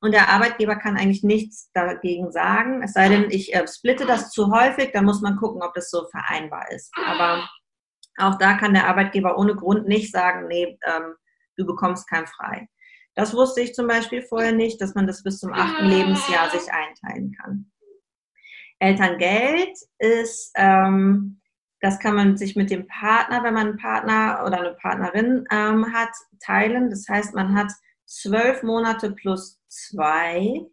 Und 0.00 0.12
der 0.12 0.30
Arbeitgeber 0.30 0.76
kann 0.76 0.96
eigentlich 0.96 1.22
nichts 1.22 1.70
dagegen 1.74 2.32
sagen, 2.32 2.82
es 2.82 2.94
sei 2.94 3.10
denn, 3.10 3.30
ich 3.30 3.54
äh, 3.54 3.66
splitte 3.68 4.06
das 4.06 4.30
zu 4.30 4.50
häufig, 4.50 4.90
dann 4.92 5.04
muss 5.04 5.20
man 5.20 5.36
gucken, 5.36 5.62
ob 5.62 5.74
das 5.74 5.90
so 5.90 6.06
vereinbar 6.10 6.70
ist. 6.70 6.90
Aber 7.06 7.46
auch 8.16 8.38
da 8.38 8.54
kann 8.54 8.72
der 8.72 8.88
Arbeitgeber 8.88 9.36
ohne 9.36 9.54
Grund 9.54 9.86
nicht 9.86 10.10
sagen, 10.10 10.46
nee, 10.48 10.78
ähm, 10.86 11.14
du 11.56 11.66
bekommst 11.66 12.08
kein 12.08 12.26
frei. 12.26 12.66
Das 13.14 13.34
wusste 13.34 13.60
ich 13.60 13.74
zum 13.74 13.88
Beispiel 13.88 14.22
vorher 14.22 14.52
nicht, 14.52 14.80
dass 14.80 14.94
man 14.94 15.06
das 15.06 15.22
bis 15.22 15.38
zum 15.38 15.52
achten 15.52 15.86
Lebensjahr 15.86 16.48
sich 16.50 16.72
einteilen 16.72 17.32
kann. 17.32 17.70
Elterngeld 18.78 19.76
ist, 19.98 20.52
ähm, 20.56 21.40
das 21.80 21.98
kann 22.00 22.16
man 22.16 22.36
sich 22.36 22.56
mit 22.56 22.70
dem 22.70 22.86
Partner, 22.86 23.44
wenn 23.44 23.54
man 23.54 23.68
einen 23.68 23.76
Partner 23.76 24.42
oder 24.46 24.60
eine 24.60 24.74
Partnerin 24.74 25.44
ähm, 25.50 25.92
hat, 25.92 26.10
teilen. 26.40 26.90
Das 26.90 27.06
heißt, 27.08 27.34
man 27.34 27.54
hat 27.54 27.72
zwölf 28.04 28.62
Monate 28.62 29.12
plus 29.12 29.60
zwei. 29.68 30.66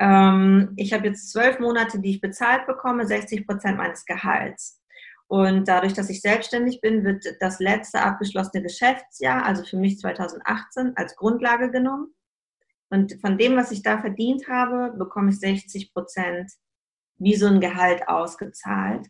Ähm, 0.00 0.72
ich 0.76 0.92
habe 0.92 1.08
jetzt 1.08 1.30
zwölf 1.30 1.58
Monate, 1.58 2.00
die 2.00 2.10
ich 2.10 2.20
bezahlt 2.20 2.66
bekomme, 2.66 3.06
60 3.06 3.46
Prozent 3.46 3.76
meines 3.76 4.04
Gehalts. 4.04 4.80
Und 5.28 5.68
dadurch, 5.68 5.94
dass 5.94 6.10
ich 6.10 6.20
selbstständig 6.20 6.80
bin, 6.80 7.04
wird 7.04 7.24
das 7.40 7.58
letzte 7.58 8.02
abgeschlossene 8.02 8.62
Geschäftsjahr, 8.62 9.44
also 9.44 9.64
für 9.64 9.78
mich 9.78 9.98
2018, 9.98 10.92
als 10.96 11.16
Grundlage 11.16 11.70
genommen. 11.70 12.14
Und 12.90 13.18
von 13.20 13.38
dem, 13.38 13.56
was 13.56 13.70
ich 13.70 13.82
da 13.82 13.98
verdient 13.98 14.48
habe, 14.48 14.94
bekomme 14.98 15.30
ich 15.30 15.38
60 15.38 15.94
Prozent 15.94 16.52
wie 17.22 17.36
so 17.36 17.46
ein 17.46 17.60
Gehalt 17.60 18.08
ausgezahlt. 18.08 19.08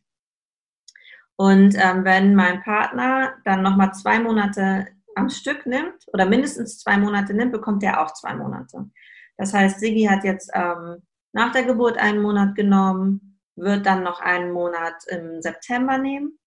Und 1.37 1.75
ähm, 1.77 2.05
wenn 2.05 2.35
mein 2.35 2.63
Partner 2.63 3.35
dann 3.45 3.63
nochmal 3.63 3.93
zwei 3.95 4.21
Monate 4.21 4.87
am 5.17 5.29
Stück 5.29 5.67
nimmt 5.67 6.05
oder 6.13 6.27
mindestens 6.27 6.79
zwei 6.79 6.97
Monate 6.97 7.35
nimmt, 7.35 7.53
bekommt 7.53 7.83
er 7.83 8.03
auch 8.03 8.13
zwei 8.13 8.35
Monate. 8.35 8.91
Das 9.37 9.53
heißt, 9.53 9.81
Sigi 9.81 10.05
hat 10.05 10.25
jetzt 10.25 10.51
ähm, 10.55 11.03
nach 11.33 11.53
der 11.53 11.65
Geburt 11.65 11.99
einen 11.99 12.23
Monat 12.23 12.55
genommen, 12.55 13.41
wird 13.57 13.87
dann 13.87 14.03
noch 14.03 14.21
einen 14.21 14.53
Monat 14.53 15.05
im 15.09 15.41
September 15.43 15.99
nehmen 15.99 16.39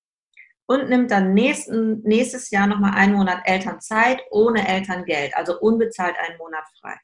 und 0.68 0.90
nimmt 0.90 1.12
dann 1.12 1.34
nächsten, 1.34 2.02
nächstes 2.02 2.50
Jahr 2.52 2.68
nochmal 2.68 2.94
einen 2.96 3.14
Monat 3.14 3.42
Elternzeit 3.46 4.22
ohne 4.32 4.68
Elterngeld, 4.68 5.36
also 5.36 5.60
unbezahlt 5.60 6.16
einen 6.18 6.38
Monat 6.38 6.64
frei. 6.80 6.96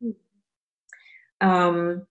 Mhm. 0.00 0.16
Ähm, 1.40 2.06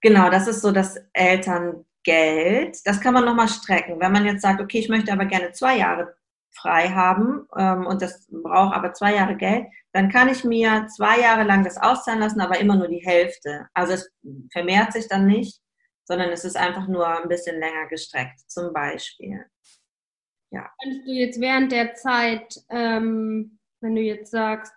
Genau, 0.00 0.30
das 0.30 0.46
ist 0.46 0.62
so 0.62 0.72
das 0.72 0.96
Elterngeld. 1.12 2.78
Das 2.84 3.00
kann 3.00 3.14
man 3.14 3.24
nochmal 3.24 3.48
strecken. 3.48 4.00
Wenn 4.00 4.12
man 4.12 4.24
jetzt 4.24 4.42
sagt, 4.42 4.60
okay, 4.60 4.78
ich 4.78 4.88
möchte 4.88 5.12
aber 5.12 5.26
gerne 5.26 5.52
zwei 5.52 5.76
Jahre 5.78 6.14
frei 6.52 6.88
haben 6.88 7.46
ähm, 7.56 7.86
und 7.86 8.02
das 8.02 8.26
braucht 8.30 8.74
aber 8.74 8.92
zwei 8.92 9.14
Jahre 9.14 9.36
Geld, 9.36 9.66
dann 9.92 10.10
kann 10.10 10.28
ich 10.28 10.44
mir 10.44 10.86
zwei 10.88 11.20
Jahre 11.20 11.44
lang 11.44 11.64
das 11.64 11.78
auszahlen 11.78 12.20
lassen, 12.20 12.40
aber 12.40 12.58
immer 12.58 12.76
nur 12.76 12.88
die 12.88 13.04
Hälfte. 13.04 13.68
Also 13.74 13.94
es 13.94 14.10
vermehrt 14.52 14.92
sich 14.92 15.08
dann 15.08 15.26
nicht, 15.26 15.60
sondern 16.04 16.30
es 16.30 16.44
ist 16.44 16.56
einfach 16.56 16.88
nur 16.88 17.06
ein 17.06 17.28
bisschen 17.28 17.58
länger 17.58 17.86
gestreckt, 17.88 18.40
zum 18.48 18.72
Beispiel. 18.72 19.44
Ja. 20.50 20.68
Könntest 20.82 21.06
du 21.06 21.12
jetzt 21.12 21.40
während 21.40 21.72
der 21.72 21.94
Zeit, 21.94 22.56
ähm, 22.68 23.58
wenn 23.80 23.94
du 23.94 24.00
jetzt 24.00 24.32
sagst, 24.32 24.72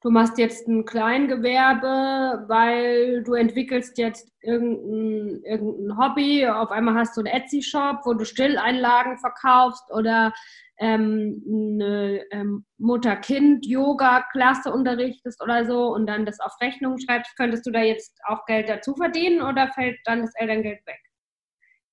du 0.00 0.10
machst 0.10 0.38
jetzt 0.38 0.68
ein 0.68 0.84
Kleingewerbe, 0.84 2.44
weil 2.48 3.22
du 3.24 3.34
entwickelst 3.34 3.98
jetzt 3.98 4.30
irgendein, 4.40 5.42
irgendein 5.44 5.98
Hobby, 5.98 6.46
auf 6.46 6.70
einmal 6.70 6.94
hast 6.94 7.16
du 7.16 7.20
einen 7.22 7.34
Etsy-Shop, 7.34 8.00
wo 8.04 8.14
du 8.14 8.24
Stilleinlagen 8.24 9.18
verkaufst 9.18 9.84
oder 9.92 10.32
ähm, 10.78 11.42
eine 11.48 12.22
ähm, 12.30 12.64
Mutter-Kind-Yoga-Klasse 12.78 14.72
unterrichtest 14.72 15.42
oder 15.42 15.64
so 15.66 15.92
und 15.92 16.06
dann 16.06 16.24
das 16.24 16.38
auf 16.38 16.52
Rechnung 16.60 16.98
schreibst, 16.98 17.36
könntest 17.36 17.66
du 17.66 17.72
da 17.72 17.80
jetzt 17.80 18.20
auch 18.26 18.44
Geld 18.46 18.68
dazu 18.68 18.94
verdienen 18.94 19.42
oder 19.42 19.68
fällt 19.68 19.98
dann 20.04 20.22
das 20.22 20.34
Elterngeld 20.36 20.86
weg? 20.86 21.07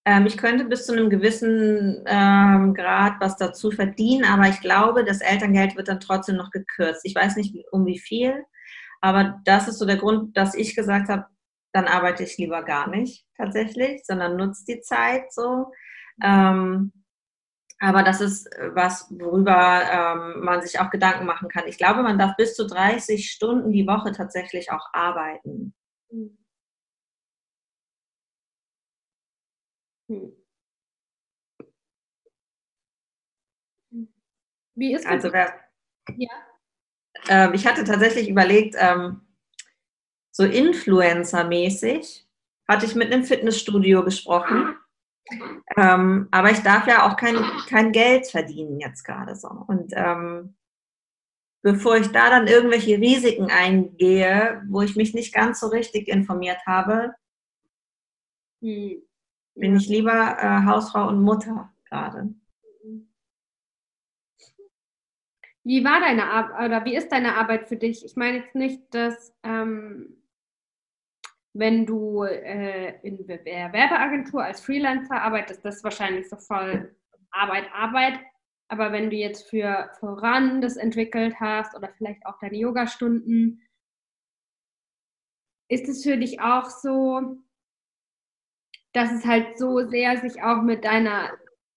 Ähm, 0.06 0.28
ich 0.28 0.38
könnte 0.38 0.66
bis 0.66 0.86
zu 0.86 0.94
einem 0.94 1.10
gewissen 1.10 2.04
ähm, 2.06 2.74
Grad 2.76 3.16
was 3.20 3.38
dazu 3.38 3.72
verdienen, 3.72 4.24
aber 4.26 4.48
ich 4.48 4.62
glaube, 4.62 5.04
das 5.04 5.22
Elterngeld 5.22 5.76
wird 5.76 5.88
dann 5.88 6.00
trotzdem 6.00 6.36
noch 6.36 6.52
gekürzt. 6.52 7.02
Ich 7.04 7.16
weiß 7.16 7.36
nicht 7.38 7.56
um 7.72 7.86
wie 7.88 8.00
viel, 8.00 8.44
aber 9.02 9.42
das 9.46 9.68
ist 9.68 9.80
so 9.80 9.86
der 9.86 9.98
Grund, 9.98 10.38
dass 10.38 10.54
ich 10.56 10.76
gesagt 10.76 11.10
habe, 11.10 11.26
dann 11.74 11.88
arbeite 11.88 12.24
ich 12.24 12.38
lieber 12.38 12.64
gar 12.64 12.88
nicht 12.90 13.26
tatsächlich, 13.36 14.06
sondern 14.06 14.38
nutze 14.38 14.64
die 14.68 14.82
Zeit 14.82 15.34
so. 15.34 15.72
Ähm, 16.24 16.94
aber 17.80 18.04
das 18.04 18.22
ist 18.22 18.48
was, 18.74 19.08
worüber 19.12 19.82
ähm, 19.92 20.44
man 20.44 20.62
sich 20.62 20.80
auch 20.80 20.90
Gedanken 20.90 21.26
machen 21.26 21.50
kann. 21.50 21.68
Ich 21.68 21.78
glaube, 21.78 22.04
man 22.04 22.18
darf 22.18 22.36
bis 22.38 22.56
zu 22.56 22.66
30 22.66 23.30
Stunden 23.30 23.72
die 23.72 23.88
Woche 23.88 24.12
tatsächlich 24.14 24.72
auch 24.72 24.88
arbeiten. 24.94 25.74
Mhm. 26.10 26.38
Wie 34.76 34.94
ist 34.94 35.06
das? 35.06 35.12
Also, 35.12 35.34
wer, 35.34 35.54
ja. 36.18 36.30
Ähm, 37.30 37.54
ich 37.54 37.66
hatte 37.66 37.84
tatsächlich 37.84 38.30
überlegt, 38.30 38.76
ähm, 38.78 39.22
so 40.32 40.44
Influencer-mäßig 40.44 42.26
hatte 42.68 42.86
ich 42.86 42.96
mit 42.96 43.12
einem 43.12 43.24
Fitnessstudio 43.24 44.04
gesprochen. 44.04 44.76
Ähm, 45.78 46.28
aber 46.32 46.52
ich 46.52 46.60
darf 46.60 46.88
ja 46.88 47.08
auch 47.08 47.18
kein, 47.18 47.36
kein 47.68 47.92
Geld 47.92 48.28
verdienen 48.28 48.80
jetzt 48.80 49.04
gerade 49.04 49.36
so. 49.36 49.50
Und 49.50 49.94
ähm, 49.96 50.56
bevor 51.64 51.98
ich 51.98 52.08
da 52.12 52.30
dann 52.30 52.48
irgendwelche 52.48 52.98
Risiken 52.98 53.50
eingehe, 53.52 54.64
wo 54.70 54.82
ich 54.82 54.96
mich 54.96 55.14
nicht 55.14 55.34
ganz 55.34 55.60
so 55.60 55.68
richtig 55.68 56.08
informiert 56.08 56.60
habe, 56.66 57.14
hm 58.62 59.15
bin 59.56 59.76
ich 59.76 59.88
lieber 59.88 60.38
äh, 60.40 60.66
Hausfrau 60.66 61.08
und 61.08 61.22
Mutter 61.22 61.74
gerade. 61.90 62.34
Wie 65.64 65.84
war 65.84 66.00
deine 66.00 66.30
Arbeit 66.30 66.66
oder 66.66 66.86
wie 66.86 66.96
ist 66.96 67.12
deine 67.12 67.36
Arbeit 67.38 67.68
für 67.68 67.76
dich? 67.76 68.06
Ich 68.06 68.16
meine 68.16 68.38
jetzt 68.38 68.54
nicht, 68.54 68.94
dass 68.94 69.34
ähm, 69.44 70.22
wenn 71.54 71.86
du 71.86 72.24
äh, 72.24 73.00
in 73.02 73.26
der 73.26 73.44
Werbeagentur 73.46 74.44
als 74.44 74.62
Freelancer 74.62 75.22
arbeitest, 75.22 75.66
das 75.66 75.78
ist 75.78 75.84
wahrscheinlich 75.84 76.30
so 76.30 76.36
voll 76.36 76.96
Arbeit, 77.32 77.66
Arbeit. 77.74 78.20
Aber 78.68 78.92
wenn 78.92 79.10
du 79.10 79.16
jetzt 79.16 79.50
für 79.50 79.90
voran 80.00 80.62
das 80.62 80.76
entwickelt 80.76 81.40
hast 81.40 81.76
oder 81.76 81.90
vielleicht 81.98 82.26
auch 82.26 82.38
deine 82.40 82.58
Yogastunden, 82.58 83.62
ist 85.68 85.88
es 85.88 86.04
für 86.04 86.18
dich 86.18 86.42
auch 86.42 86.70
so, 86.70 87.38
dass 88.96 89.12
es 89.12 89.26
halt 89.26 89.58
so 89.58 89.88
sehr 89.88 90.18
sich 90.18 90.42
auch 90.42 90.62
mit 90.62 90.86
deiner, 90.86 91.32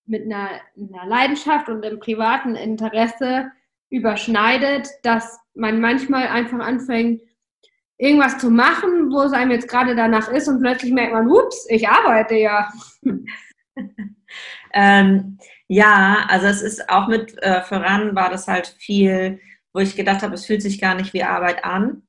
mit 0.06 0.24
einer, 0.24 0.50
einer 0.76 1.06
Leidenschaft 1.06 1.68
und 1.68 1.82
dem 1.82 1.98
privaten 1.98 2.54
Interesse 2.54 3.50
überschneidet, 3.90 4.88
dass 5.02 5.38
man 5.54 5.80
manchmal 5.80 6.28
einfach 6.28 6.60
anfängt, 6.60 7.22
irgendwas 7.96 8.38
zu 8.38 8.50
machen, 8.50 9.10
wo 9.10 9.22
es 9.22 9.32
einem 9.32 9.50
jetzt 9.50 9.68
gerade 9.68 9.96
danach 9.96 10.28
ist 10.28 10.48
und 10.48 10.60
plötzlich 10.60 10.92
merkt 10.92 11.12
man, 11.12 11.28
ups, 11.28 11.66
ich 11.68 11.88
arbeite 11.88 12.36
ja. 12.36 12.70
ähm, 14.72 15.38
ja, 15.66 16.26
also 16.28 16.46
es 16.46 16.62
ist 16.62 16.88
auch 16.88 17.08
mit 17.08 17.36
äh, 17.42 17.62
voran 17.62 18.14
war 18.14 18.30
das 18.30 18.46
halt 18.46 18.68
viel, 18.78 19.40
wo 19.72 19.80
ich 19.80 19.96
gedacht 19.96 20.22
habe, 20.22 20.34
es 20.34 20.46
fühlt 20.46 20.62
sich 20.62 20.80
gar 20.80 20.94
nicht 20.94 21.12
wie 21.12 21.24
Arbeit 21.24 21.64
an. 21.64 22.02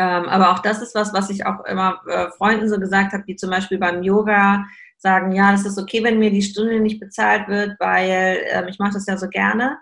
Ähm, 0.00 0.30
aber 0.30 0.52
auch 0.52 0.60
das 0.60 0.80
ist 0.80 0.94
was, 0.94 1.12
was 1.12 1.28
ich 1.28 1.44
auch 1.44 1.62
immer 1.66 2.00
äh, 2.08 2.30
Freunden 2.30 2.70
so 2.70 2.80
gesagt 2.80 3.12
habe, 3.12 3.24
die 3.24 3.36
zum 3.36 3.50
Beispiel 3.50 3.76
beim 3.76 4.02
Yoga 4.02 4.64
sagen, 4.96 5.32
ja, 5.32 5.52
das 5.52 5.66
ist 5.66 5.78
okay, 5.78 6.02
wenn 6.02 6.18
mir 6.18 6.30
die 6.30 6.40
Stunde 6.40 6.80
nicht 6.80 7.00
bezahlt 7.00 7.48
wird, 7.48 7.78
weil 7.78 8.40
ähm, 8.46 8.68
ich 8.68 8.78
mache 8.78 8.94
das 8.94 9.04
ja 9.04 9.18
so 9.18 9.28
gerne, 9.28 9.76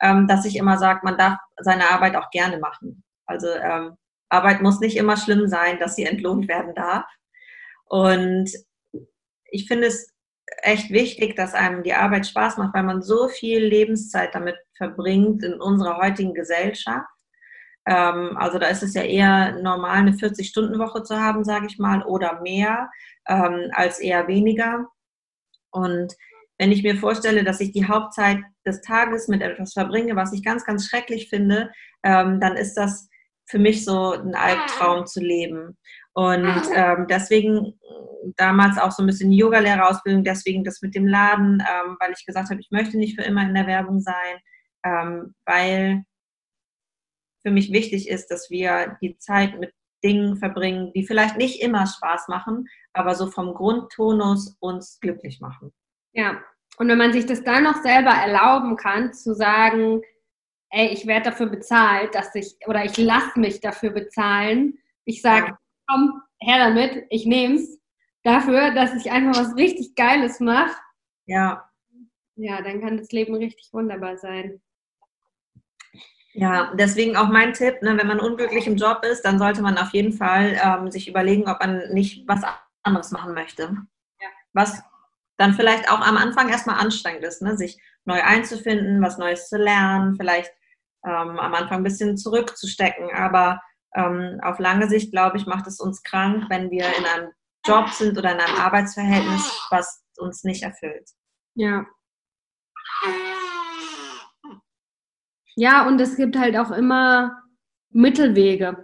ähm, 0.00 0.26
dass 0.26 0.46
ich 0.46 0.56
immer 0.56 0.78
sage, 0.78 1.00
man 1.02 1.18
darf 1.18 1.36
seine 1.58 1.90
Arbeit 1.90 2.16
auch 2.16 2.30
gerne 2.30 2.58
machen. 2.58 3.04
Also 3.26 3.48
ähm, 3.48 3.98
Arbeit 4.30 4.62
muss 4.62 4.80
nicht 4.80 4.96
immer 4.96 5.18
schlimm 5.18 5.46
sein, 5.46 5.78
dass 5.78 5.94
sie 5.94 6.06
entlohnt 6.06 6.48
werden 6.48 6.74
darf. 6.74 7.04
Und 7.84 8.50
ich 9.44 9.68
finde 9.68 9.88
es 9.88 10.10
echt 10.62 10.88
wichtig, 10.88 11.36
dass 11.36 11.52
einem 11.52 11.82
die 11.82 11.92
Arbeit 11.92 12.26
Spaß 12.26 12.56
macht, 12.56 12.72
weil 12.72 12.84
man 12.84 13.02
so 13.02 13.28
viel 13.28 13.62
Lebenszeit 13.62 14.34
damit 14.34 14.56
verbringt 14.78 15.42
in 15.44 15.60
unserer 15.60 15.98
heutigen 15.98 16.32
Gesellschaft. 16.32 17.10
Ähm, 17.90 18.36
also 18.36 18.58
da 18.60 18.68
ist 18.68 18.84
es 18.84 18.94
ja 18.94 19.02
eher 19.02 19.60
normal, 19.60 19.96
eine 19.96 20.12
40-Stunden-Woche 20.12 21.02
zu 21.02 21.18
haben, 21.18 21.44
sage 21.44 21.66
ich 21.66 21.78
mal, 21.78 22.04
oder 22.04 22.40
mehr, 22.40 22.88
ähm, 23.28 23.68
als 23.72 23.98
eher 23.98 24.28
weniger. 24.28 24.86
Und 25.72 26.14
wenn 26.56 26.70
ich 26.70 26.84
mir 26.84 26.96
vorstelle, 26.96 27.42
dass 27.42 27.60
ich 27.60 27.72
die 27.72 27.88
Hauptzeit 27.88 28.38
des 28.64 28.80
Tages 28.82 29.26
mit 29.26 29.42
etwas 29.42 29.72
verbringe, 29.72 30.14
was 30.14 30.32
ich 30.32 30.44
ganz, 30.44 30.64
ganz 30.64 30.86
schrecklich 30.86 31.28
finde, 31.28 31.72
ähm, 32.04 32.38
dann 32.38 32.56
ist 32.56 32.74
das 32.74 33.08
für 33.46 33.58
mich 33.58 33.84
so 33.84 34.12
ein 34.12 34.36
Albtraum 34.36 35.06
zu 35.06 35.20
leben. 35.20 35.76
Und 36.12 36.62
ähm, 36.72 37.06
deswegen 37.08 37.76
damals 38.36 38.78
auch 38.78 38.92
so 38.92 39.02
ein 39.02 39.06
bisschen 39.06 39.32
Yoga-Lehrerausbildung, 39.32 40.22
deswegen 40.22 40.62
das 40.62 40.80
mit 40.80 40.94
dem 40.94 41.08
Laden, 41.08 41.60
ähm, 41.60 41.96
weil 41.98 42.12
ich 42.12 42.24
gesagt 42.24 42.50
habe, 42.50 42.60
ich 42.60 42.70
möchte 42.70 42.98
nicht 42.98 43.18
für 43.18 43.26
immer 43.26 43.42
in 43.42 43.54
der 43.54 43.66
Werbung 43.66 44.00
sein, 44.00 44.38
ähm, 44.84 45.34
weil 45.44 46.04
für 47.42 47.50
mich 47.50 47.72
wichtig 47.72 48.08
ist, 48.08 48.28
dass 48.30 48.50
wir 48.50 48.96
die 49.00 49.16
Zeit 49.18 49.58
mit 49.58 49.72
Dingen 50.02 50.36
verbringen, 50.36 50.92
die 50.94 51.06
vielleicht 51.06 51.36
nicht 51.36 51.62
immer 51.62 51.86
Spaß 51.86 52.28
machen, 52.28 52.68
aber 52.92 53.14
so 53.14 53.30
vom 53.30 53.54
Grundtonus 53.54 54.56
uns 54.60 54.98
glücklich 55.00 55.40
machen. 55.40 55.72
Ja, 56.12 56.42
und 56.78 56.88
wenn 56.88 56.98
man 56.98 57.12
sich 57.12 57.26
das 57.26 57.44
dann 57.44 57.64
noch 57.64 57.82
selber 57.82 58.10
erlauben 58.10 58.76
kann, 58.76 59.12
zu 59.12 59.34
sagen, 59.34 60.00
ey, 60.70 60.88
ich 60.88 61.06
werde 61.06 61.30
dafür 61.30 61.46
bezahlt, 61.46 62.14
dass 62.14 62.34
ich, 62.34 62.56
oder 62.66 62.84
ich 62.84 62.96
lasse 62.96 63.38
mich 63.38 63.60
dafür 63.60 63.90
bezahlen, 63.90 64.78
ich 65.04 65.20
sage, 65.20 65.48
ja. 65.48 65.58
komm, 65.88 66.22
her 66.40 66.58
damit, 66.58 67.06
ich 67.10 67.26
nehme 67.26 67.56
es, 67.56 67.80
dafür, 68.22 68.72
dass 68.72 68.94
ich 68.94 69.10
einfach 69.10 69.40
was 69.40 69.56
richtig 69.56 69.94
Geiles 69.94 70.40
mache. 70.40 70.74
Ja. 71.26 71.68
Ja, 72.36 72.62
dann 72.62 72.80
kann 72.80 72.96
das 72.96 73.12
Leben 73.12 73.34
richtig 73.34 73.68
wunderbar 73.72 74.16
sein. 74.16 74.60
Ja, 76.32 76.72
deswegen 76.74 77.16
auch 77.16 77.28
mein 77.28 77.54
Tipp, 77.54 77.82
ne, 77.82 77.96
wenn 77.98 78.06
man 78.06 78.20
unglücklich 78.20 78.66
im 78.66 78.76
Job 78.76 79.04
ist, 79.04 79.22
dann 79.22 79.38
sollte 79.38 79.62
man 79.62 79.78
auf 79.78 79.92
jeden 79.92 80.12
Fall 80.12 80.58
ähm, 80.62 80.90
sich 80.90 81.08
überlegen, 81.08 81.48
ob 81.48 81.58
man 81.60 81.92
nicht 81.92 82.26
was 82.28 82.42
anderes 82.82 83.10
machen 83.10 83.34
möchte. 83.34 83.62
Ja. 84.20 84.28
Was 84.52 84.80
dann 85.36 85.54
vielleicht 85.54 85.90
auch 85.90 86.00
am 86.00 86.16
Anfang 86.16 86.48
erstmal 86.48 86.78
anstrengend 86.78 87.24
ist, 87.24 87.42
ne, 87.42 87.56
sich 87.56 87.78
neu 88.04 88.22
einzufinden, 88.22 89.02
was 89.02 89.18
Neues 89.18 89.48
zu 89.48 89.56
lernen, 89.56 90.16
vielleicht 90.16 90.52
ähm, 91.04 91.38
am 91.38 91.54
Anfang 91.54 91.78
ein 91.78 91.84
bisschen 91.84 92.16
zurückzustecken. 92.16 93.10
Aber 93.14 93.60
ähm, 93.94 94.38
auf 94.42 94.58
lange 94.58 94.88
Sicht, 94.88 95.12
glaube 95.12 95.36
ich, 95.36 95.46
macht 95.46 95.66
es 95.66 95.80
uns 95.80 96.02
krank, 96.02 96.44
wenn 96.48 96.70
wir 96.70 96.86
in 96.96 97.04
einem 97.06 97.30
Job 97.66 97.88
sind 97.88 98.16
oder 98.16 98.32
in 98.32 98.40
einem 98.40 98.58
Arbeitsverhältnis, 98.58 99.66
was 99.70 100.02
uns 100.18 100.44
nicht 100.44 100.62
erfüllt. 100.62 101.10
Ja. 101.54 101.84
Ja, 105.60 105.86
und 105.86 106.00
es 106.00 106.16
gibt 106.16 106.38
halt 106.38 106.56
auch 106.56 106.70
immer 106.70 107.42
Mittelwege. 107.90 108.82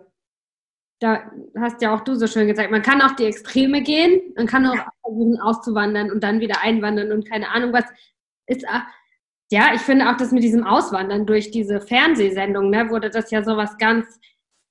Da 1.01 1.31
hast 1.59 1.81
ja 1.81 1.95
auch 1.95 2.01
du 2.01 2.17
so 2.17 2.27
schön 2.27 2.49
gesagt, 2.49 2.71
man 2.71 2.83
kann 2.83 3.01
auch 3.01 3.13
die 3.17 3.25
Extreme 3.25 3.81
gehen, 3.81 4.35
man 4.37 4.47
kann 4.47 4.67
auch 4.67 4.77
versuchen 5.01 5.41
auszuwandern 5.41 6.11
und 6.11 6.23
dann 6.23 6.41
wieder 6.41 6.61
einwandern 6.61 7.13
und 7.13 7.27
keine 7.27 7.49
Ahnung 7.49 7.73
was. 7.73 7.85
Ist, 8.47 8.67
ja, 9.51 9.71
ich 9.75 9.81
finde 9.81 10.11
auch 10.11 10.19
das 10.19 10.33
mit 10.33 10.43
diesem 10.43 10.65
Auswandern 10.65 11.25
durch 11.25 11.51
diese 11.51 11.81
Fernsehsendung, 11.81 12.69
ne, 12.69 12.91
wurde 12.91 13.09
das 13.09 13.31
ja 13.31 13.43
so 13.43 13.57
was 13.57 13.79
ganz 13.79 14.21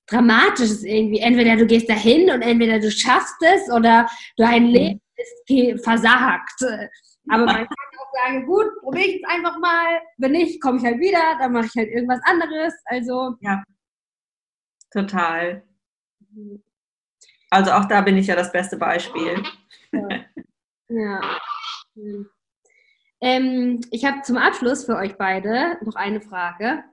Dramatisches 0.08 0.84
irgendwie. 0.84 1.22
Entweder 1.22 1.56
du 1.56 1.66
gehst 1.66 1.90
dahin 1.90 2.30
und 2.30 2.44
entweder 2.44 2.80
du 2.80 2.92
schaffst 2.92 3.42
es 3.42 3.74
oder 3.74 4.08
dein 4.38 4.68
Leben 4.68 5.02
ist 5.16 5.84
versagt. 5.84 6.62
Aber 7.32 7.46
man 7.46 7.56
kann 7.56 7.68
auch 8.16 8.28
sage, 8.28 8.46
gut, 8.46 8.68
probiere 8.82 9.06
ich 9.06 9.24
es 9.24 9.30
einfach 9.30 9.60
mal. 9.60 10.02
Wenn 10.18 10.32
nicht, 10.32 10.62
komme 10.62 10.78
ich 10.78 10.86
halt 10.86 11.00
wieder, 11.00 11.38
dann 11.40 11.52
mache 11.52 11.66
ich 11.66 11.76
halt 11.76 11.90
irgendwas 11.90 12.22
anderes. 12.24 12.74
Also. 12.86 13.36
Ja. 13.42 13.64
Total. 14.92 15.64
Also 17.50 17.72
auch 17.72 17.86
da 17.86 18.02
bin 18.02 18.18
ich 18.18 18.28
ja 18.28 18.36
das 18.36 18.52
beste 18.52 18.78
Beispiel. 18.78 19.44
Ja. 19.92 20.10
ja. 20.90 21.22
Ähm, 23.22 23.82
ich 23.92 24.06
habe 24.06 24.22
zum 24.22 24.38
Abschluss 24.38 24.86
für 24.86 24.96
euch 24.98 25.18
beide 25.18 25.78
noch 25.84 25.96
eine 25.96 26.22
Frage. 26.22 26.84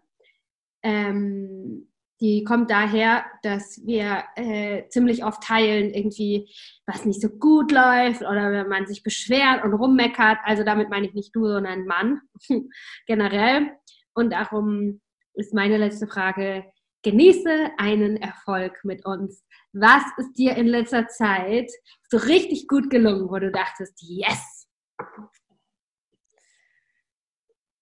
Ähm, 0.83 1.92
die 2.23 2.45
kommt 2.45 2.71
daher, 2.71 3.25
dass 3.43 3.85
wir 3.85 4.23
äh, 4.37 4.87
ziemlich 4.91 5.25
oft 5.25 5.43
teilen, 5.43 5.93
irgendwie, 5.93 6.49
was 6.87 7.05
nicht 7.05 7.21
so 7.21 7.29
gut 7.29 7.73
läuft 7.73 8.23
oder 8.23 8.53
wenn 8.53 8.69
man 8.69 8.87
sich 8.87 9.03
beschwert 9.03 9.65
und 9.65 9.75
rummeckert. 9.75 10.39
Also 10.45 10.63
damit 10.63 10.89
meine 10.89 11.09
ich 11.09 11.15
nicht 11.15 11.35
du, 11.35 11.49
sondern 11.49 11.85
Mann 11.85 12.21
generell. 13.09 13.73
Und 14.15 14.33
darum 14.33 15.01
ist 15.35 15.53
meine 15.53 15.79
letzte 15.79 16.07
Frage, 16.07 16.65
genieße 17.03 17.71
einen 17.77 18.19
Erfolg 18.19 18.79
mit 18.85 19.05
uns. 19.05 19.43
Was 19.73 20.05
ist 20.17 20.35
dir 20.35 20.55
in 20.55 20.69
letzter 20.69 21.09
Zeit 21.09 21.73
so 22.09 22.19
richtig 22.19 22.69
gut 22.69 22.89
gelungen, 22.89 23.31
wo 23.31 23.39
du 23.41 23.51
dachtest, 23.51 24.01
yes? 24.01 24.69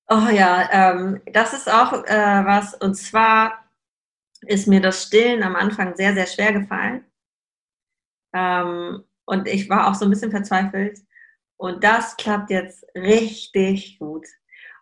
Oh 0.08 0.28
ja, 0.32 0.66
ähm, 0.72 1.20
das 1.30 1.52
ist 1.52 1.70
auch 1.70 1.92
äh, 1.92 2.42
was, 2.46 2.72
und 2.72 2.94
zwar 2.94 3.69
ist 4.46 4.66
mir 4.66 4.80
das 4.80 5.04
Stillen 5.04 5.42
am 5.42 5.56
Anfang 5.56 5.94
sehr, 5.96 6.14
sehr 6.14 6.26
schwer 6.26 6.52
gefallen. 6.52 7.04
Ähm, 8.34 9.04
und 9.26 9.48
ich 9.48 9.68
war 9.68 9.88
auch 9.88 9.94
so 9.94 10.04
ein 10.04 10.10
bisschen 10.10 10.30
verzweifelt. 10.30 10.98
Und 11.56 11.84
das 11.84 12.16
klappt 12.16 12.50
jetzt 12.50 12.84
richtig 12.94 13.98
gut. 13.98 14.26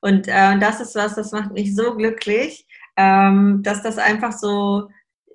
Und 0.00 0.28
äh, 0.28 0.58
das 0.58 0.80
ist 0.80 0.94
was, 0.94 1.16
das 1.16 1.32
macht 1.32 1.52
mich 1.52 1.74
so 1.74 1.96
glücklich, 1.96 2.66
ähm, 2.96 3.62
dass 3.64 3.82
das 3.82 3.98
einfach 3.98 4.32
so, 4.32 4.88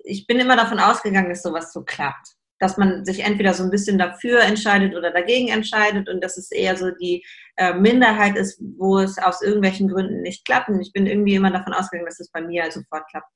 ich 0.04 0.26
bin 0.26 0.38
immer 0.38 0.56
davon 0.56 0.78
ausgegangen, 0.78 1.28
dass 1.28 1.42
sowas 1.42 1.72
so 1.72 1.82
klappt. 1.82 2.28
Dass 2.60 2.78
man 2.78 3.04
sich 3.04 3.20
entweder 3.20 3.52
so 3.52 3.62
ein 3.62 3.70
bisschen 3.70 3.98
dafür 3.98 4.40
entscheidet 4.40 4.94
oder 4.94 5.10
dagegen 5.10 5.48
entscheidet 5.48 6.08
und 6.08 6.24
dass 6.24 6.38
es 6.38 6.50
eher 6.50 6.76
so 6.76 6.90
die 6.92 7.24
äh, 7.56 7.74
Minderheit 7.74 8.36
ist, 8.36 8.58
wo 8.78 8.98
es 8.98 9.18
aus 9.18 9.42
irgendwelchen 9.42 9.88
Gründen 9.88 10.22
nicht 10.22 10.46
klappt. 10.46 10.70
Und 10.70 10.80
ich 10.80 10.92
bin 10.92 11.06
irgendwie 11.06 11.34
immer 11.34 11.50
davon 11.50 11.74
ausgegangen, 11.74 12.06
dass 12.06 12.20
es 12.20 12.30
bei 12.30 12.40
mir 12.40 12.70
sofort 12.70 13.06
klappt. 13.10 13.28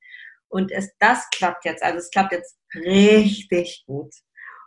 Und 0.49 0.71
es, 0.71 0.91
das 0.99 1.29
klappt 1.31 1.65
jetzt. 1.65 1.83
Also 1.83 1.99
es 1.99 2.11
klappt 2.11 2.33
jetzt 2.33 2.57
richtig 2.75 3.83
gut. 3.85 4.13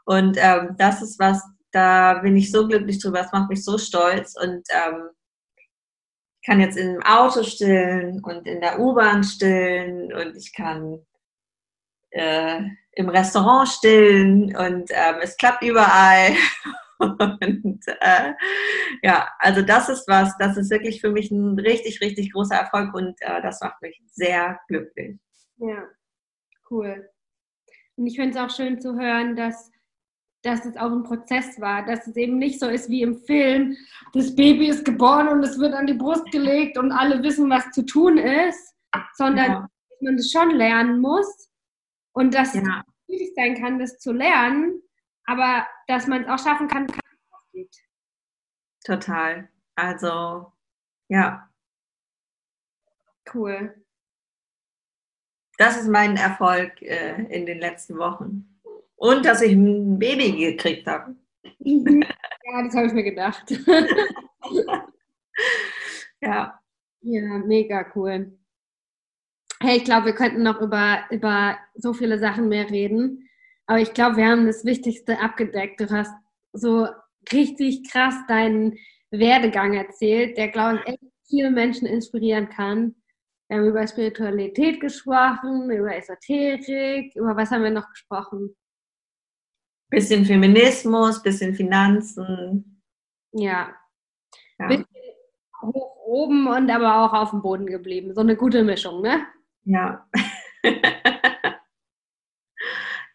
Und 0.04 0.36
ähm, 0.40 0.74
das 0.78 1.02
ist 1.02 1.18
was, 1.18 1.42
da 1.72 2.14
bin 2.14 2.36
ich 2.36 2.50
so 2.50 2.66
glücklich 2.66 3.00
drüber. 3.00 3.22
Das 3.22 3.32
macht 3.32 3.50
mich 3.50 3.64
so 3.64 3.78
stolz. 3.78 4.34
Und 4.40 4.62
ähm, 4.70 5.10
kann 6.44 6.60
jetzt 6.60 6.76
im 6.76 7.00
Auto 7.02 7.42
stillen 7.42 8.22
und 8.24 8.46
in 8.46 8.60
der 8.60 8.80
U-Bahn 8.80 9.22
stillen 9.22 10.12
und 10.12 10.36
ich 10.36 10.52
kann 10.52 10.98
äh, 12.10 12.60
im 12.92 13.08
Restaurant 13.08 13.68
stillen 13.68 14.56
und 14.56 14.90
ähm, 14.90 15.16
es 15.22 15.36
klappt 15.36 15.62
überall. 15.62 16.34
und 16.98 17.80
äh, 17.86 18.32
ja, 19.02 19.28
also 19.38 19.62
das 19.62 19.88
ist 19.88 20.06
was, 20.08 20.36
das 20.38 20.56
ist 20.56 20.70
wirklich 20.70 21.00
für 21.00 21.10
mich 21.10 21.30
ein 21.30 21.58
richtig, 21.58 22.00
richtig 22.00 22.32
großer 22.32 22.56
Erfolg 22.56 22.94
und 22.94 23.20
äh, 23.20 23.40
das 23.42 23.60
macht 23.60 23.80
mich 23.80 24.00
sehr 24.06 24.58
glücklich. 24.68 25.18
Ja, 25.62 25.88
cool. 26.70 27.08
Und 27.96 28.06
ich 28.06 28.16
finde 28.16 28.30
es 28.30 28.36
auch 28.36 28.54
schön 28.54 28.80
zu 28.80 28.98
hören, 28.98 29.36
dass, 29.36 29.70
dass 30.42 30.64
es 30.66 30.76
auch 30.76 30.90
ein 30.90 31.04
Prozess 31.04 31.60
war, 31.60 31.86
dass 31.86 32.06
es 32.08 32.16
eben 32.16 32.38
nicht 32.38 32.58
so 32.58 32.68
ist 32.68 32.90
wie 32.90 33.02
im 33.02 33.16
Film, 33.16 33.76
das 34.12 34.34
Baby 34.34 34.68
ist 34.68 34.84
geboren 34.84 35.28
und 35.28 35.44
es 35.44 35.60
wird 35.60 35.72
an 35.72 35.86
die 35.86 35.94
Brust 35.94 36.24
gelegt 36.32 36.78
und 36.78 36.90
alle 36.90 37.22
wissen, 37.22 37.48
was 37.48 37.70
zu 37.70 37.86
tun 37.86 38.18
ist, 38.18 38.74
sondern 39.14 39.52
ja. 39.52 39.60
dass 39.60 40.00
man 40.00 40.16
das 40.16 40.30
schon 40.32 40.50
lernen 40.50 41.00
muss 41.00 41.48
und 42.12 42.34
dass 42.34 42.54
ja. 42.54 42.60
es 42.60 43.04
schwierig 43.06 43.32
sein 43.36 43.54
kann, 43.54 43.78
das 43.78 44.00
zu 44.00 44.10
lernen, 44.10 44.82
aber 45.26 45.64
dass 45.86 46.08
man 46.08 46.24
es 46.24 46.28
auch 46.28 46.44
schaffen 46.44 46.66
kann, 46.66 46.88
kann 46.88 47.00
es 47.14 47.52
geht. 47.52 47.76
Total. 48.84 49.48
Also, 49.76 50.52
ja. 51.08 51.48
Cool. 53.32 53.81
Das 55.62 55.76
ist 55.76 55.86
mein 55.86 56.16
Erfolg 56.16 56.82
äh, 56.82 57.22
in 57.30 57.46
den 57.46 57.60
letzten 57.60 57.96
Wochen. 57.96 58.58
Und 58.96 59.24
dass 59.24 59.42
ich 59.42 59.52
ein 59.52 59.96
Baby 59.96 60.32
gekriegt 60.32 60.88
habe. 60.88 61.14
ja, 61.60 62.64
das 62.64 62.74
habe 62.74 62.88
ich 62.88 62.92
mir 62.92 63.04
gedacht. 63.04 63.44
ja. 66.20 66.58
Ja, 67.00 67.38
mega 67.46 67.86
cool. 67.94 68.36
Hey, 69.60 69.76
ich 69.76 69.84
glaube, 69.84 70.06
wir 70.06 70.14
könnten 70.16 70.42
noch 70.42 70.60
über, 70.60 71.04
über 71.10 71.56
so 71.76 71.92
viele 71.92 72.18
Sachen 72.18 72.48
mehr 72.48 72.68
reden. 72.68 73.28
Aber 73.66 73.78
ich 73.78 73.94
glaube, 73.94 74.16
wir 74.16 74.26
haben 74.26 74.46
das 74.46 74.64
Wichtigste 74.64 75.20
abgedeckt. 75.20 75.80
Du 75.80 75.88
hast 75.90 76.12
so 76.52 76.88
richtig 77.32 77.88
krass 77.88 78.16
deinen 78.26 78.78
Werdegang 79.12 79.74
erzählt, 79.74 80.36
der, 80.36 80.48
glaube 80.48 80.80
ich, 80.80 80.94
echt 80.94 81.04
viele 81.28 81.52
Menschen 81.52 81.86
inspirieren 81.86 82.48
kann. 82.48 82.96
Wir 83.52 83.58
haben 83.58 83.68
über 83.68 83.86
Spiritualität 83.86 84.80
gesprochen, 84.80 85.70
über 85.70 85.94
Esoterik, 85.94 87.14
über 87.14 87.36
was 87.36 87.50
haben 87.50 87.62
wir 87.62 87.70
noch 87.70 87.86
gesprochen? 87.90 88.56
Bisschen 89.90 90.24
Feminismus, 90.24 91.22
bisschen 91.22 91.54
Finanzen. 91.54 92.82
Ja. 93.32 93.74
ja. 94.58 94.68
Bisschen 94.68 94.86
hoch 95.60 95.96
oben 96.06 96.46
und 96.46 96.70
aber 96.70 97.04
auch 97.04 97.12
auf 97.12 97.28
dem 97.28 97.42
Boden 97.42 97.66
geblieben. 97.66 98.14
So 98.14 98.22
eine 98.22 98.36
gute 98.36 98.64
Mischung, 98.64 99.02
ne? 99.02 99.26
Ja. 99.64 100.08
ja. 100.64 100.72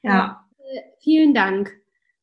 ja. 0.03 0.47
Vielen 0.99 1.33
Dank. 1.33 1.75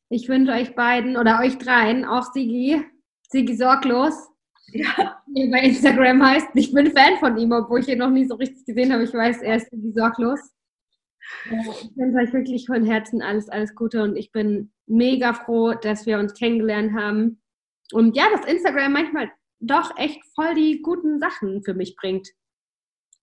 Ich 0.07 0.29
wünsche 0.29 0.53
euch 0.53 0.73
beiden 0.73 1.17
oder 1.17 1.41
euch 1.41 1.57
dreien, 1.57 2.05
auch 2.05 2.31
Sigi, 2.31 2.81
Sigi 3.27 3.57
sorglos, 3.57 4.29
ja. 4.75 5.21
Bei 5.51 5.59
Instagram 5.59 6.23
heißt. 6.23 6.49
Ich 6.53 6.73
bin 6.73 6.91
Fan 6.91 7.17
von 7.19 7.37
ihm, 7.37 7.51
obwohl 7.51 7.79
ich 7.79 7.87
ihn 7.87 7.99
noch 7.99 8.09
nie 8.09 8.25
so 8.25 8.35
richtig 8.35 8.65
gesehen 8.65 8.93
habe. 8.93 9.03
Ich 9.03 9.13
weiß, 9.13 9.41
er 9.41 9.57
ist 9.57 9.67
sorglos. 9.93 10.39
Ich 11.45 11.97
wünsche 11.97 12.17
euch 12.19 12.33
wirklich 12.33 12.67
von 12.67 12.85
Herzen 12.85 13.21
alles, 13.21 13.49
alles 13.49 13.73
Gute 13.73 14.03
und 14.03 14.15
ich 14.15 14.31
bin 14.31 14.71
mega 14.85 15.33
froh, 15.33 15.73
dass 15.73 16.05
wir 16.05 16.19
uns 16.19 16.33
kennengelernt 16.33 16.93
haben. 16.93 17.41
Und 17.91 18.15
ja, 18.15 18.25
dass 18.31 18.45
Instagram 18.45 18.93
manchmal 18.93 19.31
doch 19.59 19.97
echt 19.97 20.21
voll 20.35 20.53
die 20.55 20.81
guten 20.81 21.19
Sachen 21.19 21.63
für 21.63 21.73
mich 21.73 21.95
bringt. 21.95 22.29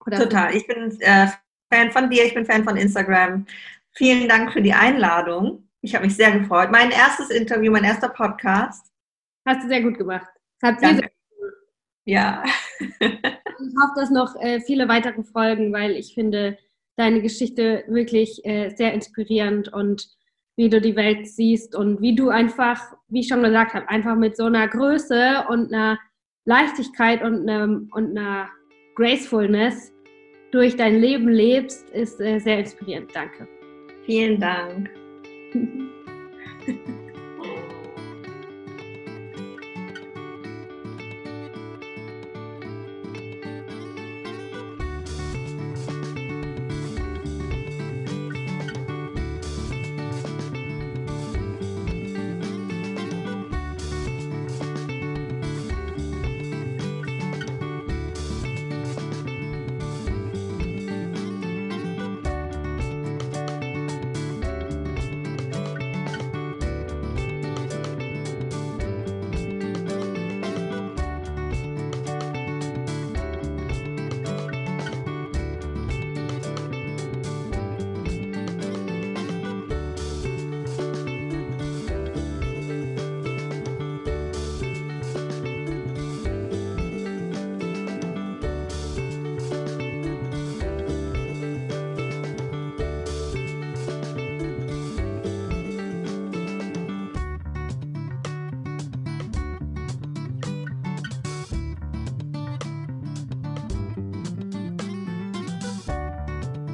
Oder 0.06 0.18
Total. 0.18 0.54
Ich 0.54 0.66
bin 0.66 0.96
äh, 1.00 1.28
Fan 1.72 1.90
von 1.92 2.10
dir, 2.10 2.24
ich 2.24 2.34
bin 2.34 2.44
Fan 2.44 2.64
von 2.64 2.76
Instagram. 2.76 3.46
Vielen 3.92 4.28
Dank 4.28 4.52
für 4.52 4.62
die 4.62 4.72
Einladung. 4.72 5.68
Ich 5.80 5.94
habe 5.94 6.06
mich 6.06 6.16
sehr 6.16 6.36
gefreut. 6.38 6.70
Mein 6.70 6.90
erstes 6.90 7.30
Interview, 7.30 7.70
mein 7.70 7.84
erster 7.84 8.08
Podcast. 8.08 8.90
Hast 9.46 9.64
du 9.64 9.68
sehr 9.68 9.82
gut 9.82 9.98
gemacht. 9.98 10.28
Hat 10.62 10.82
Danke. 10.82 11.01
Ja. 12.04 12.42
ich 12.80 12.98
hoffe, 13.00 13.92
dass 13.96 14.10
noch 14.10 14.34
äh, 14.40 14.60
viele 14.60 14.88
weitere 14.88 15.22
Folgen, 15.22 15.72
weil 15.72 15.92
ich 15.92 16.14
finde 16.14 16.58
deine 16.96 17.22
Geschichte 17.22 17.84
wirklich 17.88 18.44
äh, 18.44 18.70
sehr 18.70 18.92
inspirierend 18.92 19.72
und 19.72 20.08
wie 20.56 20.68
du 20.68 20.80
die 20.80 20.96
Welt 20.96 21.26
siehst 21.26 21.74
und 21.74 22.02
wie 22.02 22.14
du 22.14 22.28
einfach, 22.28 22.92
wie 23.08 23.20
ich 23.20 23.28
schon 23.28 23.42
gesagt 23.42 23.74
habe, 23.74 23.88
einfach 23.88 24.16
mit 24.16 24.36
so 24.36 24.44
einer 24.44 24.68
Größe 24.68 25.44
und 25.48 25.72
einer 25.72 25.98
Leichtigkeit 26.44 27.22
und, 27.22 27.48
einem, 27.48 27.88
und 27.94 28.16
einer 28.16 28.48
Gracefulness 28.96 29.92
durch 30.50 30.76
dein 30.76 31.00
Leben 31.00 31.28
lebst, 31.28 31.88
ist 31.90 32.20
äh, 32.20 32.38
sehr 32.38 32.58
inspirierend. 32.58 33.10
Danke. 33.14 33.48
Vielen 34.04 34.38
Dank. 34.38 34.90